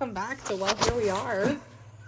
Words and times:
welcome 0.00 0.14
back 0.14 0.42
to 0.44 0.56
Well 0.56 0.74
Here 0.76 0.94
We 0.94 1.10
Are. 1.10 1.56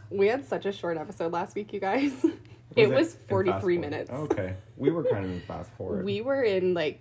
We 0.08 0.26
had 0.26 0.48
such 0.48 0.64
a 0.64 0.72
short 0.72 0.96
episode 0.96 1.30
last 1.30 1.54
week, 1.54 1.74
you 1.74 1.80
guys. 1.80 2.24
it 2.76 2.88
was 2.88 3.12
in 3.16 3.20
43 3.28 3.60
forward? 3.60 3.80
minutes. 3.82 4.10
Okay. 4.10 4.54
We 4.78 4.90
were 4.90 5.04
kind 5.04 5.26
of 5.26 5.30
in 5.30 5.42
fast 5.42 5.70
forward. 5.72 6.02
We 6.02 6.22
were 6.22 6.42
in 6.42 6.72
like 6.72 7.00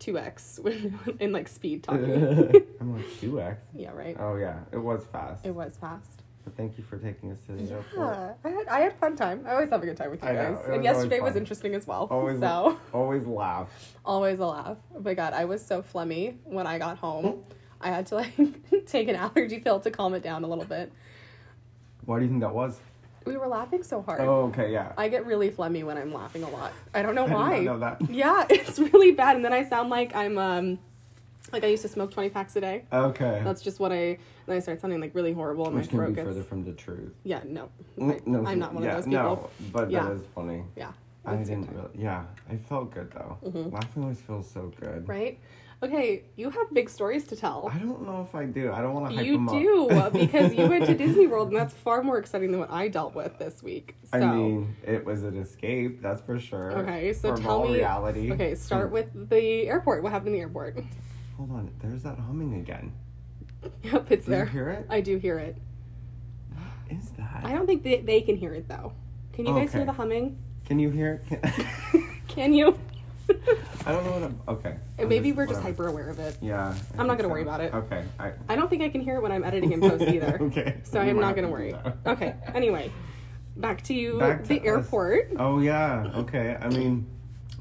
2x 0.00 1.16
in 1.20 1.30
like 1.30 1.46
speed 1.46 1.84
talking. 1.84 2.12
I'm 2.80 2.96
like 2.96 3.06
2x. 3.20 3.56
yeah, 3.72 3.92
right. 3.92 4.16
Oh, 4.18 4.34
yeah. 4.34 4.58
It 4.72 4.78
was 4.78 5.04
fast. 5.12 5.46
It 5.46 5.54
was 5.54 5.76
fast. 5.76 6.22
But 6.42 6.56
thank 6.56 6.76
you 6.76 6.82
for 6.82 6.98
taking 6.98 7.30
us 7.30 7.38
to 7.46 7.52
the 7.52 7.72
airport. 7.72 8.16
Yeah, 8.16 8.32
I 8.42 8.48
had 8.48 8.66
I 8.66 8.80
had 8.80 8.98
fun 8.98 9.14
time. 9.14 9.44
I 9.46 9.52
always 9.52 9.70
have 9.70 9.80
a 9.80 9.86
good 9.86 9.96
time 9.96 10.10
with 10.10 10.24
you 10.24 10.28
I 10.28 10.34
guys. 10.34 10.56
it 10.56 10.58
was 10.58 10.68
And 10.70 10.82
yesterday 10.82 11.20
was 11.20 11.36
interesting 11.36 11.76
as 11.76 11.86
well. 11.86 12.08
Always, 12.10 12.40
so 12.40 12.80
always 12.92 13.24
laugh. 13.28 13.68
always 14.04 14.40
a 14.40 14.46
laugh. 14.46 14.76
Oh 14.92 14.98
my 15.00 15.14
god, 15.14 15.34
I 15.34 15.44
was 15.44 15.64
so 15.64 15.82
phlegmy 15.82 16.34
when 16.42 16.66
I 16.66 16.80
got 16.80 16.98
home. 16.98 17.44
I 17.82 17.88
had 17.88 18.06
to 18.06 18.14
like 18.16 18.32
take 18.86 19.08
an 19.08 19.16
allergy 19.16 19.58
pill 19.58 19.80
to 19.80 19.90
calm 19.90 20.14
it 20.14 20.22
down 20.22 20.44
a 20.44 20.46
little 20.48 20.64
bit. 20.64 20.92
Why 22.04 22.18
do 22.18 22.24
you 22.24 22.30
think 22.30 22.40
that 22.42 22.54
was? 22.54 22.80
We 23.24 23.36
were 23.36 23.46
laughing 23.46 23.82
so 23.84 24.02
hard. 24.02 24.20
Oh, 24.20 24.46
okay, 24.46 24.72
yeah. 24.72 24.92
I 24.98 25.08
get 25.08 25.26
really 25.26 25.48
phlegmy 25.50 25.84
when 25.84 25.96
I'm 25.96 26.12
laughing 26.12 26.42
a 26.42 26.48
lot. 26.50 26.72
I 26.92 27.02
don't 27.02 27.14
know 27.14 27.26
I 27.28 27.32
why. 27.34 27.58
know 27.60 27.78
that. 27.78 28.00
Yeah, 28.10 28.44
it's 28.50 28.78
really 28.78 29.12
bad, 29.12 29.36
and 29.36 29.44
then 29.44 29.52
I 29.52 29.64
sound 29.64 29.90
like 29.90 30.14
I'm 30.16 30.38
um, 30.38 30.78
like 31.52 31.62
I 31.64 31.68
used 31.68 31.82
to 31.82 31.88
smoke 31.88 32.10
twenty 32.10 32.30
packs 32.30 32.56
a 32.56 32.60
day. 32.60 32.84
Okay. 32.92 33.40
That's 33.44 33.62
just 33.62 33.78
what 33.80 33.92
I. 33.92 34.18
Then 34.46 34.56
I 34.56 34.58
start 34.58 34.80
sounding 34.80 35.00
like 35.00 35.14
really 35.14 35.32
horrible, 35.32 35.66
and 35.66 35.76
Which 35.76 35.86
my 35.86 35.90
can 35.90 35.98
throat 35.98 36.08
be 36.08 36.14
gets. 36.14 36.26
further 36.28 36.42
from 36.42 36.64
the 36.64 36.72
truth. 36.72 37.12
Yeah, 37.22 37.42
no, 37.46 37.68
Mm, 37.96 38.10
I, 38.16 38.20
no, 38.26 38.44
I'm 38.44 38.58
not 38.58 38.74
one 38.74 38.82
yeah, 38.82 38.90
of 38.90 38.96
those 38.96 39.04
people. 39.04 39.22
No, 39.60 39.68
but 39.72 39.88
Yeah. 39.90 40.02
that 40.04 40.12
is 40.14 40.22
funny. 40.34 40.64
Yeah, 40.74 40.90
I 41.24 41.36
didn't 41.36 41.70
really, 41.72 41.90
yeah, 41.94 42.24
I 42.50 42.56
felt 42.56 42.92
good 42.92 43.12
though. 43.12 43.38
Laughing 43.70 44.02
always 44.02 44.20
feels 44.20 44.50
so 44.50 44.72
good. 44.80 45.08
right. 45.08 45.38
Okay, 45.82 46.22
you 46.36 46.48
have 46.48 46.72
big 46.72 46.88
stories 46.88 47.26
to 47.26 47.34
tell. 47.34 47.68
I 47.72 47.78
don't 47.78 48.06
know 48.06 48.22
if 48.22 48.36
I 48.36 48.44
do. 48.44 48.70
I 48.72 48.80
don't 48.80 48.94
want 48.94 49.10
to 49.10 49.16
hype 49.16 49.26
You 49.26 49.32
them 49.32 49.46
do 49.46 49.90
up. 49.90 50.14
Uh, 50.14 50.18
because 50.18 50.54
you 50.54 50.68
went 50.68 50.86
to 50.86 50.94
Disney 50.94 51.26
World, 51.26 51.48
and 51.48 51.56
that's 51.56 51.74
far 51.74 52.04
more 52.04 52.18
exciting 52.18 52.52
than 52.52 52.60
what 52.60 52.70
I 52.70 52.86
dealt 52.86 53.16
with 53.16 53.36
this 53.38 53.64
week. 53.64 53.96
So, 54.12 54.18
I 54.18 54.32
mean, 54.32 54.76
it 54.86 55.04
was 55.04 55.24
an 55.24 55.36
escape, 55.36 56.00
that's 56.00 56.22
for 56.22 56.38
sure. 56.38 56.78
okay, 56.78 57.12
so 57.12 57.34
From 57.34 57.42
tell 57.42 57.64
me. 57.64 57.74
reality. 57.74 58.30
Okay, 58.30 58.54
start 58.54 58.88
hmm. 58.88 58.94
with 58.94 59.28
the 59.28 59.66
airport. 59.66 60.04
What 60.04 60.12
happened 60.12 60.28
in 60.28 60.34
the 60.34 60.40
airport? 60.40 60.78
Hold 61.36 61.50
on, 61.50 61.72
there's 61.80 62.04
that 62.04 62.18
humming 62.18 62.54
again. 62.54 62.92
Yep, 63.82 64.10
it's 64.10 64.26
Do 64.26 64.32
you 64.32 64.36
there. 64.38 64.46
hear 64.46 64.70
it? 64.70 64.86
I 64.90 65.00
do 65.00 65.18
hear 65.18 65.38
it. 65.38 65.56
Is 66.90 67.10
that? 67.10 67.42
I 67.44 67.52
don't 67.52 67.66
think 67.66 67.82
they, 67.82 68.00
they 68.00 68.20
can 68.20 68.36
hear 68.36 68.54
it 68.54 68.68
though. 68.68 68.92
Can 69.32 69.46
you 69.46 69.54
guys 69.54 69.72
hear 69.72 69.84
the 69.84 69.92
humming? 69.92 70.36
Can 70.66 70.78
you 70.78 70.90
hear? 70.90 71.22
it? 71.30 71.42
Can... 71.42 72.20
Can 72.28 72.52
you? 72.52 72.78
I 73.86 73.92
don't 73.92 74.04
know 74.04 74.12
what 74.12 74.22
I'm. 74.22 74.40
Okay. 74.48 74.76
I'm 74.98 75.08
maybe 75.08 75.32
we're 75.32 75.46
just 75.46 75.60
whatever. 75.60 75.84
hyper 75.84 75.88
aware 75.88 76.08
of 76.10 76.18
it. 76.18 76.36
Yeah. 76.40 76.74
I 76.96 77.00
I'm 77.00 77.06
not 77.06 77.16
gonna 77.16 77.28
so. 77.28 77.32
worry 77.32 77.42
about 77.42 77.60
it. 77.60 77.74
Okay. 77.74 78.04
I. 78.18 78.32
I 78.48 78.56
don't 78.56 78.68
think 78.68 78.82
I 78.82 78.88
can 78.88 79.00
hear 79.00 79.16
it 79.16 79.22
when 79.22 79.32
I'm 79.32 79.44
editing 79.44 79.72
in 79.72 79.80
post 79.80 80.02
either. 80.02 80.38
okay. 80.42 80.80
So 80.84 81.00
I'm 81.00 81.18
not 81.18 81.34
gonna 81.34 81.50
worry. 81.50 81.74
Okay. 82.06 82.34
Anyway, 82.54 82.92
back 83.56 83.82
to 83.84 83.94
you. 83.94 84.18
Back 84.18 84.42
to 84.42 84.48
the 84.48 84.60
us. 84.60 84.66
airport. 84.66 85.32
Oh 85.38 85.58
yeah. 85.60 86.10
Okay. 86.16 86.56
I 86.60 86.68
mean, 86.68 87.06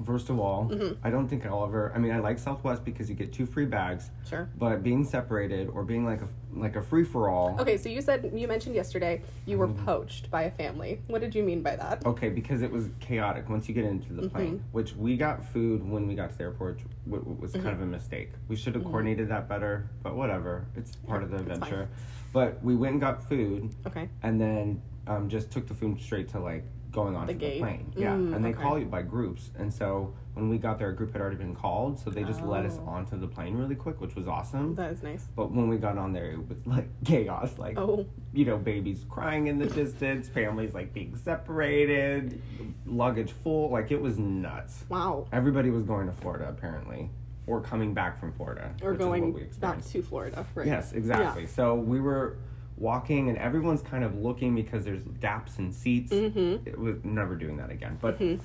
first 0.05 0.29
of 0.29 0.39
all, 0.39 0.65
Mm-hmm. 0.71 1.05
I 1.05 1.09
don't 1.09 1.27
think 1.27 1.45
I'll 1.45 1.63
ever. 1.63 1.91
I 1.95 1.99
mean, 1.99 2.11
I 2.11 2.19
like 2.19 2.37
Southwest 2.39 2.83
because 2.85 3.09
you 3.09 3.15
get 3.15 3.31
two 3.33 3.45
free 3.45 3.65
bags, 3.65 4.09
Sure. 4.29 4.49
but 4.57 4.83
being 4.83 5.03
separated 5.03 5.69
or 5.69 5.83
being 5.83 6.05
like 6.05 6.21
a 6.21 6.27
like 6.53 6.75
a 6.75 6.81
free 6.81 7.03
for 7.05 7.29
all. 7.29 7.55
Okay, 7.61 7.77
so 7.77 7.87
you 7.87 8.01
said 8.01 8.29
you 8.35 8.45
mentioned 8.47 8.75
yesterday 8.75 9.21
you 9.45 9.57
were 9.57 9.67
Mm-hmm. 9.67 9.85
poached 9.85 10.29
by 10.29 10.43
a 10.43 10.51
family. 10.51 11.01
What 11.07 11.21
did 11.21 11.33
you 11.33 11.43
mean 11.43 11.61
by 11.61 11.75
that? 11.77 12.05
Okay, 12.05 12.29
because 12.29 12.61
it 12.61 12.69
was 12.71 12.89
chaotic 12.99 13.49
once 13.49 13.67
you 13.69 13.73
get 13.73 13.85
into 13.85 14.13
the 14.13 14.29
plane, 14.29 14.55
Mm-hmm. 14.57 14.71
which 14.77 14.93
we 14.95 15.15
got 15.17 15.43
food 15.43 15.87
when 15.89 16.07
we 16.07 16.15
got 16.15 16.29
to 16.31 16.37
the 16.37 16.43
airport, 16.43 16.79
which 17.05 17.21
was 17.23 17.51
kind 17.53 17.65
Mm-hmm. 17.65 17.73
of 17.75 17.81
a 17.81 17.85
mistake. 17.85 18.29
We 18.49 18.55
should 18.55 18.75
have 18.75 18.83
coordinated 18.83 19.29
that 19.29 19.47
better, 19.47 19.89
but 20.03 20.15
whatever. 20.15 20.65
It's 20.75 20.95
part 20.95 21.23
of 21.23 21.31
the 21.31 21.37
adventure. 21.37 21.87
But 22.33 22.63
we 22.63 22.75
went 22.75 22.93
and 22.93 23.01
got 23.01 23.27
food, 23.27 23.73
Okay. 23.87 24.07
and 24.23 24.39
then 24.39 24.81
um, 25.07 25.27
just 25.29 25.51
took 25.51 25.67
the 25.67 25.73
food 25.73 25.99
straight 26.01 26.29
to 26.29 26.39
like 26.39 26.63
going 26.91 27.15
onto 27.15 27.33
The 27.33 27.39
the, 27.39 27.45
gate. 27.45 27.59
plane. 27.61 27.93
Yeah, 27.95 28.13
Mm, 28.15 28.35
and 28.35 28.43
they 28.45 28.49
okay. 28.49 28.61
call 28.61 28.77
you 28.77 28.85
by 28.85 29.01
groups, 29.01 29.51
and 29.57 29.73
so 29.73 30.13
when 30.33 30.49
we 30.49 30.57
got 30.57 30.77
there, 30.79 30.89
a 30.89 30.95
group 30.95 31.11
had 31.13 31.21
already 31.21 31.37
been 31.37 31.55
called, 31.55 31.99
so 31.99 32.09
they 32.09 32.23
just 32.23 32.41
let 32.43 32.65
us 32.65 32.79
Oh. 32.81 32.89
onto 32.89 33.17
the 33.17 33.27
plane 33.27 33.57
really 33.57 33.75
quick, 33.75 33.99
which 33.99 34.15
was 34.15 34.27
awesome. 34.27 34.75
That 34.75 34.91
is 34.91 35.03
nice. 35.03 35.27
But 35.35 35.51
when 35.51 35.67
we 35.67 35.77
got 35.77 35.97
on 35.97 36.13
there, 36.13 36.31
it 36.31 36.47
was 36.47 36.57
like 36.65 36.87
chaos. 37.05 37.57
Like 37.57 37.77
Oh, 37.77 38.05
you 38.33 38.45
know, 38.45 38.57
babies 38.57 39.05
crying 39.09 39.47
in 39.47 39.57
the 39.57 39.67
distance, 39.67 40.27
families 40.29 40.73
like 40.73 40.93
being 40.93 41.15
separated, 41.15 42.41
luggage 42.85 43.31
full. 43.31 43.69
Like 43.69 43.91
it 43.91 44.01
was 44.01 44.17
nuts. 44.17 44.85
wow. 44.89 45.27
Everybody 45.31 45.69
was 45.69 45.83
going 45.83 46.07
to 46.07 46.13
Florida 46.13 46.47
apparently, 46.49 47.09
or 47.47 47.61
coming 47.61 47.93
back 47.93 48.19
from 48.19 48.31
Florida, 48.33 48.73
Or 48.81 48.93
going 48.93 49.49
back 49.59 49.83
to 49.85 50.01
Florida, 50.01 50.45
right? 50.55 50.67
Yes, 50.67 50.93
exactly. 50.93 51.45
So 51.45 51.75
we 51.75 51.99
were 51.99 52.37
walking, 52.85 53.29
and 53.29 53.37
everyone's 53.37 53.81
kind 53.81 54.03
of 54.03 54.15
looking 54.15 54.55
because 54.55 54.83
there's 54.83 55.03
gaps 55.21 55.59
in 55.59 55.71
seats. 55.71 56.11
Mm-hmm. 56.11 56.67
It 56.67 56.77
was 56.77 56.97
never 57.03 57.35
doing 57.35 57.57
that 57.57 57.69
again. 57.69 57.97
But 58.01 58.19
Mhm. 58.19 58.39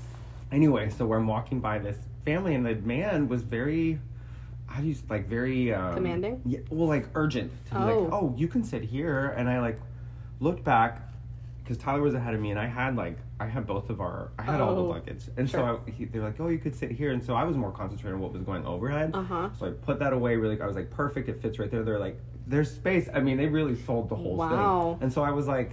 anyway, 0.53 0.91
so 0.91 1.13
I'm 1.13 1.27
walking 1.27 1.61
by 1.61 1.79
this 1.79 1.97
family, 2.25 2.55
and 2.55 2.65
the 2.65 2.75
man 2.77 3.29
was 3.29 3.43
very. 3.43 3.99
I 4.69 4.81
used 4.81 5.09
like 5.09 5.29
very 5.29 5.73
um, 5.73 5.95
Commanding? 5.95 6.43
Yeah, 6.45 6.59
well, 6.71 6.89
like 6.89 7.09
urgent. 7.15 7.51
To 7.69 7.75
be 7.77 7.81
Oh. 7.81 7.85
like, 8.03 8.13
oh, 8.13 8.35
you 8.37 8.49
can 8.49 8.63
sit 8.63 8.83
here, 8.83 9.29
and 9.37 9.49
I 9.49 9.61
like 9.61 9.81
looked 10.41 10.65
back 10.65 11.03
because 11.63 11.79
Tyler 11.79 12.03
was 12.03 12.15
ahead 12.15 12.35
of 12.35 12.41
me, 12.41 12.51
and 12.51 12.61
I 12.61 12.67
had 12.67 12.95
like 12.97 13.17
I 13.39 13.47
had 13.47 13.67
both 13.67 13.91
of 13.91 14.01
our 14.01 14.31
I 14.39 14.43
had 14.43 14.61
all 14.61 14.75
the 14.75 14.81
Oh, 14.83 14.87
luggage, 14.87 15.25
and 15.37 15.49
sure. 15.49 15.61
so 15.61 15.81
I, 15.87 15.91
he, 15.91 16.05
they 16.07 16.19
were 16.19 16.25
like, 16.27 16.41
oh, 16.41 16.49
you 16.49 16.59
could 16.59 16.75
sit 16.75 16.91
here, 16.91 17.13
and 17.13 17.25
so 17.25 17.35
I 17.35 17.45
was 17.45 17.57
more 17.57 17.71
concentrated 17.71 18.15
on 18.15 18.21
what 18.21 18.33
was 18.33 18.43
going 18.43 18.67
overhead. 18.67 19.13
Uh 19.15 19.23
huh. 19.23 19.49
So 19.59 19.67
I 19.67 19.71
put 19.71 19.99
that 20.01 20.13
away 20.13 20.37
really. 20.37 20.61
I 20.61 20.67
was 20.67 20.77
like, 20.77 20.91
perfect. 20.91 21.29
It 21.29 21.41
fits 21.41 21.59
right 21.61 21.71
there. 21.71 21.83
They're 21.85 21.99
like, 22.01 22.19
there's 22.47 22.71
space. 22.71 23.09
I 23.13 23.21
mean, 23.21 23.37
they 23.37 23.47
really 23.47 23.75
sold 23.77 24.09
the 24.09 24.17
whole 24.17 24.37
Wow. 24.37 24.95
thing. 24.99 25.05
And 25.05 25.13
so 25.13 25.23
I 25.23 25.31
was 25.31 25.47
like, 25.49 25.73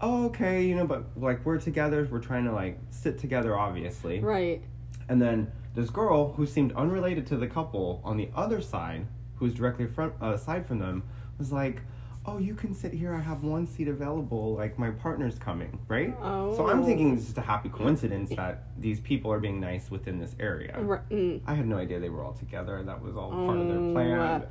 oh, 0.00 0.26
okay, 0.26 0.64
you 0.66 0.74
know, 0.74 0.86
but 0.86 1.04
like 1.16 1.44
we're 1.44 1.58
together. 1.58 2.06
We're 2.10 2.20
trying 2.20 2.44
to 2.44 2.52
like 2.52 2.78
sit 2.90 3.18
together, 3.18 3.56
obviously. 3.58 4.20
Right. 4.20 4.62
And 5.08 5.20
then 5.20 5.52
this 5.74 5.90
girl 5.90 6.32
who 6.32 6.46
seemed 6.46 6.72
unrelated 6.72 7.26
to 7.28 7.36
the 7.36 7.46
couple 7.46 8.00
on 8.04 8.16
the 8.16 8.28
other 8.34 8.60
side, 8.60 9.06
who's 9.36 9.52
directly 9.54 9.86
front 9.86 10.14
uh, 10.22 10.32
aside 10.34 10.66
from 10.66 10.78
them, 10.78 11.02
was 11.38 11.52
like. 11.52 11.82
Oh, 12.28 12.38
you 12.38 12.56
can 12.56 12.74
sit 12.74 12.92
here. 12.92 13.14
I 13.14 13.20
have 13.20 13.44
one 13.44 13.68
seat 13.68 13.86
available. 13.86 14.56
Like 14.56 14.80
my 14.80 14.90
partner's 14.90 15.38
coming, 15.38 15.78
right? 15.86 16.12
Oh. 16.20 16.56
So 16.56 16.66
I'm 16.68 16.80
Oh. 16.80 16.84
thinking 16.84 17.14
it's 17.14 17.26
just 17.26 17.38
a 17.38 17.40
happy 17.40 17.68
coincidence 17.68 18.30
that 18.30 18.64
these 18.76 18.98
people 18.98 19.32
are 19.32 19.38
being 19.38 19.60
nice 19.60 19.92
within 19.92 20.18
this 20.18 20.34
area. 20.40 20.76
Right. 20.76 21.08
Mm. 21.08 21.42
I 21.46 21.54
had 21.54 21.68
no 21.68 21.76
idea 21.78 22.00
they 22.00 22.08
were 22.08 22.24
all 22.24 22.32
together. 22.32 22.82
That 22.82 23.00
was 23.00 23.16
all 23.16 23.30
part 23.30 23.58
of 23.58 23.68
their 23.68 23.76
Oh, 23.78 23.92
plan. 23.92 24.42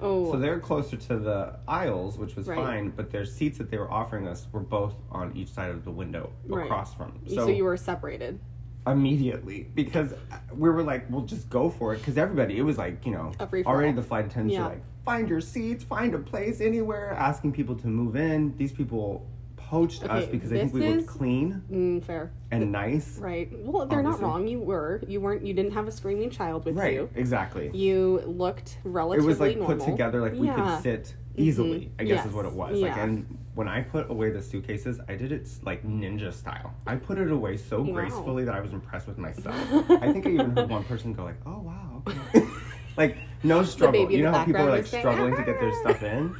Oh. 0.00 0.32
So 0.32 0.38
they're 0.38 0.58
closer 0.60 0.96
to 0.96 1.18
the 1.18 1.56
aisles, 1.68 2.18
which 2.18 2.36
was 2.36 2.48
Right. 2.48 2.58
fine, 2.58 2.90
but 2.90 3.10
their 3.10 3.24
seats 3.24 3.58
that 3.58 3.70
they 3.70 3.78
were 3.78 3.90
offering 3.90 4.26
us 4.26 4.46
were 4.52 4.60
both 4.60 4.94
on 5.10 5.36
each 5.36 5.48
side 5.52 5.70
of 5.70 5.84
the 5.84 5.90
window 5.90 6.30
Right. 6.46 6.64
across 6.64 6.94
from. 6.94 7.12
so, 7.26 7.34
So, 7.34 7.48
you 7.48 7.64
were 7.64 7.76
separated. 7.76 8.40
immediately, 8.86 9.66
because 9.74 10.12
we 10.54 10.68
were 10.68 10.82
like, 10.82 11.08
we'll 11.10 11.22
just 11.24 11.48
go 11.48 11.70
for 11.70 11.94
it. 11.94 11.98
Because 11.98 12.18
everybody, 12.18 12.58
it 12.58 12.62
was 12.62 12.76
like, 12.76 13.06
you 13.06 13.12
know, 13.12 13.32
already 13.64 13.92
the 13.92 14.02
flight 14.02 14.26
attendants 14.26 14.54
Yeah. 14.54 14.66
are 14.66 14.68
like, 14.70 14.82
find 15.04 15.28
your 15.28 15.40
seats, 15.40 15.84
find 15.84 16.14
a 16.14 16.18
place 16.18 16.60
anywhere, 16.60 17.12
asking 17.12 17.52
people 17.52 17.74
to 17.76 17.86
move 17.86 18.16
in. 18.16 18.54
These 18.58 18.72
people 18.72 19.26
poached 19.74 20.04
us 20.04 20.24
because 20.26 20.50
they 20.50 20.60
think 20.60 20.72
we 20.74 20.80
looked 20.88 20.98
is- 21.02 21.06
clean 21.18 21.62
Mm, 21.70 22.04
fair. 22.04 22.30
and 22.52 22.70
nice. 22.70 23.18
Right. 23.18 23.48
Well, 23.58 23.86
they're 23.86 24.04
not 24.04 24.20
wrong. 24.20 24.46
You 24.46 24.60
were. 24.60 25.00
You 25.08 25.20
weren't. 25.20 25.44
You 25.44 25.52
didn't 25.52 25.72
have 25.72 25.88
a 25.88 25.92
screaming 25.92 26.30
child 26.30 26.64
with 26.64 26.76
Right, 26.76 26.94
you. 26.94 27.08
exactly. 27.16 27.70
You 27.74 28.22
looked 28.44 28.78
relatively. 28.84 29.24
it 29.24 29.28
was 29.32 29.40
like 29.40 29.56
normal. 29.58 29.76
put 29.76 29.84
together 29.90 30.20
like 30.20 30.34
we 30.34 30.46
Yeah. 30.46 30.54
could 30.76 30.82
sit 30.82 31.14
easily 31.36 31.90
i 31.98 32.04
guess 32.04 32.24
is 32.24 32.32
what 32.32 32.44
it 32.44 32.52
Yes. 32.56 32.70
was 32.70 32.80
like 32.80 32.96
and 32.96 33.26
when 33.56 33.66
i 33.66 33.80
put 33.94 34.08
away 34.08 34.30
the 34.30 34.40
suitcases 34.40 35.00
i 35.08 35.16
did 35.16 35.32
it 35.32 35.48
like 35.64 35.80
ninja 35.84 36.32
style 36.32 36.70
i 36.86 36.94
put 36.94 37.18
it 37.18 37.28
away 37.38 37.56
so 37.56 37.80
Wow. 37.82 37.92
gracefully 37.96 38.44
that 38.44 38.54
i 38.54 38.60
was 38.60 38.72
impressed 38.72 39.08
with 39.08 39.18
myself 39.18 39.56
i 40.04 40.12
think 40.12 40.24
i 40.28 40.30
even 40.30 40.50
heard 40.54 40.70
one 40.70 40.84
person 40.84 41.12
go 41.12 41.24
like 41.24 41.40
oh 41.44 41.58
wow 41.70 42.02
okay." 42.06 42.46
like 42.96 43.16
no 43.42 43.64
struggle 43.64 44.08
you 44.12 44.22
know 44.22 44.30
how 44.30 44.44
people 44.44 44.62
are 44.62 44.70
like 44.78 44.86
struggling 44.86 45.34
to 45.34 45.42
get 45.42 45.58
their 45.58 45.74
stuff 45.82 46.00
in 46.04 46.36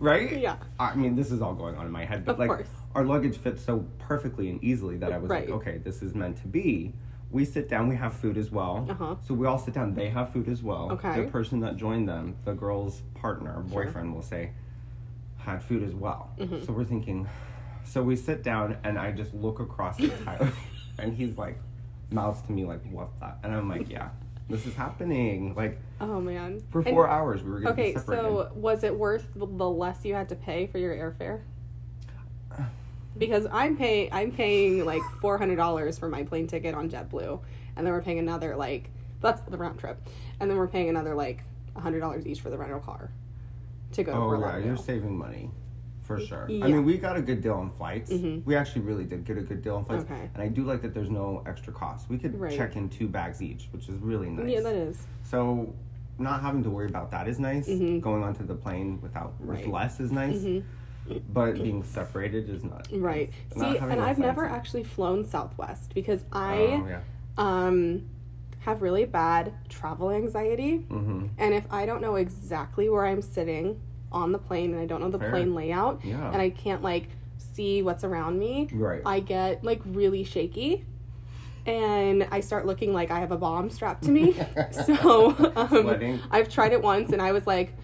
right 0.00 0.40
Yeah. 0.40 0.56
i 0.78 0.94
mean 0.94 1.14
this 1.14 1.30
is 1.30 1.40
all 1.42 1.54
going 1.54 1.76
on 1.76 1.84
in 1.86 1.92
my 1.92 2.04
head 2.04 2.24
but 2.24 2.32
Of 2.32 2.38
like 2.38 2.48
course. 2.48 2.68
our 2.94 3.04
luggage 3.04 3.36
fits 3.36 3.62
so 3.62 3.84
perfectly 3.98 4.48
and 4.50 4.62
easily 4.64 4.96
that 4.98 5.12
i 5.12 5.18
was 5.18 5.28
Right. 5.30 5.48
like 5.48 5.56
okay 5.60 5.78
this 5.78 6.02
is 6.02 6.14
meant 6.14 6.36
to 6.38 6.48
be 6.48 6.94
we 7.30 7.44
sit 7.44 7.68
down 7.68 7.86
we 7.88 7.96
have 7.96 8.14
food 8.14 8.36
as 8.38 8.50
well 8.50 8.86
Uh-huh. 8.90 9.14
so 9.26 9.34
we 9.34 9.46
all 9.46 9.58
sit 9.58 9.74
down 9.74 9.94
they 9.94 10.08
have 10.08 10.32
food 10.32 10.48
as 10.48 10.62
well 10.62 10.90
Okay. 10.92 11.22
the 11.22 11.28
person 11.30 11.60
that 11.60 11.76
joined 11.76 12.08
them, 12.08 12.36
the 12.44 12.52
girl's 12.54 13.02
partner, 13.14 13.60
boyfriend, 13.60 14.12
will 14.14 14.22
say, 14.22 14.50
had 15.38 15.62
food 15.62 15.82
as 15.84 15.94
well. 15.94 16.30
Mm-hmm. 16.38 16.64
So 16.64 16.72
we're 16.72 16.84
thinking, 16.84 17.28
so 17.84 18.02
we 18.02 18.16
sit 18.16 18.42
down 18.42 18.76
and 18.84 18.98
I 18.98 19.12
just 19.12 19.32
look 19.32 19.60
across 19.60 19.96
the 19.96 20.08
Tyler 20.24 20.52
and 20.98 21.14
he's 21.16 21.38
like, 21.38 21.56
mouths 22.10 22.42
to 22.42 22.52
me 22.52 22.64
like, 22.64 22.82
what 22.90 23.08
that? 23.20 23.38
And 23.44 23.54
I'm 23.54 23.68
like, 23.68 23.88
yeah, 23.88 24.08
this 24.50 24.66
is 24.66 24.74
happening. 24.74 25.54
Like 25.54 25.78
Oh 26.00 26.20
man. 26.20 26.62
for 26.70 26.80
And- 26.80 26.88
four 26.90 27.08
hours 27.08 27.42
we 27.42 27.50
were 27.50 27.60
to 27.62 27.68
Okay, 27.70 27.94
so 27.94 28.50
was 28.54 28.84
it 28.84 28.94
worth 28.94 29.26
the 29.34 29.46
less 29.46 30.04
you 30.04 30.14
had 30.14 30.28
to 30.30 30.36
pay 30.36 30.66
for 30.66 30.78
your 30.78 30.94
airfare? 30.94 31.40
Because 33.18 33.46
I'm 33.50 33.76
paying, 33.76 34.08
I'm 34.12 34.30
paying 34.30 34.84
like 34.84 35.02
four 35.20 35.36
hundred 35.36 35.56
dollars 35.56 35.98
for 35.98 36.08
my 36.08 36.22
plane 36.22 36.46
ticket 36.46 36.74
on 36.76 36.88
JetBlue, 36.88 37.40
and 37.76 37.84
then 37.84 37.92
we're 37.92 38.02
paying 38.02 38.20
another 38.20 38.54
like 38.56 38.88
that's 39.20 39.40
the 39.50 39.58
round 39.58 39.78
trip, 39.80 40.00
and 40.38 40.48
then 40.48 40.56
we're 40.56 40.68
paying 40.68 40.88
another 40.88 41.14
like 41.14 41.42
hundred 41.76 42.00
dollars 42.00 42.26
each 42.26 42.40
for 42.40 42.50
the 42.50 42.56
rental 42.56 42.78
car 42.78 43.10
to 43.92 44.02
go 44.04 44.12
to 44.12 44.18
oh 44.18 44.36
Fort 44.36 44.40
yeah, 44.40 44.64
you're 44.64 44.76
saving 44.76 45.18
money. 45.18 45.50
For 46.16 46.20
sure. 46.20 46.44
I 46.46 46.66
mean, 46.68 46.84
we 46.84 46.98
got 46.98 47.16
a 47.16 47.22
good 47.22 47.40
deal 47.40 47.54
on 47.54 47.70
flights. 47.70 48.10
Mhm. 48.10 48.44
We 48.44 48.56
actually 48.56 48.82
really 48.82 49.04
did 49.04 49.24
get 49.24 49.38
a 49.38 49.42
good 49.42 49.62
deal 49.62 49.76
on 49.76 49.84
flights. 49.84 50.04
Okay. 50.04 50.28
And 50.34 50.42
I 50.42 50.48
do 50.48 50.64
like 50.64 50.82
that 50.82 50.92
there's 50.94 51.10
no 51.10 51.42
extra 51.46 51.72
cost. 51.72 52.08
We 52.08 52.18
could 52.18 52.38
Right. 52.38 52.52
check 52.56 52.76
in 52.76 52.88
two 52.88 53.08
bags 53.08 53.40
each, 53.42 53.68
which 53.72 53.88
is 53.88 53.96
really 54.00 54.28
nice. 54.30 54.48
Yeah, 54.48 54.60
that 54.60 54.74
is. 54.74 55.06
So 55.22 55.72
not 56.18 56.42
having 56.42 56.62
to 56.64 56.70
worry 56.70 56.88
about 56.88 57.10
that 57.12 57.28
is 57.28 57.38
nice. 57.38 57.68
Mhm. 57.68 58.00
Going 58.00 58.22
onto 58.22 58.44
the 58.44 58.54
plane 58.54 58.98
without 59.00 59.32
with 59.40 59.66
less 59.66 60.00
is 60.00 60.10
nice. 60.12 60.42
Mhm. 60.44 60.62
But 61.32 61.54
being 61.54 61.82
separated 61.82 62.48
is 62.50 62.62
not. 62.62 62.88
Right. 62.92 63.30
Not 63.56 63.72
See, 63.72 63.78
having 63.78 63.92
and 63.98 64.00
I've 64.00 64.18
never 64.18 64.44
actually 64.44 64.84
flown 64.84 65.24
Southwest 65.24 65.94
because 65.94 66.24
I 66.32 66.56
Oh 66.56 66.86
yeah. 66.88 67.00
um 67.38 68.02
have 68.60 68.82
really 68.82 69.06
bad 69.06 69.52
travel 69.70 70.10
anxiety. 70.10 70.80
Mm-hmm. 70.90 71.26
And 71.38 71.54
if 71.54 71.64
I 71.72 71.86
don't 71.86 72.02
know 72.02 72.16
exactly 72.16 72.90
where 72.90 73.06
I'm 73.06 73.22
sitting 73.22 73.80
on 74.12 74.32
the 74.32 74.38
plane 74.38 74.72
and 74.72 74.80
I 74.80 74.86
don't 74.86 75.00
know 75.00 75.10
the 75.10 75.18
Fair. 75.18 75.30
plane 75.30 75.54
layout 75.54 76.00
Yeah. 76.04 76.30
and 76.32 76.40
I 76.42 76.50
can't 76.50 76.82
like 76.82 77.08
see 77.36 77.82
what's 77.82 78.04
around 78.04 78.38
me, 78.38 78.68
Right. 78.72 79.02
I 79.04 79.20
get 79.20 79.62
like 79.64 79.80
really 79.86 80.24
shaky. 80.24 80.84
And 81.66 82.26
I 82.30 82.40
start 82.40 82.64
looking 82.66 82.92
like 82.94 83.10
I 83.10 83.20
have 83.20 83.32
a 83.32 83.36
bomb 83.36 83.68
strapped 83.70 84.04
to 84.04 84.10
me. 84.10 84.34
so 84.86 85.34
um, 85.56 86.20
I've 86.30 86.48
tried 86.48 86.72
it 86.72 86.82
once 86.82 87.12
and 87.12 87.20
I 87.20 87.32
was 87.32 87.46
like, 87.46 87.76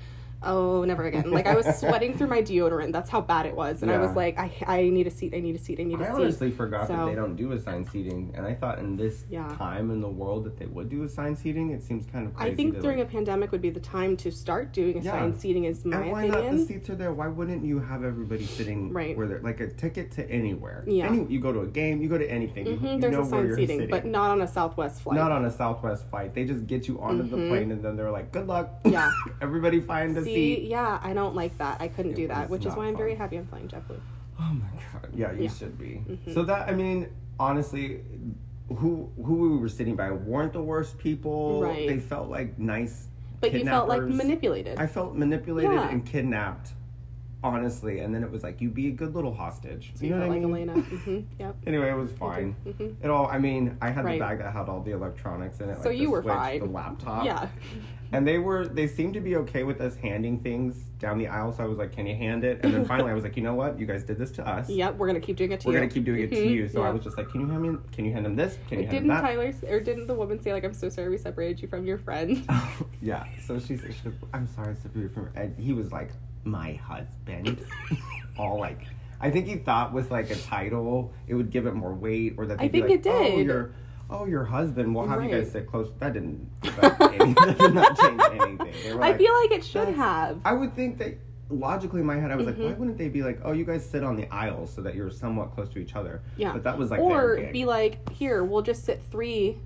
oh, 0.43 0.85
never 0.85 1.05
again. 1.05 1.31
Like 1.31 1.47
I 1.47 1.55
was 1.55 1.67
sweating 1.81 2.17
through 2.17 2.29
my 2.29 2.43
deodorant. 2.43 2.93
That's 2.93 3.11
how 3.11 3.21
bad 3.21 3.47
it 3.47 3.55
was. 3.55 3.83
And 3.83 3.91
I 3.91 3.99
was 3.99 4.15
like, 4.17 4.39
I, 4.39 4.51
I 4.67 4.83
need 4.89 5.07
a 5.07 5.11
seat. 5.11 5.35
I 5.35 5.41
need 5.41 5.55
a 5.57 5.59
seat. 5.59 5.81
I 5.81 5.85
need 5.85 5.99
a 6.01 6.03
I 6.03 6.07
seat. 6.07 6.11
I 6.11 6.15
honestly 6.15 6.51
forgot 6.51 6.89
that 6.89 7.07
they 7.07 7.15
don't 7.15 7.37
do 7.37 7.53
assigned 7.53 7.89
seating, 7.89 8.33
and 8.37 8.47
I 8.47 8.55
thought 8.55 8.79
in 8.79 8.97
this 8.97 9.25
Yeah. 9.31 9.49
time 9.57 9.91
in 9.91 10.01
the 10.01 10.09
world 10.09 10.45
that 10.45 10.57
they 10.59 10.67
would 10.67 10.89
do 10.89 11.03
assigned 11.05 11.39
seating. 11.39 11.71
It 11.71 11.83
seems 11.83 12.07
kind 12.07 12.27
of 12.27 12.35
crazy. 12.35 12.53
I 12.53 12.55
think 12.55 12.81
during 12.81 12.99
like, 12.99 13.09
a 13.09 13.11
pandemic 13.11 13.53
would 13.53 13.63
be 13.63 13.71
the 13.71 13.81
time 13.81 14.17
to 14.19 14.31
start 14.31 14.73
doing 14.73 15.03
Yeah. 15.03 15.15
assigned 15.17 15.37
seating. 15.41 15.65
Is 15.65 15.85
my 15.85 15.97
and 16.01 16.11
why 16.13 16.27
not? 16.27 16.39
opinion. 16.41 16.57
The 16.59 16.67
seats 16.67 16.91
are 16.91 16.95
there. 16.97 17.13
Why 17.13 17.29
wouldn't 17.29 17.65
you 17.65 17.79
have 17.81 18.05
everybody 18.05 18.45
sitting 18.47 18.93
Right. 18.93 19.17
where 19.17 19.27
they're 19.27 19.41
like 19.41 19.61
a 19.61 19.69
ticket 19.69 20.11
to 20.13 20.31
anywhere? 20.31 20.85
Yeah. 20.87 21.07
Any, 21.07 21.25
you 21.27 21.41
go 21.41 21.53
to 21.53 21.61
a 21.61 21.67
game, 21.67 22.01
you 22.03 22.09
go 22.09 22.19
to 22.19 22.31
anything. 22.31 22.67
you- 22.67 22.77
hmm 22.77 22.87
you 22.87 23.01
there's 23.01 23.13
know 23.13 23.19
where 23.21 23.27
assigned 23.27 23.49
you're 23.49 23.57
seating, 23.57 23.79
sitting. 23.81 23.91
but 23.91 24.05
not 24.05 24.31
on 24.31 24.43
a 24.43 24.47
Southwest 24.49 25.01
flight. 25.03 25.17
Not 25.17 25.33
on 25.33 25.45
a 25.45 25.51
Southwest 25.51 26.09
flight. 26.11 26.35
They 26.35 26.45
just 26.45 26.67
get 26.67 26.87
you 26.89 27.01
onto 27.01 27.23
the 27.25 27.37
Mhm. 27.37 27.49
plane 27.49 27.73
and 27.73 27.83
then 27.83 27.97
they're 27.97 28.11
like, 28.11 28.33
"Good 28.33 28.47
luck." 28.47 28.71
Yeah. 28.85 29.11
Everybody 29.41 29.81
find 29.81 30.17
a 30.17 30.23
See, 30.35 30.67
yeah, 30.69 30.99
I 31.03 31.13
don't 31.13 31.35
like 31.35 31.57
that. 31.59 31.81
I 31.81 31.89
couldn't 31.89 32.13
It 32.13 32.17
do 32.17 32.29
that, 32.29 32.51
which 32.51 32.67
is 32.67 32.75
why 32.75 32.87
I'm 32.87 32.97
very 32.97 33.15
happy 33.15 33.37
I'm 33.37 33.47
flying 33.47 33.69
JetBlue. 33.69 34.01
Oh 34.39 34.53
my 34.53 34.67
god. 34.93 35.11
Yeah, 35.15 35.33
you 35.33 35.45
Yeah. 35.45 35.51
should 35.51 35.79
be. 35.79 36.03
Mhm. 36.09 36.35
So 36.35 36.43
that 36.45 36.69
I 36.69 36.73
mean, 36.75 37.09
honestly, 37.39 38.01
who 38.69 39.09
who 39.25 39.35
we 39.51 39.57
were 39.59 39.69
sitting 39.69 39.97
by 39.97 40.11
weren't 40.11 40.53
the 40.53 40.63
worst 40.63 40.99
people. 40.99 41.63
Right. 41.63 41.89
They 41.89 41.99
felt 41.99 42.29
like 42.29 42.59
nice. 42.59 43.09
But 43.41 43.53
you 43.53 43.65
felt 43.65 43.89
like 43.89 44.03
manipulated. 44.03 44.79
I 44.79 44.87
felt 44.87 45.15
manipulated 45.15 45.73
Yeah. 45.73 45.89
and 45.91 46.05
kidnapped. 46.05 46.73
Honestly, 47.47 48.01
and 48.01 48.15
then 48.15 48.23
it 48.23 48.31
was 48.31 48.43
like 48.43 48.61
you'd 48.61 48.75
be 48.75 48.89
a 48.89 48.93
good 48.93 49.15
little 49.15 49.33
hostage. 49.35 49.93
so 49.95 50.05
you 50.05 50.09
you 50.11 50.15
know 50.19 50.27
felt 50.27 50.31
what 50.31 50.37
like 50.43 50.45
I 50.45 50.47
mean? 50.61 50.69
Elena. 50.71 50.83
hmm 50.83 51.21
Yep. 51.41 51.57
Anyway, 51.67 51.91
it 51.91 51.95
was 51.97 52.13
fine. 52.13 52.53
hmm 52.65 52.89
It 53.05 53.11
all. 53.11 53.27
I 53.27 53.39
mean, 53.39 53.77
I 53.81 53.91
had 53.91 54.05
Right. 54.05 54.15
the 54.15 54.19
bag 54.25 54.39
that 54.39 54.53
had 54.53 54.69
all 54.69 54.81
the 54.83 54.93
electronics 54.93 55.61
in 55.61 55.71
it. 55.71 55.83
So 55.83 55.89
like 55.91 55.99
you 55.99 56.05
the 56.07 56.11
were 56.11 56.23
Switch, 56.23 56.35
fine. 56.35 56.59
The 56.61 56.67
laptop. 56.67 57.25
Yeah. 57.25 57.49
And 58.13 58.27
they 58.27 58.39
were. 58.39 58.69
They 58.69 58.87
seemed 58.87 59.15
to 59.15 59.21
be 59.21 59.35
okay 59.37 59.65
with 59.65 59.81
us 59.81 59.97
handing 59.97 60.39
things 60.39 60.77
down 61.01 61.19
the 61.19 61.27
aisle. 61.27 61.53
So 61.53 61.65
I 61.65 61.67
was 61.67 61.77
like, 61.77 61.91
"Can 61.93 62.07
you 62.07 62.15
hand 62.15 62.45
it?" 62.45 62.61
And 62.63 62.73
then 62.73 62.85
finally, 62.93 63.11
I 63.11 63.15
was 63.15 63.25
like, 63.25 63.37
"You 63.37 63.43
know 63.43 63.55
what? 63.55 63.81
You 63.81 63.85
guys 63.87 64.05
did 64.05 64.17
this 64.17 64.31
to 64.33 64.47
us. 64.47 64.71
Yep. 64.71 64.95
We're 64.97 65.09
gonna 65.09 65.19
keep 65.21 65.37
doing 65.37 65.51
it 65.51 65.59
to 65.61 65.67
you. 65.69 65.75
We're 65.75 65.81
gonna 65.81 65.91
keep 65.91 66.05
doing 66.05 66.21
it 66.23 66.31
to 66.31 66.37
Mhm, 66.37 66.51
you." 66.53 66.69
So 66.69 66.83
I 66.83 66.91
was 66.91 67.03
just 67.03 67.19
like, 67.19 67.29
"Can 67.31 67.41
you 67.41 67.49
hand 67.49 67.63
me? 67.63 67.77
Can 67.91 68.05
you 68.05 68.13
hand 68.13 68.25
him 68.25 68.37
this? 68.37 68.59
Can 68.69 68.79
you 68.79 68.87
hand 68.87 68.97
him 68.99 69.03
Didn't 69.09 69.09
that?" 69.09 69.21
Tyler 69.23 69.53
or 69.69 69.81
didn't 69.81 70.07
the 70.07 70.15
woman 70.15 70.41
say 70.41 70.53
like 70.53 70.63
I'm 70.65 70.73
so 70.73 70.89
sorry 70.89 71.09
we 71.09 71.19
separated 71.19 71.61
you 71.61 71.67
from 71.67 71.85
your 71.85 71.99
friend? 71.99 72.47
yeah. 73.03 73.25
So 73.45 73.59
she 73.59 73.77
said, 73.77 73.93
"I'm 74.33 74.47
sorry, 74.47 74.77
separated 74.77 75.13
From 75.13 75.29
and 75.35 75.59
he 75.59 75.73
was 75.73 75.91
like, 75.91 76.11
"My 76.47 76.75
husband," 76.75 77.65
all 78.39 78.59
like. 78.59 78.81
I 79.21 79.31
think 79.31 79.47
he 79.47 79.57
thought 79.57 79.93
with 79.93 80.11
like 80.11 80.31
a 80.31 80.37
title, 80.37 81.13
it 81.27 81.35
would 81.35 81.51
give 81.51 81.67
it 81.67 81.75
more 81.75 81.95
weight, 81.95 82.35
or 82.37 82.47
that 82.47 82.61
I 82.61 82.65
they'd 82.69 82.73
be 82.73 82.81
think 82.83 83.05
like, 83.05 83.07
it 83.07 83.11
"Oh, 83.11 83.37
did. 83.37 83.47
your, 83.47 83.75
oh, 84.11 84.25
your 84.27 84.45
husband." 84.45 84.95
We'll 84.95 85.07
have 85.07 85.25
you 85.25 85.31
guys 85.31 85.51
sit 85.51 85.67
close. 85.67 85.91
That 85.99 86.13
didn't. 86.13 86.49
That, 86.63 86.99
that 86.99 87.57
did 87.59 87.75
not 87.75 87.99
change 87.99 88.21
anything. 88.31 88.75
They 88.85 88.95
were 88.95 89.03
I 89.03 89.09
like- 89.11 89.19
feel 89.19 89.35
like 89.41 89.51
it 89.53 89.65
should 89.65 89.81
"That's- 89.89 89.97
have. 89.97 90.41
I 90.45 90.53
would 90.53 90.75
think 90.75 90.99
that 90.99 91.19
logically 91.49 92.01
in 92.01 92.07
my 92.07 92.17
head, 92.17 92.31
I 92.31 92.37
was 92.37 92.45
like, 92.45 92.57
why 92.57 92.65
Mhm. 92.73 92.79
wouldn't 92.79 92.99
they 92.99 93.09
be 93.09 93.23
like, 93.23 93.39
oh, 93.45 93.53
you 93.53 93.65
guys 93.65 93.89
sit 93.89 94.03
on 94.03 94.17
the 94.17 94.27
aisles 94.35 94.73
so 94.75 94.83
that 94.83 94.97
you're 94.97 95.11
somewhat 95.11 95.53
close 95.55 95.69
to 95.71 95.79
each 95.79 95.95
other? 95.95 96.21
Yeah. 96.37 96.53
But 96.53 96.65
that 96.65 96.77
was 96.77 96.91
like 96.91 96.99
or 97.01 97.37
gig. 97.37 97.53
be 97.53 97.65
like, 97.65 98.11
here, 98.11 98.43
we'll 98.45 98.63
just 98.63 98.85
sit 98.85 99.01
three, 99.11 99.59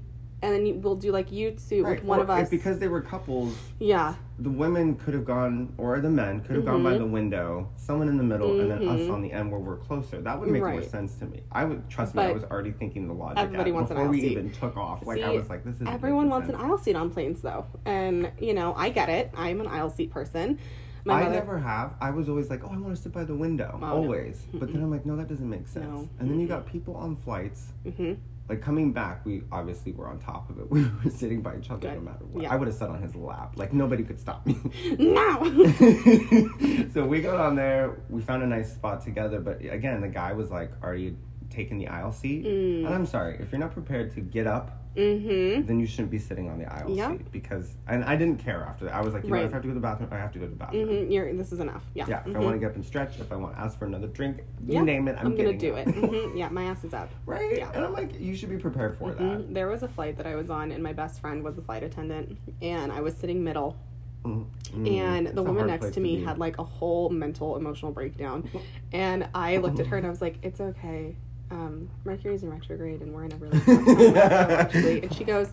and 0.43 0.53
then 0.55 0.65
you, 0.67 0.75
we'll 0.75 0.97
do 0.97 1.13
like 1.13 1.31
you 1.31 1.51
two 1.53 1.85
Right, 1.85 1.97
with 1.97 2.05
one 2.05 2.19
or 2.19 2.23
of 2.23 2.31
us. 2.31 2.49
because 2.49 2.79
they 2.79 2.89
were 2.89 3.01
couples, 3.01 3.55
yeah. 3.79 4.15
the 4.39 4.49
women 4.51 4.95
could 4.97 5.13
have 5.15 5.25
gone, 5.25 5.73
or 5.77 6.01
the 6.01 6.09
men 6.09 6.41
could 6.41 6.57
have 6.57 6.65
gone 6.65 6.83
by 6.83 6.95
Mhm. 6.95 6.99
the 6.99 7.07
window, 7.07 7.69
someone 7.77 8.09
in 8.09 8.17
the 8.17 8.23
middle, 8.25 8.59
and 8.59 8.71
then 8.71 8.89
us 8.89 9.01
Mhm. 9.01 9.13
on 9.13 9.23
the 9.23 9.33
end 9.33 9.51
where 9.51 9.61
we're 9.61 9.77
closer. 9.77 10.21
That 10.21 10.41
would 10.41 10.49
make 10.51 10.63
more 10.63 10.83
sense 10.83 11.17
to 11.17 11.27
me. 11.27 11.43
I 11.53 11.65
would 11.65 11.89
trust 11.91 12.15
me. 12.15 12.23
I 12.23 12.33
was 12.33 12.45
already 12.45 12.71
thinking 12.73 13.07
the 13.07 13.15
logic 13.15 13.39
everybody 13.39 13.71
wants 13.73 13.91
an 13.91 13.97
before 13.97 14.07
aisle 14.07 14.13
we 14.13 14.21
seat. 14.23 14.33
even 14.33 14.51
took 14.51 14.77
off. 14.77 15.07
Like 15.07 15.23
I 15.23 15.31
was 15.31 15.51
like, 15.51 15.65
this 15.65 15.81
is 15.81 15.87
Everyone 15.87 16.29
wants 16.31 16.49
an 16.49 16.55
aisle 16.55 16.79
seat 16.79 16.97
on 16.97 17.11
planes, 17.11 17.43
though, 17.43 17.67
and 17.85 18.31
you 18.41 18.55
know 18.55 18.73
I 18.77 18.89
get 18.91 19.09
it. 19.09 19.31
I'm 19.37 19.61
an 19.61 19.67
aisle 19.67 19.91
seat 19.91 20.11
person. 20.11 20.59
My 21.07 21.15
I 21.15 21.23
mother, 21.25 21.35
never 21.37 21.59
have. 21.59 21.95
I 21.99 22.11
was 22.11 22.29
always 22.29 22.51
like, 22.51 22.63
oh, 22.63 22.69
I 22.71 22.77
want 22.77 22.95
to 22.95 23.01
sit 23.01 23.11
by 23.13 23.25
the 23.25 23.35
window, 23.35 23.71
Oh, 23.77 23.79
no. 23.79 23.87
always. 23.87 24.43
But 24.53 24.71
then 24.71 24.83
I'm 24.83 24.91
like, 24.91 25.07
no, 25.07 25.17
that 25.17 25.29
doesn't 25.29 25.49
make 25.49 25.67
sense. 25.67 25.87
No. 25.87 26.07
And 26.19 26.31
then 26.31 26.39
you 26.39 26.47
got 26.47 26.67
people 26.67 26.95
on 26.95 27.17
flights 27.17 27.73
hmm 27.97 28.13
like 28.51 28.61
coming 28.61 28.93
back, 28.93 29.25
we 29.25 29.43
obviously 29.53 29.93
were 29.93 30.09
on 30.09 30.19
top 30.19 30.51
of 30.51 30.59
it. 30.59 30.69
We 30.71 30.83
were 30.83 31.11
sitting 31.11 31.41
by 31.41 31.57
each 31.57 31.71
other 31.71 31.95
no 31.95 32.01
matter 32.01 32.25
what. 32.25 32.43
Yeah. 32.43 32.53
I 32.53 32.57
would 32.57 32.67
have 32.67 32.77
sat 32.77 32.91
on 32.91 33.01
his 33.01 33.15
lap. 33.15 33.53
Like 33.57 33.73
nobody 33.73 34.03
could 34.03 34.21
stop 34.21 34.45
me. 34.45 34.59
No. 34.99 35.45
so 36.93 37.07
we 37.07 37.23
got 37.23 37.41
on 37.41 37.55
there. 37.55 38.03
We 38.09 38.21
found 38.21 38.43
a 38.43 38.47
nice 38.47 38.73
spot 38.73 39.03
together. 39.05 39.41
But 39.41 39.65
again, 39.65 40.01
the 40.01 40.09
guy 40.09 40.33
was 40.33 40.51
like 40.51 40.73
already 40.83 41.17
taking 41.49 41.79
the 41.79 41.87
aisle 41.87 42.13
seat. 42.13 42.45
Mm. 42.45 42.87
And 42.87 42.95
I'm 42.95 43.07
sorry, 43.07 43.37
if 43.41 43.53
you're 43.53 43.61
not 43.61 43.73
prepared 43.73 44.13
to 44.17 44.21
get 44.21 44.49
up, 44.49 44.80
mm-hmm. 44.97 45.67
then 45.67 45.79
you 45.81 45.87
shouldn't 45.87 46.11
be 46.11 46.19
sitting 46.19 46.49
on 46.51 46.59
the 46.59 46.73
aisle 46.73 46.91
Yeah. 46.91 47.11
seat 47.13 47.31
because. 47.33 47.75
And 47.87 48.05
I 48.05 48.17
didn't 48.17 48.39
care 48.39 48.63
after 48.65 48.85
that. 48.87 48.95
I 48.95 49.01
was 49.01 49.15
like, 49.15 49.25
you 49.25 49.31
know, 49.31 49.37
Right. 49.37 49.45
if 49.45 49.51
I 49.53 49.55
have 49.55 49.63
to 49.63 49.69
go 49.69 49.75
to 49.75 49.81
the 49.81 49.81
bathroom, 49.81 50.09
I 50.13 50.17
have 50.19 50.33
to 50.33 50.39
go 50.39 50.45
to 50.47 50.51
the 50.51 50.57
bathroom. 50.57 50.89
Mm-hmm. 50.89 51.11
You're. 51.13 51.33
This 51.35 51.53
is 51.53 51.61
enough. 51.61 51.85
Yeah. 51.95 52.07
Yeah, 52.09 52.21
if 52.27 52.29
I 52.29 52.39
Mhm. 52.41 52.43
want 52.45 52.55
to 52.57 52.61
get 52.61 52.71
up 52.71 52.77
and 52.77 52.85
stretch, 52.85 53.19
if 53.21 53.31
I 53.33 53.37
want 53.37 53.55
to 53.55 53.61
ask 53.61 53.79
for 53.79 53.87
another 53.87 54.09
drink, 54.09 54.39
you 54.67 54.75
Yeah, 54.75 54.83
name 54.83 55.09
it, 55.09 55.17
I'm, 55.19 55.29
I'm 55.29 55.37
gonna 55.37 55.53
do 55.57 55.75
it. 55.75 55.89
hmm 55.89 56.37
Yeah, 56.37 56.49
my 56.49 56.65
ass 56.65 56.85
is 56.85 56.93
up. 56.95 57.11
Right? 57.27 57.59
Yeah. 57.59 57.71
And 57.75 57.85
I'm 57.85 57.93
like, 57.93 58.19
you 58.21 58.35
should 58.35 58.51
be 58.51 58.59
prepared 58.59 58.97
for 58.99 59.13
that. 59.13 59.21
Mhm. 59.21 59.55
There 59.55 59.69
was 59.69 59.83
a 59.83 59.89
flight 59.89 60.17
that 60.17 60.27
I 60.27 60.35
was 60.35 60.51
on, 60.51 60.73
and 60.73 60.83
my 60.83 60.93
best 60.93 61.21
friend 61.21 61.43
was 61.43 61.55
the 61.57 61.63
flight 61.63 61.83
attendant, 61.83 62.37
and 62.63 62.91
I 62.93 63.01
was 63.01 63.15
sitting 63.15 63.43
middle, 63.45 63.77
Mm, 64.25 64.45
and 64.87 65.29
the 65.29 65.41
a 65.41 65.43
woman 65.43 65.67
next 65.67 65.95
to 65.95 66.01
me 66.01 66.17
be. 66.17 66.23
had 66.23 66.37
like 66.37 66.59
a 66.59 66.63
whole 66.63 67.09
mental 67.09 67.57
emotional 67.57 67.91
breakdown, 67.91 68.49
and 68.93 69.27
I 69.35 69.57
looked 69.57 69.81
at 69.81 69.87
her 69.87 69.97
and 69.97 70.07
I 70.07 70.11
was 70.11 70.21
like, 70.21 70.37
"It's 70.43 70.61
okay, 70.61 71.17
um, 71.51 71.89
Mercury's 72.05 72.43
in 72.43 72.51
retrograde, 72.51 73.01
and 73.01 73.13
we're 73.15 73.25
in 73.25 73.33
a 73.33 73.37
really 73.37 73.59
tough 73.61 73.85
time 73.87 74.17
actually." 74.17 75.03
And 75.03 75.15
she 75.15 75.25
goes, 75.25 75.53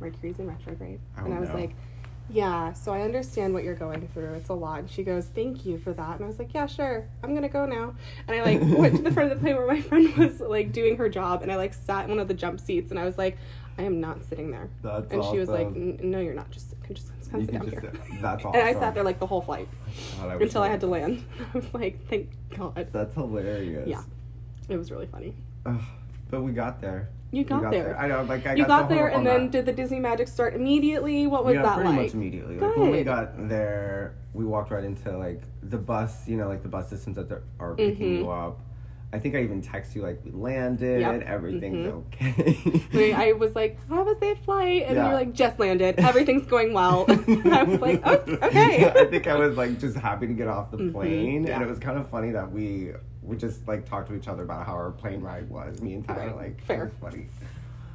"Mercury's 0.00 0.38
in 0.38 0.46
retrograde," 0.48 1.00
Oh, 1.18 1.24
and 1.24 1.34
I 1.34 1.40
was 1.40 1.48
no. 1.50 1.56
like. 1.56 1.74
Yeah, 2.32 2.74
so 2.74 2.92
I 2.92 3.00
understand 3.00 3.54
what 3.54 3.64
you're 3.64 3.74
going 3.74 4.06
through. 4.14 4.34
It's 4.34 4.50
a 4.50 4.54
lot. 4.54 4.78
And 4.78 4.88
she 4.88 5.02
goes, 5.02 5.26
Thank 5.34 5.66
you 5.66 5.78
for 5.78 5.92
that. 5.92 6.14
And 6.14 6.24
I 6.24 6.28
was 6.28 6.38
like, 6.38 6.54
Yeah, 6.54 6.66
sure. 6.66 7.04
I'm 7.24 7.34
gonna 7.34 7.48
go 7.48 7.66
now. 7.66 7.92
And 8.28 8.36
I 8.38 8.44
like 8.44 8.60
went 8.78 8.94
to 8.98 9.02
the 9.02 9.10
front 9.10 9.32
of 9.32 9.36
the 9.38 9.42
plane 9.42 9.56
where 9.56 9.66
my 9.66 9.80
friend 9.88 10.14
was 10.16 10.38
like 10.40 10.70
doing 10.70 10.96
her 10.98 11.08
job 11.08 11.42
and 11.42 11.50
I 11.50 11.56
like 11.56 11.74
sat 11.74 12.04
in 12.04 12.10
one 12.10 12.20
of 12.20 12.28
the 12.28 12.34
jump 12.34 12.60
seats 12.60 12.92
and 12.92 13.00
I 13.00 13.04
was 13.04 13.18
like, 13.18 13.36
I 13.78 13.82
am 13.82 14.00
not 14.00 14.22
sitting 14.26 14.52
there. 14.52 14.68
That's 14.80 15.10
and 15.12 15.24
she 15.24 15.38
was 15.38 15.48
like, 15.48 15.74
No, 15.74 16.20
you're 16.20 16.34
not. 16.34 16.48
Just, 16.52 16.68
just, 16.86 17.08
just 17.18 17.32
You 17.32 17.40
sit 17.46 17.52
down 17.52 17.68
just 17.68 17.80
here. 17.80 17.92
sit- 17.92 18.22
That's 18.22 18.44
awesome. 18.44 18.60
And 18.60 18.68
I 18.68 18.78
sat 18.80 18.94
there 18.94 19.02
like 19.02 19.18
the 19.18 19.26
whole 19.26 19.42
flight 19.42 19.66
God, 20.20 20.34
wish 20.38 20.42
until 20.50 20.62
I 20.62 20.68
had 20.68 20.78
to 20.82 20.86
land. 20.86 21.24
I 21.52 21.58
was 21.58 21.74
like, 21.74 22.06
Thank 22.06 22.30
God. 22.56 22.90
That's 22.92 23.12
hilarious. 23.16 23.88
Yeah. 23.88 24.02
It 24.70 24.76
was 24.78 24.90
really 24.90 25.06
funny. 25.06 25.34
Ugh, 25.66 25.80
but 26.30 26.42
we 26.42 26.52
got 26.52 26.80
there. 26.80 27.08
You 27.32 27.38
We 27.42 27.44
got, 27.44 27.70
there. 27.70 27.96
I 27.98 28.08
know, 28.08 28.22
like 28.22 28.44
I 28.46 28.54
you 28.54 28.64
got, 28.66 28.82
got 28.82 28.88
there, 28.88 29.08
and 29.08 29.24
then 29.26 29.42
that. 29.42 29.50
did 29.52 29.66
the 29.66 29.72
Disney 29.72 30.00
magic 30.00 30.26
start 30.26 30.54
immediately? 30.54 31.26
What 31.28 31.44
was 31.44 31.54
yeah, 31.54 31.62
that 31.62 31.74
pretty 31.74 31.90
like? 31.90 32.00
much 32.06 32.14
immediately. 32.14 32.58
Like 32.58 32.76
when 32.76 32.90
we 32.90 33.04
got 33.04 33.48
there, 33.48 34.14
we 34.34 34.44
walked 34.44 34.70
right 34.72 34.82
into 34.84 35.16
like 35.16 35.42
the 35.62 35.78
bus. 35.78 36.26
You 36.26 36.36
know, 36.38 36.48
like 36.48 36.62
the 36.62 36.68
bus 36.68 36.88
systems 36.88 37.16
that 37.16 37.30
are 37.60 37.74
picking 37.74 38.06
Mhm. 38.06 38.18
you 38.20 38.30
up. 38.30 38.58
I 39.12 39.18
think 39.18 39.34
I 39.34 39.42
even 39.42 39.60
text 39.60 39.94
you 39.96 40.02
like 40.02 40.20
we 40.24 40.30
landed, 40.32 41.00
Yep. 41.00 41.22
everything's 41.22 41.86
Mhm. 41.88 42.04
okay. 42.14 43.12
I 43.14 43.30
I 43.30 43.32
was 43.32 43.54
like, 43.56 43.76
"Have 43.88 44.06
a 44.08 44.16
safe 44.18 44.38
flight," 44.44 44.84
and 44.86 44.96
Yeah. 44.96 45.06
you're 45.06 45.14
like, 45.14 45.32
"Just 45.32 45.58
landed. 45.60 45.96
Everything's 45.98 46.46
going 46.46 46.72
well." 46.72 47.06
I 47.08 47.62
was 47.64 47.80
like, 47.80 48.00
oh, 48.04 48.14
"Okay." 48.42 48.88
I 48.88 49.04
think 49.06 49.26
I 49.28 49.36
was 49.36 49.56
like 49.56 49.78
just 49.80 49.96
happy 49.96 50.26
to 50.28 50.32
get 50.32 50.46
off 50.48 50.70
the 50.72 50.78
Mhm, 50.78 50.92
plane, 50.92 51.44
yeah. 51.44 51.54
and 51.54 51.62
it 51.62 51.68
was 51.68 51.78
kind 51.80 51.98
of 51.98 52.08
funny 52.08 52.30
that 52.32 52.50
we 52.52 52.90
we 53.22 53.36
just 53.36 53.66
like 53.68 53.88
talked 53.88 54.08
to 54.08 54.14
each 54.14 54.28
other 54.28 54.42
about 54.42 54.66
how 54.66 54.72
our 54.72 54.90
plane 54.90 55.20
ride 55.20 55.48
was. 55.50 55.80
Me 55.80 55.94
and 55.94 56.06
Tyler, 56.06 56.26
Right. 56.28 56.36
like, 56.36 56.64
Fair. 56.64 56.84
it 56.86 56.92
funny. 57.00 57.26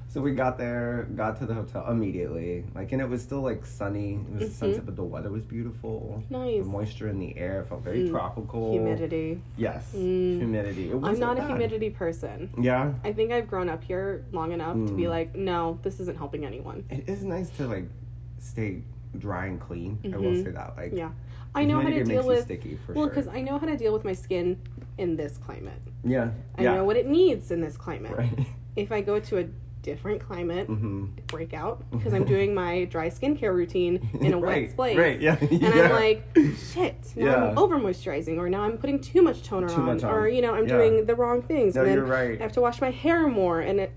So 0.08 0.22
we 0.22 0.34
got 0.34 0.58
there, 0.58 1.08
got 1.14 1.38
to 1.40 1.46
the 1.46 1.54
hotel 1.54 1.86
immediately, 1.92 2.64
like, 2.74 2.94
and 2.94 3.02
it 3.02 3.10
was 3.10 3.22
still 3.22 3.42
like 3.42 3.66
sunny. 3.66 4.14
It 4.14 4.40
was 4.40 4.50
Mhm. 4.50 4.54
sunset, 4.54 4.86
but 4.86 4.96
the 4.96 5.04
weather 5.04 5.30
was 5.30 5.44
beautiful. 5.44 6.24
Nice. 6.30 6.64
The 6.64 6.70
moisture 6.70 7.10
in 7.10 7.20
the 7.20 7.38
air 7.38 7.66
felt 7.66 7.82
very 7.84 8.04
Mm. 8.08 8.12
tropical. 8.12 8.72
Humidity. 8.72 9.42
Yes, 9.58 9.94
Mm. 9.94 10.38
humidity. 10.38 10.90
It 10.92 11.04
I'm 11.04 11.20
not 11.20 11.38
a 11.38 11.46
humidity 11.46 11.90
person. 11.90 12.50
Yeah, 12.58 12.94
I 13.04 13.12
think 13.12 13.34
I've 13.34 13.48
grown 13.50 13.68
up 13.68 13.84
here 13.84 14.24
long 14.32 14.54
enough 14.54 14.76
to 14.76 14.94
be 14.94 15.04
Mm. 15.04 15.10
like, 15.10 15.36
no, 15.36 15.80
this 15.84 16.00
isn't 16.00 16.18
helping 16.18 16.46
anyone. 16.46 16.86
it 16.90 17.10
is 17.10 17.26
nice 17.26 17.50
to 17.58 17.68
like 17.68 17.86
stay 18.38 18.84
dry 19.18 19.48
and 19.48 19.60
clean. 19.60 19.98
I 20.06 20.16
will 20.18 20.32
Mhm. 20.32 20.44
say 20.46 20.52
that. 20.52 20.78
Like, 20.78 20.94
Yeah. 20.94 21.10
I 21.54 21.64
know 21.66 21.80
how 21.82 21.90
to 21.90 22.04
deal 22.04 22.26
with 22.28 22.44
sticky 22.44 22.76
for 22.86 22.94
well 22.94 23.06
sure. 23.06 23.10
because 23.10 23.28
I 23.30 23.42
know 23.42 23.58
how 23.58 23.66
to 23.66 23.78
deal 23.78 23.92
with 23.94 24.04
my 24.06 24.12
skin 24.14 24.58
in 24.98 25.16
this 25.16 25.38
climate. 25.38 25.82
yeah, 26.04 26.30
I 26.58 26.64
yeah, 26.64 26.76
know 26.76 26.84
what 26.86 26.96
it 26.98 27.08
needs 27.08 27.52
in 27.52 27.62
this 27.62 27.78
climate. 27.78 28.16
right. 28.18 28.30
If 28.76 28.92
I 28.92 29.00
go 29.00 29.22
to 29.22 29.38
a 29.38 29.46
different 29.84 30.20
climate, 30.20 30.68
hmm 30.68 31.06
break 31.28 31.54
out 31.54 31.84
because 31.92 32.14
I'm 32.14 32.26
doing 32.36 32.54
my 32.54 32.84
dry 32.86 33.10
skincare 33.10 33.54
routine 33.54 34.10
in 34.20 34.34
a 34.34 34.38
right, 34.40 34.68
wet 34.68 34.76
place. 34.76 34.98
Right. 34.98 35.22
Yeah. 35.22 35.38
And 35.40 35.52
yeah. 35.62 35.70
I'm 35.84 35.92
like, 35.92 36.28
shit, 36.74 36.96
now 37.16 37.26
Yeah. 37.26 37.44
I'm 37.52 37.58
over 37.58 37.78
moisturizing, 37.78 38.38
or 38.38 38.50
now 38.50 38.64
I'm 38.64 38.78
putting 38.78 39.00
too 39.00 39.22
much 39.22 39.44
toner 39.44 39.70
Too 39.70 39.76
on, 39.76 39.86
much 39.86 40.04
on. 40.04 40.12
or 40.12 40.28
you 40.28 40.42
know, 40.42 40.54
I'm 40.54 40.68
Yeah. 40.68 40.76
doing 40.78 41.06
the 41.06 41.16
wrong 41.16 41.42
things. 41.42 41.76
no, 41.76 41.82
and 41.82 41.90
then 41.92 41.98
you're 41.98 42.06
right. 42.06 42.38
I 42.40 42.44
have 42.44 42.52
to 42.54 42.62
wash 42.62 42.82
my 42.82 42.92
hair 42.92 43.28
more, 43.28 43.62
and 43.62 43.80
it, 43.82 43.92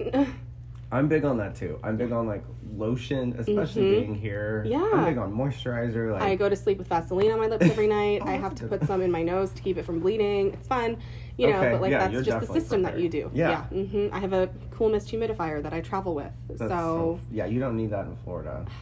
I'm 0.90 1.07
big 1.09 1.25
on 1.25 1.37
that 1.38 1.54
too. 1.54 1.78
I'm 1.83 1.97
big 1.99 2.12
on 2.12 2.26
like 2.26 2.42
lotion, 2.76 3.35
especially 3.38 3.83
Mhm. 3.83 3.90
being 3.90 4.14
here. 4.14 4.64
Yeah. 4.66 4.88
I'm 4.95 5.04
big 5.04 5.18
on 5.18 5.33
moisturizer. 5.35 6.12
Like 6.12 6.23
I 6.23 6.35
go 6.35 6.49
to 6.49 6.57
sleep 6.57 6.78
with 6.78 6.88
Vaseline 6.88 7.30
on 7.30 7.38
my 7.38 7.47
lips 7.47 7.66
every 7.66 7.87
night. 7.87 8.23
Oh, 8.25 8.28
I 8.28 8.33
have 8.37 8.54
to 8.57 8.66
put 8.66 8.85
some 8.87 9.02
in 9.02 9.11
my 9.11 9.23
nose 9.23 9.50
to 9.52 9.61
keep 9.62 9.76
it 9.76 9.85
from 9.85 10.00
bleeding. 10.00 10.54
It's 10.54 10.66
fun, 10.66 10.97
you 11.37 11.50
know, 11.50 11.59
Okay, 11.59 11.73
but 11.73 11.80
like 11.83 11.90
yeah, 11.90 12.09
that's 12.09 12.25
just 12.26 12.47
the 12.47 12.52
system 12.61 12.83
that 12.83 12.99
you 12.99 13.11
do. 13.11 13.28
prepared. 13.28 13.37
Yeah. 13.37 13.85
hmm 13.85 14.09
I 14.12 14.18
have 14.18 14.33
a 14.33 14.49
cool 14.71 14.88
mist 14.88 15.09
humidifier 15.12 15.62
that 15.62 15.75
I 15.75 15.83
travel 15.83 16.14
with. 16.14 16.33
that's 16.49 16.71
so, 16.71 17.21
yeah, 17.30 17.45
you 17.45 17.61
don't 17.61 17.76
need 17.76 17.90
that 17.90 18.07
in 18.07 18.16
Florida. 18.25 18.64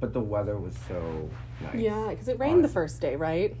But 0.00 0.14
the 0.14 0.20
weather 0.20 0.56
was 0.56 0.74
so 0.88 1.28
nice. 1.62 1.74
yeah, 1.74 2.08
because 2.08 2.26
it 2.28 2.38
rained 2.38 2.64
the 2.64 2.68
first 2.68 3.02
day, 3.02 3.16
right? 3.16 3.54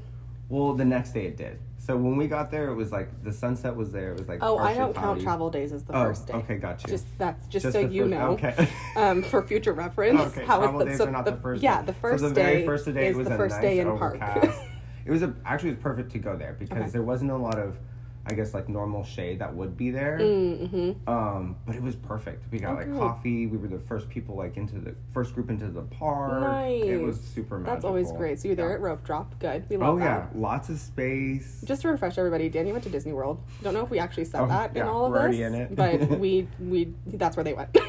Well, 0.48 0.72
the 0.72 0.86
next 0.86 1.12
day 1.12 1.26
it 1.26 1.36
did. 1.36 1.58
So 1.90 1.96
when 1.96 2.16
we 2.16 2.28
got 2.28 2.52
there, 2.52 2.68
it 2.68 2.74
was 2.76 2.92
like 2.92 3.08
the 3.24 3.32
sunset 3.32 3.74
was 3.74 3.90
there. 3.90 4.12
It 4.12 4.18
was 4.20 4.28
like 4.28 4.38
Oh, 4.42 4.58
I 4.58 4.74
don't 4.74 4.94
count 4.94 5.20
travel 5.20 5.50
days 5.50 5.72
as 5.72 5.82
the 5.82 5.92
Oh, 5.96 6.04
first 6.04 6.28
day. 6.28 6.34
okay, 6.34 6.56
got 6.56 6.80
you. 6.84 6.88
Just 6.88 7.06
that's 7.18 7.48
just, 7.48 7.64
Just 7.64 7.72
so 7.72 7.80
you 7.80 8.02
first- 8.02 8.10
know. 8.12 8.26
Okay. 8.34 8.68
Um, 8.96 9.22
for 9.24 9.42
future 9.42 9.72
reference, 9.72 10.20
Okay, 10.36 10.44
how 10.44 10.58
travel 10.60 10.78
the, 10.78 10.84
days 10.84 10.98
so 10.98 11.06
are 11.06 11.10
not 11.10 11.24
the 11.24 11.36
first 11.36 11.62
Yeah, 11.64 11.80
day. 11.80 11.86
the 11.86 11.92
first 11.94 12.22
so 12.22 12.28
the 12.28 12.34
day 12.34 12.42
very 12.42 12.66
first 12.66 12.84
day 12.94 13.08
is 13.08 13.16
was 13.16 13.26
the 13.26 13.34
a 13.34 13.36
first 13.36 13.54
nice 13.56 13.62
day 13.62 13.78
in 13.80 13.98
park. 13.98 14.14
overcast. 14.22 14.60
it 15.04 15.10
was 15.10 15.22
a, 15.22 15.34
actually 15.44 15.70
it 15.70 15.76
was 15.76 15.82
perfect 15.82 16.12
to 16.12 16.18
go 16.20 16.36
there 16.36 16.54
because 16.58 16.78
Okay. 16.78 16.90
there 16.90 17.02
wasn't 17.02 17.30
a 17.32 17.36
lot 17.36 17.58
of, 17.58 17.76
I 18.26 18.34
guess 18.34 18.52
like 18.52 18.68
normal 18.68 19.02
shade 19.02 19.38
that 19.38 19.54
would 19.54 19.76
be 19.78 19.90
there. 19.90 20.18
mm-hmm. 20.20 21.08
Um, 21.08 21.56
but 21.66 21.74
it 21.74 21.82
was 21.82 21.96
perfect. 21.96 22.44
We 22.52 22.58
got 22.58 22.72
Oh, 22.72 22.76
like 22.76 22.86
good. 22.86 22.98
coffee. 23.00 23.46
We 23.46 23.56
were 23.56 23.66
the 23.68 23.78
first 23.78 24.10
people 24.10 24.36
like 24.36 24.56
into 24.58 24.78
the 24.78 24.94
first 25.14 25.34
group 25.34 25.48
into 25.48 25.68
the 25.68 25.82
park. 25.82 26.42
Nice. 26.42 26.84
It 26.84 27.00
was 27.00 27.18
super 27.18 27.58
magical. 27.58 27.74
That's 27.74 27.84
always 27.86 28.12
great. 28.12 28.38
So 28.38 28.48
you're 28.48 28.56
there 28.56 28.68
Yeah. 28.68 28.74
at 28.74 28.80
rope 28.82 29.04
drop. 29.04 29.38
Good. 29.38 29.64
We 29.70 29.78
love. 29.78 29.94
Oh 29.94 29.98
yeah, 29.98 30.20
that. 30.20 30.36
lots 30.38 30.68
of 30.68 30.78
space. 30.78 31.62
Just 31.64 31.82
to 31.82 31.88
refresh 31.88 32.18
everybody, 32.18 32.48
Danny 32.50 32.72
went 32.72 32.84
to 32.84 32.90
Disney 32.90 33.12
World. 33.14 33.40
Don't 33.62 33.72
know 33.74 33.82
if 33.84 33.90
we 33.90 33.98
actually 33.98 34.26
said 34.26 34.42
Oh, 34.42 34.46
that 34.48 34.76
yeah, 34.76 34.82
in 34.82 34.88
all 34.88 35.06
of 35.06 35.12
we're 35.12 35.30
this, 35.30 35.40
in 35.40 35.54
it. 35.54 35.74
but 35.74 36.10
we 36.20 36.46
we 36.60 36.92
that's 37.06 37.36
where 37.36 37.44
they 37.44 37.54
went. 37.54 37.76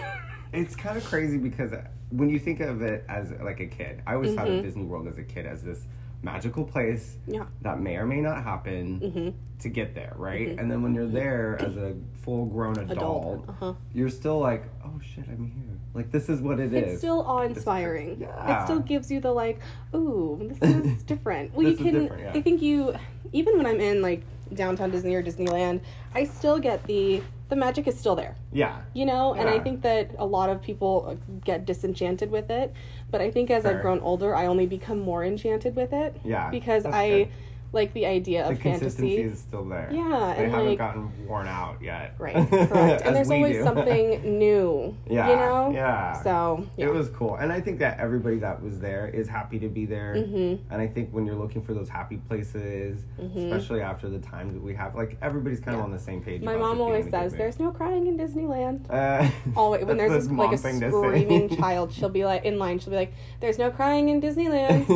It's 0.54 0.76
kind 0.76 0.98
of 0.98 1.06
crazy 1.06 1.38
because 1.38 1.72
when 2.10 2.30
you 2.30 2.38
think 2.38 2.60
of 2.60 2.82
it 2.82 3.06
as 3.08 3.32
like 3.42 3.62
a 3.62 3.68
kid, 3.68 4.02
I 4.06 4.16
always 4.16 4.34
thought 4.36 4.48
Mhm. 4.48 4.58
of 4.60 4.66
Disney 4.66 4.84
World 4.84 5.08
as 5.08 5.18
a 5.18 5.24
kid 5.24 5.46
as 5.46 5.64
this 5.64 5.88
magical 6.24 6.64
place 6.64 7.18
yeah. 7.28 7.46
that 7.62 7.80
may 7.80 7.96
or 7.98 8.06
may 8.06 8.22
not 8.22 8.44
happen 8.44 9.00
Mm-hmm. 9.00 9.30
to 9.60 9.70
get 9.70 9.96
there, 9.96 10.14
right? 10.18 10.50
Mhm. 10.50 10.60
And 10.60 10.72
then 10.72 10.82
when 10.84 10.94
you're 10.94 11.08
there 11.08 11.58
as 11.62 11.76
a 11.78 11.96
full 12.22 12.46
grown 12.46 12.78
adult, 12.78 12.92
Adult. 12.92 13.50
Uh 13.50 13.54
huh. 13.60 13.74
you're 13.94 14.10
still 14.10 14.40
like, 14.40 14.64
oh 14.86 15.00
shit, 15.02 15.26
I'm 15.28 15.48
here. 15.48 15.78
Like 15.94 16.12
this 16.12 16.30
is 16.30 16.40
what 16.42 16.60
it 16.60 16.74
is. 16.74 16.84
It's 16.94 16.98
still 17.00 17.22
awe 17.22 17.42
inspiring. 17.42 18.22
Yeah. 18.22 18.62
It 18.62 18.66
still 18.66 18.80
gives 18.80 19.12
you 19.12 19.20
the 19.20 19.32
like, 19.32 19.60
ooh, 19.96 20.40
this 20.42 20.62
is 20.62 21.04
different. 21.12 21.54
Well, 21.54 21.68
you 21.68 21.76
can. 21.76 21.94
different, 22.02 22.22
yeah. 22.22 22.32
I 22.34 22.42
think 22.42 22.62
you, 22.62 22.94
even 23.34 23.58
when 23.58 23.66
I'm 23.66 23.80
in 23.82 24.02
like 24.02 24.22
downtown 24.54 24.92
Disney 24.92 25.16
or 25.16 25.24
Disneyland, 25.24 25.82
I 26.14 26.24
still 26.26 26.60
get 26.60 26.84
the 26.86 27.22
the 27.52 27.56
magic 27.58 27.86
is 27.86 28.00
still 28.00 28.16
there. 28.16 28.36
yeah. 28.54 28.82
You 28.94 29.06
know, 29.06 29.34
and 29.34 29.50
I 29.50 29.60
think 29.60 29.82
that 29.82 30.12
a 30.18 30.26
lot 30.26 30.50
of 30.50 30.62
people 30.62 30.94
uh, 31.10 31.16
get 31.44 31.66
disenchanted 31.66 32.32
with 32.32 32.50
it. 32.50 32.74
But 33.12 33.20
I 33.20 33.30
think 33.30 33.52
as 33.52 33.66
I've 33.66 33.82
grown 33.82 34.00
older, 34.00 34.34
I 34.34 34.46
only 34.46 34.66
become 34.66 35.00
more 35.02 35.26
enchanted 35.26 35.76
with 35.76 35.92
it 35.92 36.16
Yeah. 36.24 36.50
because 36.50 36.86
I 36.86 37.10
good. 37.10 37.28
Like 37.74 37.94
the 37.94 38.06
idea 38.06 38.44
the 38.46 38.52
of 38.52 38.60
consistency 38.60 39.16
fantasy. 39.18 39.34
is 39.34 39.40
still 39.40 39.64
there. 39.66 39.90
Yeah, 39.94 40.34
They 40.38 40.44
and 40.44 40.52
haven't 40.54 40.68
like 40.70 40.78
gotten 40.78 41.28
worn 41.28 41.48
out 41.48 41.82
yet. 41.82 42.16
right, 42.20 42.36
correct. 42.50 43.04
And 43.06 43.16
there's 43.16 43.32
always 43.32 43.58
do. 43.58 43.64
something 43.64 44.38
new. 44.40 44.96
Yeah. 45.10 45.30
you 45.30 45.36
know. 45.38 45.72
Yeah. 45.74 46.22
So 46.24 46.68
yeah. 46.78 46.88
It 46.88 46.94
was 46.94 47.10
cool. 47.10 47.36
And 47.36 47.52
I 47.52 47.62
think 47.62 47.80
that 47.80 48.00
everybody 48.00 48.40
that 48.40 48.62
was 48.62 48.80
there 48.80 49.08
is 49.08 49.28
happy 49.28 49.58
to 49.60 49.70
be 49.70 49.86
there. 49.86 50.16
Mm-hmm. 50.18 50.74
And 50.74 50.82
I 50.82 50.88
think 50.88 51.12
when 51.12 51.26
you're 51.26 51.36
looking 51.36 51.62
for 51.62 51.74
those 51.74 51.88
happy 51.90 52.18
places, 52.18 53.04
especially 53.38 53.82
after 53.82 54.10
the 54.10 54.20
times 54.20 54.54
that 54.54 54.62
we 54.64 54.74
have, 54.76 54.96
like 54.96 55.18
everybody's 55.22 55.60
kind 55.62 55.78
of 55.78 55.84
on 55.84 55.92
the 55.92 56.00
same 56.00 56.22
page. 56.22 56.42
My 56.42 56.58
mom 56.58 56.82
always 56.82 57.06
in 57.06 57.08
a 57.08 57.12
good 57.12 57.32
says 57.32 57.34
there's 57.38 57.60
no 57.60 57.72
crying 57.72 58.08
in 58.08 58.18
Disneyland. 58.18 58.88
Uh, 59.02 59.30
Always 59.56 59.86
when 59.86 59.98
there's 59.98 60.28
the 60.28 60.34
a, 60.34 60.36
like 60.36 60.48
a 60.50 60.52
mom 60.52 60.58
thing 60.58 60.80
to 60.80 60.92
say. 60.92 60.98
screaming 60.98 61.56
child, 61.58 61.92
she'll 61.94 62.10
be 62.10 62.26
like 62.26 62.44
in 62.46 62.60
line. 62.60 62.80
She'll 62.80 62.92
be 62.92 62.96
like, 62.98 63.14
"There's 63.40 63.58
no 63.58 63.70
crying 63.72 64.10
in 64.10 64.22
Disneyland," 64.22 64.88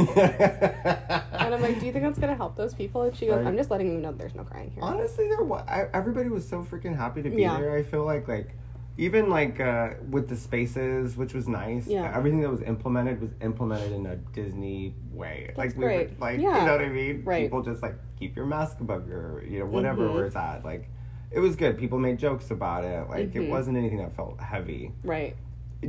and 1.34 1.54
I'm 1.54 1.62
like, 1.62 1.80
"Do 1.80 1.86
you 1.86 1.92
think 1.92 2.04
that's 2.04 2.20
gonna 2.20 2.36
help 2.36 2.56
those 2.66 2.74
people?" 2.74 3.04
And 3.04 3.16
she 3.16 3.26
goes, 3.28 3.38
Right. 3.38 3.48
"I'm 3.48 3.58
just 3.58 3.70
letting 3.72 3.90
them 3.94 4.02
know 4.02 4.12
there's 4.12 4.36
no 4.36 4.44
crying 4.44 4.72
here." 4.72 4.84
Honestly, 4.84 5.28
there 5.28 5.44
was 5.44 5.64
I, 5.68 5.86
everybody 5.94 6.30
was 6.30 6.48
so 6.48 6.64
freaking 6.64 6.96
happy 6.96 7.22
to 7.22 7.30
be 7.30 7.42
Yeah. 7.44 7.60
there. 7.60 7.76
I 7.76 7.84
feel 7.84 8.04
like 8.06 8.28
like 8.28 8.50
even 8.98 9.30
like 9.30 9.60
uh, 9.60 9.90
with 10.10 10.30
the 10.30 10.38
spaces, 10.38 11.18
which 11.18 11.34
was 11.34 11.48
nice. 11.50 11.86
Yeah. 11.86 12.12
everything 12.16 12.40
that 12.42 12.50
was 12.50 12.62
implemented 12.62 13.20
was 13.22 13.32
implemented 13.42 13.92
in 13.92 14.06
a 14.06 14.16
Disney 14.16 14.96
way. 15.12 15.44
That's 15.48 15.58
like 15.58 15.70
we 15.76 15.84
great. 15.84 16.10
Were, 16.12 16.16
like 16.20 16.40
Yeah. 16.40 16.60
you 16.62 16.66
know 16.66 16.72
what 16.78 16.82
I 16.86 16.90
mean? 16.90 17.22
Right. 17.26 17.44
People 17.44 17.62
just 17.62 17.82
like 17.82 17.96
keep 18.18 18.36
your 18.36 18.46
mask 18.46 18.80
above 18.80 19.08
your 19.08 19.44
you 19.44 19.60
know 19.60 19.66
whatever 19.66 20.08
Mhm. 20.08 20.14
where 20.14 20.26
it's 20.26 20.36
at. 20.36 20.64
Like 20.64 20.90
it 21.32 21.40
was 21.40 21.56
good. 21.58 21.78
People 21.78 22.00
made 22.00 22.18
jokes 22.18 22.52
about 22.52 22.86
it. 22.86 23.10
Like 23.10 23.32
Mhm. 23.34 23.36
it 23.44 23.50
wasn't 23.50 23.76
anything 23.78 23.98
that 23.98 24.16
felt 24.16 24.40
heavy. 24.40 24.94
Right. 25.04 25.36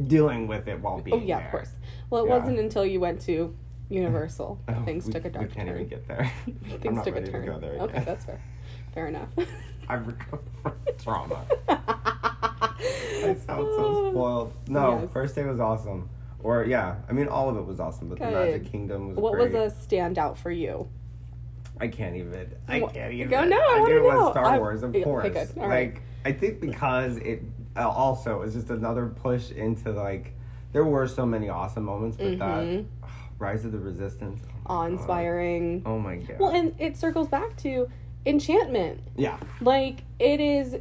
Dealing 0.09 0.49
with 0.49 0.67
it 0.67 0.81
while 0.81 1.01
being 1.01 1.17
Oh 1.17 1.21
yeah, 1.25 1.37
there. 1.39 1.47
of 1.47 1.51
course. 1.53 1.73
Well, 2.11 2.25
it 2.25 2.29
Yeah. 2.29 2.39
wasn't 2.39 2.59
until 2.59 2.85
you 2.85 2.99
went 2.99 3.21
to 3.23 3.55
Universal 3.89 4.59
Oh, 4.69 4.85
things 4.85 5.07
we, 5.07 5.13
took 5.13 5.25
a 5.25 5.31
dark 5.31 5.53
turn. 5.53 5.53
we 5.53 5.55
can't 5.55 5.69
turn. 5.69 5.77
even 5.77 5.89
get 5.89 6.09
there. 6.09 6.33
things 6.81 7.03
took 7.05 7.17
a 7.17 7.27
turn. 7.27 7.47
to 7.55 7.59
there. 7.61 7.79
okay, 7.81 8.03
that's 8.05 8.25
fair. 8.25 8.41
Fair 8.95 9.07
enough. 9.09 9.29
I've 9.89 10.07
recovered 10.07 10.41
from 10.63 10.73
trauma. 10.99 11.45
I 11.69 13.37
sound 13.47 13.67
so 13.77 14.11
spoiled. 14.11 14.53
No, 14.69 15.01
Yes. 15.03 15.13
first 15.13 15.35
day 15.35 15.45
was 15.45 15.61
awesome. 15.61 16.09
Or 16.43 16.65
yeah, 16.65 16.97
I 17.09 17.13
mean 17.13 17.29
all 17.29 17.49
of 17.49 17.57
it 17.57 17.65
was 17.65 17.81
awesome, 17.81 18.09
but 18.09 18.19
the 18.19 18.25
Magic 18.31 18.71
Kingdom 18.71 19.09
was 19.09 19.17
what 19.17 19.33
great. 19.35 19.53
was 19.53 19.73
a 19.73 19.77
standout 19.87 20.37
for 20.37 20.51
you? 20.51 20.89
I 21.81 21.89
can't 21.89 22.17
even. 22.17 22.55
I 22.69 22.81
can't 22.81 23.13
even. 23.13 23.29
Go, 23.29 23.45
no, 23.45 23.57
I 23.59 23.75
knew 23.77 23.83
wanna 23.83 23.95
it 23.95 24.03
was 24.03 24.15
know. 24.15 24.31
Star 24.33 24.45
I- 24.47 24.59
Wars, 24.59 24.83
of 24.83 24.91
okay, 24.91 25.03
course. 25.03 25.29
good. 25.33 25.49
All 25.59 25.69
right. 25.69 25.95
like 25.95 26.03
I 26.25 26.33
think 26.33 26.61
because 26.61 27.17
it 27.19 27.43
uh, 27.77 27.89
also 27.89 28.43
is 28.43 28.55
just 28.55 28.71
another 28.71 29.07
push 29.07 29.51
into 29.51 29.91
like 29.93 30.33
there 30.73 30.85
were 30.85 31.07
so 31.07 31.25
many 31.27 31.49
awesome 31.49 31.85
moments, 31.85 32.17
but 32.17 32.39
that 32.39 32.65
Mhm. 32.65 32.87
Rise 33.39 33.65
of 33.65 33.73
the 33.73 33.79
Resistance, 33.79 34.41
oh 34.67 34.75
awe 34.75 34.83
inspiring. 34.87 35.83
Oh 35.87 35.99
my 35.99 36.17
god. 36.17 36.39
Well, 36.39 36.51
and 36.51 36.75
it 36.79 36.97
circles 36.97 37.29
back 37.29 37.57
to 37.59 37.89
enchantment. 38.25 39.01
yeah, 39.17 39.39
Like 39.61 40.01
it 40.19 40.41
is 40.41 40.77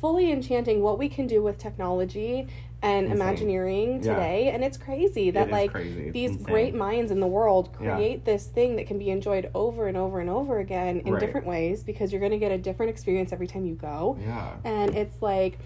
fully 0.00 0.32
enchanting 0.32 0.82
what 0.82 0.98
we 0.98 1.08
can 1.08 1.26
do 1.26 1.42
with 1.42 1.56
technology 1.58 2.48
and 2.82 3.06
Insane. 3.06 3.16
imagineering 3.20 4.02
Yeah. 4.02 4.14
today 4.14 4.50
and 4.50 4.62
it's 4.64 4.76
crazy 4.76 5.30
that 5.32 5.46
is 5.48 5.52
like 5.52 5.72
crazy. 5.72 6.10
These 6.10 6.30
insane. 6.32 6.44
great 6.46 6.74
minds 6.74 7.10
in 7.10 7.18
the 7.20 7.26
world 7.26 7.70
Yeah. 7.80 7.94
create 7.96 8.24
this 8.24 8.46
thing 8.46 8.76
that 8.76 8.86
can 8.86 8.98
be 8.98 9.10
enjoyed 9.10 9.50
over 9.54 9.86
and 9.88 9.96
over 9.96 10.20
and 10.20 10.30
over 10.30 10.58
again 10.58 11.00
in 11.04 11.12
Right. 11.14 11.20
different 11.20 11.46
ways 11.46 11.82
because 11.82 12.12
you're 12.12 12.20
going 12.20 12.32
to 12.32 12.38
get 12.38 12.52
a 12.52 12.58
different 12.58 12.90
experience 12.90 13.32
every 13.32 13.46
time 13.48 13.64
you 13.64 13.74
go 13.74 14.16
yeah. 14.24 14.56
and 14.64 14.94
it's 14.96 15.20
like 15.22 15.58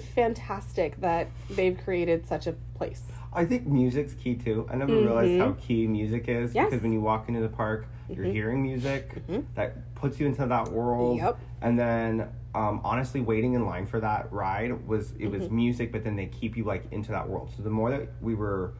fantastic 0.00 1.00
that 1.00 1.28
they've 1.50 1.78
created 1.84 2.26
such 2.26 2.46
a 2.46 2.52
place 2.74 3.02
I 3.36 3.44
think 3.44 3.66
music's 3.66 4.14
key 4.14 4.36
too. 4.36 4.64
I 4.70 4.76
never 4.76 4.94
realized 4.94 5.32
Mhm. 5.32 5.38
how 5.40 5.52
key 5.54 5.88
music 5.88 6.28
is 6.28 6.54
Yes. 6.54 6.66
because 6.70 6.84
when 6.84 6.92
you 6.92 7.00
walk 7.00 7.28
into 7.28 7.40
the 7.40 7.48
park, 7.48 7.88
you're 8.08 8.26
Mhm. 8.26 8.32
hearing 8.32 8.62
music 8.62 9.26
Mhm. 9.26 9.42
that 9.56 9.92
puts 9.96 10.20
you 10.20 10.26
into 10.28 10.46
that 10.46 10.70
world. 10.70 11.16
Yep. 11.16 11.38
And 11.60 11.76
then, 11.76 12.28
um, 12.54 12.80
honestly, 12.84 13.20
waiting 13.20 13.54
in 13.54 13.66
line 13.66 13.86
for 13.86 13.98
that 13.98 14.32
ride 14.32 14.86
was 14.86 15.14
it 15.18 15.26
was 15.32 15.48
Mhm. 15.48 15.50
music, 15.50 15.90
but 15.90 16.04
then 16.04 16.14
they 16.14 16.26
keep 16.26 16.56
you 16.56 16.62
like 16.62 16.84
into 16.92 17.10
that 17.10 17.28
world. 17.28 17.50
So 17.56 17.64
the 17.64 17.70
more 17.70 17.90
that 17.90 18.06
we 18.22 18.36
were 18.36 18.74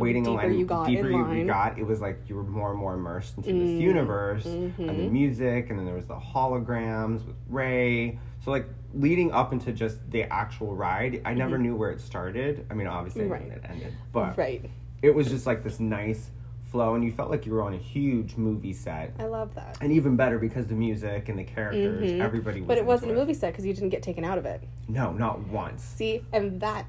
waiting 0.00 0.24
in 0.26 0.32
deeper 0.32 0.46
line, 0.48 0.58
you 0.58 0.66
got 0.66 0.86
deeper 0.86 1.10
you 1.10 1.22
line. 1.22 1.46
got, 1.46 1.78
it 1.78 1.86
was 1.86 2.00
like 2.00 2.18
you 2.28 2.34
were 2.36 2.42
more 2.42 2.70
and 2.70 2.78
more 2.78 2.94
immersed 2.94 3.36
into 3.36 3.52
this 3.52 3.70
Mm. 3.70 3.80
universe 3.80 4.44
and 4.46 4.74
the 4.76 4.82
Mhm. 4.92 5.10
music, 5.12 5.70
and 5.70 5.78
then 5.78 5.86
there 5.86 5.94
was 5.94 6.06
the 6.06 6.16
holograms 6.16 7.24
with 7.26 7.36
Rey. 7.48 8.18
So 8.40 8.50
like 8.50 8.66
leading 8.94 9.30
up 9.32 9.52
into 9.52 9.72
just 9.72 9.98
the 10.10 10.24
actual 10.24 10.74
ride, 10.74 11.20
I 11.24 11.34
never 11.34 11.58
Mhm. 11.58 11.62
knew 11.62 11.76
where 11.76 11.90
it 11.90 12.00
started. 12.00 12.66
I 12.70 12.74
mean, 12.74 12.86
obviously 12.86 13.22
I 13.22 13.24
knew 13.26 13.32
Right. 13.32 13.42
when 13.42 13.52
it 13.52 13.62
ended, 13.68 13.92
but 14.12 14.36
right 14.36 14.64
it 15.02 15.14
was 15.14 15.28
just 15.28 15.46
like 15.46 15.62
this 15.62 15.80
nice 15.80 16.30
flow, 16.62 16.94
and 16.94 17.02
you 17.02 17.10
felt 17.10 17.30
like 17.30 17.46
you 17.46 17.52
were 17.52 17.62
on 17.62 17.72
a 17.74 17.78
huge 17.78 18.36
movie 18.36 18.72
set. 18.72 19.12
i 19.18 19.24
love 19.24 19.54
that 19.56 19.76
And 19.80 19.90
even 19.92 20.14
better 20.14 20.38
because 20.38 20.66
the 20.68 20.74
music 20.74 21.28
and 21.28 21.36
the 21.38 21.42
characters, 21.44 22.12
Mhm. 22.12 22.20
everybody 22.20 22.60
was. 22.60 22.68
but 22.68 22.78
it 22.78 22.84
wasn't 22.86 23.10
a 23.10 23.14
movie 23.14 23.34
set 23.34 23.52
because 23.52 23.66
you 23.66 23.72
didn't 23.74 23.88
get 23.88 24.02
taken 24.04 24.24
out 24.24 24.38
of 24.38 24.44
it 24.46 24.62
No, 24.88 25.12
not 25.12 25.48
once. 25.48 25.82
see 25.82 26.22
and 26.32 26.60
that 26.60 26.84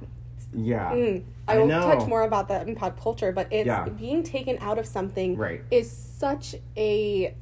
Yeah. 0.53 0.91
Mm, 0.91 1.23
I 1.47 1.55
I 1.55 1.57
will 1.59 1.67
know. 1.67 1.81
touch 1.81 2.07
more 2.07 2.23
about 2.23 2.47
that 2.49 2.67
in 2.67 2.75
pop 2.75 2.99
culture, 3.01 3.31
but 3.31 3.47
it's 3.51 3.67
Yeah. 3.67 3.87
being 3.87 4.23
taken 4.23 4.57
out 4.59 4.77
of 4.77 4.85
something 4.85 5.37
Right. 5.37 5.61
is 5.71 5.89
such 5.91 6.55
a 6.77 7.33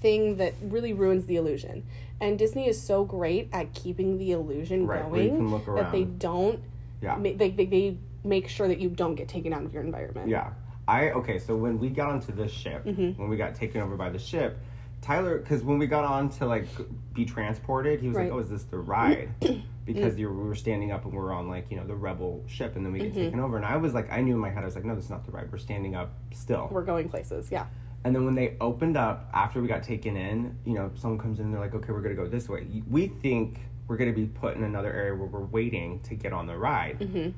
thing 0.00 0.36
that 0.36 0.54
really 0.62 0.92
ruins 0.92 1.26
the 1.26 1.36
illusion. 1.36 1.84
And 2.20 2.38
Disney 2.38 2.68
is 2.68 2.80
so 2.80 3.04
great 3.04 3.48
at 3.52 3.72
keeping 3.72 4.18
the 4.18 4.32
illusion 4.32 4.86
Right, 4.86 5.02
going 5.02 5.50
that 5.74 5.90
they 5.90 6.04
don't. 6.04 6.60
Yeah. 7.02 7.16
ma- 7.16 7.30
they, 7.34 7.50
they, 7.50 7.64
they 7.66 7.96
make 8.24 8.46
sure 8.48 8.68
that 8.68 8.78
you 8.78 8.90
don't 8.90 9.14
get 9.14 9.26
taken 9.28 9.52
out 9.54 9.64
of 9.64 9.72
your 9.72 9.82
environment. 9.82 10.28
Yeah. 10.28 10.50
I 10.86 11.10
okay. 11.10 11.38
So 11.38 11.56
when 11.56 11.78
we 11.78 11.88
got 11.88 12.10
onto 12.10 12.32
this 12.32 12.50
ship, 12.52 12.84
Mm-hmm. 12.84 13.20
when 13.20 13.30
we 13.30 13.36
got 13.36 13.54
taken 13.54 13.80
over 13.80 13.96
by 13.96 14.10
the 14.10 14.18
ship, 14.18 14.58
Tyler, 15.02 15.38
because 15.38 15.62
when 15.62 15.78
we 15.78 15.86
got 15.86 16.04
on 16.04 16.28
to 16.30 16.46
like 16.46 16.66
be 17.14 17.24
transported, 17.24 18.00
he 18.00 18.08
was 18.08 18.16
Right. 18.16 18.24
like, 18.24 18.32
"Oh, 18.34 18.38
is 18.38 18.50
this 18.50 18.64
the 18.64 18.78
ride?" 18.78 19.30
Because 19.86 20.16
you 20.18 20.28
we 20.30 20.44
were 20.44 20.54
standing 20.54 20.92
up 20.92 21.02
and 21.04 21.12
we 21.12 21.18
were 21.18 21.32
on 21.32 21.48
like 21.48 21.68
you 21.68 21.76
know 21.76 21.84
the 21.84 21.96
rebel 21.96 22.44
ship, 22.46 22.76
and 22.76 22.84
then 22.84 22.92
we 22.92 23.00
get 23.00 23.08
Mm-hmm. 23.12 23.20
taken 23.22 23.40
over. 23.40 23.56
And 23.56 23.66
I 23.66 23.76
was 23.76 23.92
like, 23.92 24.12
I 24.12 24.20
knew 24.20 24.34
in 24.34 24.38
my 24.38 24.50
head, 24.50 24.62
I 24.62 24.66
was 24.66 24.76
like, 24.76 24.84
"No, 24.84 24.94
this 24.94 25.04
is 25.04 25.10
not 25.10 25.24
the 25.24 25.32
ride. 25.32 25.50
We're 25.50 25.58
standing 25.58 25.96
up 25.96 26.12
still." 26.32 26.68
We're 26.70 26.84
going 26.84 27.08
places. 27.08 27.50
Yeah. 27.50 27.66
And 28.04 28.14
then 28.14 28.24
when 28.24 28.34
they 28.36 28.56
opened 28.60 28.96
up 28.96 29.28
after 29.34 29.60
we 29.60 29.66
got 29.68 29.82
taken 29.82 30.16
in, 30.16 30.56
you 30.64 30.74
know, 30.74 30.90
someone 30.94 31.18
comes 31.18 31.38
in 31.40 31.46
and 31.46 31.54
they're 31.54 31.60
like, 31.60 31.74
okay, 31.74 31.92
we're 31.92 32.00
going 32.00 32.16
to 32.16 32.22
go 32.22 32.26
this 32.28 32.48
way. 32.48 32.66
We 32.88 33.08
think 33.08 33.58
we're 33.88 33.98
going 33.98 34.10
to 34.14 34.18
be 34.18 34.26
put 34.26 34.56
in 34.56 34.62
another 34.62 34.90
area 34.92 35.14
where 35.14 35.26
we're 35.26 35.44
waiting 35.44 36.00
to 36.04 36.14
get 36.14 36.32
on 36.32 36.46
the 36.46 36.56
ride. 36.56 36.98
Mm-hmm. 37.00 37.30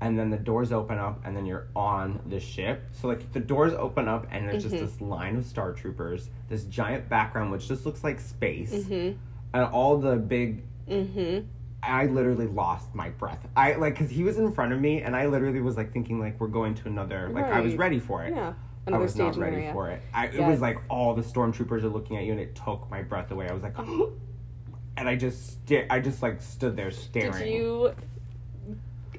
And 0.00 0.16
then 0.18 0.30
the 0.30 0.36
doors 0.36 0.70
open 0.70 0.96
up 0.98 1.20
and 1.24 1.36
then 1.36 1.44
you're 1.44 1.66
on 1.74 2.20
the 2.28 2.38
ship. 2.38 2.84
So, 2.92 3.08
like, 3.08 3.32
the 3.32 3.40
doors 3.40 3.72
open 3.72 4.06
up 4.06 4.28
and 4.30 4.46
there's 4.48 4.64
Mm-hmm. 4.64 4.76
just 4.76 4.92
this 4.92 5.00
line 5.00 5.36
of 5.36 5.44
Star 5.44 5.72
Troopers, 5.72 6.30
this 6.48 6.64
giant 6.64 7.08
background, 7.08 7.50
which 7.50 7.66
just 7.66 7.84
looks 7.84 8.04
like 8.04 8.20
space, 8.20 8.72
Mm-hmm. 8.72 9.16
and 9.54 9.64
all 9.72 9.98
the 9.98 10.16
big 10.16 10.62
Mm-hmm. 10.88 11.46
I 11.82 12.06
literally 12.06 12.46
lost 12.46 12.94
my 12.94 13.10
breath. 13.10 13.46
I 13.56 13.74
like 13.74 13.94
because 13.94 14.10
he 14.10 14.24
was 14.24 14.38
in 14.38 14.52
front 14.52 14.72
of 14.72 14.80
me, 14.80 15.02
and 15.02 15.14
I 15.14 15.26
literally 15.26 15.60
was 15.60 15.76
like 15.76 15.92
thinking 15.92 16.18
like 16.18 16.40
we're 16.40 16.46
going 16.48 16.74
to 16.76 16.88
another. 16.88 17.28
Like 17.32 17.44
I 17.44 17.60
was 17.60 17.74
ready 17.76 17.98
for 18.00 18.24
it. 18.24 18.34
Yeah. 18.34 18.54
I 18.90 18.96
was 18.96 19.16
not 19.16 19.36
ready 19.36 19.56
area. 19.56 19.72
for 19.72 19.90
it. 19.90 20.00
I, 20.14 20.26
It 20.28 20.40
was 20.42 20.60
like 20.62 20.78
all 20.88 21.14
the 21.14 21.22
stormtroopers 21.22 21.82
are 21.84 21.88
looking 21.88 22.16
at 22.16 22.24
you, 22.24 22.32
and 22.32 22.40
it 22.40 22.54
took 22.54 22.90
my 22.90 23.02
breath 23.02 23.30
away. 23.30 23.48
I 23.48 23.52
was 23.52 23.62
like, 23.62 23.76
and 24.96 25.08
I 25.08 25.14
just 25.14 25.52
sta- 25.66 25.86
I 25.90 26.00
just 26.00 26.22
like 26.22 26.40
stood 26.42 26.74
there 26.76 26.90
staring. 26.90 27.32
Did 27.32 27.48
you? 27.52 27.94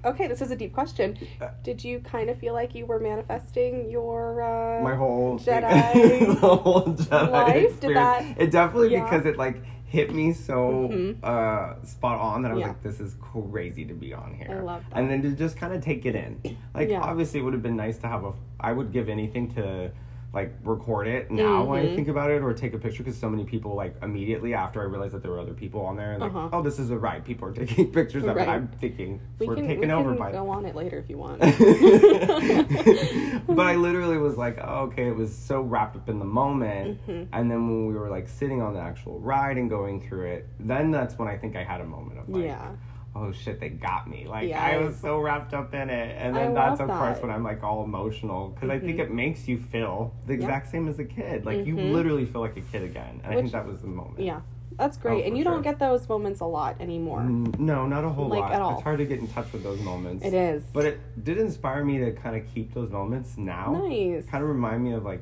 Okay, 0.06 0.28
this 0.28 0.42
is 0.42 0.52
a 0.52 0.56
deep 0.56 0.74
question. 0.74 1.18
Uh, 1.42 1.50
Did 1.64 1.84
you 1.84 2.00
kind 2.00 2.30
of 2.30 2.38
feel 2.38 2.54
like 2.54 2.74
you 2.76 2.86
were 2.86 3.00
manifesting 3.00 3.90
your 3.90 4.42
uh, 4.42 4.82
my 4.84 4.96
whole 4.96 5.38
Jedi 5.40 6.38
whole 6.40 6.86
Jedi 6.86 7.32
life? 7.32 7.80
Did 7.80 7.96
that- 7.96 8.24
It 8.40 8.52
definitely 8.52 8.92
Yeah. 8.94 9.04
because 9.04 9.26
it 9.26 9.38
like 9.38 9.62
hit 9.86 10.14
me 10.14 10.32
so 10.34 10.88
Mhm. 10.92 11.24
uh, 11.24 11.84
spot 11.84 12.20
on 12.22 12.44
that 12.44 12.52
I 12.52 12.54
was 12.54 12.62
Yeah. 12.62 12.68
like, 12.68 12.84
this 12.84 13.00
is 13.00 13.16
crazy 13.20 13.86
to 13.86 13.94
be 13.96 14.14
on 14.14 14.36
here. 14.36 14.58
I 14.60 14.62
love 14.62 14.84
that. 14.90 15.00
And 15.00 15.10
then 15.10 15.22
to 15.24 15.32
just 15.32 15.58
kind 15.58 15.74
of 15.74 15.82
take 15.82 16.06
it 16.06 16.16
in. 16.16 16.40
Like 16.76 16.90
Yeah. 16.90 17.02
obviously 17.02 17.40
it 17.40 17.44
would 17.44 17.54
have 17.54 17.64
been 17.64 17.76
nice 17.76 17.98
to 18.00 18.08
have 18.08 18.24
a. 18.24 18.34
I 18.60 18.72
would 18.72 18.92
give 18.92 19.10
anything 19.10 19.50
to 19.56 19.92
like 20.32 20.54
record 20.64 21.08
it 21.08 21.32
now 21.32 21.64
when 21.64 21.80
I 21.80 21.86
Mhm. 21.88 21.96
think 21.96 22.08
about 22.08 22.30
it 22.30 22.44
or 22.44 22.54
take 22.54 22.76
a 22.76 22.78
picture 22.78 23.02
because 23.04 23.18
so 23.18 23.32
many 23.32 23.46
people 23.46 23.74
like 23.74 23.96
immediately 24.04 24.54
after 24.54 24.80
I 24.80 24.84
realized 24.84 25.16
that 25.16 25.24
there 25.24 25.32
were 25.32 25.40
other 25.40 25.56
people 25.56 25.82
on 25.82 25.96
there 25.96 26.12
and 26.12 26.22
like 26.22 26.36
Uh-huh. 26.36 26.50
oh 26.54 26.62
this 26.62 26.78
is 26.78 26.92
a 26.92 26.98
ride 27.00 27.26
people 27.26 27.48
are 27.48 27.52
taking 27.66 27.92
pictures 27.92 28.26
of 28.26 28.36
Right. 28.36 28.48
it 28.48 28.52
I'm 28.52 28.68
thinking 28.80 29.22
We 29.40 29.48
we're 29.48 29.56
can, 29.56 29.66
taken 29.66 29.88
we 29.88 29.92
over 29.94 30.12
can 30.12 30.20
by 30.20 30.32
go 30.32 30.48
on 30.50 30.66
it 30.66 30.76
later 30.76 31.00
if 31.00 31.10
you 31.10 31.18
want. 31.18 31.40
but 33.48 33.66
I 33.66 33.76
literally 33.76 34.18
was 34.18 34.38
like, 34.38 34.58
oh, 34.62 34.90
okay, 34.92 35.08
it 35.08 35.16
was 35.16 35.36
so 35.36 35.62
wrapped 35.62 35.96
up 35.96 36.10
in 36.10 36.20
the 36.20 36.26
moment. 36.26 37.00
Mhm. 37.08 37.28
And 37.34 37.50
then 37.50 37.68
when 37.68 37.88
we 37.88 37.94
were 37.96 38.10
like 38.10 38.28
sitting 38.28 38.62
on 38.62 38.74
the 38.74 38.80
actual 38.80 39.20
ride 39.20 39.58
and 39.58 39.70
going 39.70 40.02
through 40.02 40.26
it, 40.28 40.48
then 40.60 40.92
that's 40.92 41.18
when 41.18 41.28
I 41.28 41.38
think 41.38 41.56
I 41.56 41.64
had 41.64 41.82
a 41.82 41.86
moment 41.86 42.20
of 42.20 42.30
like, 42.30 42.44
yeah. 42.44 42.70
Oh 43.16 43.32
shit, 43.32 43.60
they 43.60 43.70
got 43.70 44.10
me. 44.10 44.26
Like 44.28 44.52
I 44.52 44.78
was 44.78 44.96
so 44.98 45.20
wrapped 45.20 45.54
up 45.54 45.74
in 45.74 45.90
it. 45.90 46.16
And 46.18 46.36
I 46.38 46.44
then 46.44 46.54
that's 46.54 46.80
love 46.80 46.90
of 46.90 46.98
course 46.98 47.22
when 47.22 47.32
I'm 47.32 47.44
like 47.44 47.64
all 47.64 47.84
emotional 47.84 48.50
because 48.50 48.70
I 48.70 48.80
think 48.80 48.98
Mhm. 48.98 49.04
it 49.06 49.12
makes 49.12 49.48
you 49.48 49.58
feel 49.58 50.14
the 50.28 50.34
Yeah. 50.34 50.42
exact 50.42 50.70
same 50.70 50.88
as 50.88 51.00
a 51.00 51.06
kid. 51.06 51.46
Like 51.46 51.66
you 51.66 51.76
Mhm. 51.76 51.92
literally 51.94 52.26
feel 52.26 52.42
like 52.42 52.58
a 52.58 52.62
kid 52.62 52.84
again. 52.84 53.22
And 53.24 53.34
I 53.34 53.36
think 53.38 53.52
that 53.52 53.66
was 53.66 53.82
the 53.82 53.88
moment. 53.88 54.20
Yeah. 54.20 54.42
That's 54.78 54.96
great. 54.98 55.24
Oh, 55.24 55.28
and 55.28 55.38
you 55.38 55.44
sure. 55.44 55.54
don't 55.56 55.62
get 55.64 55.78
those 55.80 56.08
moments 56.08 56.40
a 56.40 56.46
lot 56.46 56.80
anymore. 56.80 57.22
No, 57.24 57.86
not 57.86 58.06
a 58.06 58.10
whole 58.10 58.30
Like, 58.30 58.40
lot. 58.42 58.52
at 58.54 58.62
all. 58.62 58.76
It's 58.76 58.84
hard 58.84 59.00
to 59.00 59.06
get 59.06 59.20
in 59.20 59.28
touch 59.28 59.52
with 59.52 59.62
those 59.62 59.82
moments. 59.82 60.24
It 60.24 60.34
is. 60.34 60.64
But 60.72 60.86
it 60.86 61.24
did 61.26 61.38
inspire 61.38 61.84
me 61.84 61.98
to 61.98 62.14
kind 62.14 62.38
of 62.38 62.46
keep 62.54 62.74
those 62.74 62.90
moments 62.90 63.38
now. 63.38 63.74
nice. 63.90 64.26
kind 64.30 64.42
of 64.44 64.50
remind 64.50 64.84
me 64.84 64.94
of 64.94 65.04
like 65.04 65.22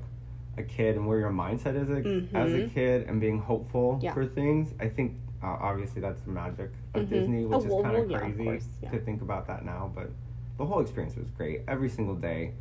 a 0.57 0.63
kid 0.63 0.95
and 0.95 1.07
where 1.07 1.19
your 1.19 1.29
mindset 1.31 1.75
is 1.79 1.89
a, 1.89 1.97
as 2.37 2.53
a 2.53 2.57
Mhm. 2.63 2.73
kid 2.73 3.07
and 3.07 3.21
being 3.21 3.39
hopeful 3.39 3.99
Yeah. 4.01 4.13
for 4.13 4.25
things. 4.25 4.73
I 4.79 4.87
think 4.89 5.13
uh, 5.43 5.55
obviously 5.61 6.01
that's 6.01 6.21
the 6.21 6.31
magic 6.31 6.71
of 6.95 7.03
Mhm. 7.03 7.09
Disney, 7.09 7.43
Oh, 7.45 7.47
which 7.49 7.65
is 7.65 7.71
well, 7.71 7.83
kind 7.83 7.95
of 7.95 8.01
well, 8.09 8.11
yeah, 8.11 8.27
of 8.27 8.35
crazy 8.35 8.65
yeah. 8.81 8.89
to 8.89 8.99
think 8.99 9.21
about 9.21 9.45
that 9.47 9.63
now. 9.63 9.91
But 9.93 10.09
the 10.57 10.65
whole 10.65 10.79
experience 10.79 11.15
was 11.15 11.29
great 11.29 11.61
every 11.67 11.89
single 11.89 12.15
day. 12.15 12.53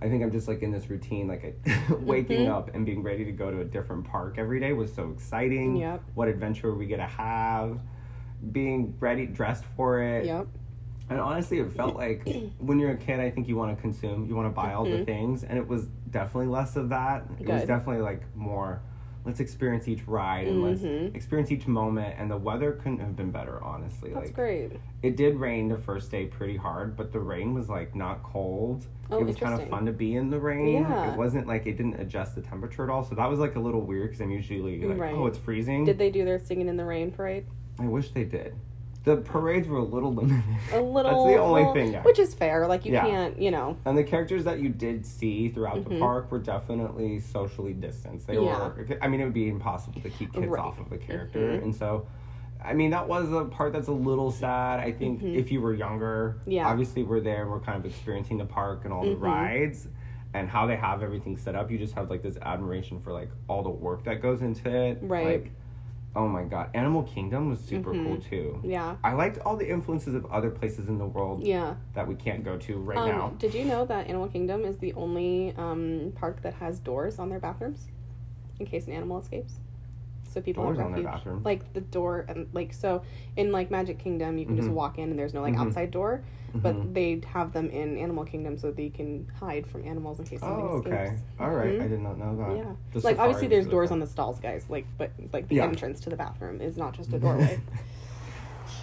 I 0.00 0.08
think 0.08 0.22
I'm 0.22 0.30
just 0.32 0.48
like 0.48 0.62
in 0.62 0.70
this 0.70 0.88
routine, 0.88 1.28
like 1.28 1.44
I- 1.44 1.94
waking 2.00 2.46
Mhm. 2.46 2.50
up 2.50 2.74
and 2.74 2.86
being 2.86 3.02
ready 3.02 3.24
to 3.26 3.32
go 3.32 3.50
to 3.50 3.60
a 3.60 3.64
different 3.64 4.04
park 4.06 4.38
every 4.38 4.60
day 4.60 4.72
was 4.72 4.92
so 4.92 5.10
exciting. 5.10 5.76
Yep. 5.76 6.02
What 6.14 6.28
adventure 6.28 6.68
are 6.70 6.74
we 6.74 6.86
get 6.86 6.96
to 6.98 7.02
have, 7.04 7.80
being 8.52 8.94
ready, 8.98 9.26
dressed 9.26 9.64
for 9.76 10.00
it. 10.02 10.24
Yep. 10.24 10.46
And 11.08 11.20
honestly, 11.20 11.58
it 11.60 11.70
felt 11.72 11.94
like 11.96 12.26
when 12.58 12.78
you're 12.78 12.90
a 12.90 12.96
kid, 12.96 13.20
I 13.20 13.30
think 13.30 13.48
you 13.48 13.56
want 13.56 13.76
to 13.76 13.80
consume, 13.80 14.26
you 14.26 14.34
want 14.34 14.46
to 14.48 14.54
buy 14.54 14.72
all 14.74 14.84
the 14.84 14.90
Mhm. 14.98 15.04
things, 15.06 15.44
and 15.44 15.56
it 15.58 15.66
was 15.68 15.86
definitely 16.10 16.48
less 16.48 16.76
of 16.76 16.88
that. 16.88 17.24
It 17.38 17.46
was 17.48 17.64
definitely 17.64 18.02
like 18.02 18.22
more, 18.34 18.80
let's 19.24 19.38
experience 19.40 19.86
each 19.88 20.06
ride 20.08 20.46
and 20.48 20.58
Mhm. 20.58 21.02
let's 21.04 21.14
experience 21.14 21.52
each 21.52 21.66
moment. 21.68 22.14
And 22.18 22.30
the 22.30 22.36
weather 22.36 22.72
couldn't 22.72 22.98
have 22.98 23.14
been 23.16 23.30
better, 23.30 23.62
honestly. 23.62 24.10
That's 24.12 24.26
like 24.26 24.34
great. 24.34 24.72
it 25.02 25.16
did 25.16 25.36
rain 25.36 25.68
the 25.68 25.76
first 25.76 26.10
day 26.10 26.26
pretty 26.26 26.56
hard, 26.56 26.96
but 26.96 27.12
the 27.12 27.20
rain 27.20 27.54
was 27.54 27.68
like 27.68 27.94
not 27.94 28.22
cold. 28.24 28.86
Oh, 29.08 29.18
it 29.20 29.24
was 29.26 29.36
kind 29.36 29.54
of 29.60 29.68
fun 29.68 29.86
to 29.86 29.92
be 29.92 30.16
in 30.16 30.30
the 30.30 30.40
rain. 30.40 30.82
Yeah. 30.82 31.12
It 31.12 31.16
wasn't 31.16 31.46
like 31.46 31.66
it 31.66 31.76
didn't 31.76 32.00
adjust 32.00 32.34
the 32.34 32.40
temperature 32.40 32.82
at 32.82 32.90
all, 32.90 33.04
so 33.04 33.14
that 33.14 33.28
was 33.30 33.38
like 33.38 33.54
a 33.54 33.60
little 33.60 33.82
weird 33.82 34.08
because 34.10 34.20
I'm 34.20 34.32
usually 34.32 34.80
like, 34.84 34.98
Right. 34.98 35.14
oh, 35.14 35.26
it's 35.26 35.38
freezing. 35.38 35.84
Did 35.84 35.98
they 35.98 36.10
do 36.10 36.24
their 36.24 36.40
singing 36.40 36.66
in 36.68 36.76
the 36.76 36.84
rain 36.84 37.12
parade? 37.12 37.46
I 37.78 37.86
wish 37.86 38.10
they 38.10 38.24
did. 38.24 38.54
The 39.06 39.16
parades 39.18 39.68
were 39.68 39.78
a 39.78 39.84
little 39.84 40.12
limited. 40.12 40.42
A 40.72 40.80
little. 40.80 41.24
That's 41.26 41.36
the 41.36 41.40
only 41.40 41.72
thing. 41.72 41.92
Yeah. 41.92 42.02
Which 42.02 42.18
is 42.18 42.34
fair. 42.34 42.66
Like 42.66 42.84
you 42.84 42.92
Yeah. 42.92 43.06
can't, 43.06 43.40
you 43.40 43.52
know. 43.52 43.76
And 43.84 43.96
the 43.96 44.02
characters 44.02 44.42
that 44.44 44.58
you 44.58 44.68
did 44.68 45.06
see 45.06 45.48
throughout 45.48 45.84
the 45.84 45.90
Mhm. 45.90 46.00
park 46.00 46.32
were 46.32 46.40
definitely 46.40 47.20
socially 47.20 47.72
distanced. 47.72 48.26
They 48.26 48.34
Yeah. 48.34 48.40
were. 48.66 48.86
I 49.00 49.06
mean, 49.06 49.20
it 49.20 49.24
would 49.24 49.32
be 49.32 49.48
impossible 49.48 50.00
to 50.00 50.10
keep 50.10 50.32
kids 50.32 50.48
Right. 50.48 50.60
off 50.60 50.80
of 50.80 50.90
a 50.90 50.98
character, 50.98 51.38
Mhm. 51.38 51.62
and 51.62 51.74
so. 51.74 52.06
I 52.64 52.72
mean, 52.72 52.90
that 52.90 53.06
was 53.06 53.30
a 53.32 53.44
part 53.44 53.72
that's 53.72 53.86
a 53.86 53.92
little 53.92 54.32
sad. 54.32 54.80
I 54.80 54.90
think 54.90 55.22
Mhm. 55.22 55.36
if 55.36 55.52
you 55.52 55.60
were 55.60 55.72
younger, 55.74 56.38
Yeah. 56.46 56.66
obviously 56.66 57.04
we're 57.04 57.20
there 57.20 57.42
and 57.42 57.50
we're 57.52 57.60
kind 57.60 57.78
of 57.78 57.84
experiencing 57.86 58.38
the 58.38 58.44
park 58.46 58.80
and 58.84 58.92
all 58.92 59.04
the 59.04 59.14
Mhm. 59.14 59.20
rides 59.22 59.86
and 60.34 60.48
how 60.48 60.66
they 60.66 60.74
have 60.74 61.00
everything 61.00 61.36
set 61.36 61.54
up. 61.54 61.70
You 61.70 61.78
just 61.78 61.94
have 61.94 62.10
like 62.10 62.22
this 62.22 62.36
admiration 62.42 62.98
for 62.98 63.12
like 63.12 63.28
all 63.46 63.62
the 63.62 63.70
work 63.70 64.02
that 64.04 64.20
goes 64.20 64.42
into 64.42 64.68
it. 64.68 64.98
Right. 65.02 65.26
Like, 65.44 65.52
oh 66.16 66.26
my 66.26 66.42
god, 66.44 66.70
Animal 66.74 67.02
Kingdom 67.04 67.50
was 67.50 67.60
super 67.60 67.92
Mhm. 67.92 68.04
cool 68.04 68.16
too. 68.18 68.60
Yeah. 68.64 68.96
I 69.04 69.12
liked 69.12 69.38
all 69.44 69.56
the 69.56 69.68
influences 69.70 70.14
of 70.14 70.24
other 70.26 70.50
places 70.50 70.88
in 70.88 70.98
the 70.98 71.06
world 71.06 71.42
Yeah. 71.44 71.74
that 71.94 72.08
we 72.08 72.14
can't 72.14 72.42
go 72.42 72.56
to 72.56 72.78
right 72.78 72.98
um, 72.98 73.08
now. 73.08 73.32
Did 73.38 73.54
you 73.54 73.64
know 73.64 73.84
that 73.84 74.08
Animal 74.08 74.28
Kingdom 74.28 74.64
is 74.64 74.78
the 74.78 74.92
only 74.94 75.54
um, 75.56 76.12
park 76.16 76.42
that 76.42 76.54
has 76.54 76.78
doors 76.80 77.18
on 77.18 77.28
their 77.28 77.38
bathrooms 77.38 77.86
in 78.58 78.66
case 78.66 78.86
an 78.86 78.94
animal 78.94 79.18
escapes? 79.18 79.60
So 80.36 80.42
people 80.42 80.64
Doors 80.64 80.76
have 80.76 80.88
on 80.88 80.92
their 80.92 81.00
refuge. 81.02 81.14
bathroom? 81.24 81.42
Like 81.44 81.72
the 81.72 81.80
door 81.80 82.26
and 82.28 82.46
like 82.52 82.74
so 82.74 83.00
in 83.38 83.52
like 83.52 83.70
Magic 83.70 83.98
Kingdom 83.98 84.36
you 84.36 84.44
can 84.44 84.54
just 84.54 84.68
Mhm. 84.68 84.72
walk 84.74 84.98
in 84.98 85.08
and 85.08 85.18
there's 85.18 85.32
no 85.32 85.40
like 85.40 85.54
Mhm. 85.54 85.60
outside 85.68 85.90
door, 85.90 86.20
but 86.54 86.74
Mhm. 86.74 86.92
they 86.92 87.20
have 87.32 87.54
them 87.54 87.70
in 87.70 87.96
Animal 87.96 88.26
Kingdom 88.26 88.58
so 88.58 88.70
they 88.70 88.90
can 88.90 89.26
hide 89.40 89.66
from 89.66 89.82
animals 89.86 90.18
in 90.18 90.26
case 90.26 90.40
something 90.40 90.62
Oh, 90.62 90.72
okay. 90.84 91.04
escapes. 91.04 91.22
All 91.40 91.48
right. 91.52 91.72
Mhm. 91.78 91.82
I 91.82 91.88
did 91.88 92.02
not 92.02 92.18
know 92.18 92.36
that. 92.36 92.54
Yeah. 92.54 92.64
The 92.92 93.00
like 93.00 93.18
obviously 93.18 93.48
there's 93.48 93.66
doors 93.66 93.90
on 93.90 93.98
the 93.98 94.06
stalls, 94.06 94.38
guys. 94.38 94.68
Like 94.68 94.84
but 94.98 95.10
like 95.32 95.48
the 95.48 95.54
Yeah. 95.56 95.64
entrance 95.64 96.00
to 96.00 96.10
the 96.10 96.16
bathroom 96.16 96.60
is 96.60 96.76
not 96.76 96.92
just 96.92 97.10
a 97.14 97.18
doorway. 97.24 97.58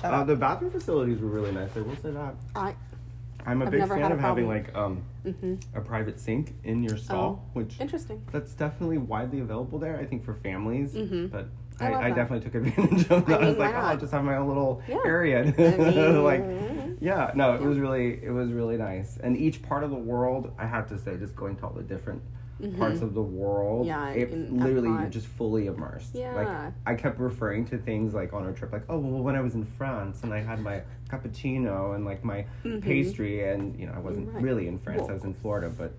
Uh, 0.04 0.24
the 0.24 0.36
bathroom 0.36 0.72
facilities 0.72 1.20
were 1.22 1.30
really 1.30 1.52
nice. 1.52 1.70
I 1.78 1.82
will 1.82 1.96
say 1.98 2.10
that. 2.10 2.34
I 2.56 2.74
I'm 3.46 3.62
a 3.62 3.66
I've 3.66 3.72
big 3.72 3.88
fan 3.88 4.12
of 4.12 4.20
having 4.20 4.48
like 4.48 4.74
um 4.76 5.04
hmm 5.24 5.56
a 5.74 5.82
private 5.82 6.20
sink 6.20 6.54
in 6.64 6.84
your 6.84 6.98
stall, 6.98 7.50
which 7.54 7.80
Interesting. 7.80 8.22
that's 8.32 8.54
definitely 8.54 8.98
widely 8.98 9.40
available 9.40 9.80
there. 9.80 9.98
I 10.00 10.06
think 10.06 10.24
for 10.24 10.34
families, 10.34 10.94
Mhm. 10.96 11.32
but 11.32 11.48
I 11.80 11.94
I, 11.94 12.06
I, 12.08 12.12
definitely 12.12 12.50
took 12.50 12.56
advantage 12.56 13.10
of 13.10 13.26
that. 13.26 13.36
I, 13.36 13.40
mean, 13.40 13.50
was 13.50 13.58
like, 13.58 13.74
oh, 13.76 13.80
I'll 13.80 13.98
just 13.98 14.12
have 14.12 14.24
my 14.24 14.36
own 14.38 14.48
little 14.48 14.82
Yeah. 14.88 14.98
area. 15.06 15.42
I 15.58 15.78
mean, 15.78 16.24
like, 16.24 16.46
yeah, 17.00 17.32
no, 17.36 17.56
it 17.56 17.62
was 17.62 17.78
really, 17.80 18.24
it 18.24 18.32
was 18.32 18.52
really 18.52 18.78
nice. 18.78 19.18
And 19.18 19.38
each 19.38 19.62
part 19.62 19.84
of 19.84 19.90
the 19.90 19.96
world, 19.98 20.52
I 20.58 20.66
have 20.66 20.88
to 20.90 20.98
say, 20.98 21.18
just 21.18 21.36
going 21.36 21.56
to 21.58 21.66
all 21.66 21.74
the 21.74 21.84
different 21.84 22.22
parts 22.78 23.02
of 23.02 23.14
the 23.14 23.22
world, 23.22 23.88
Yeah, 23.88 24.12
it 24.12 24.30
in 24.32 24.58
literally 24.58 24.88
you're 24.88 25.10
just 25.10 25.28
fully 25.28 25.66
immersed. 25.68 26.16
Yeah. 26.16 26.34
Like 26.34 26.74
I 26.86 26.96
kept 26.96 27.20
referring 27.20 27.66
to 27.68 27.78
things 27.78 28.14
like 28.14 28.32
on 28.32 28.46
our 28.46 28.54
trip, 28.54 28.72
like, 28.72 28.84
oh 28.88 29.00
well, 29.00 29.22
when 29.22 29.36
I 29.36 29.42
was 29.42 29.54
in 29.56 29.66
France 29.66 30.24
and 30.24 30.34
I 30.34 30.40
had 30.42 30.62
my 30.62 30.82
cappuccino 31.10 31.94
and 31.96 32.06
like 32.06 32.24
my 32.24 32.46
Mhm. 32.64 32.82
pastry, 32.82 33.50
and 33.50 33.78
you 33.78 33.86
know 33.88 33.94
I 33.94 34.00
wasn't 34.00 34.34
Right. 34.34 34.42
really 34.44 34.68
in 34.68 34.80
France, 34.80 35.02
Well, 35.02 35.12
I 35.12 35.14
was 35.14 35.24
in 35.26 35.34
Florida, 35.34 35.70
but 35.78 35.94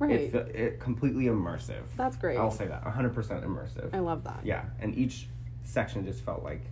Right. 0.00 0.20
it, 0.34 0.34
it 0.56 0.80
completely 0.80 1.26
immersive. 1.26 1.82
That's 1.96 2.16
great. 2.16 2.38
I'll 2.38 2.50
say 2.50 2.66
that, 2.66 2.82
100% 2.84 3.14
immersive. 3.44 3.94
I 3.94 3.98
love 3.98 4.24
that. 4.24 4.40
Yeah, 4.44 4.64
and 4.80 4.96
each 4.96 5.28
section 5.62 6.04
just 6.06 6.24
felt 6.24 6.42
like. 6.42 6.62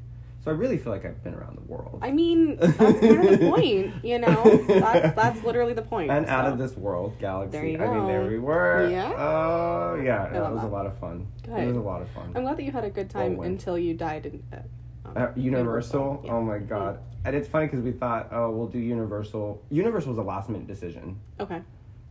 So 0.45 0.51
I 0.51 0.55
really 0.55 0.79
feel 0.79 0.93
like 0.93 1.05
I've 1.05 1.23
been 1.23 1.35
around 1.35 1.59
the 1.59 1.71
world. 1.71 1.99
I 2.01 2.11
mean, 2.11 2.57
that's 2.57 2.77
kind 2.79 3.29
of 3.29 3.39
the 3.39 3.51
point, 3.51 4.03
you 4.03 4.19
know. 4.19 4.65
That's 4.69 5.15
that's 5.15 5.45
literally 5.45 5.75
the 5.75 5.83
point. 5.83 6.11
and 6.11 6.25
out 6.27 6.47
of 6.47 6.57
this 6.57 6.75
world 6.77 7.19
galaxy. 7.19 7.53
There 7.53 7.67
you 7.67 7.79
I 7.83 7.93
mean, 7.95 8.07
there 8.07 8.27
we 8.27 8.39
were. 8.39 8.89
Yeah. 8.89 9.13
Oh 9.19 10.01
yeah, 10.03 10.25
I 10.33 10.37
it 10.37 10.53
was 10.55 10.63
a 10.63 10.67
lot 10.69 10.87
of 10.87 10.97
fun. 10.99 11.27
It 11.45 11.67
was 11.67 11.77
a 11.77 11.81
lot 11.81 12.01
of 12.01 12.09
fun. 12.11 12.33
I'm 12.35 12.43
glad 12.45 12.57
that 12.57 12.63
you 12.63 12.73
had 12.73 12.85
a 12.85 12.91
good 12.91 13.11
time 13.11 13.39
until 13.41 13.77
you 13.79 13.93
died 13.95 14.25
in 14.27 14.43
uh, 14.53 14.57
um, 15.05 15.13
Uh, 15.17 15.29
Universal. 15.37 16.23
Yeah. 16.25 16.33
Oh 16.33 16.43
my 16.43 16.59
god. 16.59 17.01
And 17.25 17.35
it's 17.37 17.49
funny 17.49 17.67
because 17.67 17.81
we 17.83 17.93
thought, 17.93 18.29
oh, 18.33 18.51
we'll 18.51 18.69
do 18.69 18.79
Universal. 18.79 19.63
Universal 19.71 20.11
was 20.13 20.19
a 20.19 20.23
last 20.23 20.49
minute 20.49 20.67
decision. 20.69 21.19
Okay. 21.41 21.61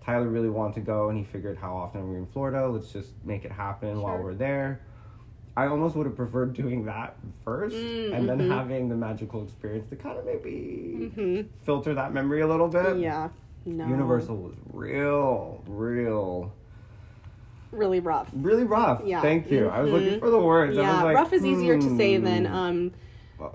Tyler 0.08 0.30
really 0.30 0.50
wanted 0.50 0.76
to 0.76 0.82
go, 0.82 1.10
and 1.10 1.18
he 1.18 1.26
figured 1.26 1.58
how 1.58 1.76
often 1.76 2.10
we're 2.10 2.18
in 2.18 2.28
Florida. 2.28 2.66
Let's 2.70 2.94
just 2.94 3.12
make 3.26 3.44
it 3.44 3.52
happen 3.52 4.02
while 4.02 4.18
we're 4.18 4.34
there. 4.36 4.80
I 5.58 5.68
almost 5.68 5.98
would 5.98 6.06
have 6.06 6.16
preferred 6.16 6.54
doing 6.54 6.86
that 6.86 7.18
1st 7.46 7.74
Mm, 7.74 8.14
and 8.14 8.30
then 8.30 8.40
mhm. 8.40 8.48
having 8.48 8.88
the 8.88 8.96
magical 8.96 9.44
experience 9.44 9.90
to 9.90 9.98
kind 9.98 10.18
of 10.18 10.26
maybe 10.26 11.12
hmm 11.14 11.42
filter 11.66 11.94
that 11.96 12.14
memory 12.14 12.40
a 12.42 12.48
little 12.48 12.70
bit. 12.70 12.98
Yeah. 13.00 13.30
No. 13.66 13.86
Universal 13.86 14.38
was 14.38 14.54
real, 14.72 15.62
real, 15.68 16.54
Really 17.74 18.00
rough. 18.00 18.30
really 18.34 18.64
rough. 18.64 19.02
Yeah. 19.04 19.20
Thank 19.22 19.52
you. 19.52 19.68
I 19.68 19.82
was 19.82 19.92
looking 19.92 20.14
Mhm. 20.14 20.20
for 20.20 20.30
the 20.30 20.40
words. 20.40 20.78
I 20.78 20.82
Yeah, 20.84 20.94
was 20.94 21.04
like, 21.04 21.16
rough 21.18 21.34
is 21.34 21.44
easier 21.46 21.78
to 21.78 21.98
say 21.98 22.16
than 22.18 22.46
hmm, 22.46 22.54
um, 22.56 22.92
uh, 23.42 23.46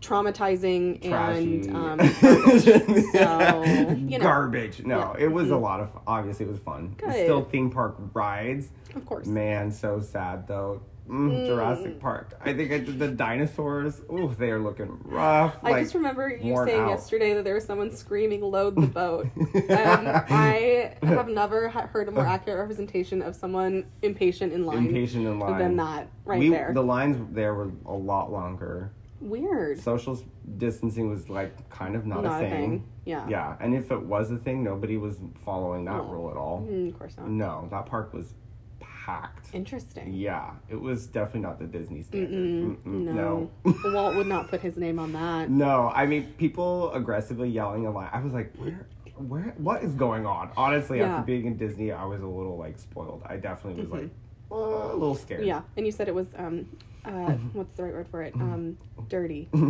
traumatizing 0.00 1.02
trashy. 1.06 1.68
and 1.68 1.76
um, 1.76 1.96
garbage. 1.98 2.64
So, 3.12 3.92
you 3.96 4.18
know. 4.18 4.24
garbage. 4.24 4.84
No, 4.84 5.14
Yeah. 5.18 5.24
it 5.26 5.32
was 5.32 5.50
a 5.50 5.54
Mhm. 5.54 5.60
lot 5.62 5.80
of. 5.80 5.90
Obviously, 6.06 6.46
it 6.46 6.50
was 6.50 6.60
fun. 6.60 6.94
Good. 6.98 7.12
Still 7.12 7.44
theme 7.44 7.70
park 7.70 7.96
rides. 8.14 8.70
of 8.94 9.04
course. 9.06 9.26
Man, 9.26 9.70
so 9.70 10.00
sad 10.00 10.46
though. 10.48 10.80
Mm, 11.08 11.30
Mm. 11.30 11.46
Jurassic 11.46 12.00
Park. 12.00 12.32
I 12.44 12.52
think 12.52 12.72
I 12.72 12.78
did 12.78 12.98
the 12.98 13.06
dinosaurs. 13.06 14.00
Ooh, 14.12 14.34
they 14.36 14.50
are 14.50 14.58
looking 14.58 14.98
rough. 15.04 15.56
I 15.62 15.70
like, 15.70 15.82
just 15.84 15.94
remember 15.94 16.28
you 16.30 16.56
saying 16.66 16.80
out. 16.80 16.88
yesterday 16.88 17.32
that 17.34 17.44
there 17.44 17.54
was 17.54 17.64
someone 17.64 17.92
screaming, 17.92 18.40
"Load 18.40 18.74
the 18.74 18.88
boat." 18.88 19.28
and 19.36 19.68
I 20.08 20.96
have 21.04 21.28
never 21.28 21.68
heard 21.68 22.08
a 22.08 22.10
more 22.10 22.26
accurate 22.26 22.58
representation 22.58 23.22
of 23.22 23.36
someone 23.36 23.84
impatient 24.02 24.52
in 24.52 24.66
line 24.66 24.78
impatient 24.78 25.26
in 25.26 25.38
line. 25.38 25.58
than 25.58 25.76
that 25.76 26.08
right 26.24 26.40
we, 26.40 26.48
there. 26.48 26.72
The 26.74 26.82
lines 26.82 27.16
there 27.30 27.54
were 27.54 27.70
a 27.86 27.94
lot 27.94 28.32
longer. 28.32 28.90
Weird. 29.20 29.78
Social 29.80 30.18
distancing 30.58 31.08
was 31.08 31.28
like 31.28 31.68
kind 31.70 31.96
of 31.96 32.06
not, 32.06 32.22
Not 32.24 32.42
a 32.44 32.48
thing. 32.48 32.84
Yeah. 33.04 33.26
Yeah, 33.28 33.56
and 33.60 33.74
if 33.74 33.90
it 33.90 34.02
was 34.02 34.30
a 34.30 34.36
thing, 34.36 34.62
nobody 34.64 34.96
was 34.96 35.18
following 35.44 35.84
that 35.86 35.96
No. 35.96 36.04
rule 36.04 36.30
at 36.30 36.36
all. 36.36 36.66
Mm, 36.68 36.88
of 36.92 36.98
course 36.98 37.16
not. 37.16 37.28
No, 37.28 37.68
that 37.70 37.86
park 37.86 38.12
was 38.12 38.34
packed. 38.80 39.54
Interesting. 39.54 40.12
Yeah, 40.12 40.50
it 40.68 40.80
was 40.80 41.06
definitely 41.06 41.40
not 41.42 41.58
the 41.58 41.66
Disney 41.66 42.02
standard. 42.02 42.30
Mm-mm, 42.30 42.76
Mm-mm, 42.84 43.14
no. 43.14 43.50
Walt 43.92 44.16
would 44.16 44.26
not 44.26 44.48
put 44.48 44.60
his 44.60 44.76
name 44.76 44.98
on 44.98 45.12
that. 45.12 45.48
No, 45.50 45.90
I 45.94 46.06
mean 46.06 46.32
people 46.38 46.92
aggressively 46.92 47.48
yelling 47.48 47.86
a 47.86 47.90
lot. 47.90 48.10
I 48.12 48.20
was 48.20 48.32
like, 48.32 48.52
where, 48.56 48.86
where, 49.16 49.54
what 49.58 49.82
is 49.82 49.94
going 49.94 50.26
on? 50.26 50.50
Honestly, 50.56 50.98
Yeah. 50.98 51.14
after 51.16 51.26
being 51.26 51.46
in 51.46 51.56
Disney, 51.56 51.92
I 51.92 52.04
was 52.04 52.20
a 52.20 52.26
little 52.26 52.56
like 52.58 52.78
spoiled. 52.78 53.22
I 53.24 53.36
definitely 53.36 53.82
was 53.84 53.90
Mhm. 53.90 54.02
like 54.02 54.10
uh, 54.52 54.54
a 54.92 54.94
little 54.94 55.14
scared. 55.14 55.44
Yeah, 55.46 55.62
and 55.76 55.86
you 55.86 55.92
said 55.92 56.06
it 56.08 56.14
was 56.14 56.26
um, 56.36 56.66
uh, 57.06 57.32
what's 57.52 57.74
the 57.74 57.82
right 57.84 57.92
word 57.92 58.08
for 58.08 58.22
it? 58.22 58.34
Um, 58.34 58.76
dirty. 59.08 59.48
it 59.52 59.60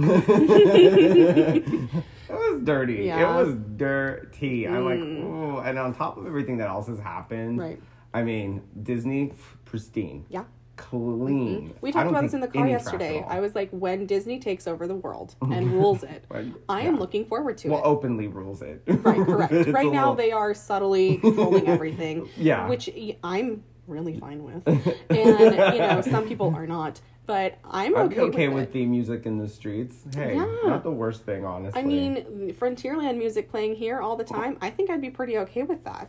was 2.28 2.62
dirty. 2.62 3.04
Yeah. 3.04 3.40
It 3.40 3.44
was 3.44 3.54
dirty. 3.76 4.66
I'm 4.68 4.84
like, 4.84 4.98
Mm. 4.98 5.24
ooh. 5.24 5.58
And 5.58 5.78
on 5.78 5.94
top 5.94 6.16
of 6.16 6.26
everything 6.26 6.58
that 6.58 6.68
else 6.68 6.86
has 6.88 6.98
happened, 6.98 7.58
Right. 7.58 7.80
I 8.14 8.22
mean, 8.22 8.62
Disney, 8.82 9.30
f- 9.30 9.56
pristine, 9.64 10.24
Yeah. 10.30 10.44
clean. 10.76 11.74
We 11.80 11.92
talked 11.92 12.08
about 12.08 12.22
this 12.22 12.34
in 12.34 12.40
the 12.40 12.48
car 12.48 12.66
yesterday. 12.66 13.24
I 13.28 13.40
was 13.40 13.54
like, 13.54 13.70
when 13.70 14.06
Disney 14.06 14.38
takes 14.38 14.66
over 14.66 14.86
the 14.86 14.94
world 14.94 15.34
and 15.42 15.72
rules 15.72 16.02
it, 16.02 16.24
Well, 16.30 16.44
I 16.68 16.82
am 16.82 16.94
yeah. 16.94 17.00
looking 17.00 17.24
forward 17.26 17.58
to 17.58 17.68
Well, 17.68 17.78
it. 17.78 17.82
Well, 17.82 17.90
openly 17.90 18.26
rules 18.28 18.62
it. 18.62 18.82
Right, 18.86 19.24
correct. 19.24 19.52
Right 19.68 19.92
now, 19.92 20.10
little- 20.10 20.14
they 20.14 20.32
are 20.32 20.54
subtly 20.54 21.18
controlling 21.18 21.68
everything. 21.68 22.28
Yeah. 22.36 22.68
Which 22.68 22.88
I'm 23.22 23.62
really 23.86 24.18
fine 24.18 24.42
with. 24.42 24.66
And, 24.66 25.74
you 25.74 25.80
know, 25.80 26.00
some 26.02 26.26
people 26.26 26.52
are 26.56 26.66
not. 26.66 27.00
But 27.26 27.58
I'm 27.64 27.96
I'd 27.96 28.06
okay, 28.12 28.20
okay 28.20 28.48
with, 28.48 28.54
with 28.56 28.64
it. 28.68 28.72
the 28.72 28.86
music 28.86 29.26
in 29.26 29.38
the 29.38 29.48
streets. 29.48 29.96
Hey, 30.14 30.36
Yeah. 30.36 30.46
not 30.64 30.82
the 30.84 30.90
worst 30.92 31.24
thing, 31.24 31.44
honestly. 31.44 31.80
I 31.80 31.84
mean, 31.84 32.54
Frontierland 32.58 33.18
music 33.18 33.50
playing 33.50 33.74
here 33.74 34.00
all 34.00 34.16
the 34.16 34.24
time, 34.24 34.56
I 34.60 34.70
think 34.70 34.90
I'd 34.90 35.00
be 35.00 35.10
pretty 35.10 35.36
okay 35.38 35.64
with 35.64 35.82
that. 35.84 36.08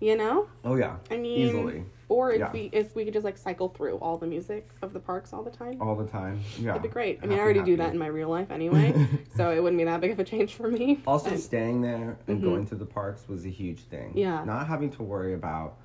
You 0.00 0.14
know? 0.16 0.46
oh 0.64 0.74
yeah, 0.74 0.96
I 1.10 1.16
mean, 1.16 1.38
easily, 1.38 1.84
Or 2.10 2.30
if 2.30 2.38
Yeah. 2.40 2.52
we 2.52 2.68
if 2.70 2.94
we 2.94 3.04
could 3.04 3.14
just 3.14 3.24
like 3.24 3.38
cycle 3.38 3.70
through 3.70 3.96
all 3.96 4.18
the 4.18 4.26
music 4.26 4.68
of 4.82 4.92
the 4.92 5.00
parks 5.00 5.32
all 5.32 5.42
the 5.42 5.50
time. 5.50 5.80
all 5.80 5.96
the 5.96 6.04
time. 6.06 6.40
Yeah, 6.58 6.66
That'd 6.72 6.82
be 6.82 6.88
great. 6.88 7.20
I 7.22 7.26
mean, 7.26 7.32
I 7.32 7.34
Happy, 7.36 7.44
already 7.44 7.62
do 7.62 7.76
that 7.78 7.92
in 7.94 7.98
my 7.98 8.06
real 8.08 8.28
life 8.28 8.50
anyway, 8.50 8.92
so 9.36 9.50
it 9.52 9.62
wouldn't 9.62 9.78
be 9.78 9.84
that 9.84 10.02
big 10.02 10.10
of 10.10 10.18
a 10.18 10.24
change 10.24 10.54
for 10.54 10.68
me. 10.68 11.00
Also, 11.06 11.30
And- 11.30 11.40
staying 11.40 11.80
there 11.80 12.18
and 12.26 12.40
Mhm. 12.40 12.44
going 12.44 12.66
to 12.66 12.74
the 12.74 12.84
parks 12.84 13.26
was 13.26 13.46
a 13.46 13.48
huge 13.48 13.80
thing. 13.84 14.12
Yeah. 14.14 14.44
Not 14.44 14.66
having 14.66 14.90
to 14.90 15.02
worry 15.02 15.32
about 15.32 15.76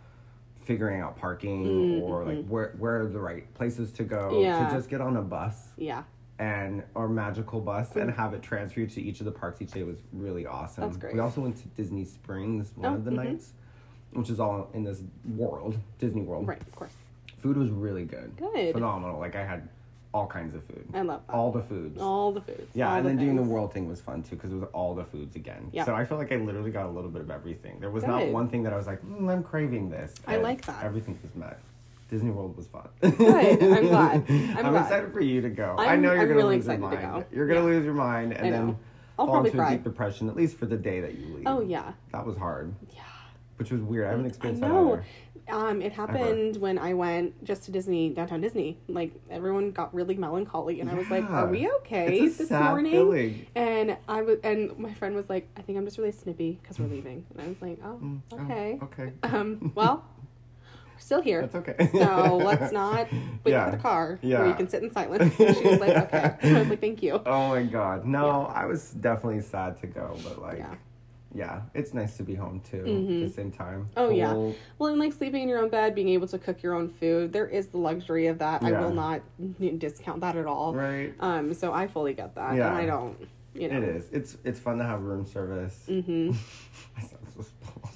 figuring 0.63 1.01
out 1.01 1.17
parking 1.17 1.65
Mm, 1.65 2.01
or 2.03 2.23
like 2.25 2.37
mhm. 2.37 2.47
where 2.47 2.73
where 2.77 3.01
are 3.01 3.07
the 3.07 3.19
right 3.19 3.51
places 3.53 3.91
to 3.93 4.03
go. 4.03 4.41
Yeah. 4.41 4.67
To 4.69 4.75
just 4.75 4.89
get 4.89 5.01
on 5.01 5.17
a 5.17 5.21
bus 5.21 5.69
yeah, 5.77 6.03
and 6.39 6.83
or 6.95 7.07
magical 7.09 7.59
bus 7.59 7.95
and 7.95 8.11
have 8.11 8.33
it 8.33 8.41
transfer 8.41 8.79
you 8.81 8.87
to 8.87 9.01
each 9.01 9.19
of 9.19 9.25
the 9.25 9.31
parks 9.31 9.61
each 9.61 9.71
day 9.71 9.83
was 9.83 9.97
really 10.13 10.45
awesome. 10.45 10.83
That's 10.85 10.97
great. 10.97 11.13
We 11.13 11.19
also 11.19 11.41
went 11.41 11.57
to 11.57 11.67
Disney 11.69 12.05
Springs 12.05 12.71
one 12.75 12.91
Oh, 12.93 12.95
of 12.95 13.05
the 13.05 13.11
mhm. 13.11 13.15
nights, 13.15 13.53
which 14.13 14.29
is 14.29 14.39
all 14.39 14.69
in 14.73 14.83
this 14.83 15.01
world, 15.35 15.77
Disney 15.99 16.21
World. 16.21 16.47
right, 16.47 16.61
of 16.61 16.71
course. 16.75 16.93
Food 17.39 17.57
was 17.57 17.69
really 17.71 18.05
good. 18.05 18.35
Good. 18.37 18.73
Phenomenal. 18.73 19.19
Like 19.19 19.35
I 19.35 19.43
had 19.45 19.67
all 20.13 20.27
kinds 20.27 20.53
of 20.55 20.63
food. 20.65 20.85
I 20.93 21.01
love 21.01 21.21
that. 21.27 21.33
All 21.33 21.51
the 21.51 21.61
foods. 21.61 22.01
All 22.01 22.31
the 22.31 22.41
foods. 22.41 22.69
Yeah, 22.73 22.89
all 22.89 22.97
and 22.97 23.05
the 23.05 23.09
then 23.09 23.17
doing 23.19 23.35
the 23.35 23.43
world 23.43 23.73
thing 23.73 23.87
was 23.87 24.01
fun 24.01 24.23
too 24.23 24.35
because 24.35 24.51
it 24.51 24.55
was 24.55 24.67
all 24.73 24.93
the 24.93 25.05
foods 25.05 25.35
again. 25.35 25.69
Yeah. 25.71 25.85
So 25.85 25.95
I 25.95 26.03
feel 26.05 26.17
like 26.17 26.31
I 26.31 26.35
literally 26.35 26.71
got 26.71 26.85
a 26.85 26.89
little 26.89 27.09
bit 27.09 27.21
of 27.21 27.31
everything. 27.31 27.79
There 27.79 27.89
was 27.91 28.03
not 28.05 28.27
one 28.27 28.49
thing 28.49 28.63
that 28.63 28.73
I 28.73 28.77
was 28.77 28.87
like, 28.87 29.01
mm, 29.03 29.31
I'm 29.31 29.43
craving 29.43 29.89
this. 29.89 30.13
I 30.27 30.37
like 30.37 30.65
that. 30.65 30.83
Everything 30.83 31.17
was 31.23 31.33
met. 31.35 31.59
Disney 32.09 32.29
World 32.29 32.57
was 32.57 32.67
fun. 32.67 32.89
Good. 32.99 33.13
I'm 33.63 33.87
glad. 33.87 34.25
I'm 34.29 34.69
glad. 34.71 34.81
excited 34.83 35.13
for 35.13 35.21
you 35.21 35.39
to 35.41 35.49
go. 35.49 35.75
i 35.79 35.85
I'm- 35.85 36.01
know 36.01 36.11
you're 36.11 36.23
I'm 36.23 36.27
gonna 36.27 36.37
really 36.39 36.57
lose 36.57 36.67
your 36.67 36.77
mind. 36.77 37.01
go. 37.01 37.25
You're 37.31 37.47
gonna 37.47 37.61
Yeah. 37.61 37.65
lose 37.67 37.85
your 37.85 37.93
mind 37.93 38.33
and 38.33 38.53
then. 38.53 38.77
I'll 39.19 39.27
fall 39.27 39.45
into 39.45 39.61
a 39.63 39.69
deep 39.69 39.83
depression 39.83 40.29
at 40.29 40.35
least 40.35 40.57
for 40.57 40.65
the 40.65 40.77
day 40.77 40.99
that 41.01 41.13
you 41.17 41.27
leave. 41.35 41.43
Oh 41.45 41.61
yeah, 41.61 41.91
That 42.11 42.25
was 42.25 42.35
hard, 42.37 42.73
yeah. 42.91 43.03
which 43.57 43.69
was 43.69 43.79
weird. 43.81 44.07
I 44.07 44.09
haven't 44.11 44.25
I 44.25 44.29
experienced 44.29 44.61
that 44.61 44.71
either. 44.71 45.05
Um, 45.49 45.81
it 45.81 45.91
happened 45.91 46.57
when 46.57 46.77
I 46.77 46.93
went 46.93 47.43
just 47.43 47.63
to 47.63 47.71
Disney, 47.71 48.09
downtown 48.09 48.41
Disney. 48.41 48.77
Like 48.87 49.11
everyone 49.29 49.71
got 49.71 49.93
really 49.93 50.15
melancholy, 50.15 50.79
and 50.81 50.89
I 50.89 50.93
was 50.93 51.09
like, 51.09 51.23
"Are 51.29 51.47
we 51.47 51.69
okay 51.79 52.27
this 52.29 52.49
morning?" 52.49 52.91
feeling. 52.91 53.45
And 53.55 53.97
I 54.07 54.21
was, 54.21 54.39
and 54.43 54.77
my 54.79 54.93
friend 54.93 55.15
was 55.15 55.29
like, 55.29 55.47
"I 55.57 55.61
think 55.61 55.77
I'm 55.77 55.85
just 55.85 55.97
really 55.97 56.11
snippy 56.11 56.59
because 56.61 56.79
we're 56.79 56.87
leaving." 56.87 57.25
And 57.31 57.41
I 57.41 57.47
was 57.47 57.61
like, 57.61 57.79
"Oh, 57.83 57.99
Mm, 58.01 58.21
oh, 58.31 58.43
okay. 58.43 58.79
okay. 58.83 59.13
Um, 59.23 59.71
well, 59.75 60.05
we're 60.93 60.99
still 60.99 61.21
here, 61.21 61.41
That's 61.41 61.55
okay. 61.55 61.89
so 61.91 62.37
let's 62.37 62.71
not 62.71 63.07
wait 63.43 63.51
Yeah. 63.51 63.65
for 63.65 63.71
the 63.75 63.81
car 63.81 64.19
Yeah. 64.21 64.39
where 64.39 64.47
you 64.47 64.53
can 64.55 64.69
sit 64.69 64.83
in 64.83 64.91
silence." 64.91 65.23
And 65.39 65.57
she 65.57 65.63
was 65.67 65.79
like, 65.81 65.97
"Okay." 66.13 66.35
And 66.41 66.55
I 66.57 66.59
was 66.59 66.69
like, 66.69 66.79
"Thank 66.81 67.03
you." 67.03 67.21
Oh 67.25 67.49
my 67.49 67.63
god. 67.63 68.05
No, 68.05 68.25
Yeah. 68.47 68.53
I 68.61 68.65
was 68.67 68.91
definitely 68.91 69.41
sad 69.41 69.77
to 69.81 69.87
go, 69.87 70.17
but 70.23 70.41
like 70.41 70.63
Yeah. 71.33 71.45
yeah, 71.45 71.61
it's 71.73 71.93
nice 71.93 72.17
to 72.17 72.23
be 72.23 72.35
home 72.35 72.59
too 72.61 72.83
Mhm. 72.83 73.21
at 73.23 73.27
the 73.29 73.33
same 73.33 73.51
time. 73.51 73.89
Oh, 73.97 74.09
yeah. 74.09 74.33
Well, 74.77 74.89
and 74.91 74.99
like 74.99 75.13
sleeping 75.13 75.43
in 75.43 75.49
your 75.49 75.59
own 75.59 75.69
bed, 75.69 75.95
being 75.95 76.09
able 76.09 76.27
to 76.27 76.37
cook 76.37 76.61
your 76.61 76.73
own 76.73 76.89
food, 76.89 77.31
there 77.31 77.47
is 77.47 77.67
the 77.67 77.77
luxury 77.77 78.27
of 78.27 78.39
that. 78.39 78.63
I 78.63 78.71
will 78.79 78.93
not 78.93 79.21
discount 79.79 80.21
that 80.21 80.35
at 80.35 80.45
all. 80.45 80.73
Right. 80.73 81.13
Um, 81.19 81.53
so 81.53 81.73
I 81.73 81.87
fully 81.87 82.13
get 82.13 82.35
that, 82.35 82.55
Yeah. 82.55 82.67
and 82.69 82.77
I 82.77 82.85
don't, 82.85 83.17
you 83.53 83.69
know. 83.69 83.77
It 83.77 83.83
is. 83.83 84.09
It's 84.11 84.37
it's 84.43 84.59
fun 84.59 84.77
to 84.79 84.83
have 84.83 85.01
room 85.03 85.25
service. 85.25 85.85
Mm-hmm. 85.87 86.31
I 86.97 87.01
sound 87.01 87.27
so 87.35 87.41
spoiled. 87.41 87.89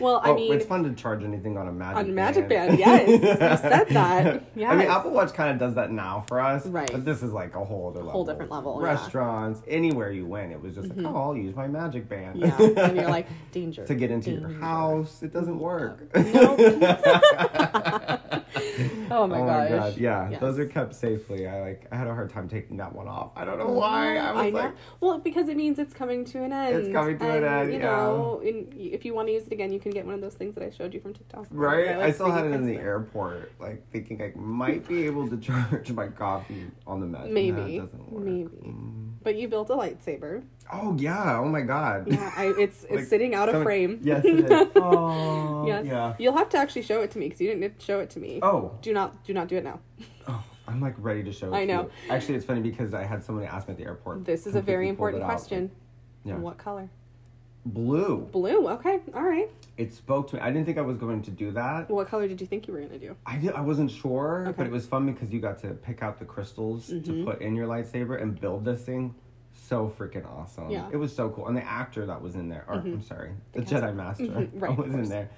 Well, 0.00 0.20
I 0.24 0.30
oh, 0.30 0.34
mean, 0.34 0.52
it's 0.52 0.64
fun 0.66 0.82
to 0.84 0.92
charge 0.94 1.22
anything 1.22 1.56
on 1.58 1.68
a 1.68 1.72
magic 1.72 1.94
band 1.96 2.06
on 2.06 2.10
a 2.10 2.14
Magic 2.14 2.48
Band, 2.48 2.78
yes, 2.78 3.08
you 3.08 3.18
said 3.20 3.88
that. 3.90 4.44
Yes. 4.54 4.72
I 4.72 4.76
mean, 4.76 4.88
Apple 4.88 5.10
Watch 5.10 5.32
kind 5.34 5.50
of 5.50 5.58
does 5.58 5.74
that 5.74 5.90
now 5.92 6.24
for 6.28 6.40
us, 6.40 6.66
Right. 6.66 6.90
But 6.90 7.04
this 7.04 7.22
is 7.22 7.32
like 7.32 7.54
a 7.54 7.64
whole 7.64 7.88
other 7.88 7.98
level. 8.00 8.12
Whole 8.12 8.24
different 8.24 8.50
level, 8.50 8.78
yeah. 8.80 8.88
Restaurants, 8.88 9.60
anywhere 9.68 10.10
you 10.10 10.26
went, 10.26 10.52
it 10.52 10.60
was 10.60 10.74
just 10.74 10.88
Mhm. 10.88 11.02
like, 11.04 11.14
oh, 11.14 11.18
I'll 11.18 11.36
use 11.36 11.54
my 11.54 11.68
Magic 11.68 12.08
Band. 12.08 12.38
yeah, 12.40 12.56
and 12.60 12.96
you're 12.96 13.08
like 13.18 13.26
danger 13.52 13.84
to 13.86 13.94
get 13.94 14.10
into 14.10 14.30
your 14.30 14.48
house, 14.48 15.22
it 15.22 15.32
doesn't 15.32 15.58
work. 15.58 16.00
Oh 19.20 19.26
my 19.26 19.38
gosh. 19.38 19.68
god, 19.68 19.96
yeah, 19.98 20.30
Yes. 20.30 20.40
those 20.40 20.58
are 20.58 20.66
kept 20.66 20.94
safely. 20.94 21.46
I 21.48 21.60
like. 21.60 21.86
I 21.90 21.96
had 21.96 22.06
a 22.06 22.14
hard 22.14 22.30
time 22.30 22.48
taking 22.48 22.76
that 22.78 22.94
one 22.94 23.08
off. 23.08 23.32
I 23.36 23.44
don't 23.44 23.58
know 23.58 23.66
why. 23.68 24.16
I 24.16 24.32
was 24.32 24.52
know. 24.52 24.58
like, 24.58 24.72
well, 25.00 25.18
because 25.18 25.48
it 25.48 25.56
means 25.56 25.78
it's 25.78 25.92
coming 25.94 26.24
to 26.26 26.42
an 26.44 26.52
end. 26.52 26.76
It's 26.76 26.92
coming 26.92 27.18
to 27.18 27.24
an 27.28 27.36
and, 27.36 27.44
end, 27.44 27.72
You 27.72 27.78
yeah. 27.80 27.86
know, 27.96 28.40
and 28.44 28.72
if 28.78 29.04
you 29.04 29.14
want 29.14 29.28
to 29.28 29.32
use 29.32 29.46
it 29.46 29.52
again, 29.52 29.72
you 29.72 29.80
can 29.80 29.90
get 29.90 30.04
one 30.06 30.14
of 30.14 30.20
those 30.20 30.34
things 30.34 30.54
that 30.54 30.64
I 30.64 30.70
showed 30.70 30.94
you 30.94 31.00
from 31.00 31.14
TikTok. 31.14 31.46
right? 31.50 31.88
I 31.88 31.96
like, 31.96 32.14
still 32.14 32.30
had 32.30 32.46
it 32.46 32.52
in 32.52 32.66
the 32.66 32.76
airport, 32.76 33.52
like 33.60 33.88
thinking 33.90 34.22
I 34.22 34.32
might 34.36 34.86
be 34.86 35.06
able 35.06 35.28
to 35.28 35.36
charge 35.48 35.90
my 35.92 36.08
coffee 36.08 36.66
on 36.86 37.00
the 37.00 37.06
Magic. 37.06 37.32
Maybe. 37.32 37.78
Nah, 37.78 37.84
doesn't 37.84 38.12
work. 38.12 38.24
Maybe. 38.24 38.56
Mm. 38.66 39.12
But 39.22 39.36
you 39.36 39.48
built 39.48 39.70
a 39.70 39.74
lightsaber. 39.74 40.42
Oh 40.72 40.96
yeah! 40.98 41.38
Oh 41.38 41.46
my 41.48 41.60
god. 41.62 42.06
Yeah, 42.10 42.32
I, 42.36 42.46
it's 42.58 42.84
it's 42.84 42.92
Like, 42.92 43.04
sitting 43.04 43.34
out 43.34 43.48
of 43.48 43.62
frame. 43.62 44.00
Yes, 44.04 44.24
it 44.24 44.50
is. 44.50 44.68
Oh, 44.76 45.66
yes. 45.66 45.84
yeah. 45.86 46.14
You'll 46.18 46.36
have 46.36 46.48
to 46.50 46.58
actually 46.58 46.82
show 46.82 47.00
it 47.02 47.10
to 47.12 47.18
me 47.18 47.26
because 47.26 47.40
you 47.40 47.48
didn't 47.48 47.80
show 47.82 48.00
it 48.00 48.10
to 48.10 48.20
me. 48.20 48.38
Oh, 48.42 48.72
Do 48.82 48.92
not 48.92 49.24
do 49.24 49.32
not 49.34 49.48
do 49.48 49.56
it 49.56 49.64
now. 49.64 49.80
oh, 50.28 50.42
I'm 50.68 50.80
like 50.80 50.94
ready 50.98 51.22
to 51.24 51.32
show. 51.32 51.52
It 51.52 51.56
I 51.56 51.60
to 51.66 51.72
know. 51.72 51.82
you. 52.06 52.12
Actually, 52.12 52.36
it's 52.36 52.44
funny 52.46 52.60
because 52.60 52.94
I 52.94 53.04
had 53.04 53.24
somebody 53.24 53.46
ask 53.46 53.66
me 53.68 53.72
at 53.72 53.78
the 53.78 53.84
airport. 53.84 54.24
This 54.24 54.46
is 54.46 54.54
a 54.56 54.62
very 54.62 54.88
important 54.88 55.24
question. 55.24 55.70
Yeah. 56.24 56.36
What 56.36 56.58
color? 56.58 56.88
Blue. 57.66 58.26
Blue. 58.32 58.68
Okay. 58.68 59.00
All 59.14 59.22
right. 59.22 59.50
It 59.76 59.92
spoke 59.92 60.28
to 60.28 60.36
me. 60.36 60.40
I 60.42 60.50
didn't 60.50 60.64
think 60.66 60.78
I 60.78 60.82
was 60.82 60.96
going 60.96 61.20
to 61.22 61.30
do 61.30 61.50
that. 61.52 61.90
What 61.90 62.08
color 62.08 62.26
did 62.26 62.40
you 62.40 62.46
think 62.46 62.66
you 62.66 62.72
were 62.74 62.80
gonna 62.80 62.98
do? 62.98 63.16
I 63.26 63.36
did, 63.36 63.52
I 63.52 63.60
wasn't 63.60 63.90
sure, 63.90 64.44
Okay. 64.48 64.54
but 64.56 64.66
it 64.66 64.72
was 64.72 64.86
fun 64.86 65.06
because 65.12 65.30
you 65.32 65.40
got 65.40 65.58
to 65.60 65.68
pick 65.70 66.02
out 66.02 66.18
the 66.18 66.24
crystals 66.24 66.86
to 66.88 66.94
Mhm. 67.00 67.24
put 67.26 67.42
in 67.42 67.54
your 67.54 67.66
lightsaber 67.66 68.20
and 68.20 68.38
build 68.40 68.64
this 68.64 68.82
thing. 68.84 69.14
So 69.70 69.90
freaking 69.96 70.26
awesome. 70.28 70.68
Yeah. 70.70 70.88
It 70.92 70.96
was 70.96 71.14
so 71.14 71.30
cool. 71.30 71.46
And 71.46 71.56
the 71.56 71.64
actor 71.64 72.04
that 72.04 72.20
was 72.20 72.34
in 72.34 72.48
there, 72.48 72.64
or 72.68 72.74
I'm 72.74 73.02
sorry, 73.02 73.30
the, 73.52 73.60
Jedi 73.62 73.94
Master 73.94 74.24
Mhm, 74.24 74.60
right, 74.60 74.76
was 74.84 74.92
in 74.92 75.08
there. 75.08 75.30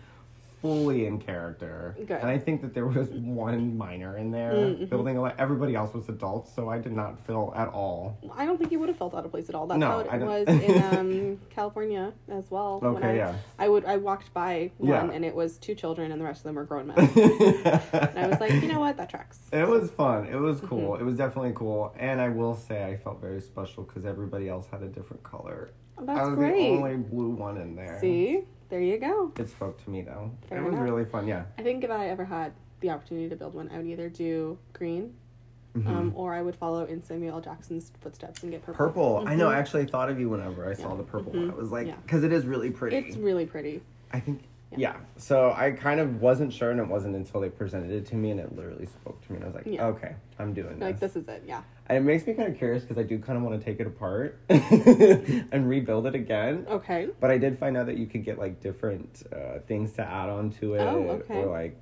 Fully 0.62 1.07
in 1.07 1.18
character. 1.18 1.96
Good. 1.98 2.12
And 2.12 2.29
I 2.31 2.38
think 2.38 2.62
that 2.62 2.72
there 2.72 2.87
was 2.87 3.09
one 3.11 3.77
minor 3.77 4.16
in 4.16 4.31
there 4.31 4.53
Mm-hmm. 4.53 4.85
building 4.87 5.16
a 5.16 5.20
lot. 5.20 5.35
Everybody 5.38 5.75
else 5.75 5.92
was 5.92 6.09
adults, 6.09 6.55
so 6.55 6.68
I 6.68 6.79
did 6.79 6.92
not 6.92 7.18
feel 7.27 7.53
at 7.57 7.68
all. 7.68 8.16
I 8.37 8.46
don't 8.46 8.59
think 8.59 8.70
you 8.70 8.79
would 8.79 8.88
have 8.88 8.96
felt 8.98 9.12
out 9.14 9.25
of 9.25 9.31
place 9.33 9.48
at 9.48 9.55
all. 9.57 9.66
That's 9.66 9.79
No, 9.81 9.88
how 10.09 10.16
it 10.16 10.20
was 10.20 10.48
in 10.62 10.83
um, 10.98 11.40
California 11.51 12.12
as 12.29 12.51
well. 12.51 12.81
Okay, 12.83 13.09
I, 13.11 13.14
yeah. 13.16 13.35
I 13.59 13.68
would 13.68 13.85
I 13.85 13.96
walked 13.96 14.33
by 14.33 14.70
one 14.79 14.88
Yeah. 14.90 15.11
and 15.11 15.25
it 15.25 15.35
was 15.35 15.59
two 15.59 15.75
children 15.75 16.12
and 16.12 16.20
the 16.20 16.25
rest 16.25 16.40
of 16.40 16.44
them 16.44 16.55
were 16.55 16.64
grown 16.64 16.87
men. 16.88 16.98
and 16.98 18.18
I 18.18 18.29
was 18.29 18.38
like, 18.40 18.53
you 18.53 18.68
know 18.68 18.79
what, 18.81 18.96
that 18.98 19.11
tracks. 19.11 19.40
It 19.53 19.66
was 19.66 19.90
fun. 19.90 20.27
It 20.27 20.37
was 20.38 20.61
cool. 20.61 20.92
Mm-hmm. 20.92 21.03
It 21.03 21.05
was 21.05 21.16
definitely 21.16 21.53
cool. 21.57 21.92
And 21.98 22.20
I 22.20 22.29
will 22.29 22.55
say, 22.55 22.85
I 22.85 22.96
felt 22.96 23.20
very 23.20 23.40
special 23.40 23.83
because 23.83 24.05
everybody 24.05 24.48
else 24.48 24.66
had 24.70 24.83
a 24.83 24.88
different 24.88 25.22
color. 25.25 25.70
Oh, 25.98 26.02
I 26.02 26.07
that's 26.07 26.28
was 26.31 26.37
great. 26.37 26.52
the 26.70 26.76
only 26.76 26.96
blue 26.96 27.31
one 27.31 27.57
in 27.59 27.76
there. 27.76 27.98
See, 28.00 28.40
there 28.68 28.81
you 28.81 28.98
go. 28.98 29.33
It 29.38 29.48
spoke 29.50 29.83
to 29.85 29.90
me 29.90 30.02
though. 30.02 30.31
Fair 30.48 30.59
it 30.59 30.64
was 30.64 30.72
enough. 30.74 30.85
really 30.85 31.05
fun. 31.05 31.26
Yeah. 31.28 31.44
I 31.59 31.62
think 31.62 31.85
if 31.85 31.90
I 31.90 32.09
ever 32.09 32.24
had 32.24 32.52
the 32.81 32.90
opportunity 32.90 33.28
to 33.28 33.37
build 33.37 33.55
one, 33.55 33.70
I 33.72 33.76
would 33.78 33.87
either 33.87 34.09
do 34.09 34.59
green, 34.72 35.14
Mm-hmm. 35.76 35.88
um, 35.88 36.12
or 36.14 36.35
I 36.35 36.42
would 36.42 36.55
follow 36.57 36.85
in 36.85 37.02
Samuel 37.02 37.37
L. 37.37 37.40
Jackson's 37.40 37.92
footsteps 38.02 38.42
and 38.42 38.52
get 38.52 38.62
purple. 38.62 38.87
Purple. 38.87 39.24
I 39.26 39.35
know. 39.35 39.48
I 39.48 39.55
Mhm. 39.55 39.57
actually 39.57 39.87
thought 39.87 40.11
of 40.11 40.20
you 40.20 40.28
whenever 40.28 40.68
I 40.68 40.74
saw 40.74 40.94
the 40.94 41.02
purple 41.02 41.33
Mhm. 41.33 41.46
one. 41.46 41.50
I 41.50 41.55
was 41.55 41.70
like, 41.72 41.87
Yeah. 41.87 41.96
because 42.05 42.24
it 42.24 42.33
is 42.33 42.44
really 42.44 42.70
pretty. 42.70 42.96
It's 42.98 43.16
really 43.16 43.46
pretty. 43.46 43.81
I 44.12 44.20
think. 44.20 44.42
Yeah. 44.73 44.93
Yeah. 44.93 44.97
So 45.17 45.53
I 45.57 45.71
kind 45.73 46.01
of 46.01 46.21
wasn't 46.21 46.53
sure, 46.53 46.71
and 46.71 46.81
it 46.81 46.87
wasn't 46.89 47.15
until 47.17 47.41
they 47.41 47.49
presented 47.51 47.91
it 47.91 48.07
to 48.07 48.15
me, 48.17 48.31
and 48.31 48.41
it 48.41 48.55
literally 48.57 48.87
spoke 48.87 49.25
to 49.27 49.33
me, 49.33 49.37
and 49.37 49.45
I 49.45 49.49
was 49.49 49.55
like, 49.57 49.67
Yeah. 49.67 49.87
okay, 49.87 50.15
I'm 50.39 50.53
doing 50.53 50.79
this. 50.79 50.81
Like 50.81 51.01
this. 51.01 51.17
is 51.17 51.29
it. 51.29 51.45
Yeah. 51.47 51.63
And 51.87 51.99
it 51.99 52.01
makes 52.03 52.27
me 52.27 52.35
kind 52.35 52.49
of 52.51 52.57
curious 52.59 52.83
because 52.85 52.99
I 52.99 53.03
do 53.03 53.19
kind 53.19 53.37
of 53.37 53.45
want 53.45 53.59
to 53.61 53.65
take 53.65 53.81
it 53.81 53.87
apart 53.87 54.39
and 54.49 55.69
rebuild 55.69 56.07
it 56.07 56.15
again. 56.15 56.67
Okay. 56.69 57.09
But 57.21 57.31
I 57.31 57.39
did 57.39 57.59
find 57.59 57.77
out 57.77 57.87
that 57.87 57.97
you 57.99 58.07
could 58.07 58.25
get 58.25 58.39
like 58.39 58.61
different 58.61 59.23
uh, 59.33 59.59
things 59.67 59.93
to 59.95 60.03
add 60.03 60.29
on 60.29 60.51
to 60.61 60.75
it, 60.75 60.81
Oh, 60.81 61.21
okay. 61.23 61.35
or 61.43 61.47
like 61.47 61.77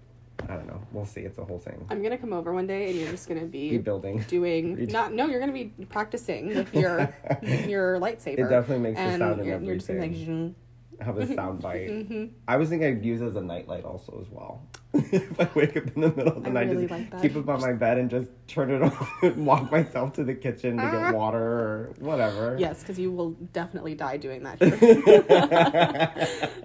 I 0.48 0.54
don't 0.54 0.66
know. 0.66 0.80
We'll 0.92 1.04
see. 1.04 1.20
It's 1.20 1.36
a 1.36 1.44
whole 1.44 1.58
thing. 1.58 1.84
I'm 1.90 2.02
gonna 2.02 2.16
come 2.16 2.32
over 2.32 2.52
one 2.54 2.66
day 2.66 2.88
and 2.88 2.98
you're 2.98 3.10
just 3.10 3.28
gonna 3.28 3.44
be 3.44 3.72
Rebuilding. 3.72 4.20
doing 4.28 4.86
not 4.86 5.12
no 5.12 5.26
you're 5.26 5.38
gonna 5.38 5.52
be 5.52 5.66
practicing 5.90 6.48
with 6.48 6.74
your 6.74 7.14
your 7.68 8.00
lightsaber 8.00 8.38
It 8.38 8.48
definitely 8.48 8.78
makes 8.78 8.98
the 8.98 9.18
sound 9.18 9.40
and 9.40 9.44
you're, 9.46 9.60
you're 9.60 9.74
just 9.76 9.90
like 9.90 9.98
everything. 9.98 10.54
Have 11.00 11.18
a 11.18 11.26
sound 11.34 11.60
bite. 11.62 11.88
Mhm. 11.90 12.30
I 12.48 12.56
was 12.56 12.68
thinking 12.68 12.88
I'd 12.88 13.04
use 13.04 13.20
it 13.20 13.26
as 13.26 13.36
a 13.36 13.40
nightlight 13.40 13.84
also 13.84 14.20
as 14.20 14.30
well. 14.30 14.62
if 15.12 15.40
I 15.40 15.48
wake 15.54 15.76
up 15.76 15.84
in 15.94 16.00
the 16.02 16.08
middle 16.08 16.36
of 16.36 16.42
the 16.42 16.50
I 16.50 16.52
night, 16.52 16.68
really 16.70 16.88
just 16.88 17.12
like 17.12 17.22
keep 17.22 17.36
it 17.36 17.46
by 17.46 17.56
my 17.58 17.72
bed 17.72 17.98
and 17.98 18.10
just 18.10 18.28
turn 18.48 18.72
it 18.72 18.82
off 18.86 19.08
and 19.22 19.46
walk 19.46 19.70
myself 19.70 20.12
to 20.14 20.24
the 20.24 20.34
kitchen 20.34 20.76
to 20.78 20.82
Ah. 20.82 20.90
get 21.10 21.14
water 21.14 21.38
or 21.42 21.92
whatever. 22.00 22.56
yes 22.58 22.80
because 22.80 22.98
you 22.98 23.12
will 23.12 23.30
definitely 23.52 23.94
die 23.94 24.16
doing 24.16 24.42
that 24.42 24.58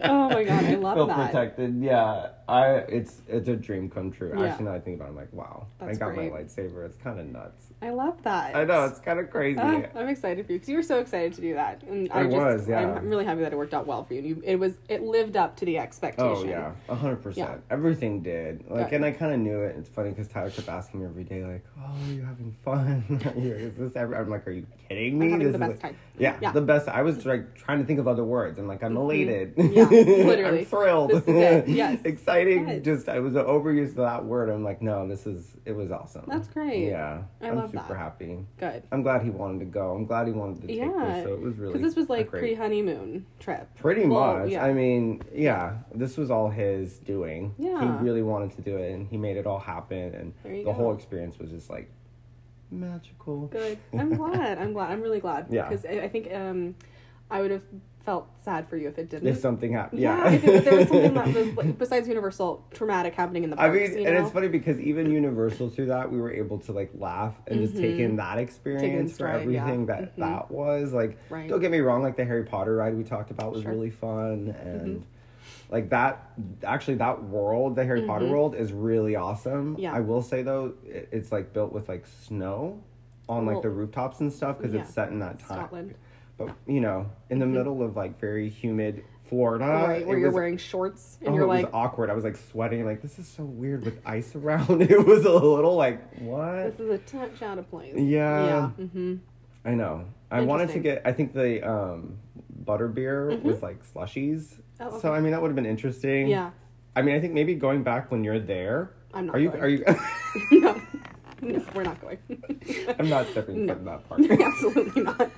oh 0.03 0.29
my 0.29 0.43
god 0.43 0.63
I 0.65 0.75
love 0.75 0.95
Feel 0.97 1.07
that 1.07 1.31
protected. 1.31 1.81
Yeah, 1.81 2.29
I. 2.47 2.67
It's 2.89 3.21
it's 3.27 3.47
a 3.47 3.55
dream 3.55 3.89
come 3.89 4.11
true. 4.11 4.33
Yeah. 4.35 4.45
Actually, 4.47 4.65
now 4.65 4.73
I 4.73 4.79
think 4.79 4.95
about, 4.97 5.07
it, 5.07 5.11
I'm 5.11 5.15
like, 5.15 5.33
wow. 5.33 5.67
That's 5.79 5.97
I 5.97 5.99
got 5.99 6.13
great. 6.15 6.31
my 6.31 6.39
lightsaber. 6.39 6.85
It's 6.85 6.97
kind 6.97 7.19
of 7.19 7.25
nuts. 7.27 7.67
I 7.81 7.89
love 7.89 8.21
that 8.23 8.55
I 8.55 8.63
know 8.63 8.85
it's 8.85 8.99
kind 8.99 9.19
of 9.19 9.29
crazy. 9.29 9.59
Ah, 9.61 9.83
I'm 9.95 10.07
excited 10.09 10.45
for 10.45 10.53
you 10.53 10.59
because 10.59 10.69
you 10.69 10.77
were 10.77 10.83
so 10.83 10.99
excited 10.99 11.33
to 11.33 11.41
do 11.41 11.53
that, 11.55 11.83
and 11.83 12.11
I, 12.11 12.21
I 12.21 12.23
just, 12.23 12.35
was, 12.37 12.67
yeah. 12.69 12.79
I'm, 12.95 13.09
really 13.09 13.25
happy 13.25 13.41
that 13.41 13.53
it 13.53 13.57
worked 13.57 13.73
out 13.73 13.85
well 13.85 14.03
for 14.03 14.13
you. 14.13 14.21
you. 14.21 14.41
It 14.43 14.55
was, 14.57 14.73
it 14.89 15.03
lived 15.03 15.37
up 15.37 15.55
to 15.57 15.65
the 15.65 15.77
expectation. 15.77 16.35
Oh 16.35 16.43
yeah, 16.43 16.71
a 16.89 16.95
hundred 16.95 17.17
Yeah. 17.17 17.23
percent. 17.45 17.61
Everything 17.69 18.14
did. 18.21 18.63
Like, 18.69 18.89
Good. 18.89 18.97
and 18.97 19.05
I 19.05 19.11
kind 19.11 19.33
of 19.33 19.39
knew 19.39 19.61
it. 19.61 19.75
It's 19.77 19.89
funny 19.89 20.09
because 20.09 20.27
Tyler 20.27 20.49
kept 20.49 20.69
asking 20.69 21.01
me 21.01 21.05
every 21.05 21.23
day, 21.23 21.43
like, 21.43 21.63
"Oh, 21.77 21.93
are 22.03 22.11
you 22.11 22.23
having 22.23 22.55
fun? 22.63 23.03
is 23.37 23.75
this 23.77 23.95
ever?" 23.95 24.15
I'm 24.15 24.29
like, 24.29 24.47
"Are 24.47 24.51
you 24.51 24.65
kidding 24.87 25.17
me?" 25.17 25.27
I'm 25.27 25.31
having 25.33 25.47
This 25.47 25.53
the 25.53 25.59
best 25.59 25.81
time. 25.81 25.97
Yeah, 26.17 26.37
Yeah. 26.41 26.51
the 26.51 26.61
best. 26.61 26.87
I 26.87 27.01
was 27.01 27.25
like 27.25 27.55
trying 27.55 27.79
to 27.79 27.85
think 27.85 27.99
of 27.99 28.07
other 28.07 28.23
words. 28.23 28.57
I'm 28.59 28.67
like, 28.67 28.83
I'm 28.83 28.91
mm-hmm. 28.93 28.97
elated. 28.97 29.53
Yeah, 29.57 29.83
literally. 29.85 30.59
I'm 30.59 30.65
thrilled. 30.65 31.11
This. 31.11 31.63
Yes. 31.67 31.99
Exciting. 32.05 32.67
Yes. 32.67 32.83
Just 32.83 33.09
I 33.09 33.19
was 33.19 33.35
an 33.35 33.43
overuse 33.45 33.89
of 33.89 33.95
that 33.97 34.23
word. 34.25 34.49
I'm 34.49 34.63
like, 34.63 34.81
no, 34.81 35.07
this 35.07 35.25
is. 35.27 35.55
It 35.65 35.73
was 35.75 35.91
awesome. 35.91 36.25
That's 36.27 36.47
great. 36.47 36.87
Yeah, 36.89 37.23
I 37.41 37.47
am 37.47 37.55
love 37.57 37.71
super 37.71 37.87
that. 37.89 37.97
happy. 37.97 38.45
Good. 38.57 38.83
I'm 38.91 39.01
glad 39.03 39.23
he 39.23 39.29
wanted 39.29 39.59
to 39.59 39.65
go. 39.65 39.93
I'm 39.95 40.05
glad 40.05 40.27
he 40.27 40.33
wanted 40.33 40.61
to 40.61 40.67
take 40.67 40.77
Yeah, 40.77 40.87
me. 40.87 41.23
So 41.23 41.33
it 41.33 41.41
was 41.41 41.55
really 41.57 41.73
Because 41.73 41.81
this 41.87 41.95
was 41.95 42.09
like 42.09 42.29
pre 42.29 42.53
honeymoon 42.53 43.25
trip. 43.39 43.67
Pretty 43.77 44.05
Well, 44.05 44.39
much. 44.39 44.51
yeah. 44.51 44.63
I 44.63 44.73
mean, 44.73 45.21
yeah, 45.33 45.77
this 45.93 46.17
was 46.17 46.29
all 46.31 46.49
his 46.49 46.99
doing. 46.99 47.55
Yeah. 47.57 47.79
He 47.79 48.03
really 48.05 48.21
wanted 48.21 48.55
to 48.57 48.61
do 48.61 48.77
it 48.77 48.91
and 48.93 49.07
he 49.07 49.17
made 49.17 49.37
it 49.37 49.45
all 49.47 49.59
happen 49.59 50.13
and 50.15 50.33
the 50.43 50.63
go. 50.65 50.73
whole 50.73 50.93
experience 50.93 51.37
was 51.39 51.49
just 51.49 51.69
like 51.69 51.89
magical. 52.71 53.47
Good. 53.47 53.77
I'm 53.97 54.13
glad. 54.17 54.57
I'm 54.57 54.73
glad. 54.73 54.91
I'm 54.91 55.01
really 55.01 55.19
glad. 55.19 55.47
Yeah. 55.49 55.67
Because 55.69 55.85
I, 55.85 56.01
I 56.03 56.07
think 56.09 56.33
um, 56.33 56.75
I 57.29 57.41
would 57.41 57.51
have 57.51 57.63
felt 58.05 58.27
sad 58.43 58.69
for 58.69 58.77
you 58.77 58.87
if 58.87 58.99
it 58.99 59.09
didn't. 59.09 59.27
If 59.27 59.39
something 59.39 59.71
happened. 59.73 59.99
yeah. 59.99 60.29
Yeah. 60.29 60.35
if 60.43 60.63
there 60.65 60.75
was 60.77 60.87
something 60.89 61.13
that 61.15 61.33
was 61.33 61.47
like, 61.55 61.77
besides 61.79 62.07
Universal 62.07 62.63
traumatic 62.71 63.15
happening 63.15 63.43
in 63.43 63.49
the 63.49 63.59
I 63.59 63.67
parks. 63.69 63.89
mean, 63.89 63.99
you 63.99 64.07
and 64.07 64.17
it's 64.17 64.31
funny 64.31 64.47
because 64.47 64.79
even 64.79 65.09
Universal 65.11 65.71
through 65.71 65.87
that, 65.87 66.11
we 66.11 66.19
were 66.21 66.31
able 66.31 66.59
to 66.59 66.71
like 66.71 66.91
laugh 66.93 67.33
and 67.47 67.61
just 67.61 67.75
take 67.75 67.97
in 67.97 68.17
that 68.17 68.37
experience 68.37 69.11
for 69.11 69.15
stride, 69.15 69.49
yeah. 69.49 69.61
everything 69.61 69.87
that 69.87 70.15
Mhm. 70.15 70.19
that 70.19 70.51
was. 70.51 70.93
Like, 70.93 71.17
Right. 71.29 71.49
don't 71.49 71.61
get 71.61 71.71
me 71.71 71.79
wrong, 71.79 72.03
like 72.03 72.15
the 72.15 72.25
Harry 72.25 72.43
Potter 72.43 72.75
ride 72.75 72.95
we 72.95 73.03
talked 73.03 73.31
about 73.31 73.53
was 73.53 73.63
Sure. 73.63 73.71
Mm-hmm. 73.71 73.79
really 73.79 73.91
fun 73.91 74.55
and. 74.63 75.05
Like 75.69 75.89
that, 75.89 76.31
actually, 76.63 76.95
that 76.95 77.23
world, 77.23 77.75
the 77.75 77.85
Harry 77.85 78.03
Potter 78.03 78.27
world, 78.27 78.55
is 78.55 78.71
really 78.71 79.15
awesome. 79.15 79.73
Mm-hmm. 79.73 79.81
Yeah. 79.81 79.93
I 79.93 79.99
will 80.01 80.21
say 80.21 80.43
though, 80.43 80.73
it, 80.85 81.09
it's 81.11 81.31
like 81.31 81.53
built 81.53 81.71
with 81.73 81.89
like 81.89 82.05
snow 82.25 82.83
on 83.27 83.45
like 83.45 83.61
the 83.61 83.69
rooftops 83.69 84.19
and 84.19 84.31
stuff 84.31 84.57
because 84.57 84.73
yeah. 84.73 84.81
it's 84.81 84.93
set 84.93 85.09
in 85.09 85.19
that 85.19 85.39
time. 85.39 85.59
Scotland. 85.59 85.95
But 86.37 86.55
you 86.67 86.81
know, 86.81 87.09
in 87.29 87.39
the 87.39 87.45
middle 87.45 87.81
of 87.81 87.95
like 87.95 88.19
very 88.19 88.49
humid 88.49 89.03
Florida, 89.23 89.65
right, 89.65 90.05
where 90.05 90.17
you're 90.17 90.27
was- 90.27 90.35
wearing 90.35 90.57
shorts 90.57 91.17
and 91.21 91.29
oh, 91.29 91.33
you're 91.35 91.43
it 91.45 91.47
like, 91.47 91.65
was 91.65 91.73
awkward. 91.73 92.09
I 92.09 92.13
was 92.13 92.23
like 92.23 92.37
sweating. 92.37 92.85
Like 92.85 93.01
this 93.01 93.17
is 93.17 93.27
so 93.27 93.43
weird 93.43 93.83
with 93.83 93.99
ice 94.05 94.35
around. 94.35 94.81
It 94.89 95.05
was 95.05 95.25
a 95.25 95.33
little 95.33 95.75
like 95.75 96.19
what? 96.19 96.77
this 96.77 96.79
is 96.79 96.89
a 96.89 96.97
touch 96.99 97.41
out 97.41 97.57
of 97.57 97.69
place. 97.69 97.95
Yeah. 97.95 98.45
Yeah. 98.45 98.69
Mm-hmm. 98.79 99.15
I 99.63 99.73
know. 99.73 100.05
I 100.35 100.41
wanted 100.41 100.69
to 100.69 100.79
get. 100.79 101.01
I 101.05 101.11
think 101.13 101.33
the 101.33 101.67
um, 101.67 102.17
butterbeer 102.63 103.41
was 103.41 103.61
like 103.61 103.83
slushies. 103.93 104.55
Oh, 104.79 104.99
So. 104.99 105.13
I 105.13 105.19
mean 105.21 105.31
that 105.31 105.41
would 105.41 105.47
have 105.49 105.55
been 105.55 105.65
interesting. 105.65 106.27
Yeah. 106.27 106.51
I 106.95 107.01
mean 107.01 107.15
I 107.15 107.19
think 107.21 107.33
maybe 107.33 107.55
going 107.55 107.83
back 107.83 108.11
when 108.11 108.23
you're 108.23 108.39
there. 108.39 108.91
I'm 109.13 109.27
not 109.27 109.35
Are 109.35 109.39
you? 109.39 109.49
going. 109.49 109.61
Are 109.63 109.67
you? 109.69 109.85
no. 110.61 110.81
No, 111.41 111.61
we're 111.73 111.83
not 111.83 111.99
going. 112.01 112.17
I'm 112.99 113.09
not 113.09 113.27
stepping 113.27 113.65
No. 113.65 113.73
foot 113.73 113.79
in 113.79 113.85
that 113.85 114.09
park. 114.09 114.21
Absolutely 114.41 115.01
not. 115.03 115.31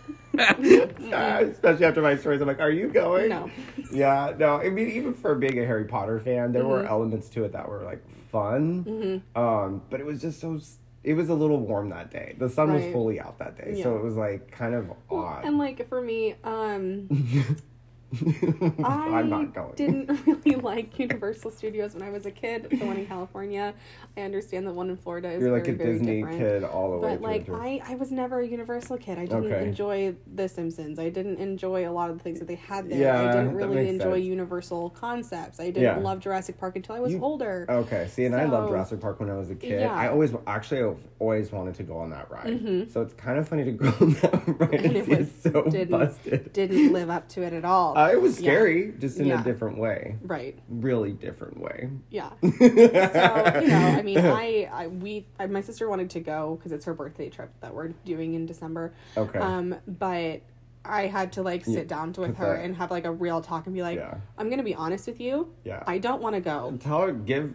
Especially 1.44 1.86
after 1.86 2.02
my 2.02 2.16
stories, 2.16 2.40
I'm 2.42 2.48
like, 2.48 2.60
"Are 2.60 2.70
you 2.72 2.88
going?" 2.88 3.30
No. 3.30 3.50
Yeah, 3.92 4.34
no. 4.38 4.58
I 4.58 4.70
mean, 4.70 4.90
even 4.92 5.14
for 5.16 5.34
being 5.36 5.60
a 5.60 5.66
Harry 5.66 5.86
Potter 5.86 6.20
fan, 6.20 6.52
there 6.54 6.66
were 6.66 6.84
Mhm. 6.84 6.90
elements 6.90 7.30
to 7.30 7.44
it 7.46 7.52
that 7.54 7.68
were 7.68 7.84
like 7.84 8.08
fun. 8.32 8.84
Mm-hmm. 8.86 9.40
Um, 9.42 9.82
but 9.90 10.00
it 10.00 10.06
was 10.06 10.22
just 10.22 10.40
so. 10.40 10.60
It 11.08 11.14
was 11.14 11.30
a 11.30 11.34
little 11.34 11.60
warm 11.62 11.88
that 11.92 12.12
day. 12.12 12.36
The 12.38 12.50
sun 12.50 12.74
was 12.74 12.84
fully 12.92 13.18
out 13.18 13.40
that 13.40 13.56
day, 13.58 13.82
so 13.82 13.96
it 13.96 14.04
was 14.04 14.16
like 14.18 14.52
kind 14.52 14.76
of 14.76 14.90
Well, 15.10 15.22
odd. 15.24 15.46
and 15.46 15.58
like 15.58 15.88
for 15.88 16.02
me, 16.02 16.36
um, 16.44 17.08
I 18.84 19.20
I'm 19.20 19.30
not 19.30 19.54
going. 19.54 19.74
didn't 19.76 20.26
really 20.26 20.56
like 20.60 20.98
Universal 20.98 21.52
Studios 21.52 21.94
when 21.94 22.04
I 22.04 22.10
was 22.10 22.26
a 22.26 22.32
kid. 22.32 22.68
The 22.70 22.78
one 22.86 22.98
in 22.98 23.06
California, 23.06 23.74
I 24.16 24.22
understand 24.22 24.66
the 24.66 24.72
one 24.74 24.90
in 24.90 24.96
Florida 24.98 25.30
is 25.32 25.42
You're 25.42 25.52
like 25.52 25.66
very, 25.66 25.76
a 25.76 25.78
very 25.78 25.92
Disney 25.94 26.16
different. 26.22 26.40
kid 26.40 26.64
all 26.64 26.92
the 26.92 26.98
way 26.98 27.10
But 27.18 27.22
like. 27.22 27.50
I, 27.50 27.82
I 27.86 27.96
was 27.96 28.12
never 28.12 28.40
a 28.40 28.48
Universal 28.48 28.98
kid. 29.00 29.18
I 29.18 29.26
didn't 29.26 29.52
Okay. 29.52 29.68
enjoy 29.68 30.16
The 30.36 30.48
Simpsons. 30.48 31.00
I 31.00 31.10
didn't 31.10 31.38
enjoy 31.40 31.88
a 31.88 31.92
lot 31.92 32.10
of 32.10 32.18
the 32.18 32.24
things 32.24 32.40
that 32.40 32.48
they 32.48 32.56
had 32.56 32.90
there. 32.90 33.00
Yeah, 33.00 33.22
I 33.30 33.32
didn't 33.32 33.56
really 33.56 33.76
makes 33.76 33.92
enjoy 33.92 34.16
sense. 34.16 34.26
Universal 34.26 34.90
concepts. 34.92 35.60
I 35.60 35.66
didn't 35.66 35.84
Yeah. 35.84 35.98
love 35.98 36.20
Jurassic 36.20 36.58
Park 36.58 36.76
until 36.78 36.96
I 36.96 37.00
was 37.00 37.14
You- 37.14 37.22
older. 37.22 37.66
Okay, 37.70 38.08
see, 38.10 38.26
and 38.26 38.36
I 38.36 38.46
loved 38.46 38.68
So- 38.68 38.72
Jurassic 38.72 39.00
Park 39.02 39.20
when 39.20 39.30
I 39.30 39.36
was 39.36 39.50
a 39.50 39.56
kid. 39.56 39.82
Yeah. 39.82 39.94
I 39.94 40.08
always, 40.10 40.34
actually, 40.48 40.82
I've 40.84 40.98
always 41.20 41.52
wanted 41.52 41.76
to 41.76 41.84
go 41.84 41.98
on 41.98 42.10
that 42.12 42.30
ride. 42.32 42.48
Mhm. 42.48 42.92
So 42.92 43.02
it's 43.02 43.14
kind 43.14 43.38
of 43.38 43.48
funny 43.48 43.66
to 43.66 43.72
go 43.72 43.88
on 44.00 44.14
that 44.14 44.48
ride 44.60 44.74
and, 44.74 44.86
And 44.86 44.96
it 44.98 45.06
see 45.06 45.16
was- 45.16 45.32
so 45.42 45.64
didn't- 45.64 45.90
busted. 45.92 46.54
Didn't 46.54 46.94
live 46.94 47.10
up 47.10 47.28
to 47.30 47.42
it 47.42 47.54
at 47.54 47.66
all. 47.66 47.97
Uh, 47.98 48.12
it 48.14 48.22
was 48.22 48.40
Yeah. 48.40 48.52
scary, 48.52 48.94
just 49.00 49.20
in 49.20 49.26
Yeah. 49.26 49.42
a 49.42 49.44
different 49.44 49.80
way. 49.80 50.18
right. 50.22 50.56
Really 50.70 51.14
different 51.14 51.60
way. 51.60 51.90
Yeah. 52.12 52.30
so 52.44 52.48
you 52.62 53.68
know 53.70 53.88
i 54.00 54.02
mean 54.04 54.18
i, 54.44 54.70
I 54.72 54.88
we 54.88 55.26
I, 55.40 55.48
my 55.48 55.62
sister 55.62 55.90
wanted 55.90 56.10
to 56.12 56.20
go 56.20 56.56
because 56.56 56.72
it's 56.72 56.86
her 56.86 56.94
birthday 56.94 57.30
trip 57.30 57.50
that 57.62 57.74
we're 57.74 57.90
doing 58.06 58.36
in 58.36 58.46
december 58.46 58.94
Okay. 59.18 59.40
um 59.40 59.76
but 59.88 60.42
i 60.86 61.08
had 61.08 61.32
to 61.34 61.42
like 61.42 61.66
sit 61.66 61.74
Yeah, 61.74 61.84
down 61.86 62.14
with 62.18 62.38
her 62.38 62.56
that- 62.56 62.64
and 62.66 62.76
have 62.76 62.92
like 62.92 63.06
a 63.06 63.12
real 63.12 63.42
talk 63.42 63.66
and 63.66 63.74
be 63.76 63.82
like 63.82 63.98
Yeah. 63.98 64.16
i'm 64.38 64.50
gonna 64.50 64.64
be 64.64 64.76
honest 64.76 65.08
with 65.08 65.20
you 65.20 65.52
yeah. 65.64 65.84
i 65.88 65.98
don't 65.98 66.22
want 66.22 66.36
to 66.36 66.42
go 66.42 66.78
tell 66.80 67.02
her 67.02 67.12
give 67.12 67.54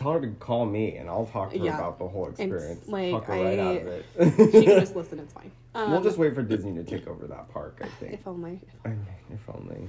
tell 0.00 0.12
her 0.12 0.20
to 0.20 0.28
call 0.40 0.64
me 0.66 0.96
and 0.96 1.08
I'll 1.08 1.26
talk 1.26 1.52
to 1.52 1.58
her 1.58 1.64
Yeah. 1.64 1.76
about 1.76 1.98
the 1.98 2.08
whole 2.08 2.28
experience. 2.28 2.88
like, 2.88 3.10
talk 3.12 3.24
her 3.26 3.32
right 3.34 3.58
I- 3.58 3.62
out 3.62 3.76
of 3.82 3.86
it. 3.86 4.04
she 4.52 4.64
can 4.64 4.80
just 4.80 4.96
listen 5.00 5.18
it's 5.20 5.32
fine 5.32 5.52
um, 5.74 5.92
we'll 5.92 6.02
just 6.02 6.18
wait 6.18 6.34
for 6.34 6.42
Disney 6.42 6.74
to 6.74 6.82
take 6.84 7.06
over 7.06 7.26
that 7.28 7.48
park, 7.52 7.78
I 7.82 7.86
think. 8.00 8.14
if 8.14 8.26
only 8.26 8.60
I 8.84 8.88
mean, 8.88 9.06
if 9.32 9.40
only. 9.54 9.88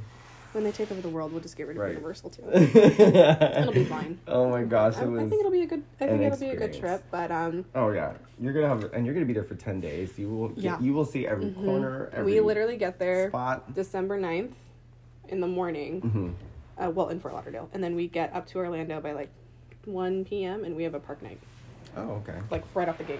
When 0.51 0.63
they 0.65 0.71
take 0.73 0.91
over 0.91 0.99
the 1.01 1.07
world, 1.09 1.31
we'll 1.31 1.41
just 1.41 1.55
get 1.55 1.65
rid 1.67 1.77
of 1.77 1.81
Right. 1.81 1.91
Universal 1.93 2.29
too. 2.29 2.43
It'll 2.51 3.71
be 3.71 3.85
fine. 3.85 4.19
Oh 4.27 4.49
my 4.49 4.63
gosh, 4.63 4.95
I, 4.97 5.03
it 5.03 5.05
I 5.05 5.07
was. 5.07 5.29
think 5.29 5.39
it'll 5.39 5.49
be 5.51 5.61
a 5.61 5.65
good. 5.65 5.81
I 6.01 6.03
an 6.05 6.09
think 6.19 6.21
it'll 6.23 6.37
be 6.39 6.47
a 6.49 6.55
good 6.57 6.69
experience. 6.71 7.01
trip. 7.01 7.03
But 7.09 7.31
um, 7.31 7.63
Oh 7.73 7.89
yeah, 7.91 8.11
you're 8.37 8.51
gonna 8.51 8.67
have, 8.67 8.91
and 8.93 9.05
you're 9.05 9.13
gonna 9.15 9.25
be 9.25 9.31
there 9.33 9.45
for 9.45 9.55
ten 9.55 9.79
days. 9.79 10.19
You 10.19 10.27
will, 10.29 10.51
Yeah. 10.57 10.77
you 10.81 10.91
will 10.93 11.05
see 11.05 11.25
every 11.25 11.45
Mhm. 11.45 11.55
corner, 11.63 12.09
every 12.13 12.33
we 12.33 12.39
literally 12.41 12.75
get 12.75 12.99
there 12.99 13.29
spot. 13.29 13.73
December 13.73 14.19
9th 14.19 14.51
in 15.29 15.39
the 15.39 15.47
morning. 15.47 16.01
hmm 16.01 16.29
Uh, 16.77 16.89
well, 16.91 17.07
in 17.09 17.19
Fort 17.21 17.33
Lauderdale, 17.33 17.69
and 17.73 17.81
then 17.81 17.95
we 17.95 18.07
get 18.09 18.31
up 18.35 18.45
to 18.47 18.57
Orlando 18.59 18.99
by 18.99 19.13
like 19.13 19.29
1 19.85 20.25
p.m. 20.25 20.63
and 20.63 20.75
we 20.75 20.83
have 20.83 20.93
a 20.93 20.99
park 20.99 21.21
night, 21.21 21.39
Oh 21.95 22.21
okay. 22.27 22.37
like 22.49 22.63
right 22.73 22.87
off 22.89 22.97
the 22.97 23.03
gate. 23.03 23.19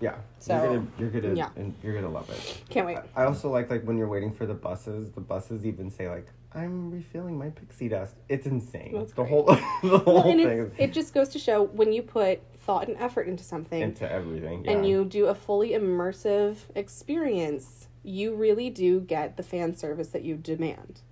Yeah. 0.00 0.14
So, 0.38 0.54
you're 0.54 0.66
gonna, 0.66 0.86
you're 0.98 1.10
gonna, 1.10 1.34
yeah. 1.34 1.48
and 1.56 1.74
you're 1.82 1.94
gonna 1.94 2.08
love 2.08 2.30
it. 2.30 2.62
Can't 2.70 2.86
wait. 2.86 2.98
I 3.14 3.24
also 3.24 3.50
like 3.50 3.68
like 3.70 3.82
when 3.82 3.98
you're 3.98 4.08
waiting 4.08 4.32
for 4.32 4.46
the 4.46 4.54
buses. 4.54 5.10
The 5.10 5.20
buses 5.20 5.66
even 5.66 5.90
say 5.90 6.08
like, 6.08 6.26
"I'm 6.54 6.90
refilling 6.90 7.36
my 7.36 7.50
pixie 7.50 7.88
dust." 7.90 8.14
It's 8.28 8.46
insane. 8.46 8.92
That's 8.94 9.12
the 9.12 9.24
great. 9.24 9.28
whole 9.28 9.44
the 9.82 9.98
whole 9.98 10.14
Well, 10.14 10.22
thing 10.22 10.72
it 10.78 10.92
just 10.94 11.12
goes 11.12 11.28
to 11.30 11.38
show 11.38 11.64
when 11.64 11.92
you 11.92 12.00
put 12.02 12.40
thought 12.60 12.88
and 12.88 12.96
effort 12.98 13.26
into 13.28 13.44
something 13.44 13.82
into 13.82 14.10
everything. 14.10 14.64
Yeah. 14.64 14.72
and 14.72 14.86
you 14.88 15.04
do 15.04 15.26
a 15.26 15.34
fully 15.34 15.70
immersive 15.70 16.56
experience, 16.74 17.88
you 18.02 18.34
really 18.34 18.70
do 18.70 19.00
get 19.00 19.36
the 19.36 19.42
fan 19.42 19.76
service 19.76 20.08
that 20.08 20.22
you 20.22 20.36
demand 20.36 21.02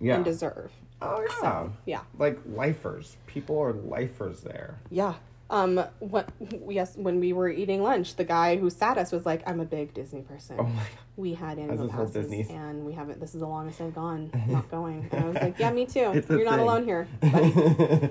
yeah. 0.00 0.16
and 0.16 0.24
deserve. 0.24 0.72
Oh 1.02 1.20
yeah. 1.28 1.40
So, 1.40 1.72
yeah. 1.86 2.00
Like 2.18 2.38
lifers. 2.46 3.16
People 3.26 3.58
are 3.60 3.72
lifers 3.72 4.40
there. 4.42 4.78
Yeah. 4.90 5.14
Um. 5.50 5.84
What? 5.98 6.30
Yes. 6.68 6.96
When 6.96 7.20
we 7.20 7.32
were 7.34 7.50
eating 7.50 7.82
lunch, 7.82 8.16
the 8.16 8.24
guy 8.24 8.56
who 8.56 8.70
sat 8.70 8.96
us 8.96 9.12
was 9.12 9.26
like, 9.26 9.42
"I'm 9.46 9.60
a 9.60 9.64
big 9.66 9.92
Disney 9.92 10.22
person. 10.22 10.56
Oh 10.58 10.62
my. 10.64 10.82
We 11.16 11.34
had 11.34 11.58
annual 11.58 11.88
passes, 11.88 12.32
and 12.50 12.84
we 12.84 12.92
haven't. 12.94 13.20
This 13.20 13.34
is 13.34 13.40
the 13.40 13.46
longest 13.46 13.80
I've 13.80 13.94
gone. 13.94 14.30
Not 14.48 14.70
going." 14.70 15.06
And 15.12 15.24
I 15.24 15.28
was 15.28 15.36
like, 15.36 15.58
"Yeah, 15.58 15.70
me 15.70 15.84
too. 15.94 16.24
You're 16.28 16.44
not 16.44 16.56
thing. 16.56 16.60
alone 16.60 16.84
here. 16.84 17.06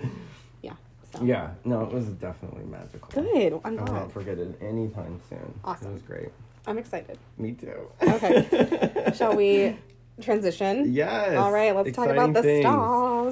Yeah. 0.62 0.74
So. 1.12 1.24
yeah. 1.24 1.52
No, 1.66 1.84
it 1.84 1.92
was 1.92 2.06
definitely 2.06 2.64
magical. 2.66 3.10
Good. 3.10 3.60
I'm 3.66 3.76
glad. 3.76 3.92
not 3.92 4.12
forget 4.12 4.38
it 4.38 4.58
anytime 4.62 5.20
soon. 5.30 5.60
Awesome. 5.66 5.90
It 5.90 5.94
was 5.94 6.02
great. 6.04 6.30
I'm 6.66 6.78
excited. 6.78 7.18
Me 7.38 7.52
too. 7.52 7.90
Okay. 8.02 9.12
Shall 9.16 9.36
we 9.36 9.76
transition? 10.22 10.94
Yes. 10.94 11.38
All 11.38 11.52
right. 11.52 11.76
Let's 11.76 11.92
talk 11.96 12.10
about 12.10 12.34
the 12.34 12.40
Exciting 12.40 12.62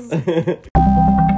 stars. 0.10 0.68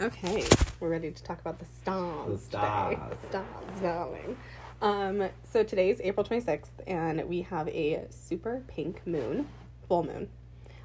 Okay, 0.00 0.44
we're 0.78 0.90
ready 0.90 1.10
to 1.10 1.22
talk 1.22 1.40
about 1.40 1.58
the 1.58 1.64
stars. 1.64 2.40
The 2.40 2.46
stars. 2.46 2.94
Today. 2.96 3.16
Stars, 3.30 3.80
darling. 3.80 4.36
Um, 4.82 5.28
so 5.50 5.62
today's 5.62 6.00
April 6.02 6.24
26th, 6.24 6.68
and 6.86 7.24
we 7.26 7.40
have 7.42 7.66
a 7.68 8.06
super 8.10 8.62
pink 8.68 9.06
moon, 9.06 9.48
full 9.88 10.04
moon. 10.04 10.28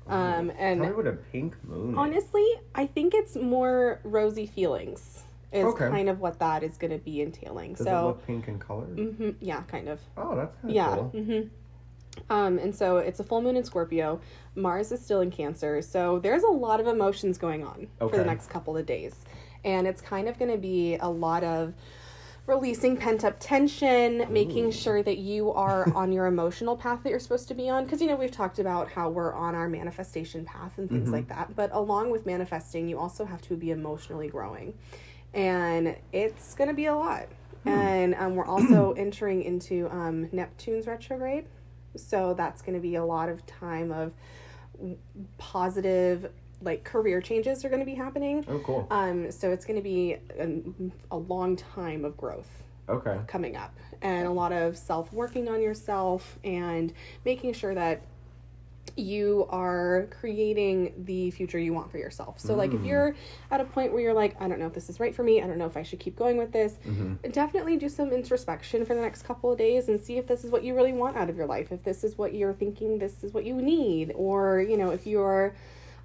Um, 0.08 0.18
Tell 0.18 0.44
me 0.44 0.54
and 0.60 0.96
what 0.96 1.08
a 1.08 1.12
pink 1.14 1.56
moon. 1.66 1.92
is. 1.92 1.98
honestly, 1.98 2.48
I 2.74 2.88
think 2.88 3.14
it's 3.14 3.36
more 3.36 4.00
rosy 4.06 4.46
feelings, 4.46 5.24
is 5.52 5.66
Okay. 5.66 5.90
kind 5.90 6.10
of 6.10 6.20
what 6.20 6.40
that 6.40 6.64
is 6.64 6.78
going 6.78 6.92
to 6.92 6.98
be 6.98 7.22
entailing. 7.22 7.74
Does 7.74 7.82
it 7.82 7.86
so, 7.86 8.18
pink 8.26 8.48
in 8.48 8.58
color? 8.60 8.86
mhm, 8.96 9.36
yeah, 9.42 9.62
kind 9.64 9.90
of. 9.90 10.00
Oh, 10.18 10.36
that's 10.36 10.56
kind 10.56 10.70
of 10.70 10.76
Yeah. 10.76 10.96
cool. 10.96 11.10
hmm 11.24 11.42
Um, 12.30 12.58
and 12.60 12.76
so 12.76 12.98
it's 12.98 13.20
a 13.20 13.24
full 13.24 13.42
moon 13.42 13.56
in 13.56 13.64
Scorpio. 13.64 14.20
Mars 14.56 14.92
is 14.92 15.02
still 15.04 15.22
in 15.22 15.32
Cancer. 15.32 15.82
So 15.82 16.20
there's 16.20 16.44
a 16.44 16.50
lot 16.50 16.80
of 16.82 16.88
emotions 16.88 17.38
going 17.38 17.64
on 17.64 17.88
for 17.98 18.12
the 18.12 18.26
next 18.26 18.50
couple 18.50 18.76
of 18.76 18.86
days. 18.86 19.16
And 19.64 19.88
it's 19.88 20.02
kind 20.02 20.28
of 20.28 20.38
going 20.38 20.52
to 20.52 20.58
be 20.58 20.96
a 20.98 21.08
lot 21.10 21.44
of 21.44 21.74
releasing 22.48 22.98
pent 22.98 23.24
up 23.24 23.38
tension, 23.40 24.26
making 24.30 24.72
sure 24.72 25.02
that 25.04 25.20
you 25.20 25.52
are 25.54 25.88
on 25.94 26.12
your 26.12 26.26
emotional 26.26 26.76
path 26.76 27.00
that 27.04 27.10
you're 27.12 27.20
supposed 27.20 27.48
to 27.48 27.54
be 27.54 27.70
on. 27.70 27.86
Because, 27.86 28.02
you 28.02 28.08
know, 28.08 28.16
we've 28.18 28.32
talked 28.32 28.60
about 28.60 28.92
how 28.92 29.10
we're 29.10 29.34
on 29.34 29.56
our 29.56 29.70
manifestation 29.70 30.44
path 30.44 30.78
and 30.78 30.90
things 30.90 31.12
like 31.12 31.28
that. 31.30 31.56
But 31.56 31.70
along 31.72 32.10
with 32.12 32.26
manifesting, 32.26 32.90
you 32.90 32.98
also 33.00 33.24
have 33.26 33.42
to 33.44 33.56
be 33.56 33.72
emotionally 33.72 34.28
growing. 34.28 34.74
And 35.34 35.96
it's 36.12 36.56
going 36.56 36.70
to 36.70 36.74
be 36.74 36.86
a 36.86 36.96
lot. 36.96 37.28
And 37.66 38.16
um, 38.16 38.36
we're 38.36 38.46
also 38.46 38.92
entering 38.98 39.44
into 39.44 39.88
um, 39.92 40.30
Neptune's 40.32 40.88
retrograde. 40.88 41.46
So 41.96 42.34
that's 42.34 42.62
going 42.62 42.76
to 42.76 42.82
be 42.82 42.96
a 42.96 43.06
lot 43.06 43.30
of 43.30 43.46
time 43.46 43.92
of 43.92 44.14
positive, 45.38 46.32
like 46.62 46.84
career 46.84 47.22
changes 47.22 47.64
are 47.66 47.70
going 47.70 47.80
to 47.82 47.86
be 47.86 47.96
happening. 47.96 48.46
Oh, 48.48 48.60
cool. 48.60 48.88
Um, 48.90 49.32
so 49.32 49.52
it's 49.52 49.66
going 49.66 49.78
to 49.78 49.84
be 49.84 50.18
a, 50.40 50.62
a 51.12 51.18
long 51.18 51.56
time 51.56 52.06
of 52.06 52.18
growth 52.18 52.64
Okay. 52.90 53.20
coming 53.28 53.56
up 53.56 53.74
and 54.02 54.28
a 54.28 54.32
lot 54.32 54.52
of 54.52 54.78
self 54.78 55.14
working 55.14 55.48
on 55.48 55.62
yourself 55.62 56.38
and 56.44 56.94
making 57.24 57.54
sure 57.54 57.74
that 57.76 58.02
you 58.96 59.48
are 59.50 60.08
creating 60.20 60.94
the 61.06 61.32
future 61.32 61.60
you 61.60 61.74
want 61.74 61.92
for 61.92 61.98
yourself. 61.98 62.40
So, 62.40 62.56
like, 62.56 62.74
if 62.74 62.82
mm. 62.82 62.88
you're 62.88 63.16
at 63.50 63.62
a 63.62 63.66
point 63.66 63.94
where 63.94 64.02
you're 64.02 64.14
like, 64.14 64.36
I 64.42 64.48
don't 64.48 64.60
know 64.60 64.68
if 64.68 64.74
this 64.74 64.90
is 64.90 65.00
right 65.00 65.14
for 65.14 65.24
me, 65.24 65.42
I 65.42 65.48
don't 65.48 65.58
know 65.58 65.66
if 65.66 65.78
I 65.78 65.84
should 65.84 66.00
keep 66.00 66.16
going 66.16 66.38
with 66.38 66.52
this, 66.52 66.74
mm-hmm. 66.86 67.30
definitely 67.32 67.78
do 67.78 67.90
some 67.90 68.12
introspection 68.12 68.86
for 68.86 68.96
the 68.96 69.02
next 69.02 69.24
couple 69.24 69.52
of 69.52 69.58
days 69.58 69.90
and 69.90 70.00
see 70.00 70.18
if 70.18 70.28
this 70.28 70.44
is 70.44 70.52
what 70.52 70.64
you 70.64 70.76
really 70.76 70.94
want 70.94 71.18
out 71.18 71.30
of 71.30 71.38
your 71.38 71.48
life. 71.48 71.72
If 71.72 71.84
this 71.84 72.04
is 72.04 72.18
what 72.18 72.34
you're 72.34 72.54
thinking 72.54 73.00
this 73.00 73.24
is 73.24 73.34
what 73.34 73.46
you 73.46 73.56
need, 73.56 74.12
or, 74.16 74.62
you 74.62 74.78
know, 74.78 74.92
if 74.92 75.08
you're 75.08 75.56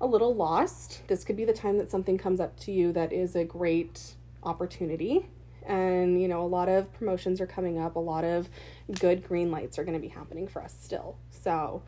a 0.01 0.07
little 0.07 0.35
lost, 0.35 1.03
this 1.09 1.25
could 1.25 1.37
be 1.37 1.45
the 1.45 1.53
time 1.53 1.79
that 1.79 1.91
something 1.91 2.19
comes 2.19 2.41
up 2.41 2.59
to 2.61 2.73
you 2.73 2.93
that 2.93 3.13
is 3.13 3.37
a 3.37 3.45
great 3.45 4.15
opportunity. 4.43 5.29
And, 5.67 6.21
you 6.21 6.29
know, 6.29 6.43
a 6.43 6.47
lot 6.47 6.69
of 6.69 6.93
promotions 6.93 7.41
are 7.41 7.47
coming 7.47 7.79
up, 7.79 7.97
a 7.97 8.01
lot 8.01 8.25
of 8.25 8.49
good 9.01 9.27
green 9.27 9.51
lights 9.51 9.79
are 9.79 9.85
going 9.85 10.01
to 10.01 10.01
be 10.01 10.09
happening 10.09 10.47
for 10.47 10.63
us 10.63 10.77
still. 10.81 11.17
So, 11.31 11.83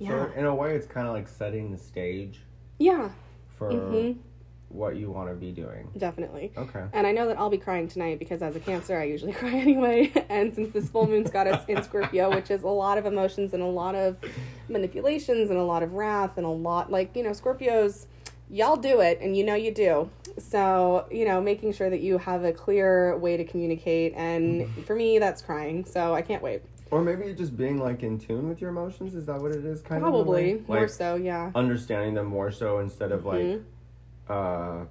yeah. 0.00 0.08
So 0.26 0.32
in 0.36 0.46
a 0.46 0.54
way, 0.54 0.74
it's 0.74 0.86
kind 0.86 1.06
of 1.06 1.12
like 1.14 1.28
setting 1.28 1.70
the 1.70 1.78
stage 1.78 2.40
yeah, 2.78 3.10
for 3.56 3.70
Mhm. 3.70 4.16
what 4.70 4.96
you 4.96 5.10
want 5.10 5.28
to 5.28 5.34
be 5.34 5.52
doing. 5.52 5.88
definitely. 5.98 6.50
Okay. 6.56 6.82
And 6.92 7.06
I 7.06 7.12
know 7.12 7.26
that 7.28 7.38
I'll 7.38 7.50
be 7.50 7.58
crying 7.58 7.86
tonight 7.88 8.18
because 8.18 8.40
as 8.42 8.56
a 8.56 8.60
Cancer, 8.60 8.96
I 8.98 9.04
usually 9.04 9.32
cry 9.40 9.50
anyway. 9.50 10.12
And 10.28 10.54
since 10.54 10.72
this 10.72 10.88
full 10.88 11.06
moon's 11.06 11.30
got 11.30 11.46
us 11.46 11.62
in 11.68 11.82
Scorpio, 11.82 12.30
which 12.34 12.50
is 12.50 12.62
a 12.62 12.68
lot 12.68 12.96
of 12.98 13.04
emotions 13.06 13.52
and 13.54 13.62
a 13.62 13.66
lot 13.66 13.94
of 13.94 14.16
manipulations 14.68 15.50
and 15.50 15.58
a 15.58 15.64
lot 15.64 15.82
of 15.82 15.92
wrath 15.94 16.36
and 16.38 16.46
a 16.46 16.50
lot, 16.50 16.90
like, 16.90 17.14
you 17.16 17.22
know, 17.22 17.30
Scorpios, 17.30 18.06
y'all 18.48 18.76
do 18.76 19.00
it 19.00 19.18
and 19.20 19.36
you 19.36 19.44
know 19.44 19.54
you 19.54 19.72
do. 19.74 20.08
So, 20.38 21.06
you 21.10 21.24
know, 21.24 21.40
making 21.40 21.72
sure 21.72 21.90
that 21.90 22.00
you 22.00 22.18
have 22.18 22.44
a 22.44 22.52
clear 22.52 23.16
way 23.18 23.36
to 23.36 23.44
communicate. 23.44 24.14
And 24.16 24.68
for 24.86 24.94
me, 24.94 25.18
that's 25.18 25.42
crying. 25.42 25.84
So 25.84 26.14
I 26.14 26.22
can't 26.22 26.42
wait. 26.42 26.62
Or 26.90 27.02
maybe 27.02 27.32
just 27.34 27.56
being 27.56 27.78
like 27.78 28.02
in 28.02 28.18
tune 28.18 28.48
with 28.48 28.60
your 28.60 28.70
emotions. 28.70 29.14
Is 29.14 29.26
that 29.26 29.40
what 29.40 29.52
it 29.52 29.64
is? 29.64 29.80
Kind 29.82 30.02
of. 30.02 30.08
in 30.08 30.12
Probably 30.12 30.54
more 30.66 30.80
Like, 30.80 30.88
so, 30.90 31.14
yeah. 31.16 31.52
Understanding 31.54 32.14
them 32.14 32.26
more 32.26 32.50
so 32.50 32.78
instead 32.80 33.12
of 33.12 33.24
like, 33.24 33.42
Mhm. 33.42 33.62
uh, 34.28 34.84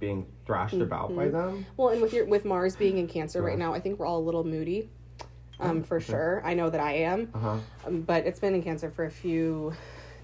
being 0.00 0.26
thrashed 0.44 0.74
about 0.74 1.14
by 1.14 1.28
them. 1.28 1.64
Well, 1.76 1.88
and 1.90 2.02
with 2.02 2.12
your 2.12 2.26
with 2.26 2.44
Mars 2.44 2.76
being 2.76 2.98
in 2.98 3.06
Cancer 3.06 3.40
right 3.42 3.56
now, 3.58 3.72
I 3.72 3.80
think 3.80 3.98
we're 3.98 4.06
all 4.06 4.18
a 4.18 4.26
little 4.26 4.44
moody. 4.44 4.90
Um, 5.60 5.84
for 5.84 5.96
okay. 5.98 6.04
sure. 6.06 6.42
I 6.44 6.54
know 6.54 6.68
that 6.68 6.80
I 6.80 6.94
am. 6.94 7.28
Uh 7.32 7.38
huh. 7.38 7.56
Um, 7.86 8.00
but 8.02 8.26
it's 8.26 8.40
been 8.40 8.54
in 8.54 8.62
cancer 8.62 8.90
for 8.90 9.04
a 9.04 9.10
few 9.10 9.72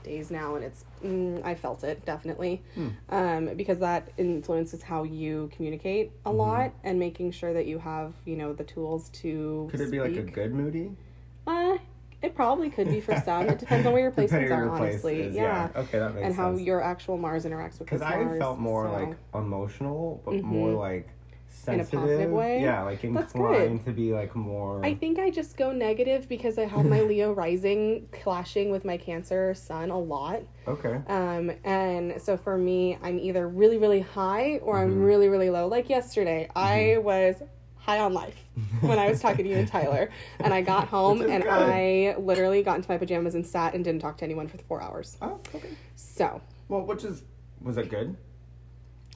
days 0.02 0.30
now 0.30 0.54
and 0.54 0.64
it's 0.64 0.86
mm, 1.04 1.44
i 1.44 1.54
felt 1.54 1.84
it 1.84 2.02
definitely 2.06 2.62
Hmm. 2.74 2.88
um, 3.10 3.46
because 3.54 3.78
that 3.80 4.08
influences 4.16 4.82
how 4.82 5.02
you 5.02 5.50
communicate 5.54 6.10
a 6.24 6.30
Mm-hmm. 6.30 6.38
lot 6.38 6.72
and 6.84 6.98
making 6.98 7.32
sure 7.32 7.52
that 7.52 7.66
you 7.66 7.78
have 7.78 8.14
you 8.24 8.34
know 8.36 8.54
the 8.54 8.64
tools 8.64 9.10
to 9.20 9.68
Could 9.70 9.82
it 9.82 9.90
be 9.90 10.00
like 10.00 10.16
a 10.16 10.22
good 10.22 10.54
moody? 10.54 10.96
Uh, 11.50 11.78
it 12.22 12.34
probably 12.34 12.68
could 12.70 12.88
be 12.90 13.00
for 13.00 13.16
some 13.24 13.48
it 13.48 13.58
depends 13.58 13.86
on 13.86 13.92
where 13.92 14.02
your 14.02 14.12
placements 14.18 14.50
are 14.50 14.68
honestly 14.70 15.20
is, 15.22 15.34
yeah. 15.34 15.68
Okay, 15.74 15.98
that 15.98 16.14
makes 16.14 16.26
sense. 16.26 16.26
and 16.26 16.34
how 16.34 16.50
your 16.56 16.82
actual 16.82 17.16
mars 17.16 17.44
interacts 17.44 17.78
with 17.78 17.88
Because 17.88 18.02
I 18.02 18.16
Mars, 18.22 18.38
felt 18.38 18.58
more 18.58 18.86
so- 18.86 18.92
like 18.92 19.16
emotional, 19.34 20.20
but 20.24 20.34
Mhm. 20.34 20.42
more 20.44 20.70
like 20.72 21.08
In 21.66 21.80
a 21.80 21.84
sensitive. 21.84 22.00
positive 22.00 22.30
way? 22.30 22.60
Yeah, 22.62 22.82
like 22.84 23.02
inclined 23.04 23.84
to 23.84 23.90
be 23.92 24.12
like 24.12 24.34
more. 24.36 24.84
I 24.84 24.94
think 24.94 25.18
I 25.18 25.30
just 25.30 25.56
go 25.56 25.72
negative 25.72 26.28
because 26.28 26.58
I 26.58 26.64
have 26.66 26.84
my 26.86 27.00
Leo 27.10 27.32
rising 27.32 28.06
clashing 28.12 28.70
with 28.70 28.84
my 28.84 28.96
Cancer 28.96 29.52
sun 29.54 29.90
a 29.90 29.98
lot. 29.98 30.40
okay. 30.68 31.00
Um, 31.08 31.50
and 31.64 32.20
so 32.20 32.36
for 32.36 32.56
me, 32.56 32.98
I'm 33.02 33.18
either 33.18 33.48
really, 33.48 33.78
really 33.78 34.00
high 34.00 34.58
or 34.62 34.78
I'm 34.78 34.92
Mhm. 35.00 35.04
really, 35.06 35.28
really 35.28 35.50
low. 35.50 35.66
Like 35.68 35.88
yesterday, 35.90 36.48
I 36.54 36.98
was 37.02 37.42
high 37.90 37.98
on 37.98 38.14
life 38.14 38.36
when 38.82 38.98
I 38.98 39.08
was 39.08 39.20
talking 39.20 39.44
to 39.44 39.50
you 39.50 39.56
and 39.56 39.66
Tyler. 39.68 40.10
And 40.38 40.54
I 40.54 40.60
got 40.60 40.88
home 40.96 41.22
and 41.22 41.42
good. 41.42 41.50
I 41.52 42.14
literally 42.18 42.62
got 42.62 42.76
into 42.76 42.88
my 42.88 42.98
pajamas 42.98 43.34
and 43.34 43.44
sat 43.44 43.74
and 43.74 43.82
didn't 43.84 44.00
talk 44.00 44.16
to 44.18 44.24
anyone 44.24 44.46
for 44.46 44.58
four 44.58 44.80
hours. 44.80 45.16
Oh, 45.20 45.40
okay. 45.54 45.70
So, 45.96 46.40
Well, 46.68 46.82
which 46.82 47.04
is 47.04 47.24
was 47.60 47.76
it 47.76 47.90
good 47.90 48.16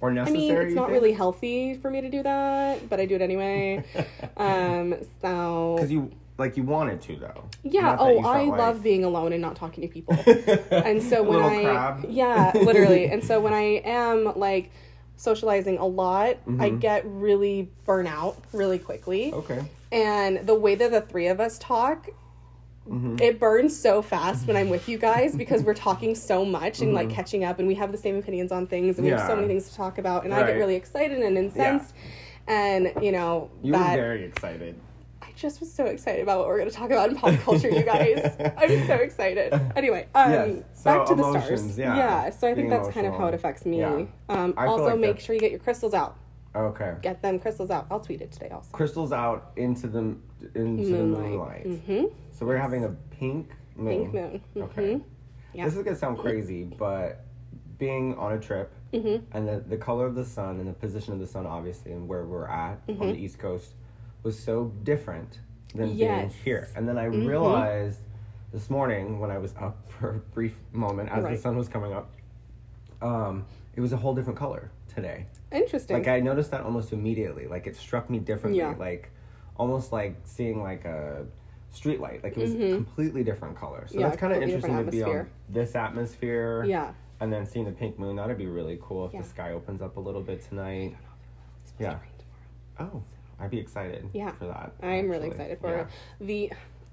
or 0.00 0.10
necessary? 0.12 0.50
I 0.50 0.54
mean, 0.54 0.66
it's 0.66 0.74
not 0.74 0.88
think? 0.88 0.92
really 0.92 1.12
healthy 1.12 1.74
for 1.74 1.88
me 1.88 2.00
to 2.00 2.10
do 2.10 2.22
that, 2.24 2.88
but 2.90 2.98
I 3.00 3.06
do 3.06 3.14
it 3.14 3.22
anyway. 3.22 3.84
Um, 4.36 4.96
so. 5.22 5.74
Because 5.76 5.92
you 5.92 6.10
like 6.36 6.56
you 6.56 6.64
wanted 6.64 7.00
to 7.02 7.16
though. 7.16 7.44
Yeah. 7.62 7.96
Oh, 7.98 8.18
I 8.24 8.44
like- 8.46 8.58
love 8.58 8.82
being 8.82 9.04
alone 9.04 9.32
and 9.32 9.40
not 9.40 9.54
talking 9.54 9.82
to 9.86 9.88
people. 9.88 10.16
and 10.72 11.00
so 11.00 11.22
when 11.22 11.40
I 11.40 11.62
crab. 11.62 12.06
yeah, 12.08 12.50
literally. 12.54 13.06
And 13.06 13.22
so 13.22 13.40
when 13.40 13.52
I 13.54 13.80
am 13.84 14.36
like 14.36 14.72
socializing 15.16 15.78
a 15.78 15.86
lot, 15.86 16.36
I 16.58 16.70
Mhm. 16.70 16.80
get 16.80 17.02
really 17.06 17.70
burnt 17.86 18.08
out 18.08 18.36
really 18.52 18.78
quickly. 18.78 19.32
Okay. 19.32 19.60
And 19.92 20.46
the 20.46 20.54
way 20.54 20.74
that 20.74 20.90
the 20.90 21.00
three 21.00 21.28
of 21.28 21.40
us 21.40 21.58
talk 21.58 22.08
Mm-hmm. 22.86 23.16
it 23.18 23.40
burns 23.40 23.74
so 23.74 24.02
fast 24.02 24.46
when 24.46 24.58
I'm 24.58 24.68
with 24.68 24.90
you 24.90 24.98
guys 24.98 25.34
because 25.34 25.62
we're 25.62 25.72
talking 25.72 26.14
so 26.14 26.44
much 26.44 26.82
and 26.82 26.92
like 26.92 27.08
catching 27.08 27.42
up 27.42 27.58
and 27.58 27.66
we 27.66 27.76
have 27.76 27.92
the 27.92 27.96
same 27.96 28.16
opinions 28.18 28.52
on 28.52 28.66
things 28.66 28.98
and 28.98 29.06
we 29.06 29.10
have 29.10 29.20
so 29.20 29.28
Mm-hmm. 29.28 29.36
Many 29.36 29.48
things 29.48 29.70
to 29.70 29.74
talk 29.74 29.96
about 29.96 30.24
and 30.26 30.34
I 30.34 30.46
get 30.46 30.58
really 30.58 30.74
excited 30.74 31.18
and 31.20 31.38
incensed 31.38 31.94
and 32.46 32.92
you 33.00 33.10
know 33.10 33.48
You 33.62 33.72
that 33.72 33.96
were 33.96 34.02
very 34.02 34.24
excited. 34.24 34.74
I 35.34 35.36
just 35.36 35.58
was 35.60 35.72
so 35.72 35.86
excited 35.86 36.22
about 36.22 36.38
what 36.38 36.48
we're 36.48 36.58
going 36.58 36.70
to 36.70 36.74
talk 36.76 36.90
about 36.90 37.10
in 37.10 37.16
pop 37.16 37.34
culture, 37.40 37.68
you 37.68 37.82
guys. 37.82 38.36
I'm 38.56 38.86
so 38.86 38.94
excited. 38.94 39.52
Anyway, 39.74 40.06
um, 40.14 40.30
Yes. 40.30 40.64
So 40.74 40.84
back 40.84 41.06
to 41.08 41.14
the 41.16 41.30
stars. 41.40 41.78
yeah. 41.78 42.30
so 42.30 42.46
I 42.48 42.54
think 42.54 42.68
Being 42.68 42.70
that's 42.70 42.88
kind 42.90 43.06
of 43.06 43.14
how 43.14 43.26
it 43.26 43.34
affects 43.34 43.66
me. 43.66 43.80
Yeah. 43.80 44.04
Um, 44.28 44.54
also, 44.56 44.84
like 44.84 44.98
make 44.98 45.06
that's- 45.10 45.24
sure 45.24 45.34
you 45.34 45.40
get 45.40 45.50
your 45.50 45.60
crystals 45.60 45.92
out. 45.94 46.16
Okay. 46.54 46.94
Get 47.02 47.20
them 47.20 47.40
crystals 47.40 47.70
out. 47.70 47.86
I'll 47.90 47.98
tweet 47.98 48.20
it 48.20 48.30
today 48.30 48.50
also. 48.50 48.68
Crystals 48.70 49.10
out 49.10 49.50
into 49.56 49.88
the 49.88 50.16
into 50.54 50.84
the 50.84 51.02
moonlight. 51.02 51.66
Mm-hmm. 51.66 52.04
So 52.30 52.46
we're 52.46 52.56
having 52.58 52.84
a 52.84 52.90
pink 53.10 53.50
moon. 53.74 54.12
Pink 54.12 54.14
moon. 54.14 54.40
Okay. 54.64 54.82
Mhm. 54.94 55.02
Yeah. 55.52 55.64
This 55.64 55.74
is 55.76 55.82
gonna 55.82 55.96
sound 55.96 56.18
crazy, 56.18 56.62
but 56.62 57.24
being 57.78 58.14
on 58.18 58.34
a 58.34 58.38
trip 58.38 58.72
Mhm. 58.92 59.22
and 59.32 59.48
the, 59.48 59.64
the 59.68 59.76
color 59.76 60.06
of 60.06 60.14
the 60.14 60.24
sun 60.24 60.60
and 60.60 60.68
the 60.68 60.72
position 60.74 61.12
of 61.12 61.18
the 61.18 61.26
sun, 61.26 61.44
obviously, 61.44 61.90
and 61.90 62.06
where 62.06 62.24
we're 62.24 62.46
at 62.46 62.78
on 62.88 62.98
the 63.08 63.14
East 63.16 63.40
Coast, 63.40 63.74
was 64.24 64.36
so 64.38 64.72
different 64.82 65.38
than 65.74 65.90
Mm-hmm. 65.90 65.98
Yes. 65.98 66.32
being 66.32 66.44
here. 66.44 66.68
And 66.74 66.88
then 66.88 66.98
I 66.98 67.06
Mhm. 67.06 67.26
realized 67.28 68.00
this 68.52 68.70
morning 68.70 69.20
when 69.20 69.30
I 69.30 69.38
was 69.38 69.54
up 69.56 69.88
for 69.90 70.10
a 70.10 70.18
brief 70.18 70.56
moment 70.72 71.10
as 71.10 71.22
Right. 71.24 71.36
the 71.36 71.40
sun 71.40 71.56
was 71.56 71.68
coming 71.68 71.92
up, 71.92 72.10
um, 73.02 73.44
it 73.76 73.80
was 73.80 73.92
a 73.92 73.96
whole 73.96 74.14
different 74.14 74.38
color 74.38 74.70
today. 74.88 75.26
Interesting. 75.52 75.96
Like 75.96 76.08
I 76.08 76.20
noticed 76.20 76.50
that 76.52 76.62
almost 76.62 76.92
immediately. 76.92 77.46
Like 77.46 77.66
it 77.66 77.76
struck 77.76 78.08
me 78.10 78.18
differently. 78.18 78.58
Yeah. 78.60 78.74
Like 78.78 79.10
almost 79.56 79.92
like 79.92 80.16
seeing 80.24 80.62
like 80.62 80.84
a 80.84 81.26
street 81.70 82.00
light. 82.00 82.22
Like 82.24 82.36
it 82.36 82.40
was 82.40 82.54
a 82.54 82.72
completely 82.74 83.22
different 83.24 83.56
color. 83.56 83.84
So 83.86 83.92
Mm-hmm. 83.92 84.00
Yeah, 84.00 84.06
that's 84.08 84.20
kind 84.20 84.32
of 84.32 84.42
interesting 84.42 84.76
to 84.84 84.90
be 84.90 85.02
on 85.02 85.28
this 85.48 85.74
atmosphere. 85.74 86.64
yeah. 86.66 86.92
And 87.20 87.32
then 87.32 87.46
seeing 87.46 87.64
the 87.64 87.72
pink 87.72 87.98
moon, 87.98 88.16
that'd 88.16 88.36
be 88.38 88.46
really 88.46 88.78
cool 88.82 89.06
if 89.06 89.12
Yeah. 89.14 89.22
the 89.22 89.28
sky 89.28 89.52
opens 89.52 89.80
up 89.82 89.96
a 89.96 90.00
little 90.00 90.20
bit 90.22 90.42
tonight. 90.42 90.96
It's 91.62 91.70
supposed 91.70 91.78
to 91.78 91.82
Yeah. 91.84 91.90
rain 92.00 92.10
tomorrow. 92.78 92.92
Oh, 92.96 93.02
I'd 93.40 93.50
be 93.50 93.58
excited. 93.58 94.08
Yeah. 94.12 94.32
For 94.32 94.46
that. 94.46 94.72
I'm 94.82 95.08
really 95.08 95.28
excited 95.28 95.58
for 95.60 95.70
Yeah. 95.70 95.86
the 96.20 96.52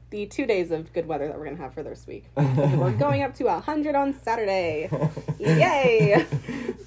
the 0.10 0.26
two 0.26 0.46
days 0.46 0.72
of 0.72 0.92
good 0.92 1.08
weather 1.08 1.28
that 1.30 1.40
we're 1.40 1.46
gonna 1.46 1.56
have 1.58 1.74
for 1.74 1.84
this 1.84 2.06
week. 2.06 2.26
we're 2.36 2.92
going 2.98 3.24
up 3.24 3.34
to 3.36 3.50
hundred 3.62 3.96
on 3.96 4.14
Saturday. 4.14 4.90
Yay! 5.40 6.26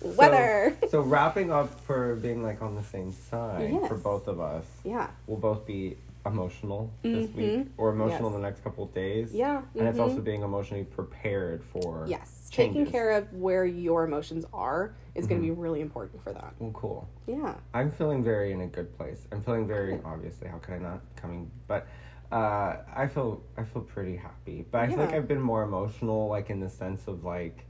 Weather. 0.02 0.76
So, 0.82 0.88
so 0.88 1.00
wrapping 1.00 1.50
up 1.50 1.80
for 1.86 2.16
being 2.16 2.42
like 2.42 2.60
on 2.60 2.74
the 2.74 2.82
same 2.82 3.12
side 3.12 3.74
for 3.88 3.94
both 3.96 4.28
of 4.28 4.40
us, 4.40 4.66
Yeah. 4.84 5.08
we'll 5.26 5.38
both 5.38 5.66
be 5.66 5.96
emotional 6.26 6.90
this 7.02 7.26
Mhm. 7.28 7.34
week 7.34 7.68
or 7.76 7.90
emotional 7.90 8.30
Yes. 8.30 8.36
the 8.36 8.42
next 8.42 8.60
couple 8.64 8.84
of 8.84 8.94
days. 8.94 9.34
Yeah. 9.34 9.62
And 9.78 9.86
it's 9.86 9.98
mhm. 9.98 10.02
also 10.02 10.20
being 10.20 10.42
emotionally 10.42 10.84
prepared 10.84 11.62
for 11.62 12.04
yes, 12.08 12.48
changes. 12.50 12.76
taking 12.76 12.90
care 12.90 13.10
of 13.12 13.32
where 13.34 13.64
your 13.66 14.04
emotions 14.04 14.46
are 14.52 14.94
is 15.14 15.26
going 15.26 15.40
to 15.42 15.46
Mm-hmm. 15.46 15.54
be 15.54 15.60
really 15.60 15.80
important 15.80 16.22
for 16.22 16.32
that. 16.32 16.54
Well, 16.58 16.70
cool. 16.72 17.08
Yeah. 17.26 17.54
I'm 17.74 17.90
feeling 17.90 18.24
very 18.24 18.52
in 18.52 18.62
a 18.62 18.66
good 18.66 18.96
place. 18.96 19.26
I'm 19.32 19.42
feeling 19.42 19.66
very 19.66 20.00
obviously. 20.04 20.48
How 20.48 20.58
could 20.58 20.74
I 20.74 20.78
not 20.78 21.00
coming? 21.16 21.50
But 21.68 21.86
uh, 22.32 22.78
I 22.96 23.06
feel 23.06 23.42
I 23.56 23.64
feel 23.64 23.82
pretty 23.82 24.16
happy. 24.16 24.64
But 24.70 24.80
I 24.80 24.88
feel 24.88 24.98
like 24.98 25.12
I've 25.12 25.28
been 25.28 25.42
more 25.42 25.62
emotional, 25.62 26.28
like 26.28 26.48
in 26.50 26.58
the 26.58 26.70
sense 26.70 27.06
of 27.06 27.24
like, 27.24 27.66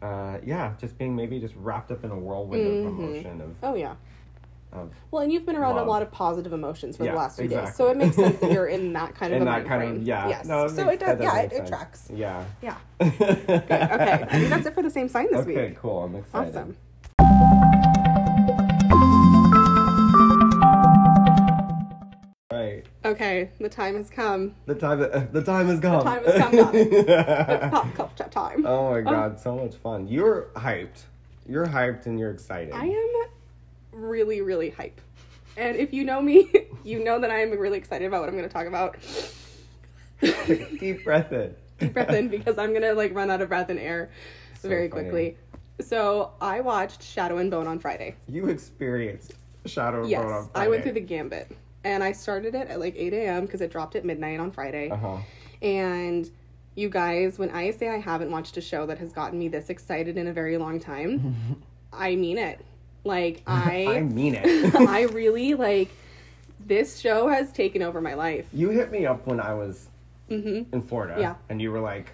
uh, 0.00 0.38
yeah, 0.44 0.74
just 0.78 0.96
being 0.96 1.16
maybe 1.16 1.40
just 1.40 1.54
wrapped 1.56 1.90
up 1.90 2.04
in 2.04 2.10
a 2.12 2.18
whirlwind 2.18 2.64
of 2.66 2.86
emotion 2.86 3.40
of 3.40 3.56
Oh 3.62 3.74
yeah. 3.74 3.96
Of 4.72 4.90
Well, 5.10 5.22
and 5.22 5.32
you've 5.32 5.46
been 5.46 5.56
around 5.56 5.76
Love. 5.76 5.86
a 5.86 5.90
lot 5.90 6.02
of 6.02 6.10
positive 6.10 6.52
emotions 6.52 6.96
for 6.96 7.04
Yeah, 7.04 7.12
the 7.12 7.16
last 7.18 7.38
few 7.38 7.48
days, 7.48 7.74
so 7.74 7.88
it 7.88 7.96
makes 7.96 8.16
sense 8.16 8.38
that 8.40 8.52
you're 8.52 8.66
in 8.66 8.92
that 8.92 9.14
kind 9.14 9.32
of 9.34 9.40
in 9.40 9.46
that 9.46 9.66
kind 9.66 9.82
frame. 9.82 9.96
of 9.96 10.02
yeah. 10.02 10.28
Yes. 10.28 10.46
No, 10.46 10.68
so 10.68 10.84
makes- 10.84 11.02
it 11.02 11.06
does. 11.06 11.18
that 11.18 11.22
Yeah, 11.24 11.40
it, 11.40 11.52
it 11.52 11.66
tracks. 11.66 12.08
Yeah. 12.12 12.44
Yeah. 12.62 12.76
Good. 13.00 13.12
Okay. 13.22 13.80
I 13.80 14.26
think 14.26 14.50
that's 14.50 14.66
it 14.66 14.74
for 14.74 14.82
the 14.82 14.90
same 14.90 15.08
sign 15.08 15.26
this 15.30 15.36
okay, 15.40 15.46
week. 15.48 15.58
Okay 15.58 15.76
cool. 15.80 16.02
I'm 16.04 16.14
excited. 16.16 16.56
Awesome. 16.56 16.76
Right. 22.50 22.82
Okay, 23.04 23.50
the 23.60 23.68
time 23.68 23.94
has 23.96 24.08
come. 24.10 24.54
The 24.66 24.74
time 24.74 24.98
the 25.32 25.42
time 25.42 25.66
has 25.66 25.80
come. 25.80 26.02
time 26.02 26.24
has 26.24 26.50
come, 26.50 26.74
It's 26.74 27.70
pop 27.70 27.94
culture 27.94 28.28
time. 28.30 28.64
Oh 28.66 28.90
my 28.90 28.98
oh. 28.98 29.02
god, 29.02 29.38
so 29.38 29.56
much 29.56 29.74
fun. 29.76 30.08
You're 30.08 30.48
hyped. 30.56 31.04
You're 31.46 31.66
hyped 31.66 32.06
and 32.06 32.18
you're 32.18 32.30
excited. 32.30 32.72
I 32.74 32.86
am 32.86 33.08
really, 33.98 34.40
really 34.40 34.70
hype. 34.70 35.00
And 35.56 35.76
if 35.76 35.92
you 35.92 36.04
know 36.04 36.22
me, 36.22 36.50
you 36.84 37.02
know 37.02 37.20
that 37.20 37.30
I 37.30 37.40
am 37.42 37.50
really 37.58 37.78
excited 37.78 38.06
about 38.06 38.20
what 38.20 38.28
I'm 38.28 38.36
going 38.36 38.48
to 38.48 38.52
talk 38.52 38.66
about. 38.66 38.96
Deep 40.80 41.04
breath 41.04 41.32
in. 41.32 41.54
Deep 41.78 41.92
breath 41.92 42.10
in 42.10 42.28
because 42.28 42.58
I'm 42.58 42.70
going 42.70 42.82
to 42.82 42.94
like 42.94 43.14
run 43.14 43.30
out 43.30 43.40
of 43.40 43.48
breath 43.48 43.68
and 43.70 43.78
air 43.78 44.10
So 44.60 44.68
very 44.68 44.88
funny. 44.88 45.02
quickly. 45.02 45.36
So 45.80 46.32
I 46.40 46.60
watched 46.60 47.02
Shadow 47.02 47.38
and 47.38 47.50
Bone 47.50 47.66
on 47.66 47.78
Friday. 47.78 48.16
You 48.26 48.46
experienced 48.48 49.34
Shadow 49.66 50.00
and 50.02 50.10
Yes, 50.10 50.22
Bone 50.24 50.32
on 50.32 50.50
I 50.54 50.68
went 50.68 50.82
through 50.82 50.92
the 50.92 51.00
gambit. 51.00 51.50
And 51.84 52.02
I 52.02 52.10
started 52.12 52.54
it 52.56 52.66
at 52.68 52.80
like 52.80 52.94
8 52.96 53.12
a.m. 53.12 53.46
because 53.46 53.60
it 53.60 53.70
dropped 53.70 53.94
at 53.94 54.04
midnight 54.04 54.40
on 54.40 54.50
Friday. 54.50 54.90
Uh-huh. 54.90 55.18
And 55.62 56.28
you 56.74 56.88
guys, 56.88 57.38
when 57.38 57.50
I 57.50 57.70
say 57.70 57.88
I 57.88 57.98
haven't 57.98 58.30
watched 58.30 58.56
a 58.56 58.60
show 58.60 58.86
that 58.86 58.98
has 58.98 59.12
gotten 59.12 59.38
me 59.38 59.48
this 59.48 59.70
excited 59.70 60.16
in 60.18 60.26
a 60.26 60.32
very 60.32 60.56
long 60.58 60.80
time, 60.80 61.62
I 61.92 62.16
mean 62.16 62.38
it. 62.38 62.64
Like 63.08 63.42
I 63.46 63.86
I 63.88 64.00
mean 64.02 64.34
it. 64.36 64.74
I 64.76 65.02
really 65.20 65.54
like 65.54 65.88
this 66.60 66.98
show 66.98 67.28
has 67.28 67.50
taken 67.50 67.82
over 67.82 68.00
my 68.00 68.14
life. 68.14 68.46
you 68.52 68.68
hit 68.68 68.92
me 68.92 69.06
up 69.06 69.26
when 69.26 69.40
I 69.40 69.54
was 69.54 69.88
Mhm. 70.30 70.72
in 70.74 70.82
Florida. 70.82 71.16
Yeah. 71.18 71.34
And 71.48 71.60
you 71.62 71.72
were 71.72 71.80
like, 71.80 72.10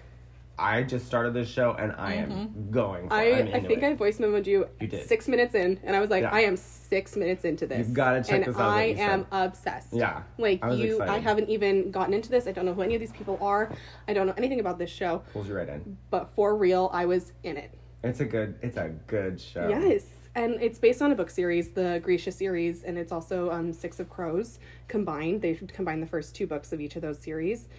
I 0.57 0.83
just 0.83 1.05
started 1.05 1.33
this 1.33 1.49
show 1.49 1.73
and 1.77 1.91
I 1.97 2.13
am 2.13 2.69
going 2.71 3.09
for 3.09 3.13
I, 3.13 3.25
I 3.57 3.59
think 3.59 3.79
it. 3.79 3.83
I 3.83 3.93
voice 3.95 4.19
memoed 4.19 4.45
you, 4.47 4.69
You 4.79 4.87
did. 4.87 5.05
six 5.05 5.27
minutes 5.27 5.53
in, 5.53 5.77
and 5.83 5.93
I 5.97 5.99
was 5.99 6.09
like, 6.09 6.21
Yeah. 6.21 6.31
I 6.31 6.41
am 6.41 6.55
six 6.55 7.17
minutes 7.17 7.43
into 7.43 7.67
this. 7.67 7.79
You've 7.79 7.93
gotta 7.93 8.23
check 8.23 8.35
and 8.35 8.45
this 8.45 8.55
out, 8.55 8.69
I 8.69 8.85
you 8.85 8.95
said. 8.95 9.09
am 9.09 9.27
obsessed. 9.33 9.91
Yeah. 9.91 10.23
Like 10.37 10.63
I 10.63 10.71
you, 10.71 11.01
I 11.01 11.19
haven't 11.19 11.49
even 11.49 11.91
gotten 11.91 12.13
into 12.13 12.29
this. 12.29 12.47
I 12.47 12.53
don't 12.53 12.65
know 12.65 12.73
who 12.73 12.83
any 12.83 12.95
of 12.95 13.01
these 13.01 13.11
people 13.11 13.37
are. 13.41 13.69
I 14.07 14.13
don't 14.13 14.27
know 14.27 14.33
anything 14.37 14.61
about 14.61 14.77
this 14.79 14.89
show. 14.89 15.23
Pulls 15.33 15.49
you 15.49 15.55
right 15.57 15.67
in. 15.67 15.97
But 16.09 16.29
for 16.35 16.55
real, 16.55 16.89
I 16.93 17.05
was 17.05 17.33
in 17.43 17.57
it. 17.57 17.71
It's 18.01 18.21
a 18.21 18.25
good 18.25 18.55
it's 18.61 18.77
a 18.77 18.91
good 19.07 19.41
show. 19.41 19.67
Yes. 19.67 20.05
And 20.35 20.61
it's 20.61 20.77
based 20.79 21.01
on 21.01 21.11
a 21.11 21.15
book 21.15 21.29
series, 21.29 21.69
the 21.69 22.01
Grisha 22.03 22.31
series, 22.31 22.83
and 22.83 22.97
it's 22.97 23.13
also 23.13 23.49
um, 23.51 23.71
Six 23.71 24.01
of 24.01 24.09
Crows 24.09 24.59
combined. 24.89 25.41
They've 25.41 25.63
combined 25.73 26.03
the 26.03 26.07
first 26.07 26.35
two 26.35 26.45
books 26.45 26.73
of 26.73 26.81
each 26.81 26.97
of 26.97 27.01
those 27.01 27.17
series. 27.19 27.69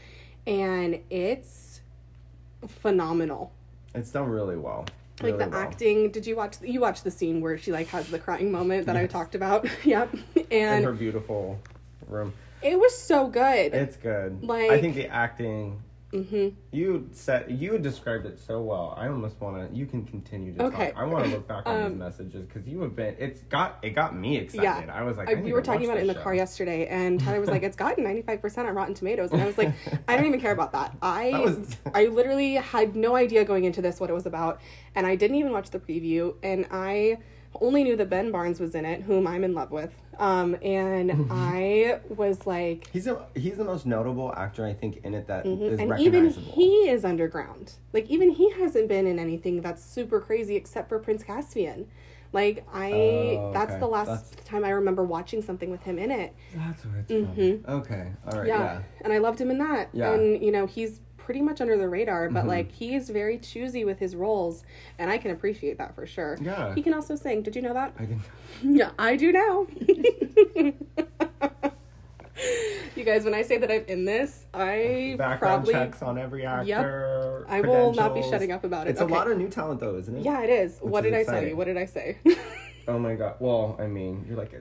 And 0.47 1.01
it's 1.11 1.83
phenomenal. 2.67 3.53
It's 3.95 4.11
done 4.11 4.29
really 4.31 4.57
well. 4.57 4.87
Like 5.21 5.33
Really 5.33 5.45
the 5.45 5.51
well. 5.51 5.61
acting. 5.61 6.11
Did 6.11 6.27
you 6.27 6.37
watch 6.37 6.57
you 6.63 6.81
watched 6.81 7.05
the 7.05 7.11
scene 7.11 7.41
where 7.41 7.57
she 7.59 7.73
like 7.73 7.89
has 7.89 8.09
the 8.09 8.19
crying 8.19 8.51
moment 8.53 8.87
that 8.87 8.97
I 8.97 9.07
talked 9.07 9.35
about? 9.35 9.67
yep. 9.85 10.15
in 10.35 10.47
And 10.51 10.85
her 10.85 10.93
beautiful 10.93 11.59
room. 12.07 12.33
it 12.63 12.79
was 12.79 12.97
so 12.97 13.27
good. 13.29 13.73
It's 13.75 13.97
good. 13.97 14.43
Like 14.43 14.71
I 14.71 14.81
think 14.81 14.95
the 14.95 15.09
acting 15.09 15.83
hmm 16.13 16.49
you 16.71 17.09
said 17.13 17.47
you 17.51 17.79
described 17.79 18.27
it 18.27 18.39
so 18.39 18.61
well. 18.63 18.95
I 18.97 19.09
almost 19.09 19.41
want 19.41 19.71
to. 19.71 19.77
You 19.77 19.87
can 19.87 20.05
continue 20.05 20.55
to 20.55 20.65
Okay. 20.67 20.87
talk. 20.93 20.97
I 20.97 21.05
want 21.05 21.25
to 21.25 21.31
look 21.31 21.49
back 21.49 21.67
on 21.67 21.83
Um, 21.83 21.91
these 21.91 21.99
messages 21.99 22.45
because 22.47 22.67
you 22.67 22.81
have 22.83 22.95
been. 22.95 23.17
It's 23.19 23.41
got 23.43 23.79
it 23.83 23.91
got 23.91 24.15
me 24.17 24.37
excited. 24.37 24.63
Yeah. 24.87 24.95
I 24.95 25.03
was 25.03 25.17
like, 25.17 25.29
I, 25.29 25.33
I 25.33 25.35
we 25.35 25.53
were 25.53 25.63
talking 25.63 25.85
about 25.85 25.97
it 25.99 26.03
in 26.03 26.07
the 26.07 26.15
car 26.15 26.35
yesterday, 26.35 26.87
and 26.87 27.19
Tyler 27.19 27.41
was 27.41 27.51
like, 27.51 27.63
"It's 27.65 27.77
gotten 27.77 28.05
ninety 28.05 28.23
five 28.23 28.41
percent 28.41 28.69
on 28.69 28.75
Rotten 28.75 28.95
Tomatoes," 28.95 29.33
and 29.33 29.43
I 29.43 29.47
was 29.47 29.59
like, 29.59 29.73
"I 30.09 30.17
don't 30.17 30.27
even 30.27 30.41
care 30.41 30.53
about 30.53 30.73
that. 30.73 30.97
I 31.03 31.31
That 31.33 31.43
was- 31.43 31.77
I 31.95 32.07
literally 32.07 32.55
had 32.55 32.95
no 32.95 33.17
idea 33.17 33.45
going 33.45 33.65
into 33.65 33.83
this 33.83 33.99
what 33.99 34.09
it 34.09 34.15
was 34.15 34.27
about, 34.27 34.61
and 34.95 35.07
I 35.07 35.17
didn't 35.17 35.37
even 35.39 35.51
watch 35.53 35.71
the 35.71 35.81
preview, 35.81 36.35
and 36.43 36.67
I 36.71 37.19
only 37.61 37.85
knew 37.85 37.97
that 37.97 38.09
Ben 38.11 38.31
Barnes 38.31 38.61
was 38.61 38.75
in 38.75 38.85
it, 38.85 39.03
whom 39.03 39.27
I'm 39.27 39.45
in 39.45 39.55
love 39.55 39.71
with, 39.71 39.93
um, 40.19 40.57
and 40.63 41.27
I 41.31 42.01
was 42.09 42.47
like, 42.47 42.89
He's 42.93 43.07
a 43.07 43.27
he's 43.35 43.57
the 43.57 43.65
most 43.65 43.87
notable 43.87 44.33
actor 44.37 44.65
I 44.67 44.73
think 44.75 44.99
in 45.05 45.15
it 45.15 45.27
that 45.29 45.47
is 45.47 45.59
Mm-hmm. 45.81 45.91
and 45.93 46.01
even 46.01 46.31
he 46.31 46.89
is 46.89 47.05
underground. 47.05 47.73
Like 47.93 48.09
even 48.11 48.31
he 48.31 48.51
hasn't 48.53 48.89
been 48.89 49.07
in 49.07 49.19
anything 49.19 49.61
that's 49.61 49.85
super 49.85 50.21
crazy 50.21 50.57
except 50.57 50.89
for 50.89 50.99
Prince 50.99 51.23
Caspian. 51.23 51.87
Like 52.33 52.67
I, 52.73 52.91
Oh, 53.39 53.51
that's 53.55 53.77
the 53.77 53.87
last 53.87 54.09
That's- 54.09 54.45
time 54.47 54.65
I 54.65 54.71
remember 54.71 55.05
watching 55.05 55.41
something 55.43 55.71
with 55.71 55.83
him 55.83 55.99
in 55.99 56.11
it. 56.11 56.35
That's 56.55 56.85
what 56.85 56.95
it's 56.99 57.13
Mhm. 57.13 57.65
from. 57.65 57.75
Okay, 57.75 58.07
all 58.27 58.39
right, 58.39 58.47
yeah. 58.49 58.59
yeah. 58.63 58.83
and 59.03 59.13
I 59.13 59.19
loved 59.19 59.41
him 59.41 59.51
in 59.51 59.59
that. 59.59 59.89
Yeah. 59.93 60.13
And 60.13 60.43
you 60.43 60.51
know, 60.53 60.67
he's 60.67 61.01
pretty 61.27 61.43
much 61.43 61.61
under 61.61 61.77
the 61.77 61.89
radar, 61.89 62.31
but 62.31 62.45
Mhm. 62.45 62.49
like 62.49 62.71
he 62.71 62.95
is 62.95 63.11
very 63.11 63.37
choosy 63.37 63.85
with 63.85 63.99
his 63.99 64.15
roles, 64.15 64.63
and 64.97 65.11
I 65.11 65.19
can 65.19 65.33
appreciate 65.33 65.77
that 65.79 65.93
for 65.97 66.07
sure. 66.07 66.39
Yeah. 66.41 66.73
He 66.77 66.83
can 66.83 66.95
also 66.95 67.17
sing. 67.17 67.43
Did 67.43 67.57
you 67.57 67.63
know 67.63 67.75
that? 67.75 67.93
I 67.99 68.05
didn't. 68.05 68.23
Yeah, 68.63 68.91
I 68.99 69.17
do 69.17 69.33
now. 69.33 69.67
you 72.97 73.05
guys, 73.05 73.25
when 73.25 73.35
I 73.35 73.43
say 73.43 73.59
that 73.59 73.71
I'm 73.71 73.85
in 73.87 74.05
this, 74.05 74.47
I 74.55 75.17
Background 75.19 75.65
probably 75.65 75.73
checks 75.75 76.01
on 76.01 76.17
every 76.17 76.47
actor. 76.47 77.45
I 77.49 77.61
will 77.61 77.93
not 77.93 78.15
be 78.15 78.23
shutting 78.23 78.53
up 78.53 78.63
about 78.65 78.87
it. 78.87 78.91
It's 78.91 79.01
Okay. 79.01 79.13
a 79.13 79.17
lot 79.17 79.29
of 79.31 79.37
new 79.37 79.49
talent 79.49 79.81
though, 79.81 79.97
isn't 79.97 80.17
it? 80.17 80.25
Yeah, 80.25 80.43
it 80.43 80.51
is. 80.51 80.79
Which 80.81 80.93
what 80.93 81.05
is 81.05 81.11
did 81.13 81.21
I 81.21 81.25
tell 81.25 81.43
you? 81.47 81.57
What 81.57 81.65
did 81.67 81.77
I 81.77 81.85
say? 81.87 82.19
Oh 82.89 83.01
my 83.01 83.17
god. 83.17 83.35
Well, 83.41 83.75
I 83.81 83.89
mean, 83.89 84.25
you're 84.29 84.37
like 84.39 84.53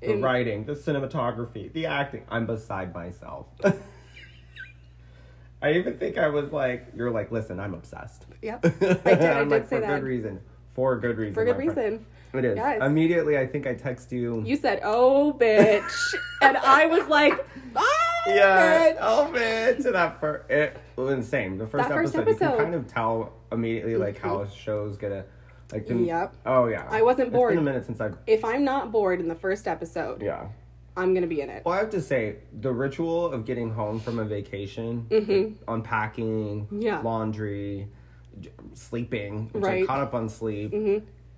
the 0.00 0.12
In- 0.12 0.22
writing, 0.22 0.64
the 0.64 0.72
cinematography, 0.72 1.70
the 1.74 1.84
acting. 1.84 2.22
I'm 2.30 2.46
beside 2.46 2.94
myself. 2.94 3.44
I 5.62 5.74
even 5.74 5.96
think 5.96 6.18
I 6.18 6.28
was 6.28 6.50
like, 6.52 6.86
you're 6.96 7.10
like, 7.10 7.30
listen, 7.30 7.60
I'm 7.60 7.74
obsessed. 7.74 8.26
Yep. 8.42 8.64
I 8.66 8.68
did- 8.68 9.06
I 9.06 9.10
I'm 9.40 9.48
did 9.48 9.50
like, 9.50 9.68
say 9.68 9.76
for 9.76 9.80
that. 9.82 10.00
good 10.00 10.02
reason. 10.02 10.40
For 10.74 10.98
good 10.98 11.16
reason. 11.18 11.34
For 11.34 11.44
good 11.44 11.58
my 11.58 11.64
friend." 11.72 11.76
reason. 11.92 12.06
It 12.34 12.44
is. 12.46 12.56
Yes. 12.56 12.82
Immediately, 12.82 13.36
I 13.36 13.46
think 13.46 13.66
I 13.66 13.74
text 13.74 14.10
you. 14.10 14.42
You 14.46 14.56
said, 14.56 14.80
"Oh, 14.82 15.36
bitch," 15.38 16.14
and 16.42 16.56
I 16.56 16.86
was 16.86 17.06
like, 17.08 17.34
"Oh, 17.76 18.22
yeah. 18.26 18.92
bitch." 18.92 18.96
Oh 19.02 19.30
man. 19.30 19.82
To 19.82 19.92
that 19.92 20.18
first, 20.18 20.50
it 20.50 20.78
was 20.96 21.12
insane. 21.12 21.58
The 21.58 21.66
first, 21.66 21.88
That 21.88 21.94
first 21.94 22.14
episode, 22.16 22.32
you 22.52 22.56
can 22.56 22.56
kind 22.58 22.74
of 22.74 22.86
tell 22.88 23.34
immediately 23.52 23.96
like 23.96 24.18
how 24.18 24.38
mm-hmm. 24.38 24.54
shows 24.54 24.96
get 24.96 25.12
a 25.12 25.26
like. 25.72 25.86
The, 25.86 25.94
Yep. 25.94 26.36
Oh 26.46 26.68
yeah. 26.68 26.86
I 26.90 27.02
wasn't 27.02 27.28
It's 27.28 27.34
bored. 27.36 27.50
been 27.50 27.58
a 27.58 27.62
minute 27.62 27.84
since 27.84 28.00
I've. 28.00 28.16
If 28.26 28.46
I'm 28.46 28.64
not 28.64 28.90
bored 28.90 29.20
in 29.20 29.28
the 29.28 29.34
first 29.34 29.68
episode, 29.68 30.22
Yeah. 30.22 30.46
I'm 30.96 31.14
gonna 31.14 31.26
be 31.26 31.40
in 31.40 31.48
it. 31.48 31.64
Well, 31.64 31.74
I 31.74 31.78
have 31.78 31.90
to 31.90 32.00
say, 32.02 32.36
the 32.60 32.70
ritual 32.72 33.26
of 33.32 33.44
getting 33.44 33.70
home 33.70 33.98
from 34.00 34.18
a 34.18 34.24
vacation, 34.24 35.06
unpacking, 35.68 36.66
Mm-hmm. 36.66 36.80
Yeah. 36.82 37.00
laundry, 37.00 37.88
sleeping, 38.74 39.48
which 39.52 39.64
I 39.64 39.66
Right. 39.66 39.76
Mm-hmm. 39.82 39.86
caught 39.86 40.00
up 40.00 40.14
on 40.14 40.28
sleep, 40.28 40.74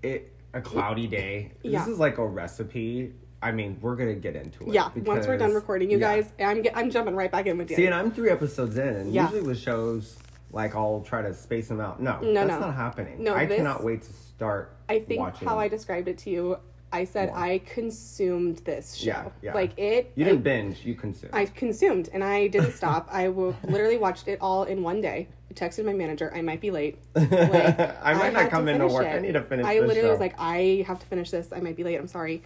it 0.02 0.32
a 0.52 0.60
cloudy 0.60 1.06
day. 1.06 1.52
Yeah. 1.62 1.80
This 1.80 1.88
is 1.88 1.98
like 1.98 2.18
a 2.18 2.26
recipe. 2.26 3.12
I 3.42 3.52
mean, 3.52 3.78
we're 3.80 3.96
gonna 3.96 4.14
get 4.14 4.36
into 4.36 4.64
it. 4.64 4.72
Yeah. 4.74 4.90
Once 4.96 5.26
we're 5.26 5.36
done 5.36 5.52
recording, 5.52 5.90
you 5.90 5.98
yeah. 5.98 6.16
guys, 6.16 6.32
I'm 6.40 6.62
get, 6.62 6.76
I'm 6.76 6.90
jumping 6.90 7.14
right 7.14 7.30
back 7.30 7.46
in 7.46 7.58
with 7.58 7.70
you. 7.70 7.76
See, 7.76 7.86
and 7.86 7.94
I'm 7.94 8.10
three 8.10 8.30
episodes 8.30 8.76
in, 8.78 8.88
and 8.88 9.12
Yeah. 9.12 9.24
usually 9.24 9.42
with 9.46 9.58
shows, 9.58 10.18
like 10.50 10.74
I'll 10.74 11.02
try 11.02 11.22
to 11.22 11.34
space 11.34 11.68
them 11.68 11.80
out. 11.80 12.00
No, 12.00 12.20
No, 12.20 12.32
that's 12.46 12.48
no. 12.60 12.66
not 12.66 12.74
happening. 12.74 13.22
No, 13.22 13.34
I 13.34 13.44
this- 13.46 13.56
cannot 13.58 13.82
wait 13.84 14.02
to 14.02 14.12
start. 14.12 14.76
I 14.88 15.00
think 15.00 15.20
watching. 15.20 15.46
how 15.48 15.58
I 15.58 15.68
described 15.68 16.08
it 16.08 16.18
to 16.18 16.30
you, 16.30 16.56
I 16.94 17.04
said. 17.04 17.30
I 17.34 17.58
consumed 17.66 18.58
this 18.58 18.94
show. 18.94 19.06
Yeah, 19.06 19.28
yeah. 19.42 19.54
Like 19.54 19.78
it. 19.78 20.12
You 20.14 20.24
didn't 20.24 20.42
binge, 20.42 20.84
you 20.84 20.94
consumed. 20.94 21.32
I 21.34 21.46
consumed 21.46 22.08
and 22.12 22.22
I 22.22 22.46
didn't 22.46 22.72
stop. 22.72 23.08
I 23.10 23.24
w- 23.26 23.54
literally 23.64 23.96
watched 23.98 24.28
it 24.28 24.38
all 24.40 24.64
in 24.64 24.82
one 24.82 25.00
day. 25.00 25.26
I 25.50 25.54
texted 25.54 25.84
my 25.84 25.92
manager, 25.92 26.32
I 26.34 26.40
might 26.42 26.60
be 26.60 26.70
late. 26.70 26.98
Like, 27.14 27.24
I 28.02 28.14
might 28.14 28.24
had 28.24 28.32
not 28.32 28.50
come 28.50 28.66
to 28.66 28.72
into 28.72 28.86
work. 28.86 29.06
it. 29.06 29.16
I 29.16 29.18
need 29.18 29.32
to 29.32 29.42
finish. 29.42 29.66
I 29.66 29.80
literally 29.80 30.02
show. 30.02 30.10
was 30.10 30.20
like, 30.20 30.34
I 30.38 30.84
have 30.86 30.98
to 31.00 31.06
finish 31.06 31.30
this. 31.30 31.52
I 31.52 31.60
might 31.60 31.76
be 31.76 31.84
late. 31.84 31.96
I'm 31.96 32.06
sorry. 32.06 32.42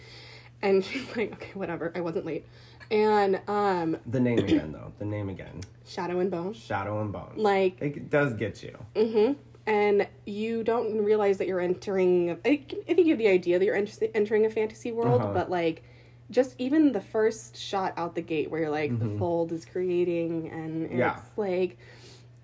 And 0.61 0.83
she's 0.87 1.15
like, 1.15 1.33
okay, 1.33 1.51
whatever. 1.53 1.91
I 1.95 2.01
wasn't 2.01 2.25
late. 2.25 2.45
And 2.91 3.39
um, 3.47 3.97
the 4.07 4.19
name 4.19 4.39
again, 4.49 4.71
though. 4.71 4.91
The 4.99 5.05
name 5.05 5.29
again. 5.29 5.61
Shadow 5.85 6.19
and 6.19 6.31
Bone. 6.31 6.53
Shadow 6.53 7.01
and 7.01 7.11
Bone. 7.11 7.33
Like, 7.35 7.79
it 7.81 8.09
does 8.09 8.33
get 8.33 8.63
you. 8.63 8.77
hmm 8.95 9.33
and 9.69 10.07
you 10.25 10.63
don't 10.63 10.97
realize 11.03 11.37
that 11.37 11.47
you're 11.47 11.59
entering. 11.61 12.31
I, 12.45 12.49
I 12.89 12.93
think 12.93 12.99
you 13.05 13.09
have 13.09 13.17
the 13.19 13.27
idea 13.29 13.59
that 13.59 13.65
you're 13.65 13.75
ent- 13.75 14.03
entering 14.13 14.45
a 14.45 14.49
fantasy 14.49 14.91
world, 14.91 15.21
Uh-huh. 15.21 15.33
but 15.33 15.49
like, 15.49 15.83
just 16.31 16.55
even 16.59 16.91
the 16.91 17.01
first 17.01 17.57
shot 17.57 17.93
out 17.97 18.15
the 18.15 18.21
gate 18.21 18.51
where 18.51 18.61
you're 18.61 18.69
like 18.69 18.91
Mhm. 18.91 18.99
the 19.13 19.17
fold 19.19 19.51
is 19.51 19.65
creating, 19.65 20.49
and 20.49 20.85
it's 20.85 20.93
Yeah. 20.95 21.19
like, 21.37 21.77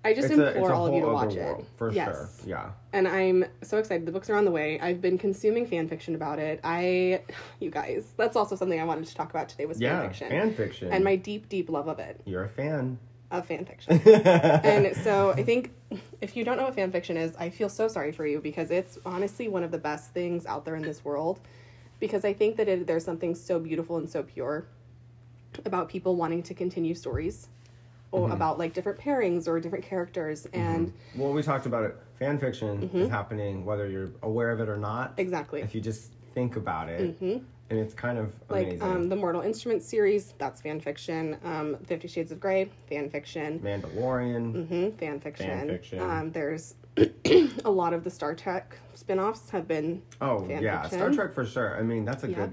I 0.04 0.12
just 0.14 0.30
it's 0.30 0.38
implore 0.38 0.70
a 0.70 0.74
all 0.76 0.86
of 0.86 0.94
you 0.94 1.00
to 1.00 1.08
watch 1.08 1.34
world, 1.34 1.60
it 1.60 1.66
for 1.76 1.90
yes. 1.92 2.06
sure. 2.14 2.28
Yeah. 2.46 2.70
and 2.92 3.06
I'm 3.08 3.44
so 3.62 3.76
excited. 3.78 4.06
The 4.06 4.12
books 4.12 4.30
are 4.30 4.36
on 4.36 4.44
the 4.44 4.50
way. 4.52 4.78
I've 4.80 5.00
been 5.02 5.18
consuming 5.18 5.66
fan 5.66 5.86
fiction 5.88 6.14
about 6.14 6.38
it. 6.38 6.60
I, 6.64 7.22
you 7.60 7.70
guys, 7.70 8.06
that's 8.16 8.36
also 8.36 8.54
something 8.56 8.80
I 8.80 8.84
wanted 8.84 9.06
to 9.06 9.14
talk 9.16 9.30
about 9.30 9.48
today 9.48 9.66
was 9.66 9.80
Yeah. 9.80 10.00
fan 10.00 10.08
fiction 10.08 10.28
Fan 10.30 10.54
fiction. 10.54 10.92
and 10.92 11.02
my 11.04 11.16
deep, 11.16 11.48
deep 11.48 11.68
love 11.68 11.88
of 11.88 11.98
it 11.98 12.20
You're 12.24 12.44
a 12.44 12.48
fan. 12.48 12.98
Of 13.30 13.46
fan 13.46 13.64
fiction. 13.64 14.00
and 14.04 14.96
so 14.96 15.32
I 15.32 15.42
think 15.42 15.72
if 16.20 16.36
you 16.36 16.44
don't 16.44 16.56
know 16.56 16.64
what 16.64 16.74
fan 16.74 16.92
fiction 16.92 17.16
is, 17.16 17.34
I 17.36 17.50
feel 17.50 17.68
so 17.68 17.88
sorry 17.88 18.12
for 18.12 18.26
you 18.26 18.40
because 18.40 18.70
it's 18.70 18.98
honestly 19.04 19.48
one 19.48 19.62
of 19.62 19.70
the 19.70 19.78
best 19.78 20.12
things 20.12 20.46
out 20.46 20.64
there 20.64 20.76
in 20.76 20.82
this 20.82 21.04
world. 21.04 21.40
Because 21.98 22.24
I 22.24 22.34
think 22.34 22.56
that 22.56 22.68
it, 22.68 22.86
there's 22.86 23.04
something 23.04 23.34
so 23.34 23.58
beautiful 23.58 23.96
and 23.96 24.08
so 24.08 24.22
pure 24.22 24.66
about 25.64 25.88
people 25.88 26.16
wanting 26.16 26.42
to 26.42 26.54
continue 26.54 26.94
stories 26.94 27.48
or 28.12 28.24
mm-hmm. 28.24 28.32
about 28.32 28.58
like 28.58 28.74
different 28.74 28.98
pairings 28.98 29.48
or 29.48 29.58
different 29.58 29.84
characters 29.84 30.46
mm-hmm. 30.46 30.60
and 30.60 30.92
well, 31.16 31.32
we 31.32 31.42
talked 31.42 31.66
about 31.66 31.84
it. 31.84 31.96
Fan 32.18 32.38
fiction 32.38 32.82
mm-hmm. 32.82 32.98
is 32.98 33.10
happening 33.10 33.64
whether 33.64 33.88
you're 33.88 34.10
aware 34.22 34.50
of 34.50 34.60
it 34.60 34.68
or 34.68 34.76
not. 34.76 35.12
Mm-hmm. 35.12 35.20
exactly 35.20 35.60
If 35.62 35.74
you 35.74 35.80
just 35.80 36.12
think 36.34 36.56
about 36.56 36.88
it, 36.88 37.16
and 37.70 37.78
it's 37.78 37.94
kind 37.94 38.18
of 38.18 38.32
like 38.48 38.68
amazing. 38.68 38.82
um, 38.82 39.08
the 39.08 39.16
Mortal 39.16 39.42
Instruments 39.42 39.86
series, 39.86 40.34
that's 40.38 40.60
fan 40.60 40.80
fiction. 40.80 41.36
Um, 41.44 41.76
Fifty 41.84 42.08
Shades 42.08 42.32
of 42.32 42.40
Grey, 42.40 42.70
fan 42.88 43.10
fiction. 43.10 43.60
Mandalorian. 43.60 44.68
hmm 44.68 44.90
fan 44.96 45.20
fiction. 45.20 45.46
Fan 45.46 45.68
fiction. 45.68 46.00
Um, 46.00 46.32
there's 46.32 46.74
a 47.64 47.70
lot 47.70 47.92
of 47.92 48.04
the 48.04 48.10
Star 48.10 48.34
Trek 48.34 48.78
spin-offs 48.94 49.50
have 49.50 49.66
been 49.68 50.02
Oh 50.20 50.44
fan 50.46 50.62
yeah, 50.62 50.82
fiction. 50.82 50.98
Star 50.98 51.10
Trek 51.12 51.34
for 51.34 51.44
sure. 51.44 51.78
I 51.78 51.82
mean, 51.82 52.04
that's 52.04 52.24
a 52.24 52.30
Yeah. 52.30 52.46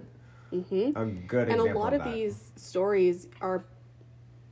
good, 0.51 0.63
hmm 0.67 0.89
a 0.95 1.05
good 1.05 1.49
and 1.49 1.59
a 1.61 1.73
lot 1.73 1.93
of 1.93 2.03
that. 2.03 2.11
these 2.13 2.51
stories 2.55 3.27
are 3.41 3.65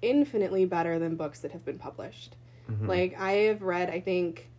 infinitely 0.02 0.66
better 0.66 0.98
than 0.98 1.16
books 1.16 1.40
that 1.42 1.52
have 1.52 1.64
been 1.64 1.78
published 1.78 2.36
Mhm. 2.72 2.88
like 2.88 3.20
i 3.20 3.34
have 3.34 3.62
read 3.62 3.88
i 3.88 4.00
think 4.00 4.50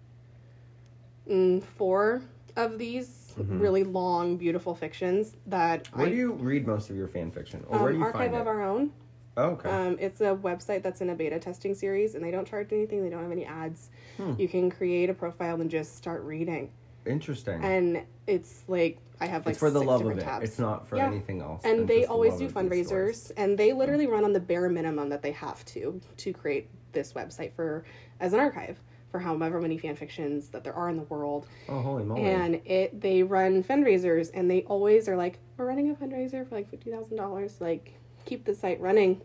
mm, 1.28 1.60
four 1.60 2.22
of 2.54 2.78
these 2.78 3.08
Mhm. 3.34 3.60
really 3.60 3.84
long 3.84 4.36
beautiful 4.36 4.74
fictions 4.74 5.36
that 5.46 5.88
Where 5.94 6.06
I, 6.06 6.10
do 6.10 6.16
you 6.16 6.32
read 6.32 6.66
most 6.66 6.90
of 6.90 6.96
your 6.96 7.08
fan 7.08 7.30
fiction, 7.30 7.64
or 7.68 7.76
um, 7.76 7.82
where 7.82 7.92
do 7.92 7.98
you 7.98 8.04
archive 8.04 8.30
find 8.30 8.34
of 8.34 8.46
it? 8.46 8.50
our 8.50 8.62
own 8.62 8.92
oh, 9.36 9.42
okay. 9.50 9.68
um, 9.70 9.96
it's 10.00 10.20
a 10.20 10.34
website 10.36 10.82
that's 10.82 11.00
in 11.00 11.10
a 11.10 11.14
beta 11.14 11.38
testing 11.38 11.74
series 11.74 12.14
and 12.14 12.22
they 12.24 12.30
don't 12.30 12.46
charge 12.46 12.72
anything 12.72 13.02
they 13.02 13.08
don't 13.10 13.22
have 13.22 13.32
any 13.32 13.44
ads 13.46 13.90
Hmm. 14.18 14.34
you 14.38 14.48
can 14.48 14.70
create 14.70 15.08
a 15.10 15.14
profile 15.14 15.60
and 15.60 15.70
just 15.70 15.96
start 15.96 16.22
reading 16.22 16.70
Interesting. 17.06 17.62
and 17.64 18.02
it's 18.26 18.62
like 18.68 18.98
i 19.20 19.26
have 19.26 19.44
like 19.46 19.52
it's 19.54 19.58
for 19.58 19.70
the 19.70 19.80
six 19.80 19.88
love 19.88 20.04
of 20.06 20.18
it. 20.18 20.22
tabs. 20.22 20.44
It's 20.44 20.58
not 20.58 20.86
for 20.86 20.96
Yeah. 20.96 21.06
anything 21.06 21.40
else. 21.40 21.62
and 21.64 21.88
they 21.88 22.00
just 22.00 22.08
the 22.08 22.12
always 22.12 22.36
do 22.36 22.44
of 22.46 22.52
fundraisers 22.54 23.32
and 23.36 23.58
they 23.58 23.72
literally 23.72 24.06
run 24.06 24.24
on 24.24 24.32
the 24.32 24.40
bare 24.40 24.68
minimum 24.68 25.08
that 25.08 25.22
they 25.22 25.32
have 25.32 25.64
to 25.66 26.00
to 26.18 26.32
create 26.32 26.68
this 26.92 27.12
website 27.14 27.52
for 27.54 27.84
as 28.20 28.32
an 28.34 28.40
archive 28.40 28.78
for 29.12 29.20
however 29.20 29.60
many 29.60 29.78
fan 29.78 29.94
fictions 29.94 30.48
that 30.48 30.64
there 30.64 30.72
are 30.72 30.88
in 30.88 30.96
the 30.96 31.02
world. 31.04 31.46
Oh, 31.68 31.80
holy 31.80 32.02
moly! 32.02 32.22
and 32.22 32.54
it 32.64 33.00
they 33.00 33.22
run 33.22 33.62
fundraisers 33.62 34.30
and 34.34 34.50
they 34.50 34.62
always 34.62 35.08
are 35.08 35.16
like 35.16 35.38
we're 35.56 35.66
running 35.66 35.90
a 35.90 35.94
fundraiser 35.94 36.48
for 36.48 36.56
like 36.56 36.70
$50000 36.70 37.60
like 37.60 37.94
keep 38.24 38.44
the 38.44 38.54
site 38.54 38.80
running. 38.80 39.20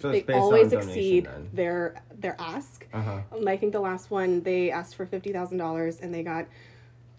So 0.00 0.10
they 0.10 0.22
always 0.32 0.72
on 0.72 0.80
donation 0.80 0.88
exceed 0.88 1.28
their 1.52 2.02
their 2.18 2.34
ask. 2.40 2.86
Uh 2.92 3.02
huh. 3.02 3.20
Um, 3.32 3.46
i 3.46 3.56
think 3.56 3.72
the 3.72 3.80
last 3.80 4.10
one 4.10 4.42
they 4.42 4.70
asked 4.70 4.96
for 4.96 5.06
$50000 5.06 6.00
and 6.02 6.12
they 6.12 6.22
got 6.22 6.46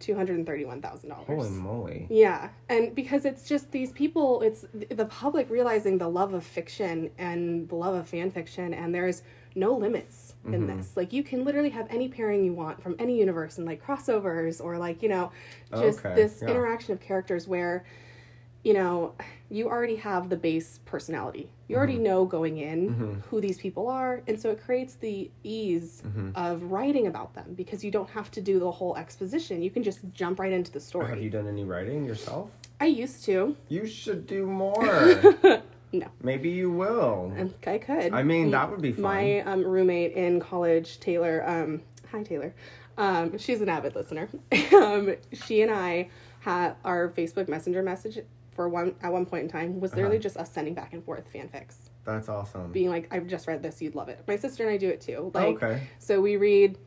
$231000 0.01 1.25
Holy 1.25 1.49
moly! 1.49 2.07
yeah, 2.09 2.49
and 2.67 2.93
because 2.93 3.23
it's 3.25 3.47
just 3.47 3.71
these 3.71 3.91
people, 3.93 4.41
it's 4.41 4.65
the 4.91 5.05
public 5.05 5.49
realizing 5.49 5.97
the 5.97 6.07
love 6.07 6.33
of 6.33 6.43
fiction 6.43 7.09
and 7.17 7.69
the 7.69 7.75
love 7.75 7.95
of 7.95 8.07
fan 8.07 8.29
fiction, 8.29 8.73
and 8.73 8.93
there's 8.93 9.23
no 9.55 9.73
limits 9.73 10.33
in 10.45 10.67
Mhm. 10.67 10.77
this. 10.77 10.95
Like 10.97 11.11
you 11.13 11.23
can 11.23 11.43
literally 11.43 11.69
have 11.69 11.87
any 11.89 12.07
pairing 12.07 12.43
you 12.43 12.53
want 12.53 12.81
from 12.81 12.95
any 12.99 13.17
universe, 13.17 13.57
and 13.57 13.65
like 13.65 13.83
crossovers 13.83 14.63
or 14.63 14.77
like 14.77 15.01
you 15.01 15.09
know, 15.09 15.31
just 15.71 15.99
Okay, 16.05 16.13
this 16.15 16.41
yeah. 16.41 16.49
interaction 16.49 16.93
of 16.93 16.99
characters 16.99 17.47
where, 17.47 17.83
you 18.63 18.73
know, 18.73 19.13
you 19.49 19.67
already 19.69 19.95
have 19.95 20.29
the 20.29 20.35
base 20.35 20.79
personality. 20.85 21.49
You 21.67 21.77
already 21.77 21.97
know 21.97 22.25
going 22.25 22.57
in 22.57 22.89
Mhm. 22.93 23.21
who 23.29 23.41
these 23.41 23.57
people 23.57 23.87
are, 23.87 24.21
and 24.27 24.39
so 24.39 24.51
it 24.51 24.61
creates 24.61 24.95
the 24.95 25.31
ease 25.43 26.03
Mhm. 26.05 26.31
of 26.35 26.63
writing 26.71 27.07
about 27.07 27.33
them 27.33 27.53
because 27.55 27.83
you 27.83 27.89
don't 27.91 28.09
have 28.09 28.29
to 28.31 28.41
do 28.41 28.59
the 28.59 28.69
whole 28.71 28.95
exposition. 28.97 29.61
You 29.63 29.71
can 29.71 29.81
just 29.83 29.99
jump 30.13 30.39
right 30.39 30.51
into 30.53 30.71
the 30.71 30.79
story. 30.79 31.07
Have 31.07 31.21
you 31.21 31.29
done 31.29 31.47
any 31.47 31.63
writing 31.63 32.05
yourself? 32.05 32.51
I 32.79 32.87
used 32.87 33.23
to. 33.25 33.55
You 33.69 33.85
should 33.87 34.27
do 34.27 34.45
more. 34.45 34.83
No. 35.99 36.07
Maybe 36.21 36.49
you 36.49 36.71
will. 36.71 37.33
Um, 37.37 37.53
I 37.65 37.77
could. 37.77 38.13
I 38.13 38.23
mean, 38.23 38.51
that 38.51 38.69
would 38.69 38.81
be 38.81 38.91
fun. 38.91 39.01
My 39.03 39.39
um, 39.41 39.63
roommate 39.65 40.13
in 40.13 40.39
college, 40.39 40.99
Taylor. 40.99 41.43
Um, 41.47 41.81
hi, 42.11 42.23
Taylor. 42.23 42.53
Um, 42.97 43.37
she's 43.37 43.61
an 43.61 43.69
avid 43.69 43.95
listener. 43.95 44.29
um, 44.73 45.15
she 45.33 45.61
and 45.61 45.71
I 45.71 46.09
had 46.39 46.75
our 46.85 47.09
Facebook 47.09 47.47
Messenger 47.47 47.81
message 47.83 48.19
for 48.53 48.69
one 48.69 48.95
at 49.01 49.11
one 49.11 49.25
point 49.25 49.43
in 49.43 49.49
time 49.49 49.79
was 49.81 49.93
literally 49.95 50.15
Uh-huh. 50.17 50.23
just 50.23 50.37
us 50.37 50.51
sending 50.51 50.73
back 50.73 50.93
and 50.93 51.03
forth 51.03 51.25
fanfics, 51.33 51.75
That's 52.05 52.29
awesome. 52.29 52.71
being 52.71 52.89
like, 52.89 53.07
"I've 53.13 53.27
just 53.27 53.47
read 53.47 53.61
this, 53.61 53.81
you'd 53.81 53.95
love 53.95 54.07
it." 54.07 54.23
My 54.29 54.37
sister 54.37 54.63
and 54.63 54.71
I 54.71 54.77
do 54.77 54.87
it 54.87 55.01
too. 55.01 55.29
Like, 55.33 55.61
okay. 55.61 55.81
so 55.99 56.21
we 56.21 56.37
read 56.37 56.77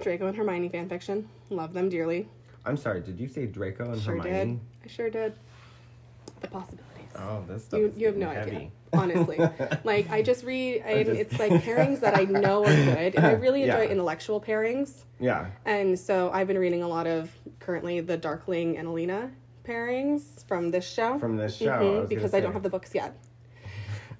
Draco 0.00 0.26
and 0.26 0.34
Hermione 0.36 0.70
fanfiction. 0.70 1.26
Love 1.50 1.74
them 1.74 1.90
dearly. 1.90 2.28
I'm 2.64 2.78
sorry. 2.78 3.00
Did 3.02 3.20
you 3.20 3.28
say 3.28 3.44
Draco 3.46 3.92
and 3.92 4.00
Sure 4.00 4.16
Hermione? 4.16 4.52
did. 4.54 4.60
I 4.84 4.88
sure 4.88 5.10
did. 5.10 5.34
The 6.40 6.48
possibilities. 6.48 6.86
Oh, 7.16 7.44
this 7.48 7.64
stuff. 7.64 7.80
you, 7.80 7.92
you 7.96 8.06
have 8.06 8.16
no 8.16 8.32
getting 8.32 8.54
idea 8.54 8.70
honestly 8.92 9.38
like 9.84 10.10
i 10.10 10.20
just 10.22 10.44
read 10.44 10.82
and 10.84 11.06
just- 11.06 11.20
it's 11.20 11.38
like 11.38 11.52
pairings 11.62 12.00
that 12.00 12.16
i 12.16 12.24
know 12.24 12.64
are 12.64 12.74
good 12.74 13.14
and 13.16 13.26
i 13.26 13.32
really 13.46 13.62
enjoy 13.62 13.82
Yeah. 13.82 13.90
intellectual 13.90 14.40
pairings 14.40 15.04
Yeah. 15.20 15.46
and 15.64 15.98
so 15.98 16.30
i've 16.32 16.46
been 16.48 16.58
reading 16.58 16.82
a 16.82 16.88
lot 16.88 17.06
of 17.06 17.30
currently 17.60 18.00
the 18.00 18.16
darkling 18.16 18.76
and 18.78 18.88
alina 18.88 19.30
pairings 19.64 20.44
from 20.48 20.70
this 20.70 20.88
show 20.88 21.18
From 21.18 21.36
this 21.36 21.56
show. 21.56 21.70
I 21.70 21.78
Mhm, 21.82 22.00
was 22.00 22.08
because 22.08 22.34
i 22.34 22.40
don't 22.40 22.52
have 22.52 22.62
the 22.64 22.70
books 22.70 22.94
yet 22.94 23.16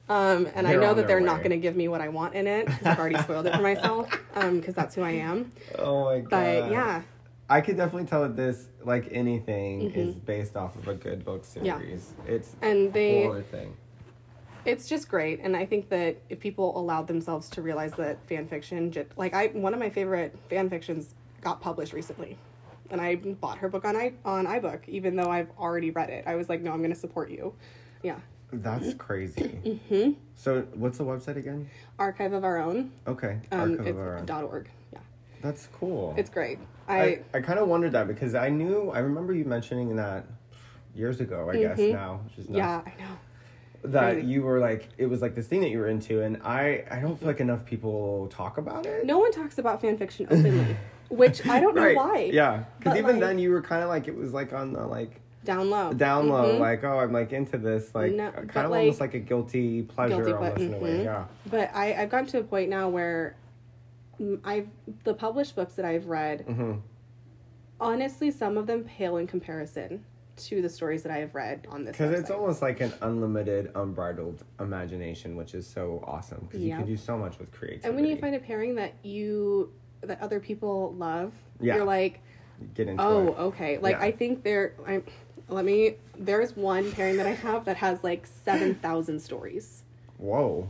um, 0.09 0.47
and 0.55 0.67
i 0.67 0.71
They're 0.73 0.81
know 0.81 0.95
that 0.95 1.07
they're 1.07 1.21
not 1.21 1.39
going 1.39 1.51
to 1.51 1.57
give 1.57 1.77
me 1.77 1.89
what 1.89 2.01
i 2.01 2.09
want 2.09 2.35
in 2.35 2.47
it 2.47 2.67
'cause 2.67 2.85
i've 2.87 2.99
already 2.99 3.19
spoiled 3.19 3.47
it 3.47 3.55
for 3.55 3.63
myself 3.63 4.09
because 4.35 4.75
that's 4.75 4.95
who 4.95 5.03
i 5.03 5.11
am 5.13 5.51
Oh 5.79 6.05
my 6.05 6.21
god. 6.21 6.31
but 6.31 6.71
yeah 6.71 7.03
I 7.51 7.61
could 7.61 7.77
definitely 7.77 8.07
tell 8.07 8.23
that 8.23 8.37
this, 8.37 8.69
like 8.85 9.09
anything, 9.11 9.91
Mhm. 9.91 9.97
is 9.97 10.15
based 10.15 10.57
off 10.57 10.77
of 10.77 10.87
a 10.87 10.95
good 10.95 11.25
book 11.25 11.45
series. 11.45 12.15
Yeah. 12.27 12.33
It's 12.33 12.55
and 12.63 12.93
they 12.93 13.29
thing. 13.51 13.77
it's 14.67 14.87
just 14.87 15.09
great 15.09 15.41
and 15.43 15.57
i 15.57 15.65
think 15.65 15.89
that 15.89 16.17
if 16.29 16.39
people 16.39 16.79
allowed 16.79 17.07
themselves 17.07 17.49
to 17.49 17.63
realize 17.63 17.93
that 17.95 18.19
fan 18.29 18.47
fiction 18.47 18.93
like 19.17 19.33
i 19.33 19.47
one 19.49 19.73
of 19.73 19.81
my 19.81 19.89
favorite 19.89 20.37
fan 20.51 20.69
fictions 20.69 21.15
got 21.41 21.63
published 21.63 21.95
recently 21.95 22.37
and 22.91 23.01
i 23.01 23.15
bought 23.15 23.57
her 23.57 23.71
book 23.71 23.87
on 23.87 23.97
i 23.97 24.13
on 24.27 24.45
ibook 24.47 24.87
even 24.87 25.17
though 25.17 25.31
i've 25.31 25.49
already 25.59 25.91
read 25.91 26.11
it 26.11 26.23
i 26.27 26.35
was 26.35 26.51
like 26.51 26.61
no 26.61 26.73
i'm 26.73 26.81
going 26.81 26.93
to 26.93 26.99
support 27.07 27.31
you 27.31 27.55
yeah 28.03 28.19
That's 28.53 28.93
crazy. 28.95 29.49
hmm 29.93 30.11
So, 30.35 30.63
what's 30.75 30.99
the 30.99 31.05
website 31.05 31.37
again? 31.37 31.67
archive 31.99 32.35
of 32.35 32.45
our 32.45 32.59
own 32.59 32.93
Okay, 33.07 33.41
um 33.53 33.61
Archive 33.73 33.87
of 33.87 33.97
Our 33.99 34.19
Own. 34.19 34.27
dot 34.27 34.45
org 34.45 34.69
yeah 34.93 34.99
That's 35.41 35.69
cool. 35.73 36.15
it's 36.19 36.29
great 36.29 36.59
I 36.91 37.03
i, 37.03 37.21
I 37.35 37.41
kind 37.41 37.59
of 37.59 37.69
wondered 37.69 37.93
that 37.93 38.07
because 38.09 38.35
I 38.35 38.49
knew 38.49 38.91
I 38.91 38.99
remember 39.01 39.33
you 39.33 39.45
mentioning 39.45 39.97
that 39.97 40.25
years 40.95 41.21
ago. 41.21 41.49
I 41.51 41.57
guess 41.57 41.79
Mhm. 41.79 41.93
now, 41.93 42.21
which 42.25 42.39
is 42.39 42.49
nuts, 42.51 42.59
yeah 42.59 42.81
i 42.85 43.03
know 43.03 43.17
that 43.83 44.13
crazy. 44.13 44.27
you 44.27 44.43
were 44.43 44.59
like 44.59 44.89
it 44.99 45.07
was 45.07 45.23
like 45.23 45.35
this 45.35 45.47
thing 45.47 45.61
that 45.63 45.71
you 45.71 45.79
were 45.79 45.89
into, 45.89 46.21
and 46.23 46.41
I 46.45 46.85
I 46.91 46.99
don't 47.01 47.17
feel 47.19 47.29
like 47.29 47.41
enough 47.41 47.65
people 47.65 48.29
talk 48.29 48.59
about 48.59 48.85
it. 48.87 49.07
no 49.07 49.19
one 49.19 49.33
talks 49.33 49.59
about 49.59 49.81
fan 49.81 49.97
fiction 49.97 50.27
openly 50.31 50.77
which 51.09 51.45
i 51.47 51.59
don't 51.59 51.75
know 51.75 51.83
Right. 51.87 51.97
why 51.97 52.19
Yeah, 52.33 52.65
because 52.79 52.97
even 52.99 53.13
like- 53.17 53.21
then 53.21 53.39
you 53.39 53.51
were 53.51 53.63
kind 53.63 53.83
of 53.83 53.89
like 53.89 54.07
it 54.07 54.15
was 54.17 54.33
like 54.35 54.53
on 54.53 54.73
the 54.75 54.87
like 54.87 55.21
down 55.45 55.71
low 55.71 55.93
down 55.95 56.29
low, 56.29 56.57
Mhm. 56.57 56.61
like 56.61 56.85
oh 56.85 56.99
I'm 56.99 57.13
like 57.13 57.33
into 57.33 57.57
this, 57.57 57.95
like 57.95 58.13
No, 58.13 58.31
kind 58.31 58.51
but, 58.53 58.65
of 58.67 58.73
almost 58.73 59.01
like- 59.01 59.15
like 59.15 59.23
a 59.23 59.25
guilty 59.25 59.83
pleasure 59.83 60.17
Guilty 60.17 60.33
ple- 60.33 60.43
almost 60.45 60.61
in 60.61 60.75
a 60.75 60.79
way. 60.79 60.99
mhm. 60.99 61.05
Yeah. 61.05 61.25
But 61.51 61.71
I, 61.75 61.95
I've 61.95 62.11
gotten 62.11 62.27
to 62.29 62.39
a 62.41 62.45
point 62.45 62.69
now 62.69 62.89
where 62.91 63.35
I've 64.45 64.69
the 65.05 65.15
published 65.15 65.57
books 65.57 65.75
that 65.75 65.85
I've 65.85 66.07
read, 66.07 66.43
hmm 66.43 66.75
honestly, 67.81 68.31
some 68.31 68.57
of 68.59 68.67
them 68.67 68.85
pale 68.85 69.17
in 69.17 69.27
comparison 69.27 70.05
to 70.37 70.63
the 70.63 70.69
stories 70.69 71.03
that 71.03 71.13
I 71.13 71.19
have 71.19 71.35
read 71.35 71.67
on 71.71 71.85
this. 71.85 71.93
Because 71.97 72.19
it's 72.19 72.31
almost 72.31 72.63
like 72.63 72.81
an 72.81 72.93
unlimited, 73.03 73.73
unbridled 73.75 74.45
imagination, 74.59 75.37
which 75.37 75.55
is 75.55 75.67
so 75.67 76.03
awesome. 76.07 76.47
Because 76.49 76.63
you 76.63 76.75
can 76.75 76.87
do 76.87 76.97
so 76.97 77.17
much 77.19 77.39
with 77.39 77.51
creativity. 77.53 77.87
and 77.89 77.97
when 77.97 78.05
you 78.05 78.17
find 78.17 78.35
a 78.35 78.39
pairing 78.39 78.75
that 78.77 78.95
you 79.03 79.73
that 80.03 80.21
other 80.23 80.41
people 80.41 80.95
love, 80.95 81.33
Yeah. 81.61 81.77
you're 81.77 81.85
like, 81.85 82.21
get 82.75 82.89
into 82.89 83.03
oh, 83.03 83.29
it. 83.29 83.39
okay. 83.39 83.79
Like 83.79 83.97
Yeah. 83.97 84.03
I 84.03 84.13
think 84.13 84.43
there. 84.43 84.75
I 84.87 85.03
let 85.49 85.65
me. 85.65 85.97
There's 86.19 86.57
one 86.57 86.91
pairing 86.93 87.17
that 87.17 87.27
I 87.27 87.33
have 87.33 87.65
that 87.67 87.77
has 87.79 88.03
like 88.05 88.27
seven 88.27 88.75
thousand 88.77 89.21
stories. 89.21 89.85
Whoa. 90.17 90.69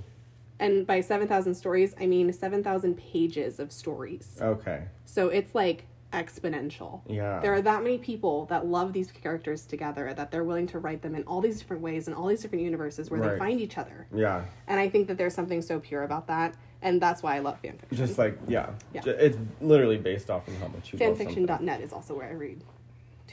And 0.60 0.86
by 0.86 1.00
7,000 1.00 1.54
stories, 1.54 1.94
I 1.98 2.06
mean 2.06 2.32
7,000 2.32 2.96
pages 2.96 3.58
of 3.58 3.72
stories. 3.72 4.38
Okay. 4.40 4.82
So 5.06 5.28
it's 5.28 5.54
like 5.54 5.86
exponential. 6.12 7.00
Yeah. 7.08 7.40
There 7.40 7.54
are 7.54 7.62
that 7.62 7.82
many 7.82 7.96
people 7.96 8.44
that 8.46 8.66
love 8.66 8.92
these 8.92 9.10
characters 9.10 9.64
together 9.64 10.12
that 10.12 10.30
they're 10.30 10.44
willing 10.44 10.66
to 10.68 10.78
write 10.78 11.02
them 11.02 11.14
in 11.14 11.22
all 11.22 11.40
these 11.40 11.58
different 11.60 11.82
ways 11.82 12.08
in 12.08 12.14
all 12.14 12.26
these 12.26 12.42
different 12.42 12.64
universes 12.64 13.10
where 13.10 13.20
Right. 13.20 13.32
they 13.32 13.38
find 13.38 13.60
each 13.60 13.78
other. 13.78 14.06
yeah. 14.14 14.44
And 14.66 14.78
I 14.78 14.88
think 14.88 15.08
that 15.08 15.16
there's 15.16 15.34
something 15.34 15.62
so 15.62 15.80
pure 15.80 16.02
about 16.02 16.26
that. 16.26 16.56
And 16.82 17.00
that's 17.00 17.22
why 17.22 17.36
I 17.36 17.38
love 17.40 17.60
fanfiction. 17.62 17.92
Just 17.92 18.18
like 18.18 18.38
yeah. 18.48 18.70
Yeah. 18.92 19.02
It's 19.06 19.38
literally 19.60 19.98
based 19.98 20.30
off 20.30 20.46
of 20.48 20.58
how 20.60 20.68
much 20.68 20.92
you 20.92 20.98
love. 20.98 21.16
Fanfiction.net 21.18 21.80
is 21.80 21.92
also 21.92 22.14
where 22.14 22.28
I 22.28 22.32
read. 22.32 22.64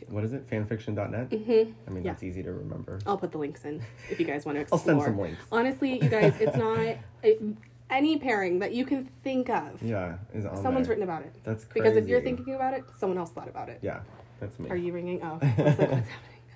What 0.09 0.23
is 0.23 0.33
it? 0.33 0.49
Fanfiction.net. 0.49 1.29
Mm-hmm. 1.29 1.71
I 1.87 1.91
mean, 1.91 2.03
Yeah. 2.03 2.11
that's 2.11 2.23
easy 2.23 2.43
to 2.43 2.51
remember. 2.53 2.99
I'll 3.05 3.17
put 3.17 3.31
the 3.31 3.37
links 3.37 3.65
in 3.65 3.81
if 4.09 4.19
you 4.19 4.25
guys 4.25 4.45
want 4.45 4.55
to 4.57 4.61
explore. 4.61 4.79
I'll 4.79 4.85
send 4.85 5.01
some 5.03 5.19
links. 5.19 5.41
Honestly, 5.51 6.01
you 6.01 6.09
guys, 6.09 6.33
it's 6.39 6.57
not 6.65 6.79
it, 7.23 7.41
any 7.89 8.17
pairing 8.17 8.59
that 8.59 8.73
you 8.73 8.85
can 8.85 9.09
think 9.23 9.49
of. 9.49 9.81
Yeah, 9.81 10.17
is 10.33 10.45
on 10.45 10.57
Someone's 10.61 10.87
there. 10.87 10.95
written 10.97 11.03
about 11.03 11.23
it. 11.23 11.33
That's 11.43 11.63
crazy. 11.65 11.83
Because 11.83 11.97
if 11.97 12.07
you're 12.07 12.21
thinking 12.21 12.55
about 12.55 12.73
it, 12.73 12.83
someone 12.97 13.17
else 13.17 13.31
thought 13.31 13.47
about 13.47 13.69
it. 13.69 13.79
Yeah, 13.81 13.99
that's 14.39 14.59
me. 14.59 14.69
Are 14.69 14.75
you 14.75 14.91
ringing? 14.93 15.21
Oh, 15.23 15.39
I 15.41 15.45
was 15.45 15.57
like, 15.57 15.57
what's 15.57 15.79
happening? 15.79 16.03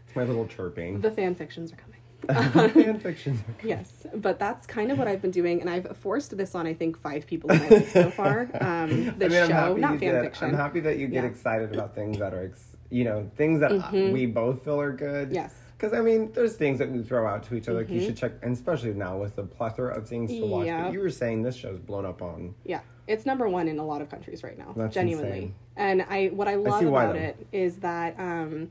It's 0.07 0.15
my 0.15 0.23
little 0.23 0.45
chirping. 0.47 0.99
The 1.01 1.11
fan 1.11 1.35
fictions 1.35 1.71
are 1.71 1.75
coming. 1.77 1.97
Fanfiction. 2.27 3.35
Yes, 3.63 4.05
but 4.13 4.37
that's 4.37 4.67
kind 4.67 4.91
of 4.91 4.99
what 4.99 5.07
I've 5.07 5.21
been 5.23 5.31
doing, 5.31 5.59
and 5.59 5.67
I've 5.69 5.97
forced 5.97 6.37
this 6.37 6.53
on 6.53 6.67
I 6.67 6.73
think 6.75 6.99
five 6.99 7.25
people 7.25 7.49
in 7.51 7.57
my 7.59 7.67
life 7.69 7.91
so 7.91 8.11
far. 8.11 8.41
Um, 8.61 9.17
the 9.17 9.25
I 9.25 9.29
mean, 9.29 9.47
show, 9.47 9.75
not 9.75 9.99
fan 9.99 10.21
fiction. 10.21 10.49
I'm 10.49 10.55
happy 10.55 10.81
that 10.81 10.97
you 10.99 11.07
get 11.07 11.23
Yeah. 11.23 11.29
excited 11.31 11.73
about 11.73 11.95
things 11.95 12.19
that 12.19 12.33
are, 12.35 12.43
ex- 12.45 12.70
you 12.91 13.03
know, 13.05 13.29
things 13.37 13.59
that 13.61 13.71
Mhm. 13.71 14.11
we 14.13 14.25
both 14.27 14.63
feel 14.63 14.79
are 14.79 14.91
good. 14.91 15.31
Yes. 15.31 15.55
Because 15.77 15.97
I 15.97 16.01
mean, 16.01 16.31
there's 16.33 16.55
things 16.57 16.77
that 16.77 16.91
we 16.91 17.01
throw 17.01 17.25
out 17.25 17.41
to 17.43 17.55
each 17.55 17.67
other. 17.67 17.79
Like 17.79 17.89
you 17.89 18.01
should 18.01 18.15
check, 18.17 18.33
and 18.43 18.53
especially 18.53 18.93
now 18.93 19.17
with 19.17 19.35
the 19.35 19.43
plethora 19.43 19.95
of 19.97 20.07
things 20.07 20.29
to 20.31 20.45
watch. 20.45 20.67
Yeah. 20.67 20.83
But 20.83 20.93
you 20.93 20.99
were 20.99 21.09
saying 21.09 21.41
this 21.41 21.55
show's 21.55 21.79
blown 21.79 22.05
up 22.05 22.21
on. 22.21 22.53
Yeah, 22.63 22.81
it's 23.07 23.25
number 23.25 23.49
one 23.49 23.67
in 23.67 23.79
a 23.79 23.83
lot 23.85 24.01
of 24.01 24.09
countries 24.09 24.43
right 24.43 24.57
now. 24.57 24.73
That's 24.75 24.93
genuinely, 24.93 25.29
insane. 25.29 25.53
and 25.77 26.01
I 26.03 26.27
what 26.27 26.47
I 26.47 26.55
love 26.55 26.83
why, 26.85 27.05
about 27.05 27.15
though. 27.15 27.21
it 27.21 27.47
is 27.51 27.77
that 27.77 28.19
um, 28.19 28.69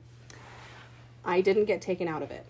I 1.24 1.40
didn't 1.40 1.64
get 1.64 1.80
taken 1.82 2.06
out 2.06 2.22
of 2.22 2.30
it. 2.30 2.46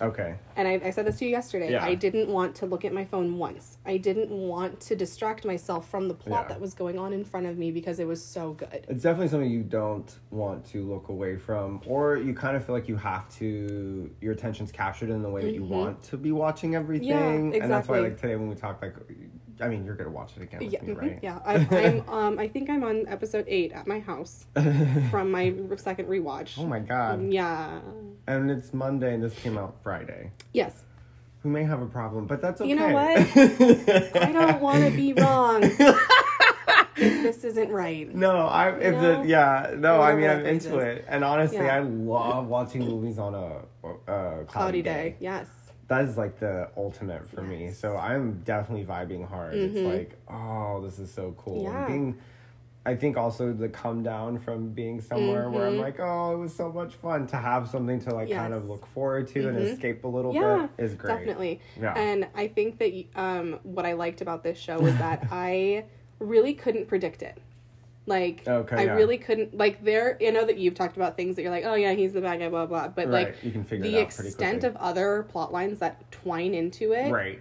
Okay. 0.00 0.34
And 0.56 0.66
I, 0.66 0.80
I 0.84 0.90
said 0.90 1.06
this 1.06 1.18
to 1.18 1.24
you 1.24 1.30
yesterday. 1.30 1.72
Yeah. 1.72 1.84
I 1.84 1.94
didn't 1.94 2.28
want 2.28 2.54
to 2.56 2.66
look 2.66 2.84
at 2.84 2.92
my 2.92 3.04
phone 3.04 3.36
once. 3.38 3.78
I 3.84 3.96
didn't 3.98 4.30
want 4.30 4.80
to 4.82 4.96
distract 4.96 5.44
myself 5.44 5.88
from 5.90 6.08
the 6.08 6.14
plot 6.14 6.44
Yeah. 6.44 6.54
that 6.54 6.60
was 6.60 6.74
going 6.74 6.98
on 6.98 7.12
in 7.12 7.24
front 7.24 7.46
of 7.46 7.58
me 7.58 7.70
because 7.70 7.98
it 8.00 8.06
was 8.06 8.24
so 8.24 8.52
good. 8.54 8.86
It's 8.88 9.02
definitely 9.02 9.28
something 9.28 9.50
you 9.50 9.62
don't 9.62 10.10
want 10.30 10.64
to 10.66 10.82
look 10.88 11.08
away 11.08 11.36
from, 11.36 11.80
or 11.86 12.16
you 12.16 12.32
kind 12.34 12.56
of 12.56 12.64
feel 12.64 12.74
like 12.74 12.88
you 12.88 12.96
have 12.96 13.28
to. 13.36 14.10
Your 14.20 14.32
attention's 14.32 14.72
captured 14.72 15.10
in 15.10 15.22
the 15.22 15.30
way 15.30 15.42
that 15.42 15.52
you 15.54 15.62
Mhm. 15.62 15.68
want 15.68 16.02
to 16.04 16.16
be 16.16 16.32
watching 16.32 16.74
everything, 16.74 17.08
Yeah, 17.08 17.30
exactly. 17.34 17.60
and 17.60 17.70
that's 17.70 17.88
why, 17.88 17.98
like 18.00 18.16
today 18.20 18.36
when 18.36 18.48
we 18.48 18.54
talk, 18.54 18.80
like, 18.80 18.94
I 19.60 19.68
mean, 19.68 19.84
you're 19.84 19.94
gonna 19.96 20.08
watch 20.10 20.32
it 20.38 20.42
again 20.42 20.62
Yeah, 20.70 20.80
me, 20.82 20.94
mhm, 20.94 21.00
right? 21.00 21.18
yeah. 21.22 21.38
I, 21.44 21.54
I'm 21.70 22.08
um, 22.08 22.38
I 22.38 22.48
think 22.48 22.70
I'm 22.70 22.82
on 22.82 23.06
episode 23.08 23.44
eight 23.48 23.72
at 23.72 23.86
my 23.86 23.98
house 24.00 24.46
from 25.10 25.30
my 25.30 25.54
second 25.76 26.08
rewatch. 26.08 26.58
oh 26.58 26.66
my 26.66 26.78
god! 26.78 27.30
Yeah. 27.30 27.80
And 28.30 28.48
it's 28.48 28.72
Monday, 28.72 29.12
and 29.14 29.22
this 29.24 29.34
came 29.34 29.58
out 29.58 29.74
Friday. 29.82 30.30
Yes. 30.52 30.84
Who 31.42 31.48
may 31.48 31.64
have 31.64 31.82
a 31.82 31.86
problem, 31.86 32.26
but 32.26 32.40
that's 32.40 32.60
okay. 32.60 32.70
You 32.70 32.76
know 32.76 32.90
what? 32.90 33.16
I 34.22 34.30
don't 34.32 34.60
want 34.60 34.84
to 34.84 34.90
be 34.92 35.12
wrong. 35.14 35.64
if 36.96 37.22
this 37.24 37.42
isn't 37.44 37.70
right. 37.70 38.14
No, 38.14 38.46
I 38.46 38.70
if 38.78 38.94
No? 38.94 39.22
the 39.22 39.28
yeah 39.28 39.74
no 39.76 40.00
I 40.00 40.14
mean 40.14 40.28
I'm 40.30 40.44
into 40.46 40.78
is. 40.78 40.98
it 40.98 41.04
and 41.08 41.24
honestly 41.24 41.56
Yeah. 41.58 41.76
I 41.76 41.78
love 41.80 42.46
watching 42.46 42.84
movies 42.84 43.18
on 43.18 43.34
a, 43.34 43.62
a 43.86 43.94
cloudy, 44.06 44.44
Cloudy 44.46 44.82
day. 44.82 44.92
day. 45.10 45.16
Yes. 45.18 45.46
That 45.88 46.04
is 46.04 46.16
like 46.18 46.38
the 46.38 46.68
ultimate 46.76 47.26
for 47.28 47.40
me. 47.42 47.72
So 47.72 47.96
I'm 47.96 48.40
definitely 48.44 48.84
vibing 48.84 49.26
hard. 49.26 49.54
It's 49.54 49.74
Mhm. 49.78 49.98
like 49.98 50.18
oh 50.28 50.82
this 50.84 50.98
is 51.00 51.12
so 51.12 51.34
cool. 51.38 51.62
Yeah. 51.64 51.86
being 51.86 52.18
I 52.86 52.96
think 52.96 53.18
also 53.18 53.52
the 53.52 53.68
come 53.68 54.02
down 54.02 54.38
from 54.38 54.70
being 54.70 55.00
somewhere 55.02 55.50
where 55.50 55.66
I'm 55.66 55.74
Mhm. 55.76 55.80
like 55.80 56.00
oh 56.00 56.32
it 56.32 56.38
was 56.38 56.54
so 56.54 56.72
much 56.72 56.94
fun 56.94 57.26
to 57.28 57.36
have 57.36 57.68
something 57.68 58.00
to 58.00 58.14
like 58.14 58.30
kind 58.30 58.54
of 58.54 58.68
look 58.70 58.86
forward 58.86 59.28
to 59.28 59.48
and 59.48 59.58
Mhm. 59.58 59.72
escape 59.72 60.04
a 60.04 60.08
little 60.08 60.32
Yeah, 60.34 60.68
bit 60.76 60.84
is 60.86 60.94
great. 60.94 61.18
Definitely. 61.18 61.60
Yeah. 61.80 61.92
And 61.94 62.26
I 62.34 62.48
think 62.48 62.78
that 62.78 62.92
um, 63.16 63.58
what 63.64 63.84
I 63.84 63.92
liked 63.92 64.22
about 64.22 64.42
this 64.42 64.58
show 64.58 64.78
was 64.80 64.96
that 64.96 65.26
I 65.30 65.84
really 66.18 66.54
couldn't 66.54 66.88
predict 66.88 67.22
it. 67.22 67.36
Like 68.06 68.48
Okay, 68.48 68.76
I 68.76 68.84
yeah. 68.86 68.94
really 68.94 69.18
couldn't 69.18 69.56
like 69.56 69.84
there 69.84 70.16
you 70.18 70.32
know 70.32 70.46
that 70.46 70.56
you've 70.56 70.74
talked 70.74 70.96
about 70.96 71.18
things 71.18 71.36
that 71.36 71.42
you're 71.42 71.50
like, 71.50 71.64
oh 71.66 71.74
yeah, 71.74 71.92
he's 71.92 72.14
the 72.14 72.22
bad 72.22 72.38
guy, 72.40 72.48
blah 72.48 72.64
blah. 72.64 72.88
But 72.88 73.08
right. 73.08 73.26
like 73.26 73.44
you 73.44 73.50
can 73.50 73.62
figure 73.62 73.84
the 73.84 73.98
it 73.98 74.00
out 74.00 74.02
extent 74.06 74.64
of 74.64 74.74
other 74.76 75.24
plot 75.28 75.52
lines 75.52 75.80
that 75.80 76.10
twine 76.10 76.54
into 76.54 76.92
it 76.92 77.10
right. 77.12 77.40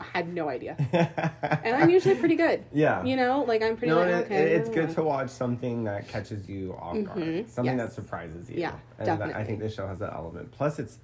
Had 0.00 0.32
no 0.32 0.48
idea. 0.48 0.76
And 1.64 1.76
I'm 1.76 1.90
usually 1.90 2.14
pretty 2.16 2.36
good. 2.36 2.64
yeah. 2.72 3.02
You 3.04 3.16
know, 3.16 3.44
like 3.44 3.62
I'm 3.62 3.76
pretty 3.76 3.92
No, 3.92 4.00
like, 4.00 4.08
it- 4.08 4.24
okay. 4.26 4.52
it's 4.52 4.68
good 4.68 4.90
to 4.90 5.02
watch 5.02 5.30
something 5.30 5.84
that 5.84 6.08
catches 6.08 6.48
you 6.48 6.74
off 6.74 6.94
guard, 7.04 7.18
Mhm, 7.18 7.48
something 7.48 7.76
that 7.76 7.92
surprises 7.92 8.50
you. 8.50 8.60
Yeah, 8.60 8.72
and 8.98 9.06
that- 9.08 9.34
I 9.36 9.44
think 9.44 9.60
this 9.60 9.74
show 9.74 9.86
has 9.86 9.98
that 10.00 10.12
element. 10.14 10.50
Plus, 10.52 10.78
it's 10.78 10.98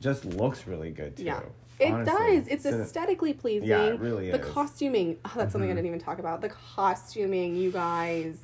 just 0.00 0.24
looks 0.24 0.66
really 0.66 0.90
good 0.90 1.16
too. 1.16 1.24
Yeah. 1.24 1.40
It 1.80 1.90
honestly. 1.92 2.36
does. 2.38 2.48
It's 2.48 2.66
aesthetically 2.66 3.32
pleasing. 3.32 3.68
Yeah, 3.68 3.82
it 3.86 3.98
really 4.00 4.30
the 4.30 4.40
is. 4.40 4.46
costuming. 4.52 5.16
Oh, 5.24 5.32
that's 5.34 5.50
something 5.52 5.68
I 5.70 5.72
Mhm. 5.72 5.76
didn't 5.76 5.86
even 5.88 5.98
talk 6.00 6.18
about. 6.20 6.40
The 6.40 6.50
costuming, 6.50 7.56
you 7.56 7.72
guys. 7.72 8.38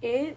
It. 0.00 0.36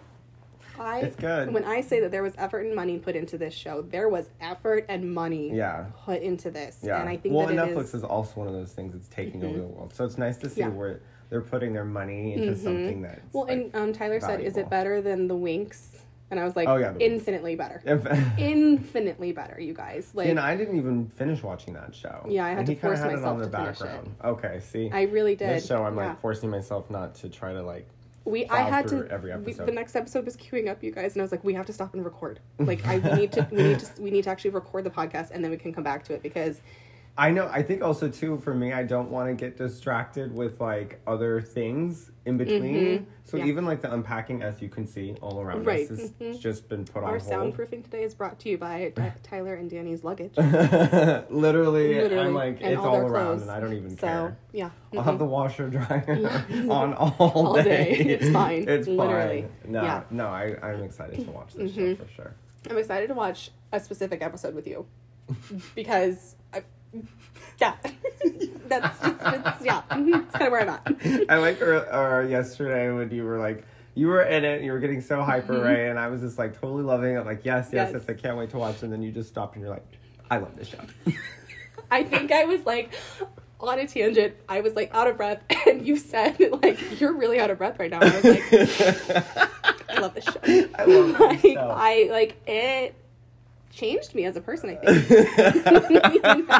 I. 0.82 1.00
It's 1.00 1.16
good. 1.16 1.52
When 1.52 1.64
I 1.64 1.80
say 1.80 2.00
that 2.00 2.10
there 2.10 2.22
was 2.22 2.34
effort 2.38 2.66
and 2.66 2.74
money 2.74 2.98
put 2.98 3.16
into 3.16 3.38
this 3.38 3.54
show, 3.54 3.82
there 3.82 4.08
was 4.08 4.28
effort 4.40 4.84
and 4.88 5.12
money 5.14 5.54
Yeah. 5.54 5.86
put 6.04 6.22
into 6.22 6.50
this, 6.50 6.78
Yeah. 6.82 7.00
and 7.00 7.08
I 7.08 7.16
think 7.16 7.34
well, 7.34 7.46
that 7.46 7.56
Netflix 7.56 7.84
is- 7.84 7.94
is 7.94 8.04
also 8.04 8.40
one 8.40 8.48
of 8.48 8.54
those 8.54 8.72
things 8.72 8.92
that's 8.92 9.08
taking 9.08 9.42
over 9.44 9.54
Mhm. 9.58 9.60
the 9.60 9.66
world. 9.66 9.94
So 9.94 10.04
it's 10.04 10.18
nice 10.18 10.36
to 10.38 10.48
see 10.50 10.60
Yeah. 10.60 10.68
where 10.68 11.00
they're 11.30 11.40
putting 11.40 11.72
their 11.72 11.84
money 11.84 12.34
into 12.34 12.52
Mhm. 12.52 12.56
something 12.62 13.02
that's 13.02 13.20
Well, 13.32 13.44
like, 13.44 13.52
and 13.52 13.74
um, 13.74 13.92
Tyler 13.92 14.20
said, 14.20 14.40
"Is 14.40 14.56
it 14.56 14.68
better 14.68 15.00
than 15.00 15.28
the 15.28 15.34
Winx?" 15.36 15.98
And 16.30 16.40
I 16.40 16.44
was 16.44 16.56
like, 16.56 16.66
Oh, 16.66 16.76
yeah, 16.76 16.94
infinitely 16.98 17.56
better, 17.56 17.82
infinitely 18.38 19.32
better, 19.32 19.60
you 19.60 19.74
guys. 19.74 20.10
Like, 20.14 20.24
See, 20.26 20.30
and 20.30 20.40
I 20.40 20.56
didn't 20.56 20.76
even 20.76 21.06
finish 21.08 21.42
watching 21.42 21.74
that 21.74 21.94
show. 21.94 22.24
Yeah, 22.26 22.46
I 22.46 22.50
had 22.50 22.58
and 22.60 22.66
to 22.68 22.74
force 22.76 22.98
had 23.00 23.10
it 23.10 23.16
myself 23.16 23.34
on 23.34 23.38
the 23.40 23.50
to 23.50 23.56
finish 23.56 23.80
it. 23.80 23.84
background. 23.84 24.14
Okay, 24.24 24.60
see, 24.60 24.90
I 24.90 25.02
really 25.02 25.36
did. 25.36 25.50
this 25.50 25.66
show 25.66 25.82
I'm 25.84 25.96
Yeah. 25.96 26.08
like 26.08 26.20
forcing 26.20 26.48
myself 26.48 26.90
not 26.90 27.14
to 27.16 27.28
try 27.28 27.52
to 27.52 27.62
like 27.62 27.86
We, 28.24 28.46
I 28.48 28.62
had 28.62 28.88
to. 28.88 29.08
every 29.10 29.36
we- 29.36 29.52
the 29.52 29.72
next 29.72 29.96
episode 29.96 30.24
was 30.24 30.36
queuing 30.36 30.68
up, 30.68 30.82
you 30.82 30.92
guys, 30.92 31.14
and 31.14 31.22
I 31.22 31.24
was 31.24 31.32
like, 31.32 31.42
we 31.44 31.54
have 31.54 31.66
to 31.66 31.72
stop 31.72 31.94
and 31.94 32.04
record. 32.04 32.40
Like, 32.58 32.86
I 32.86 32.98
we 32.98 33.12
need 33.12 33.32
to, 33.32 33.48
we 33.50 33.62
need 33.62 33.78
to, 33.80 34.02
we 34.02 34.10
need 34.10 34.24
to 34.24 34.30
actually 34.30 34.50
record 34.50 34.84
the 34.84 34.90
podcast, 34.90 35.30
and 35.32 35.42
then 35.42 35.50
we 35.50 35.56
can 35.56 35.72
come 35.72 35.82
back 35.84 36.04
to 36.04 36.14
it 36.14 36.22
because 36.22 36.60
I 37.16 37.30
know. 37.30 37.46
I 37.52 37.62
think 37.62 37.82
also 37.82 38.08
too 38.08 38.38
for 38.38 38.54
me, 38.54 38.72
I 38.72 38.84
don't 38.84 39.10
want 39.10 39.28
to 39.28 39.34
get 39.34 39.58
distracted 39.58 40.34
with 40.34 40.60
like 40.62 40.98
other 41.06 41.42
things 41.42 42.10
in 42.24 42.38
between. 42.38 43.06
So 43.24 43.36
Yeah. 43.36 43.44
even 43.46 43.66
like 43.66 43.82
the 43.82 43.92
unpacking, 43.92 44.42
as 44.42 44.62
you 44.62 44.70
can 44.70 44.86
see 44.86 45.14
all 45.20 45.40
around 45.40 45.66
Right. 45.66 45.82
us, 45.82 45.88
has 45.90 46.10
Mhm. 46.12 46.38
just 46.40 46.70
been 46.70 46.84
put 46.86 47.02
Our 47.04 47.14
on 47.14 47.20
hold. 47.20 47.54
soundproofing 47.54 47.84
today 47.84 48.02
is 48.04 48.14
brought 48.14 48.38
to 48.40 48.48
you 48.48 48.56
by 48.56 48.92
Ty- 48.96 49.12
Tyler 49.22 49.54
and 49.54 49.68
Danny's 49.68 50.04
luggage. 50.04 50.34
Literally, 50.38 51.28
Literally, 51.30 52.18
I'm 52.18 52.34
like 52.34 52.58
and 52.62 52.72
it's 52.72 52.80
all 52.80 52.94
all, 52.94 53.00
around, 53.02 53.10
clothes. 53.10 53.42
and 53.42 53.50
I 53.50 53.60
don't 53.60 53.74
even 53.74 53.90
care. 53.90 53.98
So 53.98 54.06
care. 54.06 54.36
yeah, 54.52 54.70
I'll 54.96 55.02
have 55.02 55.14
mhm. 55.16 55.18
the 55.18 55.24
washer 55.26 55.68
dryer 55.68 56.44
on 56.70 56.94
all, 56.94 57.14
All 57.18 57.54
day. 57.54 57.62
day. 57.62 57.92
It's 58.14 58.30
fine. 58.30 58.66
It's 58.68 58.88
Literally. 58.88 59.42
fine. 59.62 59.72
No, 59.72 59.82
Yeah. 59.82 60.02
no, 60.10 60.26
I, 60.28 60.56
I'm 60.62 60.82
excited 60.82 61.24
to 61.26 61.30
watch 61.30 61.52
this 61.54 61.72
show 61.74 61.80
Mhm. 61.82 61.98
for 61.98 62.08
sure. 62.08 62.32
I'm 62.70 62.78
excited 62.78 63.08
to 63.08 63.14
watch 63.14 63.50
a 63.70 63.80
specific 63.80 64.22
episode 64.22 64.54
with 64.54 64.66
you 64.66 64.86
because, 65.74 66.36
I, 66.54 66.62
yeah, 67.60 67.74
that's 68.68 69.00
just 69.00 69.16
it's, 69.22 69.64
yeah, 69.64 69.82
mhm, 69.90 70.22
it's 70.24 70.32
kind 70.32 70.46
of 70.46 70.52
where 70.52 70.60
I'm 70.62 70.68
at. 70.68 71.26
I 71.30 71.38
like 71.38 71.60
uh, 71.62 72.20
yesterday 72.28 72.90
when 72.92 73.10
you 73.10 73.24
were 73.24 73.38
like, 73.38 73.64
you 73.94 74.08
were 74.08 74.22
in 74.22 74.44
it, 74.44 74.62
you 74.62 74.72
were 74.72 74.78
getting 74.78 75.00
so 75.00 75.22
hyper, 75.22 75.54
Mhm. 75.54 75.64
right? 75.64 75.78
And 75.90 75.98
I 75.98 76.08
was 76.08 76.20
just 76.22 76.38
like 76.38 76.58
totally 76.60 76.82
loving 76.82 77.14
it, 77.16 77.26
like, 77.26 77.44
yes, 77.44 77.68
yes, 77.72 77.90
Yes. 77.92 78.04
I 78.08 78.14
can't 78.14 78.36
wait 78.38 78.50
to 78.50 78.58
watch. 78.58 78.82
And 78.82 78.92
then 78.92 79.02
you 79.02 79.12
just 79.12 79.28
stopped 79.28 79.54
and 79.56 79.62
you're 79.64 79.72
like, 79.72 79.84
I 80.30 80.38
love 80.38 80.56
this 80.56 80.68
show. 80.68 80.78
I 81.90 82.04
think 82.04 82.32
I 82.32 82.44
was 82.46 82.64
like 82.64 82.94
on 83.60 83.78
a 83.78 83.86
tangent. 83.86 84.34
I 84.48 84.60
was 84.62 84.74
like 84.74 84.92
out 84.94 85.06
of 85.08 85.16
breath, 85.18 85.42
and 85.66 85.86
you 85.86 85.96
said 85.96 86.36
like 86.62 87.00
you're 87.00 87.12
really 87.12 87.38
out 87.38 87.50
of 87.50 87.58
breath 87.58 87.78
right 87.78 87.90
now. 87.90 88.00
I 88.00 88.04
was 88.06 88.24
like, 88.24 88.42
I 89.90 90.00
love 90.00 90.14
this 90.14 90.24
show. 90.24 90.40
I 90.78 90.84
love 90.86 91.20
like, 91.20 91.42
this 91.42 91.52
show. 91.52 91.70
I 91.70 92.08
like 92.10 92.40
it 92.48 92.94
changed 93.72 94.14
me 94.14 94.24
as 94.26 94.36
a 94.36 94.40
person. 94.40 94.70
I 94.70 95.80
think. 95.80 96.50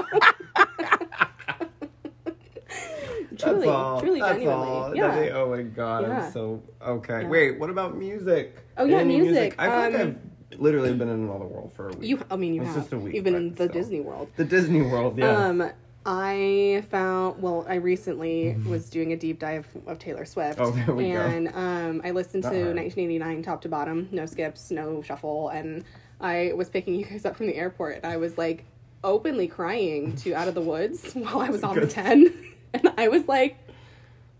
truly, 3.39 3.69
all. 3.69 4.01
truly, 4.01 4.21
That's 4.21 4.33
genuinely, 4.39 4.67
all. 4.69 4.97
yeah. 4.97 5.31
Oh 5.35 5.51
my 5.51 5.63
god, 5.63 6.03
Yeah. 6.05 6.27
I'm 6.27 6.33
so 6.33 6.63
okay. 6.87 7.23
Yeah. 7.23 7.29
Wait, 7.29 7.59
what 7.59 7.71
about 7.71 7.97
music? 7.97 8.59
Oh, 8.77 8.85
yeah, 8.85 8.99
Any 8.99 9.21
music. 9.21 9.55
I 9.59 9.69
feel 9.69 9.77
like 9.79 9.95
Um, 9.95 10.17
I've 10.53 10.61
literally 10.61 10.93
been 10.95 11.09
in 11.09 11.21
another 11.25 11.45
world 11.47 11.73
for 11.75 11.89
a 11.89 11.93
week. 11.93 12.09
You, 12.09 12.21
I 12.31 12.37
mean, 12.37 12.55
you 12.55 12.63
It's 12.63 12.71
have. 12.73 12.83
just 12.83 12.93
a 12.93 12.99
week, 12.99 13.15
You've 13.15 13.25
been 13.25 13.35
in 13.35 13.51
the 13.51 13.65
still. 13.65 13.69
Disney 13.69 14.01
World. 14.01 14.29
the 14.37 14.45
Disney 14.45 14.83
World, 14.83 15.19
yeah. 15.19 15.47
Um, 15.47 15.71
I 16.05 16.83
found 16.91 17.41
well, 17.41 17.65
I 17.69 17.77
recently 17.77 18.57
was 18.67 18.91
doing 18.91 19.13
a 19.13 19.17
deep 19.17 19.39
dive 19.39 19.67
of 19.87 19.99
Taylor 19.99 20.25
Swift. 20.25 20.59
Oh, 20.61 20.71
there 20.73 20.95
we 20.95 21.13
go. 21.13 21.21
and 21.21 21.49
um, 21.55 22.01
I 22.05 22.11
listened 22.11 22.43
to 22.45 22.49
Not 22.51 22.57
her. 22.57 22.75
1989 22.75 23.43
top 23.43 23.63
to 23.63 23.69
bottom, 23.69 24.09
no 24.11 24.27
skips, 24.27 24.71
no 24.73 25.01
shuffle, 25.03 25.51
and 25.51 25.85
I 26.23 26.53
was 26.55 26.69
picking 26.71 26.95
you 26.95 27.05
guys 27.05 27.25
up 27.25 27.37
from 27.37 27.47
the 27.47 27.57
airport, 27.57 27.97
and 27.97 28.07
I 28.07 28.17
was 28.17 28.39
like 28.39 28.65
openly 29.05 29.49
crying 29.49 30.15
to 30.17 30.33
Out 30.35 30.49
of 30.49 30.55
the 30.55 30.61
Woods 30.61 31.13
while 31.15 31.41
I 31.41 31.51
was 31.51 31.63
on 31.63 31.75
the 31.79 31.87
10, 31.87 32.33
and 32.75 32.93
I 32.97 33.09
was 33.09 33.27
like, 33.27 33.59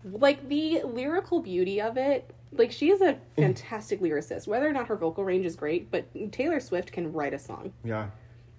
like 0.09 0.47
the 0.49 0.81
lyrical 0.83 1.41
beauty 1.41 1.81
of 1.81 1.97
it. 1.97 2.33
Like 2.51 2.71
she 2.71 2.91
is 2.91 3.01
a 3.01 3.17
fantastic 3.35 3.99
lyricist. 3.99 4.47
Whether 4.47 4.67
or 4.67 4.73
not 4.73 4.87
her 4.87 4.95
vocal 4.95 5.23
range 5.23 5.45
is 5.45 5.55
great, 5.55 5.89
but 5.89 6.05
Taylor 6.31 6.59
Swift 6.59 6.91
can 6.91 7.11
write 7.11 7.33
a 7.33 7.39
song. 7.39 7.73
yeah. 7.83 8.09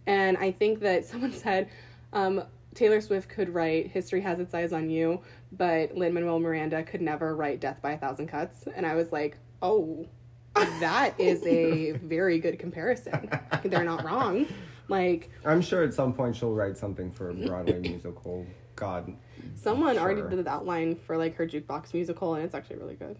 And 0.07 0.37
I 0.37 0.53
think 0.53 0.81
that 0.81 1.05
someone 1.07 1.33
said 1.33 1.68
um, 2.12 2.43
Taylor 2.75 3.01
Swift 3.01 3.29
could 3.29 3.55
write 3.55 3.91
History 3.91 4.20
Has 4.20 4.41
Its 4.41 4.53
Eyes 4.53 4.72
on 4.72 4.91
You, 4.91 5.22
but 5.53 5.97
Lin 5.97 6.12
Manuel 6.12 6.41
Miranda 6.41 6.83
could 6.83 7.01
never 7.01 7.35
write 7.37 7.61
Death 7.61 7.81
by 7.81 7.93
a 7.93 7.99
Thousand 7.99 8.27
Cuts. 8.27 8.66
And 8.75 8.85
I 8.85 8.95
was 8.97 9.12
like, 9.12 9.39
oh, 9.62 10.07
that 10.55 11.15
is 11.19 11.45
a 11.47 11.93
very 12.03 12.39
good 12.39 12.59
comparison. 12.59 13.29
They're 13.65 13.85
not 13.85 14.05
wrong. 14.05 14.47
Like, 14.89 15.31
I'm 15.45 15.61
sure 15.63 15.83
at 15.83 15.95
some 15.95 16.13
point 16.13 16.37
she'll 16.37 16.53
write 16.53 16.77
something 16.77 17.11
for 17.11 17.31
a 17.31 17.35
Broadway 17.35 17.81
musical. 17.81 18.47
God. 18.77 19.15
someone 19.55 19.99
already 19.99 20.23
did 20.23 20.45
the 20.45 20.51
outline 20.51 20.97
for 20.97 21.17
like 21.17 21.37
her 21.37 21.47
jukebox 21.47 21.95
musical, 21.95 22.35
and 22.35 22.45
it's 22.45 22.55
actually 22.55 22.77
really 22.77 22.95
good. 22.97 23.17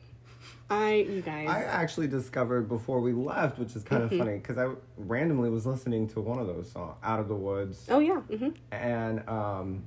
I, 0.69 0.95
you 1.09 1.21
guys. 1.23 1.49
I 1.49 1.63
actually 1.65 2.09
discovered 2.09 2.69
before 2.69 3.01
we 3.01 3.13
left, 3.13 3.59
which 3.59 3.77
is 3.77 3.83
kind 3.85 4.03
Mm-hmm. 4.03 4.15
of 4.15 4.19
funny, 4.27 4.39
because 4.39 4.59
I 4.59 4.71
randomly 4.97 5.51
was 5.51 5.65
listening 5.67 6.09
to 6.09 6.21
one 6.21 6.39
of 6.39 6.47
those 6.47 6.71
songs, 6.71 6.97
Out 7.03 7.21
of 7.21 7.29
the 7.29 7.35
Woods, 7.37 7.87
oh, 7.89 7.99
yeah. 8.01 8.21
Mm-hmm. 8.31 8.49
and 8.73 9.29
um, 9.29 9.85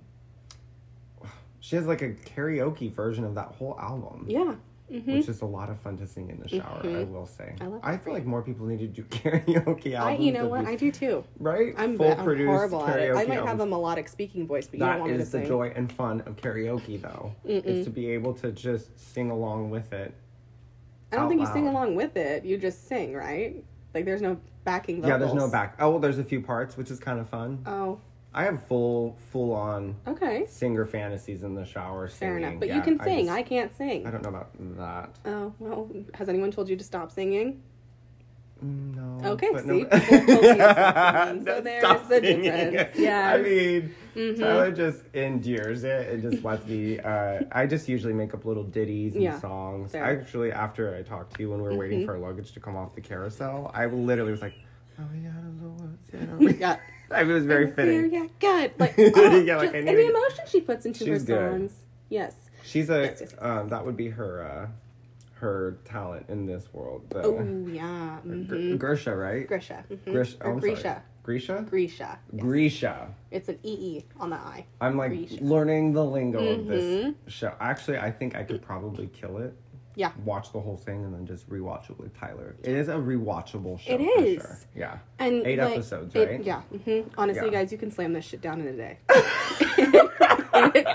she 1.60 1.76
has 1.76 1.86
like 1.86 2.02
a 2.02 2.12
karaoke 2.12 2.92
version 2.92 3.24
of 3.24 3.36
that 3.36 3.48
whole 3.50 3.78
album. 3.80 4.26
Yeah. 4.30 4.56
Hmm 4.90 5.14
Which 5.18 5.28
is 5.28 5.42
a 5.42 5.46
lot 5.46 5.70
of 5.70 5.80
fun 5.80 5.98
to 5.98 6.08
sing 6.08 6.30
in 6.30 6.40
the 6.40 6.48
shower, 6.48 6.80
I 6.84 6.88
Mhm. 6.88 7.12
will 7.12 7.26
say. 7.26 7.56
I 7.60 7.66
love 7.66 7.82
I 7.84 7.98
feel 7.98 8.14
like 8.14 8.26
more 8.26 8.42
people 8.42 8.66
need 8.66 8.80
to 8.80 8.88
do 8.88 9.04
karaoke 9.10 9.92
I, 9.94 10.12
albums. 10.12 10.26
you 10.26 10.32
know 10.32 10.48
what? 10.48 10.60
these- 10.62 10.70
I 10.70 10.76
do 10.76 10.92
too. 10.92 11.24
right? 11.40 11.74
I'm, 11.78 11.98
Full 11.98 12.12
I'm 12.14 12.24
produced 12.24 12.48
horrible 12.48 12.86
at 12.88 13.00
it. 13.00 13.12
I 13.16 13.26
might 13.26 13.44
have 13.46 13.60
a 13.60 13.66
melodic 13.66 14.08
speaking 14.08 14.48
voice, 14.48 14.68
but 14.68 14.76
you 14.76 14.80
don't 14.80 14.90
That 14.90 15.00
want 15.00 15.12
me 15.12 15.18
to 15.18 15.24
is 15.24 15.32
the 15.32 15.40
sing. 15.40 15.48
joy 15.48 15.74
and 15.76 15.92
fun 15.92 16.22
of 16.22 16.36
karaoke, 16.38 17.02
though, 17.02 17.34
is 17.44 17.84
to 17.86 17.90
be 17.92 18.08
able 18.12 18.34
to 18.36 18.52
just 18.52 18.98
sing 19.14 19.30
along 19.30 19.70
with 19.70 19.92
it. 19.94 20.14
I 21.12 21.16
don't 21.18 21.30
think 21.30 21.42
you 21.42 21.48
sing 21.48 21.68
along 21.68 21.96
with 21.96 22.16
it. 22.18 22.44
You 22.46 22.58
just 22.58 22.88
sing, 22.88 23.14
right? 23.14 23.64
Like 23.94 24.06
there's 24.06 24.22
no 24.22 24.40
backing 24.64 24.98
vocals. 24.98 25.10
Yeah, 25.10 25.18
there's 25.18 25.34
no 25.34 25.50
back. 25.50 25.76
Oh, 25.80 25.92
well, 25.92 26.00
there's 26.00 26.20
a 26.20 26.24
few 26.24 26.42
parts, 26.42 26.76
which 26.78 26.92
is 26.92 27.00
kind 27.00 27.20
of 27.20 27.30
fun. 27.30 27.64
Oh, 27.66 28.00
I 28.34 28.44
have 28.44 28.62
full, 28.68 29.18
full 29.32 29.52
on 29.54 29.96
okay. 30.08 30.46
singer 30.48 30.86
fantasies 30.86 31.44
in 31.44 31.56
the 31.56 31.66
shower. 31.66 32.08
Fair 32.08 32.34
singing. 32.36 32.44
enough. 32.50 32.60
But 32.60 32.68
Yeah, 32.70 32.76
you 32.76 32.82
can 32.84 33.00
sing. 33.00 33.26
just- 33.26 33.38
I 33.38 33.42
can't 33.44 33.76
sing. 33.76 34.06
I 34.06 34.12
don't 34.12 34.22
know 34.24 34.30
about 34.30 34.52
that. 34.78 35.10
Oh, 35.26 35.54
well, 35.60 35.90
has 36.14 36.30
anyone 36.30 36.52
told 36.52 36.70
you 36.70 36.76
to 36.76 36.84
stop 36.84 37.12
singing? 37.12 37.62
Mm, 38.64 38.96
No. 39.22 39.32
Okay, 39.32 39.48
see? 39.48 39.54
no- 39.66 39.86
People 39.86 40.36
told 40.36 40.44
you 40.44 40.56
to 40.56 40.72
stop 40.72 41.28
singing, 41.28 41.46
so 41.46 41.62
there's 41.62 42.08
the 42.08 42.20
singing. 42.22 42.42
difference. 42.72 43.00
Yeah. 43.00 43.30
I 43.34 43.42
mean, 43.42 43.96
Mhm. 44.16 44.40
Tyler 44.40 44.72
just 44.72 45.04
endures 45.14 45.84
it 45.84 46.10
and 46.10 46.22
just 46.24 46.44
lets 46.44 46.66
me. 46.68 47.00
Uh, 47.08 47.42
I 47.52 47.66
just 47.68 47.88
usually 47.88 48.14
make 48.14 48.34
up 48.34 48.46
little 48.46 48.64
ditties 48.64 49.14
and 49.14 49.24
Yeah, 49.24 49.40
songs. 49.40 49.92
fair. 49.94 50.04
Actually, 50.04 50.52
after 50.52 50.96
I 50.96 51.02
talked 51.04 51.36
to 51.36 51.42
you 51.44 51.50
when 51.52 51.62
we 51.62 51.70
were 51.70 51.76
waiting 51.78 52.02
Mhm. 52.02 52.06
for 52.06 52.14
our 52.14 52.20
luggage 52.20 52.52
to 52.54 52.60
come 52.60 52.76
off 52.76 52.94
the 52.96 53.02
carousel, 53.02 53.72
I 53.76 53.86
literally 53.86 54.32
was 54.32 54.42
like, 54.42 54.54
"Oh 55.00 55.04
yeah, 55.24 55.30
woods, 55.62 56.10
you 56.14 56.20
know." 56.50 56.50
Yeah. 56.60 56.78
I 57.12 57.24
mean, 57.24 57.32
it 57.32 57.36
was 57.36 57.46
very 57.46 57.72
fitting. 57.72 58.14
yeah, 58.14 58.28
good. 58.40 58.74
Like, 58.78 58.96
oh, 58.98 59.38
Yeah, 59.40 59.58
like, 59.58 59.72
just- 59.72 59.76
and 59.76 59.88
the 59.88 60.10
emotion 60.10 60.46
she 60.48 60.62
puts 60.62 60.86
into 60.86 61.06
her 61.06 61.14
She's 61.16 61.24
good. 61.24 61.52
songs. 61.52 61.74
Yes. 62.10 62.34
She's 62.64 62.90
a. 62.90 63.02
Yes, 63.04 63.18
yes, 63.22 63.32
yes. 63.34 63.40
Um, 63.40 63.70
that 63.70 63.86
would 63.86 63.96
be 63.98 64.10
her. 64.10 64.44
Uh, 64.44 64.68
her 65.40 65.78
talent 65.86 66.26
in 66.30 66.48
this 66.48 66.68
world. 66.74 67.04
The, 67.12 67.22
Oh, 67.22 67.40
yeah. 67.72 68.18
Mm-hmm. 68.26 68.78
Grisha, 68.78 69.16
right? 69.16 69.48
Grisha. 69.48 69.84
mhm. 69.88 70.12
Grish, 70.12 70.36
oh, 70.42 70.50
I'm 70.50 70.60
sorry. 70.60 70.74
Grisha. 70.74 71.04
Grisha. 71.22 71.66
Grisha. 71.70 72.20
yes. 72.34 72.42
Grisha. 72.42 73.08
It's 73.30 73.48
an 73.48 73.60
EE 73.62 74.04
on 74.20 74.32
the 74.32 74.36
I. 74.36 74.66
I'm 74.82 74.98
like 74.98 75.12
Grisha. 75.12 75.44
learning 75.44 75.94
the 75.94 76.04
lingo 76.04 76.40
of 76.40 76.66
this 76.66 77.06
Mhm. 77.06 77.16
show. 77.28 77.54
Actually, 77.60 78.00
I 78.00 78.10
think 78.10 78.36
I 78.36 78.42
could 78.44 78.64
probably 78.64 79.08
kill 79.14 79.38
it. 79.38 79.54
Yeah. 79.98 80.12
Watch 80.24 80.54
the 80.54 80.60
whole 80.62 80.78
thing 80.78 81.04
and 81.04 81.12
then 81.14 81.26
just 81.26 81.50
rewatch 81.50 81.90
it 81.90 81.98
with 81.98 82.16
Tyler. 82.18 82.56
It 82.64 82.76
is 82.76 82.88
a 82.88 82.94
rewatchable 82.94 83.80
show. 83.80 83.94
It 83.94 84.00
is. 84.02 84.42
for. 84.42 84.48
Sure. 84.48 84.58
Yeah. 84.76 84.98
And 85.18 85.46
Eight 85.46 85.58
like, 85.58 85.72
episodes, 85.72 86.14
it- 86.16 86.30
right? 86.30 86.44
yeah. 86.44 86.62
hmm 86.62 87.02
Honestly, 87.18 87.48
Yeah. 87.48 87.52
guys, 87.52 87.72
you 87.72 87.80
can 87.80 87.90
slam 87.92 88.14
this 88.14 88.24
shit 88.24 88.40
down 88.40 88.62
in 88.62 88.68
a 88.68 88.74
day. 88.74 88.98
it, 90.70 90.88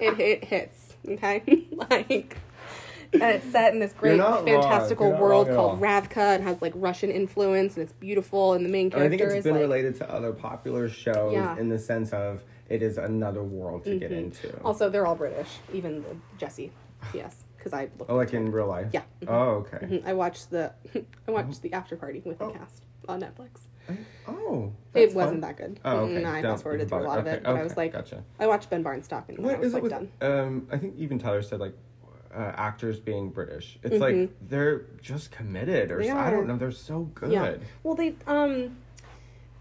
it, 0.00 0.20
it 0.20 0.44
hits. 0.44 0.94
Okay, 1.08 1.42
like. 1.90 2.36
And 3.12 3.22
it's 3.22 3.46
set 3.52 3.72
in 3.72 3.78
this 3.78 3.92
great, 3.92 4.18
fantastical 4.20 5.12
world 5.12 5.48
called. 5.48 5.80
Ravka 5.80 6.34
and 6.34 6.42
has 6.42 6.60
like 6.60 6.72
Russian 6.74 7.10
influence 7.12 7.74
and 7.76 7.84
it's 7.84 7.92
beautiful 7.92 8.54
and 8.54 8.64
the 8.64 8.68
main 8.68 8.86
And 8.92 9.04
I 9.04 9.08
think 9.08 9.20
character 9.20 9.36
it's 9.36 9.46
is 9.46 9.52
been 9.52 9.52
like 9.54 9.60
related 9.60 9.94
to 9.96 10.10
other 10.12 10.32
popular 10.32 10.88
shows 10.88 11.32
Yeah. 11.34 11.50
Mm-hmm. 11.50 11.60
in 11.60 11.68
the 11.68 11.78
sense 11.78 12.12
of 12.12 12.42
it 12.68 12.82
is 12.82 12.98
another 12.98 13.44
world 13.44 13.84
to 13.84 13.96
get 14.00 14.10
into. 14.10 14.58
also 14.64 14.88
they're 14.90 15.06
all 15.06 15.14
British, 15.14 15.46
even 15.72 16.04
Jessie. 16.38 16.72
Yes, 17.12 17.43
because 17.64 17.72
I 17.76 17.88
looked. 17.98 18.10
oh, 18.10 18.16
like 18.16 18.34
in 18.34 18.52
real 18.52 18.66
life? 18.66 18.88
Yeah. 18.92 19.02
Mhm. 19.22 19.28
Oh, 19.28 19.50
okay. 19.72 19.86
Mhm. 19.86 20.06
I 20.06 20.12
watched 20.12 20.50
the 20.50 20.72
I 21.28 21.30
watched 21.30 21.62
the 21.62 21.72
after 21.72 21.96
party 21.96 22.20
with 22.24 22.38
the 22.38 22.44
Oh. 22.46 22.50
cast 22.50 22.82
on 23.08 23.20
Netflix. 23.22 23.62
Oh. 24.26 24.72
It 24.94 25.14
wasn't 25.14 25.34
fun. 25.34 25.40
that 25.42 25.56
good. 25.56 25.80
Oh, 25.84 25.96
okay. 26.00 26.22
Mhm, 26.22 26.26
I 26.26 26.42
fast 26.42 26.62
forwarded 26.62 26.88
through 26.88 26.98
a 27.00 27.08
lot 27.08 27.18
of 27.18 27.26
it, 27.26 27.42
but 27.42 27.56
I 27.56 27.62
was 27.62 27.76
like, 27.76 27.92
gotcha. 27.92 28.22
I 28.38 28.46
watched 28.46 28.70
Ben 28.70 28.82
Barnes 28.82 29.08
talk 29.08 29.28
and 29.28 29.38
I 29.46 29.56
was 29.56 29.68
is 29.68 29.72
like 29.74 29.80
it 29.80 29.82
with? 29.84 29.92
done. 29.92 30.08
Um, 30.20 30.68
I 30.70 30.78
think 30.78 30.94
even 30.98 31.18
Tyler 31.18 31.42
said 31.42 31.60
like 31.60 31.74
uh, 32.34 32.52
actors 32.56 32.98
being 33.00 33.30
British. 33.30 33.78
It's 33.82 33.96
like 34.00 34.30
they're 34.48 34.86
just 35.00 35.30
committed, 35.30 35.90
or 35.90 35.98
Mm-hmm. 36.00 36.10
So- 36.12 36.16
I 36.18 36.30
don't 36.30 36.46
know. 36.46 36.56
They're 36.56 36.70
so 36.72 37.02
good. 37.14 37.30
Yeah. 37.32 37.56
Well, 37.82 37.94
they 37.94 38.16
um 38.26 38.76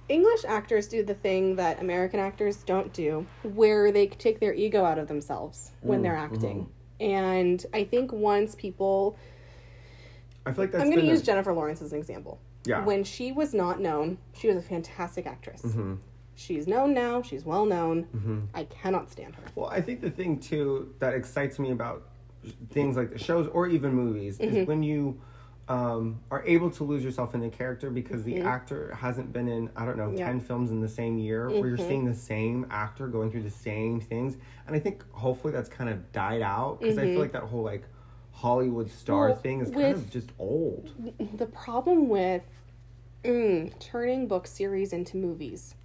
English 0.09 0.43
actors 0.45 0.87
do 0.87 1.01
the 1.03 1.13
thing 1.13 1.55
that 1.55 1.79
American 1.81 2.19
actors 2.19 2.57
don't 2.63 2.91
do, 2.91 3.25
where 3.43 3.91
they 3.91 4.07
take 4.07 4.39
their 4.39 4.53
ego 4.53 4.83
out 4.83 4.97
of 4.99 5.07
themselves 5.07 5.71
when 5.81 5.99
Mm, 5.99 6.03
they're 6.03 6.15
acting. 6.15 6.69
And 7.03 7.65
I 7.73 7.83
think 7.83 8.11
once 8.13 8.55
people, 8.55 9.17
I 10.45 10.53
feel 10.53 10.63
like 10.63 10.71
that's 10.71 10.83
I'm 10.83 10.89
going 10.89 11.01
to 11.01 11.07
a- 11.07 11.11
use 11.11 11.21
Jennifer 11.21 11.53
Lawrence 11.53 11.81
as 11.81 11.91
an 11.91 11.99
example. 11.99 12.39
Yeah. 12.65 12.83
When 12.85 13.03
she 13.03 13.31
was 13.33 13.53
not 13.53 13.81
known, 13.81 14.17
she 14.33 14.47
was 14.47 14.55
a 14.57 14.61
fantastic 14.61 15.27
actress. 15.27 15.61
Mhm. 15.63 15.97
She's 16.35 16.65
known 16.65 16.93
now. 16.93 17.21
She's 17.21 17.45
well 17.45 17.65
known. 17.65 18.05
Mm-hmm. 18.15 18.39
I 18.55 18.63
cannot 18.63 19.11
stand 19.11 19.35
her. 19.35 19.43
Well, 19.53 19.67
I 19.69 19.81
think 19.81 20.01
the 20.01 20.09
thing 20.09 20.39
too 20.39 20.93
that 20.99 21.13
excites 21.13 21.59
me 21.59 21.71
about 21.71 22.07
things 22.71 22.95
like 22.97 23.11
the 23.11 23.19
shows 23.19 23.47
or 23.47 23.67
even 23.67 23.93
movies 23.93 24.39
Mm-hmm. 24.39 24.55
is 24.55 24.67
when 24.67 24.81
you 24.81 25.19
um, 25.69 26.19
are 26.29 26.43
able 26.45 26.69
to 26.71 26.83
lose 26.83 27.03
yourself 27.03 27.33
in 27.35 27.41
the 27.41 27.49
character 27.49 27.89
because 27.89 28.23
the 28.23 28.33
Mhm. 28.33 28.45
actor 28.45 28.93
hasn't 28.93 29.31
been 29.31 29.47
in 29.47 29.69
I 29.75 29.85
don't 29.85 29.97
know 29.97 30.11
Yeah. 30.13 30.25
ten 30.25 30.39
films 30.41 30.71
in 30.71 30.81
the 30.81 30.89
same 30.89 31.17
year 31.17 31.49
where 31.49 31.69
you're 31.69 31.77
Mhm. 31.77 31.87
seeing 31.87 32.05
the 32.05 32.13
same 32.13 32.65
actor 32.69 33.07
going 33.07 33.31
through 33.31 33.43
the 33.43 33.49
same 33.49 34.01
things, 34.01 34.37
and 34.67 34.75
I 34.75 34.79
think 34.79 35.09
hopefully 35.11 35.53
that's 35.53 35.69
kind 35.69 35.89
of 35.89 36.11
died 36.11 36.41
out 36.41 36.79
because 36.81 36.97
I 36.97 37.05
Mhm. 37.05 37.13
feel 37.13 37.21
like 37.21 37.31
that 37.31 37.43
whole 37.43 37.63
like 37.63 37.83
Hollywood 38.31 38.89
star 38.89 39.27
Well, 39.29 39.35
thing 39.37 39.61
is 39.61 39.71
kind 39.71 39.93
of 39.93 40.09
just 40.09 40.31
old. 40.37 40.91
the 41.37 41.45
problem 41.45 42.09
with 42.09 42.43
mm, 43.23 43.71
turning 43.79 44.27
book 44.27 44.45
series 44.45 44.91
into 44.91 45.15
movies 45.15 45.75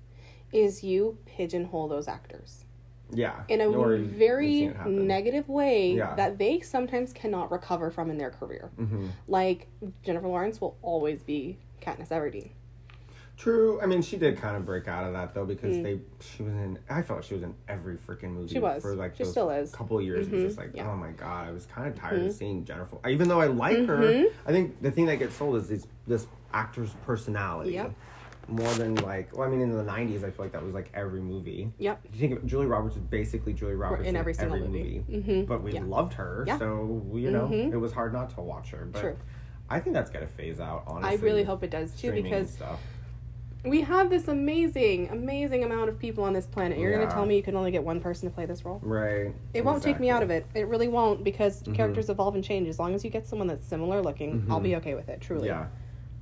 is 0.53 0.83
you 0.83 1.18
pigeonhole 1.24 1.87
those 1.87 2.09
actors 2.09 2.64
Yeah, 3.11 3.42
in 3.48 3.61
a 3.61 3.66
Or 3.66 3.96
very 3.96 4.46
seen 4.52 4.70
it 4.70 4.76
happen. 4.76 5.06
negative 5.06 5.48
way 5.48 5.92
Yeah. 5.92 6.14
that 6.16 6.38
they 6.38 6.61
sometimes 6.61 7.12
cannot 7.12 7.50
recover 7.50 7.90
from 7.90 8.11
in 8.11 8.18
their 8.18 8.30
career. 8.30 8.70
Mhm. 8.78 9.09
Like 9.26 9.66
Jennifer 10.02 10.28
Lawrence 10.28 10.61
will 10.61 10.76
always 10.82 11.22
be 11.22 11.59
Katniss 11.80 12.09
Everdeen. 12.09 12.50
True. 13.38 13.80
I 13.80 13.86
mean, 13.86 14.02
she 14.02 14.16
did 14.16 14.36
kind 14.36 14.56
of 14.56 14.66
break 14.66 14.88
out 14.88 15.04
of 15.04 15.12
that 15.12 15.32
though 15.32 15.46
because 15.46 15.76
Mm. 15.76 15.82
they 15.84 16.00
she 16.20 16.42
was 16.42 16.52
in. 16.54 16.76
I 16.90 17.02
felt 17.02 17.24
she 17.24 17.34
was 17.34 17.44
in 17.44 17.54
every 17.68 17.96
freaking 17.96 18.32
movie. 18.32 18.48
She 18.48 18.59
was. 18.59 18.82
for 18.82 18.96
like 18.96 19.14
She 19.16 19.22
those 19.22 19.30
still 19.30 19.50
is. 19.50 19.70
couple 19.72 19.96
of 19.96 20.04
years. 20.04 20.26
It 20.26 20.30
Mhm. 20.30 20.34
was 20.34 20.42
just 20.42 20.59
like, 20.59 20.74
Yeah. 20.74 20.90
oh 20.90 20.96
my 20.96 21.12
god, 21.12 21.46
I 21.46 21.52
was 21.52 21.64
kind 21.66 21.86
of 21.86 21.94
tired 21.94 22.20
Mhm. 22.20 22.26
of 22.26 22.32
seeing 22.32 22.64
Jennifer. 22.64 22.96
Even 23.09 23.28
though 23.28 23.40
I 23.40 23.46
like 23.46 23.86
her, 23.86 23.98
Mhm. 23.98 24.32
I 24.44 24.50
think 24.52 24.82
the 24.82 24.90
thing 24.90 25.06
that 25.06 25.20
gets 25.20 25.34
sold 25.36 25.54
is 25.56 25.68
this 25.68 25.86
this 26.09 26.26
actor's 26.52 26.92
personality. 27.06 27.72
Yep. 27.74 27.92
More 28.49 28.72
than 28.74 28.94
like, 28.96 29.36
well, 29.36 29.46
I 29.46 29.51
mean, 29.51 29.61
in 29.61 29.76
the 29.76 29.84
'90s, 29.84 30.24
I 30.24 30.30
feel 30.30 30.44
like 30.46 30.53
that 30.53 30.62
was 30.62 30.72
like 30.72 30.90
every 30.94 31.20
movie. 31.20 31.70
Yep. 31.78 32.01
You 32.14 32.18
think 32.18 32.32
of 32.32 32.46
Julie 32.46 32.66
Roberts 32.66 32.96
is 32.96 33.03
basically 33.03 33.53
Julie 33.53 33.74
Roberts 33.74 34.09
in 34.09 34.16
every 34.16 34.32
single 34.32 34.59
movie. 34.59 35.05
Mhm. 35.11 35.46
but 35.46 35.62
we 35.62 35.72
Yeah. 35.72 35.82
loved 35.84 36.14
her, 36.14 36.44
Yeah. 36.46 36.59
so 36.59 37.03
you 37.12 37.30
know 37.30 37.49
Mhm. 37.49 37.72
it 37.72 37.76
was 37.76 37.92
hard 37.92 38.12
not 38.14 38.30
to 38.30 38.40
watch 38.40 38.70
her. 38.70 38.88
But 38.90 39.01
True. 39.01 39.16
I 39.68 39.80
think 39.80 39.92
that's 39.94 40.11
gonna 40.11 40.26
phase 40.26 40.61
out. 40.61 40.84
Honestly, 40.86 41.11
I 41.18 41.20
really 41.22 41.44
hope 41.44 41.62
it 41.62 41.70
does 41.70 41.94
too 41.94 42.11
because 42.11 42.51
stuff. 42.53 42.80
we 43.66 43.82
have 43.82 44.09
this 44.09 44.28
amazing, 44.28 45.09
amazing 45.11 45.62
amount 45.64 45.90
of 45.90 45.99
people 45.99 46.24
on 46.24 46.32
this 46.32 46.46
planet. 46.46 46.78
You're 46.78 46.90
Yeah. 46.92 46.96
going 46.99 47.09
to 47.09 47.14
tell 47.14 47.26
me 47.26 47.36
you 47.36 47.42
can 47.42 47.55
only 47.57 47.70
get 47.72 47.82
one 47.84 48.01
person 48.01 48.28
to 48.28 48.34
play 48.34 48.46
this 48.46 48.64
role? 48.64 48.78
Right. 48.82 49.34
It 49.53 49.64
won't 49.64 49.82
take 49.82 49.99
me 49.99 50.09
out 50.11 50.22
of 50.22 50.30
it. 50.30 50.46
It 50.55 50.68
really 50.68 50.86
won't 50.88 51.22
because 51.24 51.62
Mhm. 51.64 51.74
characters 51.74 52.09
evolve 52.09 52.34
and 52.36 52.42
change. 52.44 52.68
As 52.68 52.78
long 52.78 52.94
as 52.94 53.05
you 53.05 53.11
get 53.11 53.26
someone 53.26 53.49
that's 53.49 53.66
similar 53.66 54.01
looking, 54.01 54.46
I'll 54.49 54.61
be 54.61 54.76
okay 54.76 54.94
with 54.94 55.09
it. 55.11 55.20
Truly. 55.20 55.49
Yeah, 55.49 55.66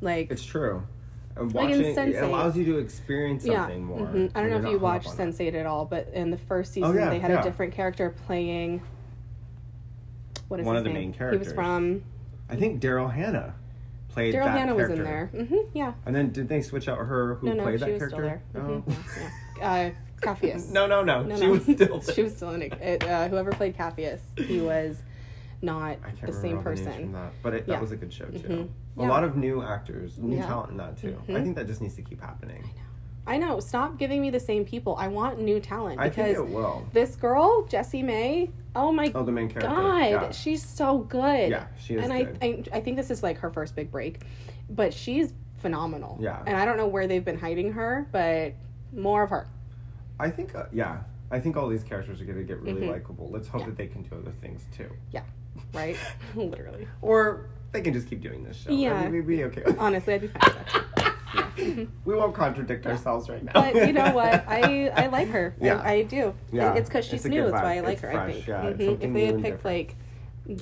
Like 0.01 0.31
it's 0.33 0.45
true. 0.45 0.83
And 1.37 1.55
Like 1.55 1.71
in 1.71 1.79
watching 1.79 1.87
it 1.93 1.97
Sense8. 2.17 2.23
allows 2.23 2.57
you 2.57 2.65
to 2.65 2.79
experience 2.79 3.45
yeah. 3.45 3.63
something 3.65 3.85
more. 3.85 3.99
mhm. 4.07 4.31
I 4.35 4.41
don't 4.41 4.51
know 4.51 4.57
if 4.59 4.73
you 4.73 4.79
watched 4.79 5.09
on. 5.09 5.17
Sense8 5.17 5.55
at 5.55 5.67
all, 5.67 5.85
but 5.85 6.09
in 6.15 6.31
the 6.31 6.39
first 6.39 6.71
Oh, 6.73 6.75
season 6.75 6.97
yeah, 6.97 7.11
they 7.11 7.19
had 7.19 7.31
yeah. 7.31 7.41
a 7.41 7.43
different 7.43 7.75
character 7.75 8.15
playing. 8.27 8.81
What 10.49 10.61
is 10.61 10.67
One 10.67 10.77
of 10.77 10.85
the 10.85 10.91
name? 10.91 10.99
main 10.99 11.13
characters? 11.13 11.43
He 11.43 11.49
was 11.49 11.55
from 11.55 12.03
I 12.49 12.57
think 12.57 12.81
Daryl 12.81 13.13
Hannah 13.13 13.55
played 14.09 14.35
Daryl 14.35 14.51
Hannah 14.51 14.75
was 14.75 14.89
in 14.91 15.05
character. 15.05 15.37
there. 15.37 15.45
hmm 15.47 15.57
yeah. 15.75 15.93
And 16.07 16.15
then 16.15 16.31
did 16.31 16.49
they 16.49 16.63
switch 16.63 16.89
out 16.89 16.99
her 16.99 17.35
who 17.37 17.49
no, 17.49 17.53
no, 17.55 17.63
played 17.65 17.81
she 17.81 17.85
that 17.87 17.93
was 17.93 17.99
character? 18.13 18.41
still 18.51 18.63
there. 18.63 18.69
Oh. 18.69 18.83
Mhm, 18.89 18.95
yeah. 19.59 19.71
Uh, 19.73 19.91
Capheus. 20.23 20.71
no, 20.73 20.87
no, 20.87 21.03
no, 21.03 21.23
No, 21.25 21.37
She 21.37 21.43
no. 21.47 21.51
was 21.53 21.63
still 21.65 21.99
there. 22.01 22.15
she 22.15 22.23
was 22.23 22.35
still 22.37 22.51
in 22.53 22.63
it. 22.63 22.73
it 22.81 23.05
uh, 23.07 23.29
whoever 23.29 23.51
played 23.53 23.77
Capheus, 23.77 24.21
he 24.39 24.61
was 24.61 24.97
not 25.63 25.99
the 26.25 26.33
same 26.33 26.59
all 26.59 26.63
the 26.63 26.71
names 26.75 26.87
person. 26.87 27.13
that, 27.13 27.33
but 27.43 27.55
it, 27.55 27.65
Yeah. 27.67 27.75
that 27.75 27.81
was 27.81 27.93
a 27.93 27.97
good 27.97 28.13
show 28.13 28.27
too. 28.27 28.39
Mhm. 28.39 28.69
A 28.99 29.03
Yeah. 29.03 29.09
lot 29.09 29.25
of 29.25 29.37
new 29.37 29.63
actors, 29.63 30.19
new 30.19 30.37
Yeah. 30.37 30.47
talent 30.47 30.71
in 30.73 30.77
that 30.79 30.97
too. 30.97 31.17
I 31.29 31.33
Mhm. 31.33 31.43
think 31.43 31.57
that 31.57 31.67
just 31.67 31.81
needs 31.81 31.95
to 31.97 32.03
keep 32.03 32.21
happening. 32.21 32.63
I 32.65 32.67
know. 32.69 32.83
I 33.29 33.39
know. 33.55 33.61
Stop 33.61 33.99
giving 33.99 34.21
me 34.23 34.31
the 34.31 34.39
same 34.41 34.65
people. 34.65 34.95
I 34.97 35.09
want 35.09 35.41
new 35.41 35.59
talent 35.59 35.99
I 35.99 36.05
think 36.09 36.29
because 36.29 36.49
it 36.49 36.55
will. 36.55 36.85
this 36.93 37.17
girl, 37.17 37.65
Jessie 37.67 38.03
Mei. 38.03 38.51
Oh 38.77 38.93
my 38.93 39.11
Oh, 39.15 39.25
the 39.25 39.33
main 39.33 39.49
character. 39.49 39.69
god, 39.75 40.11
Yeah, 40.11 40.31
she's 40.31 40.63
so 40.63 40.99
good. 40.99 41.51
yeah 41.51 41.67
she 41.79 41.95
is 41.95 42.05
and 42.05 42.13
good. 42.13 42.39
I, 42.41 42.47
I 42.75 42.77
I 42.79 42.81
think 42.81 42.97
this 42.97 43.11
is 43.11 43.23
like 43.23 43.39
her 43.39 43.51
first 43.51 43.75
big 43.75 43.91
break, 43.91 44.23
but 44.71 44.93
she's 44.95 45.33
phenomenal. 45.59 46.19
Yeah. 46.21 46.43
And 46.47 46.57
I 46.57 46.65
don't 46.65 46.77
know 46.77 46.87
where 46.87 47.07
they've 47.09 47.25
been 47.25 47.39
hiding 47.39 47.73
her, 47.73 48.07
but 48.13 48.53
more 48.93 49.23
of 49.25 49.31
her. 49.31 49.49
I 50.21 50.31
think, 50.31 50.55
uh, 50.55 50.67
yeah, 50.73 51.03
I 51.31 51.41
think 51.41 51.57
all 51.57 51.67
these 51.69 51.83
characters 51.83 52.21
are 52.21 52.25
going 52.25 52.39
to 52.39 52.45
get 52.45 52.61
really 52.61 52.83
Mhm. 52.87 52.91
likable. 52.91 53.29
Let's 53.31 53.49
hope 53.49 53.63
Yeah. 53.63 53.67
that 53.69 53.77
they 53.77 53.89
can 53.89 54.03
do 54.03 54.15
other 54.15 54.31
things 54.41 54.65
too. 54.73 54.89
Right? 55.73 55.97
Literally. 56.35 56.87
Or 57.03 57.47
they 57.73 57.81
can 57.81 57.93
just 57.93 58.09
keep 58.09 58.23
doing 58.23 58.43
this 58.45 58.57
show. 58.57 58.71
Yeah. 58.71 58.95
I 58.95 59.03
mean, 59.09 59.13
we'd 59.27 59.27
be 59.37 59.45
okay. 59.45 59.63
Honestly, 59.79 60.15
I'd 60.15 60.21
be 60.23 60.29
fine 60.29 60.41
with 60.55 60.67
that. 60.67 60.83
Yeah. 61.59 61.85
We 62.05 62.15
won't 62.15 62.35
contradict 62.35 62.85
Yeah. 62.85 62.93
ourselves 62.93 63.29
right 63.29 63.43
now. 63.43 63.53
But 63.55 63.75
you 63.87 63.93
know 63.93 64.13
what? 64.15 64.45
I 64.49 64.89
I 64.95 65.07
like 65.09 65.29
her. 65.29 65.55
Yeah. 65.61 65.81
I, 65.83 65.93
I 65.93 66.03
do. 66.03 66.35
Yeah. 66.53 66.75
It's 66.75 66.89
because 66.89 67.05
she's 67.05 67.25
It's 67.25 67.27
new. 67.27 67.43
That's 67.51 67.63
why. 67.63 67.77
I 67.79 67.81
like 67.81 67.95
It's 67.95 68.03
her. 68.03 68.19
I 68.19 68.33
think. 68.33 68.47
yeah. 68.47 68.63
Mhm. 68.63 68.87
something 68.87 69.09
If 69.09 69.15
they 69.15 69.27
had 69.27 69.35
picked 69.43 69.57
different. 69.57 69.65
like 69.65 69.97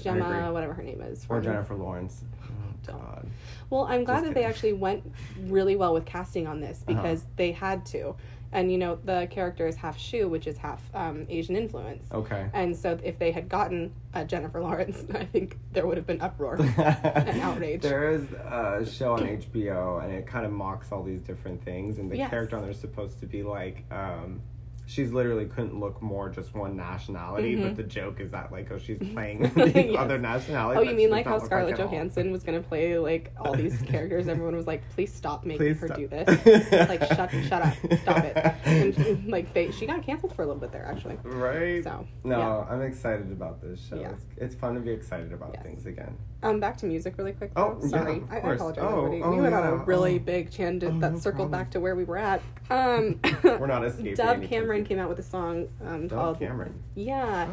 Gemma, 0.03 0.53
whatever 0.53 0.73
her 0.73 0.83
name 0.83 1.01
is, 1.03 1.27
or 1.29 1.41
Jennifer 1.41 1.75
Lawrence. 1.75 2.23
Oh, 2.43 2.93
God. 2.93 3.27
Well, 3.71 3.85
I'm 3.85 4.05
glad 4.05 4.17
Just 4.21 4.27
that 4.27 4.35
they 4.35 4.45
actually 4.45 4.73
went 4.73 5.03
really 5.43 5.77
well 5.77 5.93
with 5.95 6.07
casting 6.07 6.47
on 6.47 6.61
this 6.61 6.83
Uh-huh. 6.89 6.95
because 7.03 7.25
they 7.37 7.53
had 7.53 7.85
to. 7.87 8.15
And 8.55 8.71
you 8.71 8.79
know, 8.79 8.99
the 9.05 9.27
character 9.31 9.67
is 9.67 9.75
half 9.75 9.99
Shu, 9.99 10.29
which 10.29 10.47
is 10.47 10.57
half 10.57 10.81
um, 10.95 11.27
Asian 11.29 11.57
influence. 11.57 12.05
Okay. 12.13 12.49
And 12.55 12.75
so, 12.75 12.97
if 13.03 13.19
they 13.19 13.33
had 13.33 13.49
gotten 13.49 13.93
uh, 14.15 14.23
Jennifer 14.25 14.63
Lawrence, 14.63 15.05
I 15.15 15.25
think 15.25 15.59
there 15.73 15.87
would 15.89 15.97
have 15.97 16.07
been 16.07 16.21
uproar 16.21 16.55
and 16.57 17.41
outrage. 17.43 17.83
There 17.83 18.11
is 18.11 18.23
a 18.33 18.87
show 18.89 19.15
on 19.15 19.21
HBO, 19.27 20.03
and 20.05 20.13
it 20.13 20.27
kind 20.27 20.47
of 20.47 20.53
mocks 20.53 20.93
all 20.93 21.03
these 21.03 21.21
different 21.21 21.63
things. 21.65 21.99
And 21.99 22.11
the 22.11 22.17
Yes. 22.17 22.31
character 22.31 22.57
on 22.57 22.63
there 22.63 22.71
is 22.71 22.79
supposed 22.79 23.19
to 23.21 23.27
be 23.27 23.43
like, 23.43 23.83
um, 23.91 24.41
she's 24.87 25.13
literally 25.13 25.47
couldn't 25.47 25.79
look 25.79 26.01
more 26.03 26.29
just 26.29 26.55
one 26.55 26.77
nationality. 26.77 27.57
Mhm. 27.57 27.63
But 27.63 27.77
the 27.77 27.83
joke 27.85 28.21
is 28.21 28.31
that 28.33 28.53
like, 28.53 28.71
oh, 28.71 28.79
she's 28.79 28.99
playing 29.15 29.51
these 29.55 29.75
Yes. 29.75 29.97
other 29.99 30.19
nationalities. 30.19 30.79
Oh, 30.87 30.91
you 30.91 30.97
mean 30.97 31.11
like 31.11 31.27
how 31.27 31.39
Scarlett 31.39 31.79
all. 31.81 31.87
Johansson 31.87 32.31
was 32.31 32.43
gonna 32.45 32.61
play 32.61 32.99
like 32.99 33.33
all 33.41 33.55
these 33.55 33.81
characters? 33.87 34.29
Everyone 34.29 34.57
was 34.57 34.67
like, 34.67 34.83
"Please 34.91 35.13
stop 35.13 35.45
making 35.45 35.59
Please 35.75 35.81
her 35.81 35.87
stop. 35.89 35.99
do 35.99 36.07
this." 36.09 36.89
like, 36.89 37.03
shut, 37.05 37.31
shut 37.49 37.63
up, 37.63 37.75
stop 38.03 38.25
it. 38.25 38.37
And 38.65 38.95
she- 38.95 39.15
like 39.31 39.53
they, 39.55 39.71
she 39.71 39.87
got 39.87 40.03
canceled 40.03 40.35
for 40.35 40.43
a 40.43 40.47
little 40.47 40.61
bit 40.61 40.73
there 40.73 40.85
actually. 40.87 41.19
Right. 41.23 41.83
So 41.83 42.07
no, 42.25 42.39
yeah. 42.39 42.75
I'm 42.75 42.83
excited 42.83 43.33
about 43.33 43.61
this 43.63 43.87
show. 43.89 43.97
Yeah. 44.01 44.11
It's, 44.13 44.25
it's 44.37 44.55
fun 44.55 44.75
to 44.75 44.81
be 44.81 44.91
excited 44.91 45.33
about 45.33 45.53
Yes. 45.55 45.63
things 45.63 45.87
again. 45.87 46.17
Um, 46.45 46.61
back 46.61 46.77
to 46.79 46.87
music 46.87 47.15
really 47.17 47.33
quick. 47.33 47.53
Oh, 47.57 47.75
though. 47.81 47.85
yeah, 47.85 47.89
sorry, 47.89 48.17
of 48.19 48.31
I, 48.31 48.35
I 48.37 48.53
apologize. 48.53 48.85
Oh, 48.87 49.07
everybody. 49.07 49.23
oh, 49.23 49.31
we 49.35 49.41
went 49.41 49.55
on 49.55 49.65
a 49.65 49.77
really 49.77 50.17
oh. 50.17 50.19
big 50.19 50.51
tangent 50.51 50.97
Oh, 50.97 51.01
that 51.01 51.13
no 51.15 51.19
circled 51.19 51.49
problem. 51.49 51.51
back 51.51 51.71
to 51.71 51.81
where 51.81 51.97
we 51.97 52.05
were 52.05 52.19
at. 52.19 52.43
Um, 52.69 53.19
We're 53.43 53.67
not 53.67 53.83
escaping. 53.87 54.15
Dove. 54.15 54.43
Cameron 54.43 54.85
came 54.85 54.99
out 54.99 55.09
with 55.09 55.19
a 55.19 55.23
song 55.23 55.69
um, 55.87 56.07
Dove 56.07 56.19
called 56.19 56.39
Cameron. 56.39 56.75
Yeah. 56.95 57.49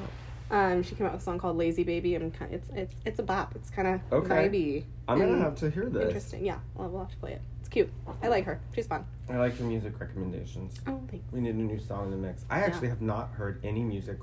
Um, 0.51 0.83
she 0.83 0.95
came 0.95 1.07
out 1.07 1.13
with 1.13 1.21
a 1.21 1.23
song 1.23 1.39
called 1.39 1.55
"Lazy 1.55 1.85
Baby." 1.85 2.15
and 2.15 2.33
kind 2.33 2.53
it's 2.53 2.67
it's 2.75 2.93
it's 3.05 3.19
a 3.19 3.23
bop. 3.23 3.55
It's 3.55 3.69
kind 3.69 3.87
of 3.87 4.01
Okay. 4.11 4.49
vibey. 4.49 4.83
I'm 5.07 5.17
gonna 5.19 5.39
have 5.39 5.55
to 5.59 5.69
hear 5.69 5.85
this. 5.85 6.07
Interesting. 6.07 6.45
Yeah, 6.45 6.59
well, 6.75 6.89
we'll 6.89 6.99
have 7.01 7.11
to 7.11 7.17
play 7.17 7.31
it. 7.31 7.41
It's 7.61 7.69
cute. 7.69 7.89
I 8.21 8.27
like 8.27 8.43
her. 8.43 8.59
She's 8.75 8.87
fun. 8.87 9.05
I 9.29 9.37
like 9.37 9.57
your 9.57 9.69
music 9.69 9.97
recommendations. 9.97 10.81
Oh, 10.87 10.99
thanks. 11.09 11.31
We 11.31 11.39
need 11.39 11.55
a 11.55 11.57
new 11.57 11.79
song 11.79 12.11
in 12.11 12.11
the 12.11 12.27
mix. 12.27 12.43
I 12.49 12.59
actually 12.59 12.89
have 12.89 13.01
not 13.01 13.29
heard 13.31 13.63
any 13.63 13.81
music 13.81 14.17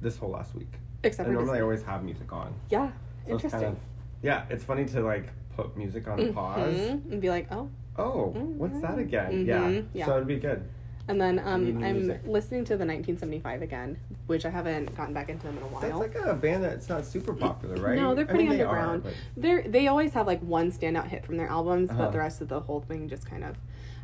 this 0.00 0.16
whole 0.16 0.30
last 0.30 0.54
week. 0.54 0.70
Except 1.02 1.26
for 1.26 1.32
normally 1.32 1.58
I 1.58 1.62
always 1.62 1.82
have 1.82 2.04
music 2.04 2.32
on. 2.32 2.54
Yeah. 2.70 2.90
So 3.26 3.34
it's 3.34 3.44
Interesting. 3.44 3.60
kind 3.60 3.64
of 3.76 3.78
yeah, 4.22 4.44
it's 4.50 4.64
funny 4.64 4.84
to 4.86 5.00
like 5.02 5.28
put 5.56 5.76
music 5.76 6.08
on 6.08 6.20
a 6.20 6.32
pause. 6.32 6.76
And 6.78 7.20
be 7.20 7.28
like, 7.30 7.48
oh. 7.50 7.68
Oh, 7.98 8.28
what's 8.56 8.80
that 8.80 8.98
again? 8.98 9.44
Mhm, 9.44 9.46
Yeah. 9.46 9.82
yeah. 9.92 10.06
So 10.06 10.16
it'd 10.16 10.26
be 10.28 10.38
good. 10.38 10.62
And 11.08 11.20
then 11.20 11.40
um, 11.40 11.82
I'm 11.84 11.96
music. 11.98 12.20
listening 12.24 12.64
to 12.66 12.76
the 12.76 12.86
1975 12.86 13.60
again, 13.60 13.98
which 14.28 14.46
I 14.46 14.50
haven't 14.50 14.96
gotten 14.96 15.12
back 15.12 15.28
into 15.28 15.46
them 15.46 15.58
in 15.58 15.62
a 15.64 15.68
That's 15.80 15.92
while. 15.92 15.98
like 15.98 16.14
a 16.14 16.32
band 16.34 16.62
that's 16.64 16.88
not 16.88 17.04
super 17.04 17.34
popular, 17.34 17.74
right? 17.76 17.96
No, 17.96 18.14
they're 18.14 18.24
I 18.30 18.32
mean, 18.34 18.46
pretty 18.46 18.58
they 18.58 18.62
are, 18.64 18.78
underground. 18.78 19.02
but- 19.02 19.12
They're 19.36 19.62
they 19.62 19.88
always 19.88 20.12
have 20.14 20.26
like 20.26 20.40
one 20.40 20.70
standout 20.72 21.08
hit 21.08 21.26
from 21.26 21.36
their 21.36 21.48
albums, 21.48 21.90
Uh-huh. 21.90 22.04
but 22.04 22.12
the 22.12 22.18
rest 22.18 22.40
of 22.40 22.48
the 22.48 22.60
whole 22.60 22.80
thing 22.80 23.08
just 23.08 23.26
kind 23.28 23.44
of 23.44 23.56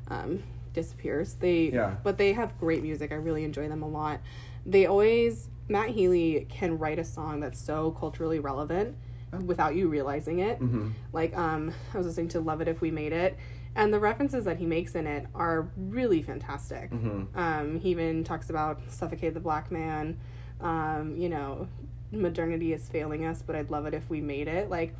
um, 0.08 0.42
disappears. 0.74 1.34
They 1.34 1.70
Yeah. 1.72 1.94
but 2.02 2.18
they 2.18 2.32
have 2.32 2.58
great 2.58 2.82
music. 2.82 3.12
I 3.12 3.14
really 3.14 3.44
enjoy 3.44 3.68
them 3.68 3.82
a 3.82 3.88
lot. 3.88 4.20
They 4.66 4.84
always 4.86 5.48
Matt 5.68 5.90
Healy 5.90 6.46
can 6.50 6.78
write 6.78 6.98
a 6.98 7.04
song 7.04 7.40
that's 7.40 7.60
so 7.60 7.92
culturally 7.92 8.38
relevant. 8.40 8.96
Without 9.44 9.74
you 9.74 9.88
realizing 9.88 10.38
it. 10.40 10.60
Mhm. 10.60 10.92
Like 11.12 11.36
um, 11.36 11.72
I 11.94 11.98
was 11.98 12.06
listening 12.06 12.28
to 12.28 12.40
"Love 12.40 12.60
It 12.60 12.68
If 12.68 12.80
We 12.80 12.90
Made 12.90 13.12
It," 13.12 13.36
and 13.74 13.92
the 13.92 14.00
references 14.00 14.44
that 14.44 14.56
he 14.58 14.66
makes 14.66 14.94
in 14.94 15.06
it 15.06 15.26
are 15.34 15.68
really 15.76 16.22
fantastic. 16.22 16.90
Mhm. 16.90 17.26
Um, 17.36 17.78
he 17.80 17.90
even 17.90 18.24
talks 18.24 18.50
about 18.50 18.80
suffocate 18.90 19.34
the 19.34 19.40
black 19.40 19.70
man. 19.70 20.16
Um, 20.60 21.16
you 21.16 21.28
know, 21.28 21.68
modernity 22.10 22.72
is 22.72 22.88
failing 22.88 23.24
us, 23.24 23.42
but 23.42 23.54
I'd 23.54 23.70
love 23.70 23.86
it 23.86 23.94
if 23.94 24.08
we 24.10 24.20
made 24.20 24.48
it. 24.48 24.70
Like 24.70 24.94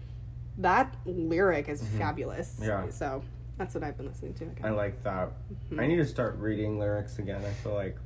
that 0.59 0.95
lyric 1.07 1.69
is 1.69 1.83
Mhm. 1.83 1.99
fabulous. 1.99 2.59
Yeah. 2.63 2.89
So 2.91 3.23
that's 3.57 3.75
what 3.75 3.83
I've 3.83 3.97
been 3.97 4.07
listening 4.07 4.35
to. 4.35 4.45
Again. 4.45 4.65
I 4.67 4.71
like 4.71 5.03
that. 5.05 5.31
Mhm. 5.73 5.81
I 5.81 5.87
need 5.87 5.97
to 5.97 6.05
start 6.07 6.37
reading 6.39 6.79
lyrics 6.79 7.19
again. 7.19 7.43
I 7.45 7.51
feel 7.51 7.75
like 7.75 7.97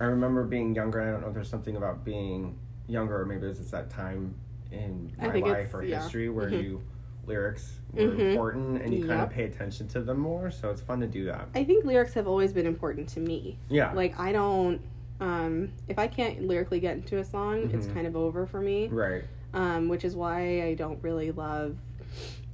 I 0.00 0.04
remember 0.04 0.44
being 0.44 0.74
younger. 0.76 1.00
I 1.02 1.10
don't 1.10 1.22
know 1.22 1.28
if 1.28 1.34
there's 1.34 1.48
something 1.50 1.74
about 1.76 2.04
being 2.04 2.56
younger, 2.86 3.20
or 3.20 3.26
maybe 3.26 3.46
it's 3.46 3.58
just 3.58 3.72
that 3.72 3.90
time 3.90 4.34
in 4.72 5.12
my 5.18 5.26
life 5.34 5.72
or 5.74 5.82
yeah. 5.84 6.00
history 6.02 6.28
where 6.28 6.48
Mhm. 6.50 6.62
you 6.62 6.82
lyrics 7.26 7.78
were 7.92 8.02
Mhm. 8.04 8.30
important 8.30 8.80
and 8.82 8.94
you 8.94 9.06
kind 9.06 9.20
of 9.20 9.28
pay 9.30 9.44
attention 9.44 9.86
to 9.88 10.00
them 10.00 10.18
more. 10.18 10.50
So 10.50 10.70
it's 10.70 10.80
fun 10.80 11.00
to 11.00 11.06
do 11.06 11.24
that. 11.26 11.48
I 11.54 11.62
think 11.64 11.84
lyrics 11.84 12.14
have 12.14 12.26
always 12.26 12.52
been 12.54 12.66
important 12.66 13.08
to 13.10 13.20
me. 13.20 13.58
Yeah. 13.68 13.92
Like 13.92 14.18
I 14.18 14.32
don't. 14.32 14.80
Um, 15.20 15.72
if 15.88 15.98
I 15.98 16.06
can't 16.06 16.46
lyrically 16.46 16.78
get 16.80 16.96
into 16.96 17.18
a 17.18 17.24
song, 17.24 17.70
it's 17.72 17.86
Mhm. 17.86 17.94
kind 17.94 18.06
of 18.06 18.16
over 18.16 18.46
for 18.46 18.60
me. 18.60 18.88
right. 18.88 19.24
um, 19.54 19.88
which 19.88 20.04
is 20.04 20.14
why 20.14 20.62
I 20.62 20.74
don't 20.74 21.02
really 21.02 21.32
love 21.32 21.74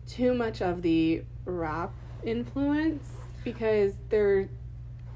too 0.07 0.33
much 0.33 0.63
of 0.63 0.81
the 0.83 1.25
rap 1.45 1.93
influence 2.23 3.11
because 3.43 3.95
they're 4.11 4.49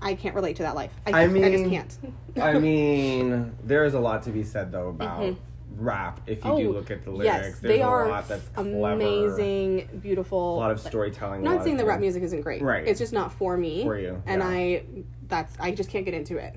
I 0.03 0.14
can't 0.14 0.34
relate 0.34 0.57
to 0.57 0.62
that 0.64 0.74
life. 0.74 0.90
I, 1.07 1.11
I 1.12 1.22
I 1.24 1.51
just 1.51 1.64
can't. 1.70 1.99
I 2.40 2.59
mean, 2.59 3.53
there 3.64 3.84
is 3.84 3.94
a 3.94 4.01
lot 4.01 4.22
to 4.24 4.30
be 4.30 4.42
said 4.44 4.70
though 4.72 4.88
about 4.88 5.20
Mhm. 5.22 5.36
Rap. 5.78 6.20
If 6.26 6.44
you 6.44 6.50
Oh, 6.50 6.58
do 6.58 6.72
look 6.72 6.90
at 6.90 7.04
the 7.04 7.10
lyrics, 7.10 7.24
yes, 7.24 7.42
there's 7.42 7.60
they 7.60 7.80
a 7.82 7.86
are 7.86 8.08
lot 8.08 8.28
that's 8.28 8.48
clever. 8.48 8.92
amazing, 8.92 10.00
beautiful. 10.02 10.56
A 10.56 10.58
lot 10.58 10.70
of 10.70 10.80
storytelling. 10.80 11.42
not 11.42 11.62
saying 11.64 11.76
the 11.76 11.84
rap 11.86 12.00
music 12.00 12.22
isn't 12.22 12.40
great. 12.42 12.62
Right. 12.62 12.86
It's 12.86 12.98
just 12.98 13.12
not 13.12 13.32
for 13.32 13.56
me. 13.56 13.84
For 13.84 13.98
you, 13.98 14.22
And 14.26 14.42
yeah. 14.42 14.48
I 14.48 14.82
that's 15.28 15.56
I 15.60 15.70
just 15.72 15.90
can't 15.90 16.04
get 16.04 16.14
into 16.14 16.36
it. 16.38 16.54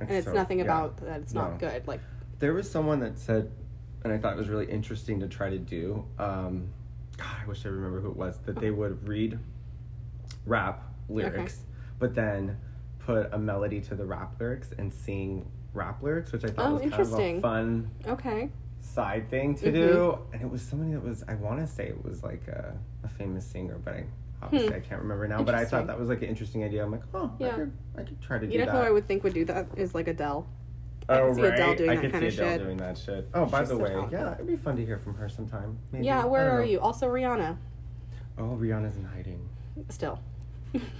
And 0.00 0.10
it's 0.10 0.26
so- 0.26 0.32
nothing 0.32 0.58
yeah. 0.58 0.64
about 0.64 0.96
that 0.98 1.20
it's 1.20 1.34
not 1.34 1.52
No. 1.60 1.68
good. 1.68 1.86
Like 1.86 2.00
There 2.38 2.52
was 2.54 2.68
someone 2.70 3.00
that 3.00 3.18
said, 3.18 3.50
and 4.04 4.12
I 4.12 4.18
thought 4.18 4.32
it 4.32 4.38
was 4.38 4.48
really 4.48 4.66
interesting 4.70 5.20
to 5.20 5.28
try 5.28 5.48
to 5.50 5.58
do. 5.58 6.04
Um, 6.18 6.68
God, 7.18 7.36
I 7.44 7.46
wish 7.46 7.64
I 7.64 7.68
remember 7.68 8.00
who 8.00 8.10
it 8.10 8.16
was. 8.16 8.38
That 8.46 8.56
they 8.58 8.70
would 8.70 9.06
read 9.06 9.38
rap 10.46 10.82
lyrics, 11.08 11.60
but 11.98 12.14
then 12.14 12.58
put 12.98 13.32
a 13.32 13.38
melody 13.38 13.80
to 13.80 13.94
the 13.94 14.04
rap 14.04 14.40
lyrics 14.40 14.72
and 14.78 14.92
sing 14.92 15.46
rap 15.74 16.02
lyrics, 16.02 16.32
which 16.32 16.44
I 16.44 16.48
thought 16.48 16.66
Oh, 16.66 16.72
was 16.74 16.82
kind 16.90 16.94
of 17.02 17.12
a 17.12 17.40
fun 17.40 17.90
okay. 18.06 18.50
Side 18.82 19.30
thing 19.30 19.54
to 19.56 19.72
do. 19.72 20.18
And 20.32 20.42
it 20.42 20.50
was 20.50 20.60
somebody 20.62 20.92
that 20.92 21.02
was, 21.02 21.24
I 21.28 21.34
want 21.34 21.60
to 21.60 21.66
say 21.66 21.86
it 21.88 22.04
was 22.04 22.22
like 22.22 22.46
a, 22.48 22.74
a 23.04 23.08
famous 23.08 23.46
singer, 23.46 23.78
but 23.82 23.94
I 23.94 24.04
obviously 24.42 24.74
I 24.74 24.80
can't 24.80 25.00
remember 25.00 25.26
now. 25.28 25.42
But 25.42 25.54
I 25.54 25.64
Hmm. 25.64 25.70
Thought 25.70 25.86
that 25.86 25.98
was 25.98 26.08
like 26.08 26.22
an 26.22 26.28
interesting 26.28 26.64
idea. 26.64 26.84
I'm 26.84 26.90
like, 26.92 27.02
oh, 27.14 27.32
I 27.40 27.48
could, 27.48 27.72
I 27.96 28.02
could 28.02 28.20
try 28.20 28.38
to 28.38 28.46
do 28.46 28.52
that. 28.52 28.58
You 28.58 28.66
know 28.66 28.72
who 28.72 28.78
I 28.78 28.90
would 28.90 29.06
think 29.06 29.24
would 29.24 29.34
do 29.34 29.44
that 29.46 29.66
is 29.76 29.94
like 29.94 30.08
Adele. 30.08 30.46
I 31.08 31.18
oh, 31.20 31.28
could 31.28 31.36
see 31.36 31.42
Adele 31.42 31.68
right. 31.68 31.78
doing 31.78 31.90
I 31.90 31.94
that 31.96 32.12
see 32.12 32.16
Adele 32.26 32.30
shit. 32.30 32.62
doing 32.62 32.76
that 32.76 32.98
shit. 32.98 33.28
Oh, 33.34 33.46
by 33.46 33.60
She's 33.60 33.70
the 33.70 33.74
so 33.76 33.82
way, 33.82 33.90
talented. 33.90 34.18
yeah, 34.20 34.34
it'd 34.34 34.46
be 34.46 34.56
fun 34.56 34.76
to 34.76 34.84
hear 34.84 34.98
from 34.98 35.14
her 35.14 35.28
sometime. 35.28 35.78
Maybe. 35.90 36.04
Yeah, 36.04 36.24
where 36.24 36.50
are 36.50 36.58
know. 36.60 36.64
you? 36.64 36.80
Also 36.80 37.08
Rihanna. 37.08 37.56
Oh, 38.38 38.56
Rihanna's 38.60 38.96
in 38.96 39.04
hiding. 39.04 39.48
Still. 39.88 40.20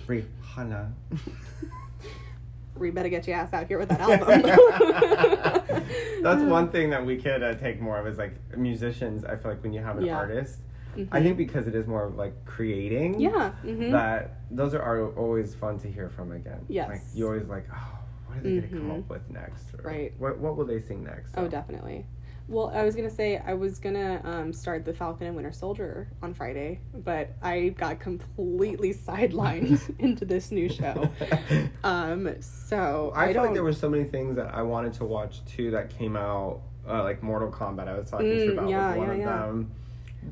Rihanna. 0.06 0.92
we 2.76 2.90
better 2.90 3.08
get 3.08 3.26
your 3.26 3.36
ass 3.36 3.52
out 3.52 3.66
here 3.66 3.78
with 3.78 3.88
that 3.90 4.00
album. 4.08 4.42
That's 6.22 6.42
one 6.42 6.70
thing 6.70 6.90
that 6.90 7.04
we 7.04 7.16
could 7.16 7.42
uh, 7.42 7.54
take 7.54 7.80
more 7.80 7.98
of 7.98 8.06
is 8.06 8.18
like 8.18 8.34
musicians. 8.56 9.24
I 9.24 9.36
feel 9.36 9.50
like 9.50 9.62
when 9.62 9.72
you 9.72 9.80
have 9.82 9.98
an 9.98 10.04
Yeah. 10.04 10.16
artist, 10.16 10.60
I 10.94 10.98
Mhm. 11.20 11.22
think 11.22 11.36
because 11.36 11.66
it 11.66 11.74
is 11.74 11.86
more 11.86 12.04
of 12.04 12.16
like 12.16 12.44
creating. 12.44 13.18
Yeah. 13.20 13.50
hmm 13.62 13.90
That 13.90 14.36
those 14.50 14.74
are, 14.74 14.82
are 14.82 15.08
always 15.16 15.54
fun 15.54 15.78
to 15.80 15.88
hear 15.90 16.08
from 16.08 16.32
again. 16.32 16.64
Yes. 16.68 16.88
Like 16.88 17.00
you 17.14 17.26
always 17.26 17.46
like, 17.48 17.66
oh, 17.74 17.98
what 18.26 18.38
are 18.38 18.40
they 18.42 18.56
gonna 18.56 18.68
come 18.68 18.90
Mhm. 18.90 18.98
up 19.00 19.08
with 19.10 19.30
next? 19.30 19.74
Or 19.74 19.82
Right. 19.84 20.12
What 20.18 20.38
What 20.38 20.56
will 20.56 20.64
they 20.66 20.80
sing 20.80 21.02
next? 21.04 21.32
Oh, 21.36 21.48
definitely. 21.48 22.06
Well, 22.48 22.70
I 22.74 22.82
was 22.84 22.94
gonna 22.96 23.08
say 23.10 23.38
I 23.38 23.54
was 23.54 23.78
gonna 23.78 24.20
um, 24.24 24.52
start 24.52 24.84
the 24.84 24.92
Falcon 24.92 25.26
and 25.28 25.36
Winter 25.36 25.52
Soldier 25.52 26.08
on 26.22 26.34
Friday, 26.34 26.80
but 26.94 27.30
I 27.42 27.68
got 27.70 28.00
completely 28.00 28.92
sidelined 29.06 29.80
into 29.98 30.24
this 30.24 30.50
new 30.50 30.68
show. 30.68 31.10
Um, 31.84 32.36
so 32.40 33.12
I, 33.16 33.24
I, 33.24 33.26
feel 33.26 33.34
don't. 33.34 33.44
like 33.46 33.54
there 33.54 33.64
were 33.64 33.72
so 33.72 33.88
many 33.90 34.04
things 34.04 34.36
that 34.36 34.54
I 34.54 34.62
wanted 34.62 34.92
to 34.94 35.04
watch 35.04 35.44
too 35.44 35.72
that 35.72 35.90
came 35.90 36.16
out, 36.16 36.60
uh, 36.88 37.02
like 37.02 37.22
Mortal 37.24 37.50
Kombat. 37.50 37.88
I 37.88 37.98
was 37.98 38.08
talking 38.08 38.28
to 38.28 38.34
you 38.36 38.50
Mm, 38.50 38.52
about 38.52 38.68
yeah, 38.70 38.88
was 38.90 38.98
one 38.98 39.08
yeah, 39.08 39.12
of 39.14 39.18
yeah. 39.18 39.24
them. 39.26 39.70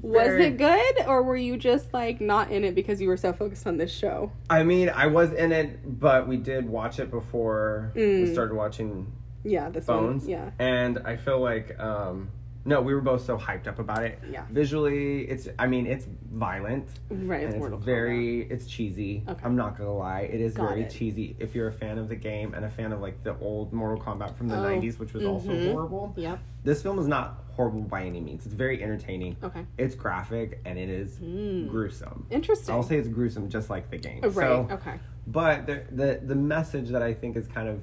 was 0.02 0.28
it 0.28 0.56
good, 0.56 1.06
or 1.08 1.24
were 1.24 1.36
you 1.36 1.56
just 1.56 1.92
like 1.92 2.20
not 2.20 2.52
in 2.52 2.62
it 2.64 2.76
because 2.76 3.00
you 3.00 3.08
were 3.08 3.16
so 3.16 3.32
focused 3.32 3.66
on 3.66 3.78
this 3.78 3.92
show? 3.92 4.30
I 4.48 4.62
mean, 4.62 4.90
I 4.90 5.08
was 5.08 5.32
in 5.32 5.50
it, 5.50 5.98
but 5.98 6.28
we 6.28 6.36
did 6.36 6.68
watch 6.68 7.00
it 7.00 7.10
before 7.10 7.90
we 7.96 8.00
Mm. 8.02 8.32
started 8.32 8.54
watching 8.54 9.10
Yeah, 9.44 9.70
this 9.70 9.86
Bones. 9.86 10.22
one. 10.22 10.30
Yeah. 10.30 10.50
And 10.58 10.98
I 11.04 11.16
feel 11.16 11.40
like, 11.40 11.78
um, 11.78 12.30
no, 12.66 12.82
we 12.82 12.92
were 12.94 13.00
both 13.00 13.24
so 13.24 13.38
hyped 13.38 13.66
up 13.66 13.78
about 13.78 14.04
it. 14.04 14.18
Yeah. 14.30 14.44
Visually, 14.50 15.22
it's, 15.22 15.48
I 15.58 15.66
mean, 15.66 15.86
it's 15.86 16.06
violent. 16.30 16.88
Right. 17.08 17.44
and 17.44 17.54
It's 17.54 17.64
it's 17.74 17.84
very, 17.84 18.42
it's 18.42 18.66
cheesy. 18.66 19.24
Okay. 19.26 19.40
I'm 19.42 19.56
not 19.56 19.78
gonna 19.78 19.94
lie, 19.94 20.20
it 20.30 20.42
is 20.42 20.52
Got 20.54 20.68
very 20.68 20.82
it. 20.82 20.90
cheesy. 20.90 21.36
If 21.38 21.54
you're 21.54 21.68
a 21.68 21.72
fan 21.72 21.96
of 21.96 22.10
the 22.10 22.16
game 22.16 22.52
and 22.52 22.66
a 22.66 22.70
fan 22.70 22.92
of 22.92 23.00
like 23.00 23.22
the 23.24 23.34
old 23.38 23.72
Mortal 23.72 23.98
Kombat 24.04 24.36
from 24.36 24.48
the 24.48 24.56
Oh, 24.58 24.62
90s, 24.62 24.98
which 24.98 25.14
was 25.14 25.24
also 25.24 25.48
mhm. 25.48 25.72
horrible, 25.72 26.12
Yep. 26.18 26.38
this 26.64 26.82
film 26.82 26.98
is 26.98 27.06
not 27.08 27.44
horrible 27.52 27.80
by 27.80 28.02
any 28.04 28.20
means. 28.20 28.44
It's 28.44 28.54
very 28.54 28.82
entertaining. 28.82 29.36
Okay. 29.42 29.64
It's 29.78 29.94
graphic 29.94 30.60
and 30.66 30.78
it 30.78 30.90
is 30.90 31.16
Mm. 31.18 31.70
gruesome. 31.70 32.26
Interesting. 32.30 32.74
I'll 32.74 32.82
say 32.82 32.98
it's 32.98 33.08
gruesome, 33.08 33.48
just 33.48 33.70
like 33.70 33.90
the 33.90 33.96
game. 33.98 34.20
Right. 34.20 34.34
So, 34.34 34.68
okay. 34.70 35.00
but 35.26 35.66
the, 35.66 35.82
the 35.90 36.20
the 36.26 36.34
message 36.34 36.90
that 36.90 37.02
I 37.02 37.14
think 37.14 37.36
is 37.38 37.46
kind 37.46 37.68
of 37.70 37.82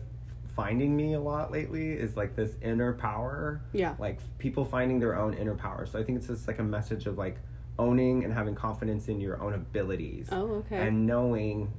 finding 0.58 0.98
me 0.98 1.14
a 1.14 1.20
lot 1.20 1.52
lately 1.52 1.92
is 1.92 2.18
like 2.18 2.36
this 2.36 2.56
inner 2.64 2.92
power. 2.92 3.62
Yeah. 3.74 3.94
Like 4.00 4.20
people 4.40 4.66
finding 4.66 5.00
their 5.00 5.16
own 5.16 5.36
inner 5.36 5.54
power. 5.54 5.86
So 5.86 6.00
I 6.00 6.04
think 6.04 6.18
it's 6.18 6.28
just 6.28 6.48
like 6.48 6.58
a 6.58 6.64
message 6.64 7.06
of 7.06 7.16
like 7.18 7.38
owning 7.78 8.24
and 8.26 8.34
having 8.34 8.56
confidence 8.56 9.08
in 9.08 9.22
your 9.22 9.40
own 9.40 9.54
abilities 9.54 10.30
Oh, 10.32 10.48
okay. 10.66 10.88
and 10.88 11.06
knowing 11.06 11.72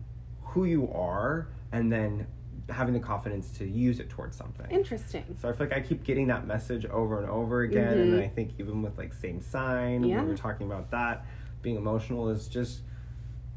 who 0.42 0.64
you 0.64 0.88
are 0.92 1.48
and 1.72 1.92
then 1.92 2.28
having 2.70 2.94
the 2.94 3.00
confidence 3.00 3.50
to 3.58 3.66
use 3.66 3.98
it 3.98 4.08
towards 4.10 4.36
something. 4.36 4.70
Interesting. 4.70 5.24
So 5.40 5.48
I 5.48 5.52
feel 5.52 5.66
like 5.66 5.76
I 5.76 5.80
keep 5.80 6.04
getting 6.04 6.28
that 6.28 6.46
message 6.46 6.86
over 6.86 7.18
and 7.20 7.28
over 7.28 7.62
again, 7.62 7.98
and 7.98 8.12
Mhm. 8.12 8.16
then 8.16 8.20
I 8.22 8.28
think 8.28 8.52
even 8.60 8.80
with 8.82 8.96
like 8.96 9.12
same 9.12 9.40
sign, 9.40 10.04
Yeah. 10.04 10.22
we 10.22 10.28
were 10.28 10.36
talking 10.36 10.66
about 10.68 10.90
that. 10.92 11.24
Being 11.62 11.76
emotional 11.76 12.28
is 12.28 12.46
just 12.46 12.82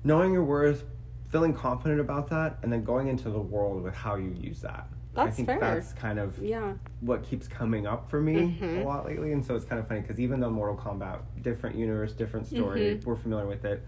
knowing 0.04 0.34
your 0.34 0.44
worth, 0.46 0.86
feeling 1.28 1.54
confident 1.54 2.00
about 2.00 2.30
that, 2.30 2.58
and 2.64 2.72
then 2.74 2.84
going 2.84 3.08
into 3.08 3.30
the 3.30 3.40
world 3.40 3.84
with 3.84 3.94
how 3.94 4.16
you 4.16 4.32
use 4.32 4.62
that. 4.62 4.88
I 5.16 5.30
think 5.30 5.48
fair. 5.48 5.60
that's 5.60 5.92
kind 5.94 6.20
of 6.20 6.38
Yeah. 6.42 6.74
what 7.02 7.24
keeps 7.24 7.48
coming 7.48 7.86
up 7.86 8.10
for 8.10 8.22
me 8.22 8.58
Mhm. 8.62 8.82
a 8.84 8.88
lot 8.88 9.06
lately, 9.06 9.34
and 9.34 9.44
so 9.44 9.56
it's 9.56 9.66
kind 9.66 9.80
of 9.80 9.88
funny 9.88 10.00
because 10.02 10.20
even 10.20 10.40
though 10.40 10.50
Mortal 10.50 10.78
Kombat, 10.78 11.20
different 11.42 11.76
universe, 11.76 12.14
different 12.14 12.48
story, 12.48 12.96
Mhm. 12.98 13.06
we're 13.06 13.16
familiar 13.18 13.46
with 13.46 13.66
it. 13.66 13.84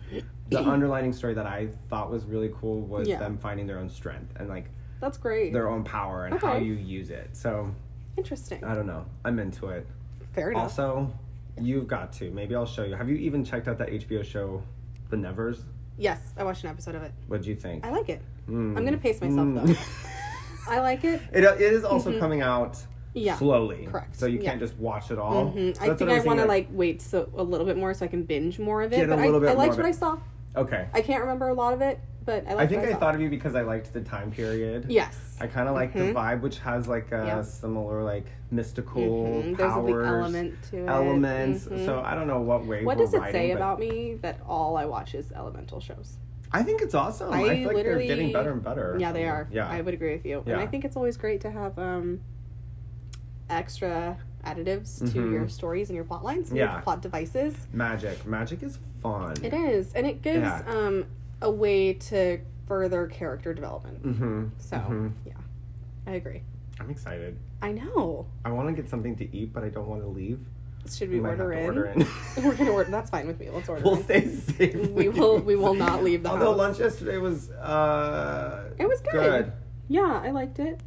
The 0.50 0.60
underlining 0.70 1.14
story 1.14 1.34
that 1.36 1.46
I 1.46 1.68
thought 1.90 2.12
was 2.12 2.26
really 2.26 2.52
cool 2.60 2.82
was 2.82 3.08
Yeah. 3.08 3.20
them 3.20 3.38
finding 3.38 3.68
their 3.68 3.78
own 3.80 3.90
strength 3.90 4.34
and 4.38 4.50
like 4.50 4.66
That's 5.00 5.18
great. 5.18 5.54
their 5.54 5.70
own 5.70 5.84
power 5.86 6.26
and 6.26 6.38
how 6.40 6.58
you 6.58 6.74
use 6.74 7.10
it. 7.10 7.30
So 7.38 7.70
Interesting. 8.18 8.64
I 8.64 8.76
don't 8.76 8.86
know. 8.88 9.06
I'm 9.24 9.40
into 9.40 9.70
it. 9.70 9.88
Fair 10.34 10.52
enough. 10.52 10.64
Also, 10.64 11.12
you've 11.58 11.88
got 11.88 12.12
to. 12.14 12.30
Maybe 12.32 12.54
I'll 12.56 12.66
show 12.66 12.84
you. 12.84 12.96
Have 12.96 13.10
you 13.10 13.16
even 13.16 13.44
checked 13.46 13.68
out 13.68 13.78
that 13.80 13.90
HBO 13.90 14.24
show, 14.24 14.62
The 15.10 15.18
Nevers? 15.18 15.64
yes, 15.98 16.34
I 16.38 16.44
watched 16.44 16.64
an 16.64 16.70
episode 16.72 16.96
of 16.96 17.04
it. 17.04 17.12
What'd 17.28 17.46
you 17.46 17.56
think? 17.56 17.86
I 17.86 17.92
like 17.92 18.10
it. 18.10 18.22
Mm. 18.50 18.78
I'm 18.78 18.84
gonna 18.84 18.98
pace 18.98 19.22
myself, 19.22 19.48
though. 19.56 19.74
I 20.68 20.80
like 20.80 21.04
it. 21.04 21.22
It, 21.32 21.44
it 21.44 21.62
is 21.62 21.84
also 21.84 22.12
Mhm. 22.12 22.20
coming 22.20 22.42
out 22.42 22.78
Yeah. 23.14 23.36
slowly. 23.36 23.88
correct. 23.92 24.16
So 24.16 24.26
you 24.26 24.40
can't 24.40 24.60
just 24.60 24.76
watch 24.78 25.12
it 25.12 25.20
all. 25.20 25.52
Mhm. 25.52 25.76
So 25.78 25.84
I 25.84 25.94
think 25.96 26.10
I 26.10 26.20
want 26.22 26.40
to 26.40 26.46
like 26.46 26.68
wait 26.72 27.02
so 27.02 27.30
a 27.38 27.44
little 27.44 27.66
bit 27.66 27.78
more 27.78 27.94
so 27.94 28.06
I 28.06 28.08
can 28.08 28.24
binge 28.24 28.60
more 28.60 28.82
of 28.82 28.92
it. 28.94 28.98
Get 28.98 29.06
a 29.10 29.16
but 29.16 29.20
I, 29.20 29.52
I 29.52 29.54
liked 29.54 29.78
what. 29.78 29.86
I 29.86 29.92
saw. 29.92 30.18
Okay. 30.56 30.88
I 30.94 31.02
can't 31.02 31.22
remember 31.22 31.48
a 31.50 31.54
lot 31.54 31.74
of 31.74 31.82
it, 31.82 32.00
but 32.26 32.46
I 32.48 32.54
liked 32.54 32.60
I 32.62 32.68
think 32.68 32.88
I 32.88 32.92
saw. 32.94 33.00
thought 33.00 33.16
of 33.16 33.22
you 33.22 33.30
because 33.30 33.56
I 33.56 33.62
liked 33.62 33.92
the 33.94 34.02
time 34.02 34.30
period. 34.32 34.86
Yes. 34.88 35.36
I 35.42 35.48
kind 35.48 35.68
of 35.68 35.74
like 35.76 35.94
Mhm. 35.94 36.08
the 36.08 36.14
vibe, 36.14 36.42
which 36.42 36.60
has 36.60 36.88
like 36.88 37.12
a 37.12 37.24
Yeah. 37.26 37.42
similar 37.42 38.04
like 38.04 38.26
mystical 38.52 39.02
Mhm. 39.02 39.54
A 39.54 39.58
powers, 39.58 40.08
element 40.08 40.56
to 40.72 40.78
it. 40.84 40.88
elements. 40.88 41.64
So 41.86 42.02
I 42.06 42.14
don't 42.16 42.28
know 42.28 42.42
what 42.42 42.66
way. 42.66 42.84
what 42.86 42.98
does 42.98 43.14
it 43.14 43.22
say 43.32 43.52
about 43.52 43.80
me 43.80 44.16
that 44.22 44.40
all 44.48 44.78
I 44.78 44.86
watch 44.86 45.14
is 45.16 45.32
elemental 45.32 45.80
shows? 45.80 46.18
I 46.54 46.62
think 46.64 46.82
it's 46.82 46.94
awesome. 46.94 47.34
I, 47.34 47.42
I 47.44 47.56
feel 47.64 47.74
like 47.74 47.84
they're 47.84 48.00
getting 48.00 48.32
better 48.32 48.52
and 48.52 48.64
better. 48.64 48.96
Yeah, 49.00 49.12
they 49.12 49.26
are. 49.26 49.48
Yeah. 49.52 49.68
I 49.68 49.82
would 49.82 49.94
agree 49.94 50.14
with 50.14 50.26
you. 50.26 50.44
Yeah. 50.46 50.54
And 50.54 50.62
I 50.62 50.68
think 50.68 50.86
it's 50.86 50.96
always 50.96 51.18
great 51.18 51.42
to 51.42 51.50
have 51.52 51.78
um, 51.80 52.22
extra 53.50 54.18
additives 54.46 55.00
to 55.00 55.20
Mhm. 55.20 55.32
your 55.32 55.48
stories 55.50 55.90
and 55.90 55.96
your 55.96 56.06
plot 56.06 56.24
lines 56.24 56.50
and 56.50 56.58
Yeah. 56.58 56.74
your 56.74 56.82
plot 56.82 57.02
devices. 57.02 57.56
Magic. 57.74 58.26
Magic 58.26 58.62
is 58.62 58.78
fun. 59.02 59.34
It 59.42 59.54
is, 59.54 59.94
and 59.94 60.06
it 60.06 60.22
gives 60.22 60.44
Yeah. 60.46 60.62
um, 60.68 61.06
a 61.42 61.50
way 61.50 61.94
to 61.94 62.40
further 62.68 63.08
character 63.08 63.54
development. 63.54 64.04
Mm-hmm. 64.04 64.44
So, 64.60 65.12
yeah, 65.26 65.34
I 66.08 66.12
agree. 66.12 66.44
I'm 66.80 66.90
excited. 66.90 67.38
I 67.62 67.72
know. 67.72 68.26
I 68.46 68.52
want 68.52 68.68
to 68.70 68.74
get 68.74 68.90
something 68.90 69.16
to 69.18 69.36
eat, 69.36 69.54
but 69.54 69.64
I 69.64 69.70
don't 69.70 69.88
want 69.88 70.02
to 70.02 70.08
leave. 70.08 70.40
Should 70.92 71.10
we, 71.10 71.18
have 71.18 71.26
order, 71.26 71.54
in? 71.54 71.66
order 71.66 71.86
in. 71.86 72.08
We're 72.44 72.56
gonna 72.56 72.72
order. 72.72 72.92
That's 72.92 73.10
fine 73.10 73.28
with 73.28 73.40
me. 73.40 73.50
Let's 73.50 73.70
order. 73.70 73.84
we'll 73.84 73.98
in. 73.98 74.04
stay 74.04 74.28
safe. 74.28 74.76
We 74.90 75.08
will. 75.10 75.40
We 75.40 75.56
will 75.56 75.74
not 75.76 76.04
leave 76.04 76.24
the 76.24 76.30
house. 76.30 76.40
Although 76.40 76.52
house. 76.52 76.58
lunch 76.58 76.80
yesterday 76.80 77.18
was 77.18 77.50
uh 77.52 78.72
It 78.78 78.88
was 78.88 79.02
good. 79.02 79.52
Yeah, 79.88 80.22
I 80.24 80.32
liked 80.32 80.60
it. 80.60 80.80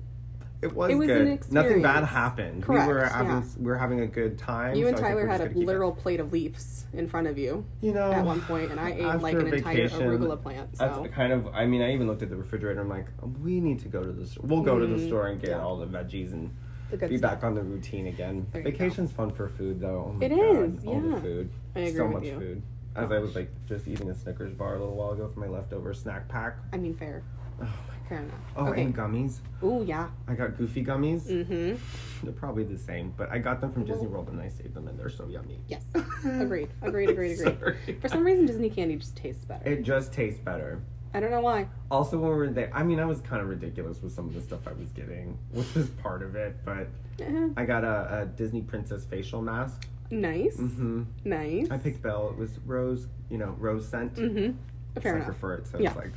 It 0.63 0.75
was, 0.75 0.91
It 0.91 0.95
was 0.95 1.07
good. 1.07 1.53
Nothing 1.53 1.83
bad 1.83 2.05
happened. 2.05 2.63
Correct, 2.63 2.89
we 2.89 2.95
were 2.95 3.05
having 3.05 3.31
yeah. 3.31 3.43
we 3.59 3.67
were 3.67 3.77
having 3.77 4.01
a 4.01 4.07
good 4.07 4.39
time. 4.39 4.75
You 4.75 4.89
and 4.89 4.97
so 4.97 5.03
Tyler 5.03 5.27
had 5.27 5.41
a 5.43 5.49
gonna 5.49 5.61
it. 5.61 5.67
literal 5.67 5.93
plate 5.93 6.19
of 6.19 6.33
leaves 6.33 6.87
in 6.95 7.09
front 7.09 7.27
of 7.27 7.37
you 7.37 7.65
you 7.83 7.93
know 7.93 8.11
at 8.11 8.25
one 8.25 8.41
point, 8.41 8.71
and 8.71 8.81
I 8.81 8.93
ate 8.93 9.21
like 9.21 9.35
an 9.35 9.53
entire 9.53 9.89
arugula 9.89 10.41
plant. 10.41 10.73
That's 10.75 11.15
kind 11.15 11.33
of. 11.33 11.47
I 11.49 11.67
mean, 11.67 11.83
I 11.83 11.93
even 11.93 12.07
looked 12.07 12.23
at 12.23 12.31
the 12.31 12.37
refrigerator. 12.37 12.81
I'm 12.81 12.89
like, 12.89 13.07
we 13.43 13.61
need 13.61 13.81
to 13.81 13.89
go 13.89 14.03
to 14.03 14.13
the 14.13 14.27
store. 14.27 14.45
We'll 14.47 14.63
go 14.63 14.79
to 14.79 14.87
the 14.87 14.97
Mhm. 14.97 15.07
store 15.07 15.27
and 15.29 15.41
get 15.41 15.51
Yeah. 15.51 15.63
all 15.63 15.77
the 15.77 15.87
veggies 15.87 16.33
and 16.33 16.55
the 16.91 16.97
good 16.97 17.11
be 17.11 17.19
stuff. 17.19 17.33
back 17.33 17.45
on 17.45 17.55
the 17.55 17.63
routine 17.63 18.07
again. 18.07 18.47
There 18.53 18.63
you 18.63 18.71
go. 18.71 18.71
Vacation's 18.73 19.11
fun 19.13 19.31
for 19.33 19.49
food, 19.49 19.81
though. 19.81 20.07
Oh 20.09 20.13
my 20.13 20.25
It 20.27 20.29
God, 20.31 20.39
is, 20.65 20.85
All 20.87 21.01
the 21.01 21.09
yeah. 21.09 21.21
food. 21.21 21.51
I 21.75 21.79
agree 21.81 21.97
so 21.97 22.05
with 22.07 22.13
much 22.15 22.25
you. 22.25 22.39
food. 22.39 22.63
As 22.95 23.13
I 23.13 23.19
was 23.19 23.35
like 23.35 23.51
just 23.67 23.87
eating 23.87 24.09
a 24.11 24.15
Snickers 24.15 24.55
bar 24.55 24.77
a 24.77 24.79
little 24.79 24.95
while 24.97 25.11
ago 25.11 25.29
for 25.33 25.41
my 25.41 25.49
leftover 25.49 25.93
snack 25.93 26.29
pack. 26.29 26.57
I 26.73 26.79
mean, 26.79 26.95
fair. 26.95 27.23
Oh 27.61 27.65
my 27.65 27.69
Fair 28.09 28.19
enough. 28.21 28.35
Oh, 28.55 28.67
okay. 28.69 28.83
and 28.83 28.95
gummies. 28.97 29.39
Ooh, 29.65 29.83
yeah. 29.85 30.09
I 30.29 30.35
got 30.35 30.57
Goofy 30.57 30.85
gummies. 30.85 31.23
Mm-hmm. 31.23 31.75
They're 32.23 32.33
probably 32.33 32.63
the 32.63 32.79
same, 32.79 33.13
but 33.17 33.29
I 33.33 33.39
got 33.39 33.61
them 33.61 33.73
from 33.73 33.85
Disney 33.85 34.07
World 34.07 34.29
and 34.29 34.41
I 34.41 34.49
saved 34.49 34.75
them, 34.75 34.87
and 34.87 34.97
they're 34.97 35.09
so 35.11 35.27
yummy. 35.27 35.59
Yes. 35.67 35.83
Agreed. 36.25 36.69
Agreed. 36.83 37.11
Agreed. 37.11 37.33
Agreed. 37.41 37.59
Sorry. 37.59 37.99
For 38.01 38.07
some 38.09 38.23
reason, 38.25 38.47
Disney 38.47 38.71
candy 38.71 38.95
just 38.97 39.17
tastes 39.17 39.45
better. 39.45 39.69
It 39.69 39.83
just 39.83 40.13
tastes 40.13 40.39
better. 40.39 40.81
I 41.15 41.21
don't 41.21 41.31
know 41.31 41.41
why. 41.41 41.69
Also, 41.91 42.19
when 42.19 42.31
we 42.31 42.37
were 42.37 42.49
there, 42.49 42.71
I 42.75 42.83
mean, 42.83 43.01
I 43.01 43.05
was 43.07 43.21
kind 43.21 43.41
of 43.41 43.49
ridiculous 43.49 44.03
with 44.03 44.13
some 44.13 44.27
of 44.29 44.35
the 44.35 44.43
stuff 44.43 44.67
I 44.67 44.73
was 44.73 44.91
getting, 44.91 45.39
which 45.53 45.75
was 45.75 45.89
part 45.91 46.23
of 46.23 46.37
it, 46.37 46.57
but 46.65 46.89
Eh, 47.21 47.49
I 47.57 47.65
got 47.65 47.83
a, 47.85 48.21
a 48.23 48.27
Disney 48.27 48.61
Princess 48.61 49.05
facial 49.07 49.41
mask. 49.41 49.87
nice. 50.11 50.57
Mm-hmm. 50.59 51.05
Nice. 51.25 51.69
I 51.71 51.79
picked 51.79 52.03
Belle. 52.03 52.29
It 52.31 52.37
was 52.37 52.59
rose, 52.67 53.07
you 53.31 53.39
know, 53.39 53.55
rose 53.59 53.89
scent. 53.89 54.15
Mm-hmm. 54.17 55.01
Fair 55.01 55.13
I 55.15 55.17
enough. 55.17 55.27
prefer 55.29 55.55
it, 55.55 55.67
so 55.67 55.79
Yeah. 55.79 55.89
it's 55.91 55.97
like. 55.97 56.13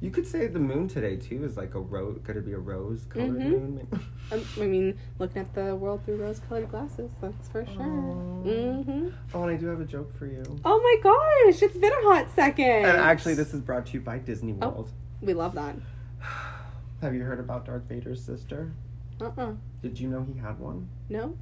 You 0.00 0.10
could 0.10 0.26
say 0.28 0.46
the 0.46 0.60
moon 0.60 0.86
today 0.88 1.16
too 1.16 1.44
is 1.44 1.56
like 1.56 1.74
a 1.74 1.80
rose. 1.80 2.20
Could 2.24 2.36
it 2.36 2.46
be 2.46 2.52
a 2.52 2.58
rose 2.58 3.04
colored 3.10 3.30
Mhm. 3.30 3.50
moon? 3.50 3.88
Um, 4.30 4.44
I 4.60 4.64
mean, 4.66 4.98
looking 5.18 5.40
at 5.40 5.54
the 5.54 5.74
world 5.74 6.04
through 6.04 6.16
rose-colored 6.16 6.70
glasses, 6.70 7.10
that's 7.20 7.48
for 7.48 7.64
sure. 7.64 7.74
Mm-hmm. 7.84 9.08
oh, 9.34 9.42
and 9.42 9.50
I 9.50 9.56
do 9.56 9.66
have 9.68 9.80
a 9.80 9.84
joke 9.86 10.14
for 10.18 10.26
you. 10.26 10.42
Oh 10.64 10.78
my 10.80 10.96
gosh, 11.02 11.62
it's 11.62 11.78
been 11.78 11.92
a 11.92 12.02
hot 12.02 12.28
second. 12.34 12.66
And 12.84 12.98
actually, 12.98 13.34
this 13.34 13.54
is 13.54 13.60
brought 13.62 13.86
to 13.86 13.92
you 13.94 14.00
by 14.00 14.18
Disney 14.18 14.54
Oh. 14.60 14.68
World. 14.68 14.90
we 15.22 15.32
love 15.34 15.54
that. 15.54 15.76
Have 17.00 17.14
you 17.14 17.22
heard 17.22 17.40
about 17.40 17.64
Darth 17.64 17.84
Vader's 17.88 18.22
sister? 18.22 18.72
Uh-uh. 19.20 19.52
Did 19.82 19.98
you 19.98 20.08
know 20.08 20.24
he 20.30 20.38
had 20.38 20.58
one? 20.58 20.88
No. 21.08 21.28
Do 21.28 21.36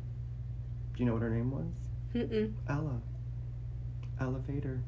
you 1.03 1.07
know 1.07 1.15
what 1.15 1.23
her 1.23 1.31
name 1.31 1.51
was? 1.51 1.67
Mm-mm. 2.15 2.53
Ella. 2.69 3.01
Ella 4.21 4.39
Vader. 4.47 4.81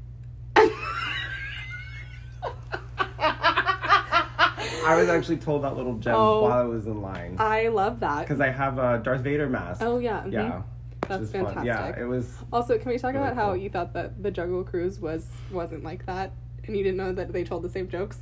I 4.84 4.96
was 4.96 5.08
actually 5.08 5.38
told 5.38 5.64
that 5.64 5.76
little 5.76 5.94
gem 5.98 6.14
Oh. 6.14 6.42
while 6.42 6.52
I 6.52 6.62
was 6.64 6.86
in 6.86 7.00
line 7.02 7.36
I 7.38 7.68
love 7.68 8.00
that. 8.00 8.20
because 8.20 8.40
I 8.40 8.50
have 8.50 8.78
a 8.78 8.98
Darth 8.98 9.20
Vader 9.22 9.48
mask. 9.48 9.82
Oh 9.82 9.98
yeah. 9.98 10.22
mhm. 10.24 10.32
yeah, 10.32 10.62
That's 11.08 11.24
is 11.24 11.32
fun. 11.32 11.44
fantastic. 11.46 11.66
Yeah, 11.66 12.00
it 12.02 12.06
was. 12.06 12.32
Also, 12.52 12.78
can 12.78 12.90
we 12.90 12.98
talk 12.98 13.12
Really 13.14 13.24
about 13.26 13.36
how 13.36 13.52
you 13.54 13.70
thought 13.70 13.92
that 13.94 14.22
the 14.22 14.30
Jungle 14.30 14.64
Cruise 14.64 14.98
was 15.00 15.26
wasn't 15.50 15.84
like 15.84 16.06
that, 16.06 16.32
and 16.68 16.76
you 16.76 16.84
didn't 16.84 16.98
know 16.98 17.12
that 17.12 17.32
they 17.32 17.42
told 17.42 17.62
the 17.62 17.68
same 17.68 17.88
jokes? 17.88 18.18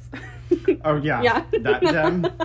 Oh 0.85 0.97
yeah, 0.97 1.23
yeah. 1.23 1.45
that 1.61 1.83
gem. 1.83 2.27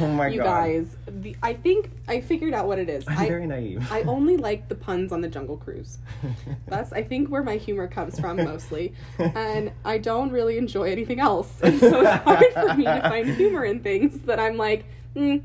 Oh 0.00 0.08
my 0.08 0.26
you 0.28 0.42
god, 0.42 0.64
you 0.66 0.80
guys, 0.82 0.96
the, 1.06 1.36
I 1.42 1.54
think 1.54 1.90
I 2.08 2.20
figured 2.20 2.52
out 2.52 2.66
what 2.66 2.78
it 2.78 2.88
is. 2.90 3.04
I'm 3.06 3.16
I 3.16 3.28
very 3.28 3.46
naive. 3.46 3.90
I 3.90 4.02
only 4.02 4.36
like 4.36 4.68
the 4.68 4.74
puns 4.74 5.12
on 5.12 5.20
the 5.20 5.28
Jungle 5.28 5.56
Cruise. 5.56 5.98
That's 6.66 6.92
I 6.92 7.02
think 7.04 7.30
where 7.30 7.44
my 7.44 7.56
humor 7.56 7.86
comes 7.86 8.18
from 8.18 8.36
mostly, 8.38 8.92
and 9.18 9.72
I 9.84 9.98
don't 9.98 10.30
really 10.30 10.58
enjoy 10.58 10.90
anything 10.90 11.20
else, 11.20 11.60
and 11.62 11.78
so 11.78 12.00
it's 12.02 12.22
hard 12.24 12.52
for 12.52 12.74
me 12.74 12.84
to 12.84 13.00
find 13.02 13.28
humor 13.28 13.64
in 13.64 13.80
things 13.80 14.18
that 14.22 14.38
I'm 14.40 14.56
like. 14.56 14.84
Mm, 15.14 15.42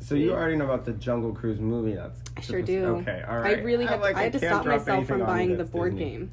So 0.00 0.14
you 0.14 0.32
already 0.32 0.56
know 0.56 0.64
about 0.64 0.84
the 0.86 0.92
Jungle 0.92 1.32
Cruise 1.32 1.60
movie? 1.60 1.94
That's 1.94 2.20
I 2.36 2.40
sure 2.40 2.62
do. 2.62 2.84
Okay, 2.86 3.22
all 3.28 3.38
right. 3.38 3.58
I 3.58 3.62
really 3.62 3.84
had. 3.86 4.00
like, 4.00 4.16
I 4.16 4.22
had 4.24 4.32
to 4.32 4.38
stop 4.38 4.64
myself 4.64 5.06
from 5.06 5.20
buying 5.20 5.56
the 5.58 5.64
board 5.64 5.92
Disney. 5.92 6.10
game. 6.10 6.30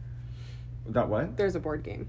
That 0.88 1.10
what? 1.10 1.36
There's 1.36 1.56
a 1.56 1.60
board 1.60 1.84
game 1.84 2.08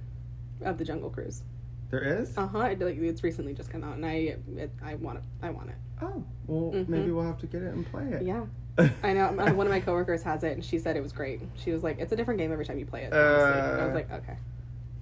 of 0.63 0.79
the 0.79 0.85
Jungle 0.85 1.11
Cruise. 1.11 1.43
There 1.91 2.03
is? 2.03 2.37
Uh 2.37 2.47
huh. 2.49 2.61
It, 2.61 2.81
like, 2.81 2.97
it's 2.99 3.23
recently 3.23 3.55
just 3.55 3.71
come 3.71 3.85
out, 3.85 3.95
and 3.97 4.05
I 4.05 4.37
it, 4.57 4.71
I 4.83 4.97
want 4.97 5.19
it. 5.19 5.25
I 5.43 5.51
want 5.51 5.71
it. 5.71 5.77
Oh, 6.03 6.25
well, 6.47 6.73
Mhm. 6.73 6.89
maybe 6.89 7.13
we'll 7.13 7.25
have 7.25 7.39
to 7.39 7.47
get 7.47 7.63
it 7.63 7.73
and 7.73 7.87
play 7.91 8.05
it. 8.11 8.23
Yeah, 8.23 8.45
I 9.03 9.13
know. 9.13 9.33
One 9.33 9.67
of 9.67 9.71
my 9.71 9.81
coworkers 9.81 10.23
has 10.25 10.43
it, 10.43 10.53
and 10.53 10.65
she 10.65 10.79
said 10.79 10.97
it 10.97 11.03
was 11.03 11.13
great. 11.13 11.41
She 11.57 11.71
was 11.73 11.83
like, 11.85 11.99
"It's 12.01 12.13
a 12.13 12.17
different 12.17 12.39
game 12.39 12.51
every 12.53 12.65
time 12.65 12.79
you 12.79 12.87
play 12.87 13.03
it." 13.05 13.13
And 13.13 13.17
I 13.17 13.85
was 13.85 13.93
Uh, 13.93 13.95
like, 13.95 14.11
"Okay." 14.11 14.37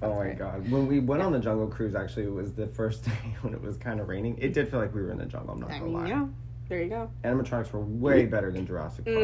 Oh 0.02 0.14
my 0.16 0.32
god. 0.34 0.70
When 0.70 0.86
we 0.86 1.00
went 1.00 1.22
on 1.22 1.32
the 1.32 1.38
Jungle 1.38 1.66
Cruise, 1.68 1.94
actually, 1.94 2.24
it 2.24 2.32
was 2.32 2.52
the 2.52 2.66
first 2.66 3.04
day 3.06 3.34
when 3.40 3.54
it 3.54 3.62
was 3.62 3.78
kind 3.78 3.98
of 3.98 4.08
raining. 4.08 4.36
It 4.38 4.52
did 4.52 4.68
feel 4.68 4.78
like 4.80 4.94
we 4.94 5.00
were 5.00 5.10
in 5.10 5.16
the 5.18 5.24
jungle, 5.24 5.54
I'm 5.54 5.60
not 5.60 5.70
I 5.70 5.78
gonna 5.78 5.84
mean, 5.90 5.94
lie. 5.94 6.08
yeah. 6.08 6.26
There 6.68 6.82
you 6.82 6.88
go. 6.90 7.10
Animatronics 7.24 7.72
were 7.72 7.80
way 7.80 8.26
better 8.26 8.50
than 8.52 8.66
Jurassic 8.66 9.04
Park. 9.06 9.16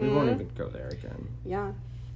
We 0.00 0.08
won't 0.08 0.28
Mhm. 0.30 0.34
even 0.34 0.50
go 0.56 0.68
there 0.68 0.88
again. 0.88 1.28
Yeah, 1.44 1.72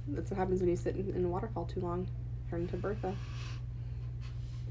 that's 0.09 0.29
what 0.31 0.37
happens 0.37 0.59
when 0.61 0.69
you 0.69 0.75
sit 0.77 0.95
in, 0.95 1.13
in 1.13 1.25
a 1.25 1.27
waterfall 1.27 1.65
too 1.65 1.79
long. 1.81 2.07
Turn 2.49 2.61
into 2.61 2.77
Bertha. 2.77 3.13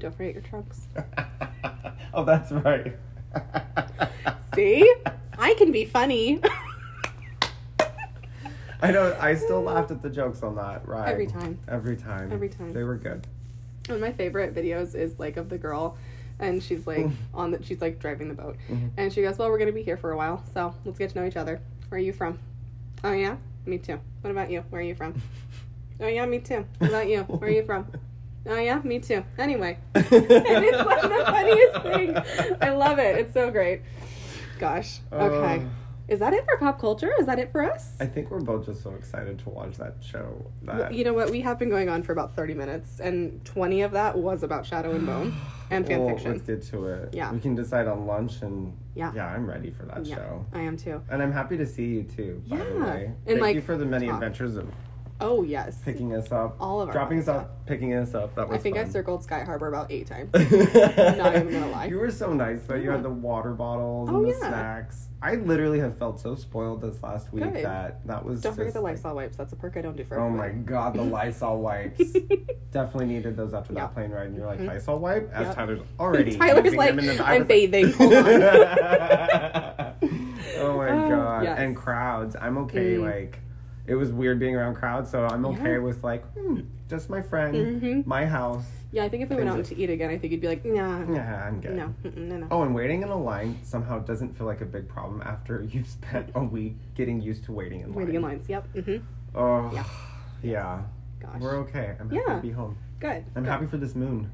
Don't 0.03 0.13
forget 0.17 0.33
your 0.33 0.43
trunks. 0.43 0.89
oh, 2.13 2.25
that's 2.25 2.51
right. 2.51 2.93
See, 4.53 4.93
I 5.39 5.53
can 5.53 5.71
be 5.71 5.85
funny 5.85 6.41
I 8.81 8.91
know. 8.91 9.15
I 9.17 9.35
still 9.35 9.61
laughed 9.61 9.91
at 9.91 10.01
the 10.01 10.09
jokes 10.09 10.43
on 10.43 10.55
that 10.57 10.85
ride. 10.85 11.07
every 11.09 11.25
time. 11.25 11.57
Every 11.69 11.95
time. 11.95 12.33
Every 12.33 12.49
time. 12.49 12.73
They 12.73 12.83
were 12.83 12.97
good. 12.97 13.25
One 13.87 13.95
of 13.95 14.01
my 14.01 14.11
favorite 14.11 14.53
videos 14.53 14.93
is 14.93 15.17
like 15.19 15.37
of 15.37 15.47
the 15.47 15.57
girl, 15.57 15.97
and 16.37 16.61
she's 16.61 16.85
like 16.85 17.07
on 17.33 17.51
the 17.51 17.63
she's 17.63 17.79
like 17.79 17.99
driving 17.99 18.27
the 18.27 18.33
boat, 18.33 18.57
Mhm. 18.69 18.89
and 18.97 19.13
she 19.13 19.21
goes, 19.21 19.37
"Well, 19.37 19.49
we're 19.49 19.57
gonna 19.57 19.71
be 19.71 19.83
here 19.83 19.95
for 19.95 20.11
a 20.11 20.17
while, 20.17 20.43
so 20.53 20.75
let's 20.83 20.99
get 20.99 21.11
to 21.11 21.19
know 21.21 21.25
each 21.25 21.37
other. 21.37 21.61
Where 21.87 21.97
are 21.97 22.03
you 22.03 22.11
from? 22.11 22.39
Oh 23.05 23.13
yeah, 23.13 23.37
me 23.65 23.77
too. 23.77 24.01
What 24.19 24.31
about 24.31 24.51
you? 24.51 24.65
Where 24.69 24.81
are 24.81 24.83
you 24.83 24.95
from? 24.95 25.13
Oh 26.01 26.07
yeah, 26.07 26.25
me 26.25 26.39
too. 26.39 26.65
What 26.79 26.89
about 26.89 27.07
you? 27.07 27.21
Where 27.23 27.49
are 27.49 27.53
you 27.53 27.63
from? 27.63 27.87
Oh 28.45 28.59
yeah, 28.59 28.79
me 28.83 28.99
too. 28.99 29.23
Anyway, 29.37 29.77
it's 29.95 30.85
like 30.85 31.01
the 31.01 31.25
funniest 31.25 31.81
thing. 31.81 32.57
I 32.61 32.69
love 32.71 32.99
it. 32.99 33.17
It's 33.17 33.33
so 33.33 33.49
great. 33.51 33.81
Gosh. 34.59 34.99
Okay. 35.11 35.57
Uh, 35.65 35.69
Is 36.09 36.19
that 36.19 36.33
it 36.33 36.43
for 36.45 36.57
pop 36.57 36.79
culture? 36.79 37.11
Is 37.19 37.25
that 37.27 37.39
it 37.39 37.51
for 37.53 37.63
us? 37.63 37.95
I 38.01 38.05
think 38.05 38.29
we're 38.29 38.41
both 38.41 38.65
just 38.65 38.83
so 38.83 38.91
excited 38.95 39.39
to 39.39 39.49
watch 39.49 39.77
that 39.77 39.95
show. 40.01 40.45
That 40.63 40.75
Well, 40.75 40.93
you 40.93 41.05
know 41.05 41.13
what? 41.13 41.31
We 41.31 41.39
have 41.41 41.57
been 41.57 41.69
going 41.69 41.87
on 41.87 42.03
for 42.03 42.11
about 42.11 42.35
30 42.35 42.53
minutes, 42.53 42.99
and 42.99 43.43
20 43.45 43.81
of 43.83 43.91
that 43.93 44.17
was 44.17 44.43
about 44.43 44.65
Shadow 44.65 44.91
and 44.93 45.05
Bone 45.05 45.33
and 45.71 45.87
fan 45.87 45.99
Well, 46.01 46.09
fiction. 46.09 46.31
Let's 46.33 46.43
get 46.43 46.61
to 46.71 46.87
it. 46.87 47.09
Yeah. 47.13 47.31
We 47.31 47.39
can 47.39 47.55
decide 47.55 47.87
on 47.87 48.05
lunch 48.05 48.41
and 48.41 48.77
Yeah. 48.95 49.13
yeah, 49.15 49.27
I'm 49.27 49.47
ready 49.47 49.71
for 49.71 49.83
that 49.85 50.05
Yeah, 50.05 50.15
show. 50.17 50.45
I 50.53 50.59
am 50.59 50.75
too. 50.75 51.01
And 51.09 51.23
I'm 51.23 51.31
happy 51.31 51.55
to 51.57 51.65
see 51.65 51.85
you 51.85 52.03
too, 52.03 52.43
by 52.47 52.57
the 52.57 52.63
Yeah. 52.63 52.85
way. 52.93 53.05
And, 53.05 53.15
Thank 53.25 53.41
like, 53.41 53.55
you 53.55 53.61
for 53.61 53.77
the 53.77 53.85
many 53.85 54.09
adventures 54.09 54.57
of 54.57 54.67
Oh, 55.23 55.43
yes. 55.43 55.79
picking 55.83 56.13
us 56.13 56.31
up. 56.31 56.55
All 56.59 56.81
of 56.81 56.89
our 56.89 56.93
dropping 56.93 57.19
us 57.19 57.25
fun 57.25 57.37
up, 57.37 57.65
picking 57.65 57.93
us 57.93 58.13
up. 58.13 58.35
That 58.35 58.47
was 58.49 58.59
I 58.59 58.61
think 58.61 58.77
I 58.77 58.85
circled 58.85 59.23
Sky 59.23 59.43
Harbor 59.43 59.67
about 59.67 59.91
eight 59.91 60.07
times. 60.07 60.29
Not 60.33 61.35
even 61.35 61.51
gonna 61.51 61.69
lie. 61.71 61.85
You 61.85 61.97
were 61.97 62.11
so 62.11 62.33
nice 62.33 62.61
though. 62.63 62.75
You 62.75 62.91
had 62.91 63.03
the 63.03 63.09
water 63.09 63.53
bottles 63.53 64.09
Oh, 64.11 64.17
and 64.17 64.25
the 64.25 64.29
yeah. 64.29 64.37
snacks. 64.39 65.07
I 65.21 65.35
literally 65.35 65.79
have 65.79 65.97
felt 65.97 66.19
so 66.19 66.35
spoiled 66.35 66.81
this 66.81 67.01
last 67.01 67.31
week 67.31 67.45
Good. 67.45 67.63
that 67.63 68.05
that 68.07 68.25
was 68.25 68.41
Don't 68.41 68.51
forget 68.53 68.65
just 68.67 68.73
the 68.75 68.81
like- 68.81 68.95
Lysol 68.97 69.15
wipes. 69.15 69.37
That's 69.37 69.53
a 69.53 69.55
perk 69.55 69.77
I 69.77 69.81
don't 69.81 69.95
do 69.95 70.03
for 70.03 70.19
Oh 70.19 70.29
my 70.29 70.49
god, 70.49 70.95
the 70.95 71.01
Lysol 71.03 71.61
wipes. 71.61 72.11
Definitely 72.71 73.05
needed 73.05 73.37
those 73.37 73.53
after 73.53 73.71
Yeah. 73.73 73.81
that 73.81 73.93
plane 73.93 74.11
ride. 74.11 74.27
And 74.27 74.35
you're 74.35 74.45
like, 74.45 74.59
Mhm. 74.59 74.67
Lysol 74.67 74.99
wipe? 74.99 75.31
As 75.33 75.47
Yep. 75.47 75.55
Tyler's 75.55 75.79
already. 75.97 76.35
Tyler's 76.37 76.75
like, 76.75 76.89
them 76.89 76.99
in 76.99 77.05
the- 77.17 77.23
I 77.25 77.33
I'm 77.35 77.39
like- 77.41 77.47
bathing. 77.47 77.91
Hold 77.93 78.13
on. 78.13 78.23
oh 80.59 80.77
my 80.77 80.89
Oh, 80.89 81.09
god. 81.09 81.43
yes. 81.43 81.59
And 81.59 81.75
crowds. 81.75 82.35
I'm 82.39 82.57
okay, 82.59 82.95
Mm. 82.95 83.03
like, 83.03 83.39
it 83.85 83.95
was 83.95 84.11
weird 84.11 84.39
being 84.39 84.55
around 84.55 84.75
crowds, 84.75 85.09
so 85.11 85.25
I'm 85.25 85.45
okay 85.45 85.73
Yeah. 85.73 85.77
with, 85.79 86.03
like, 86.03 86.23
hmm, 86.33 86.61
just 86.87 87.09
my 87.09 87.21
friend, 87.21 87.53
Mhm. 87.81 88.05
my 88.05 88.25
house. 88.25 88.65
Yeah, 88.91 89.03
I 89.03 89.09
think 89.09 89.23
if 89.23 89.29
we 89.29 89.35
went 89.37 89.49
out 89.49 89.65
to 89.65 89.75
eat 89.77 89.89
again, 89.89 90.09
I 90.09 90.17
think 90.17 90.31
you'd 90.31 90.41
be 90.41 90.47
like, 90.47 90.63
nah. 90.63 91.03
Yeah, 91.11 91.45
I'm 91.47 91.59
good. 91.59 91.75
No, 91.75 91.93
no, 92.15 92.37
no. 92.37 92.47
Oh, 92.51 92.61
and 92.61 92.73
waiting 92.75 93.01
in 93.01 93.09
a 93.09 93.17
line 93.17 93.57
somehow 93.63 93.99
doesn't 93.99 94.37
feel 94.37 94.45
like 94.47 94.61
a 94.61 94.65
big 94.65 94.87
problem 94.87 95.21
after 95.25 95.61
you've 95.71 95.87
spent 95.87 96.29
a 96.35 96.43
week 96.43 96.75
getting 96.95 97.19
used 97.19 97.43
to 97.45 97.51
waiting 97.51 97.81
in 97.81 97.87
line. 97.87 97.95
Waiting 97.95 98.15
in 98.15 98.21
lines. 98.21 98.47
Yep. 98.47 98.67
Mm-hmm. 98.75 98.97
Oh, 99.35 99.71
Yeah. 99.73 99.83
yeah. 100.43 100.81
Gosh. 101.19 101.41
We're 101.41 101.57
okay. 101.59 101.95
I'm 101.99 102.09
happy 102.09 102.21
Yeah. 102.27 102.35
to 102.35 102.41
be 102.41 102.51
home. 102.51 102.77
Good. 102.99 103.23
I'm 103.35 103.43
good. 103.43 103.49
happy 103.49 103.65
for 103.65 103.77
this 103.77 103.95
moon. 103.95 104.29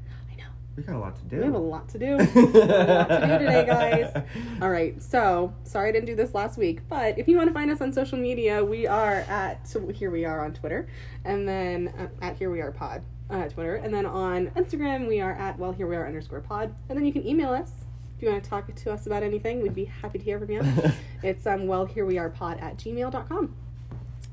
We 0.80 0.86
got 0.86 0.96
a 0.96 0.98
lot 0.98 1.16
to 1.16 1.22
do. 1.24 1.36
We 1.36 1.44
have 1.44 1.54
a 1.54 1.58
lot 1.58 1.88
to 1.90 1.98
do. 1.98 2.16
a 2.16 2.16
lot 2.16 3.08
to 3.08 3.20
do 3.20 3.38
today, 3.38 3.66
guys. 3.66 4.22
All 4.62 4.70
right. 4.70 5.00
So 5.02 5.52
sorry 5.62 5.90
I 5.90 5.92
didn't 5.92 6.06
do 6.06 6.16
this 6.16 6.32
last 6.32 6.56
week, 6.56 6.80
but 6.88 7.18
if 7.18 7.28
you 7.28 7.36
want 7.36 7.50
to 7.50 7.52
find 7.52 7.70
us 7.70 7.82
on 7.82 7.92
social 7.92 8.16
media, 8.16 8.64
we 8.64 8.86
are 8.86 9.16
at 9.28 9.68
so 9.68 9.86
here 9.88 10.10
we 10.10 10.24
are 10.24 10.42
on 10.42 10.54
Twitter, 10.54 10.88
and 11.26 11.46
then 11.46 11.88
uh, 11.98 12.24
at 12.24 12.38
here 12.38 12.50
we 12.50 12.62
are 12.62 12.72
pod 12.72 13.02
uh, 13.28 13.46
Twitter, 13.48 13.76
and 13.76 13.92
then 13.92 14.06
on 14.06 14.46
Instagram 14.52 15.06
we 15.06 15.20
are 15.20 15.32
at 15.32 15.58
well 15.58 15.70
here 15.70 15.86
we 15.86 15.96
are 15.96 16.06
underscore 16.06 16.40
pod, 16.40 16.74
and 16.88 16.96
then 16.96 17.04
you 17.04 17.12
can 17.12 17.26
email 17.26 17.50
us 17.50 17.84
if 18.16 18.22
you 18.22 18.30
want 18.30 18.42
to 18.42 18.48
talk 18.48 18.74
to 18.74 18.90
us 18.90 19.04
about 19.06 19.22
anything. 19.22 19.60
We'd 19.60 19.74
be 19.74 19.84
happy 19.84 20.18
to 20.18 20.24
hear 20.24 20.38
from 20.38 20.50
you. 20.50 20.62
it's 21.22 21.46
um 21.46 21.66
well 21.66 21.84
here 21.84 22.06
we 22.06 22.16
are 22.16 22.30
pod 22.30 22.58
at 22.58 22.78
gmail.com. 22.78 23.54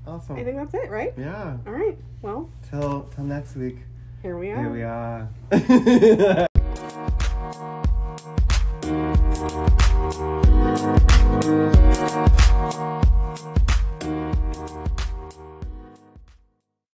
Awesome. 0.07 0.38
I 0.38 0.45
think 0.45 0.55
that's 0.55 0.73
it, 0.76 0.89
right? 0.89 1.13
yeah. 1.17 1.57
All 1.67 1.73
right. 1.73 1.97
Well, 2.22 2.49
Till 2.69 3.03
till 3.13 3.26
next 3.26 3.57
week. 3.57 3.80
Here 4.27 4.37
we 4.37 4.51
are. 4.51 4.59
Here 4.59 4.69
we 5.51 6.19
are. 11.63 11.77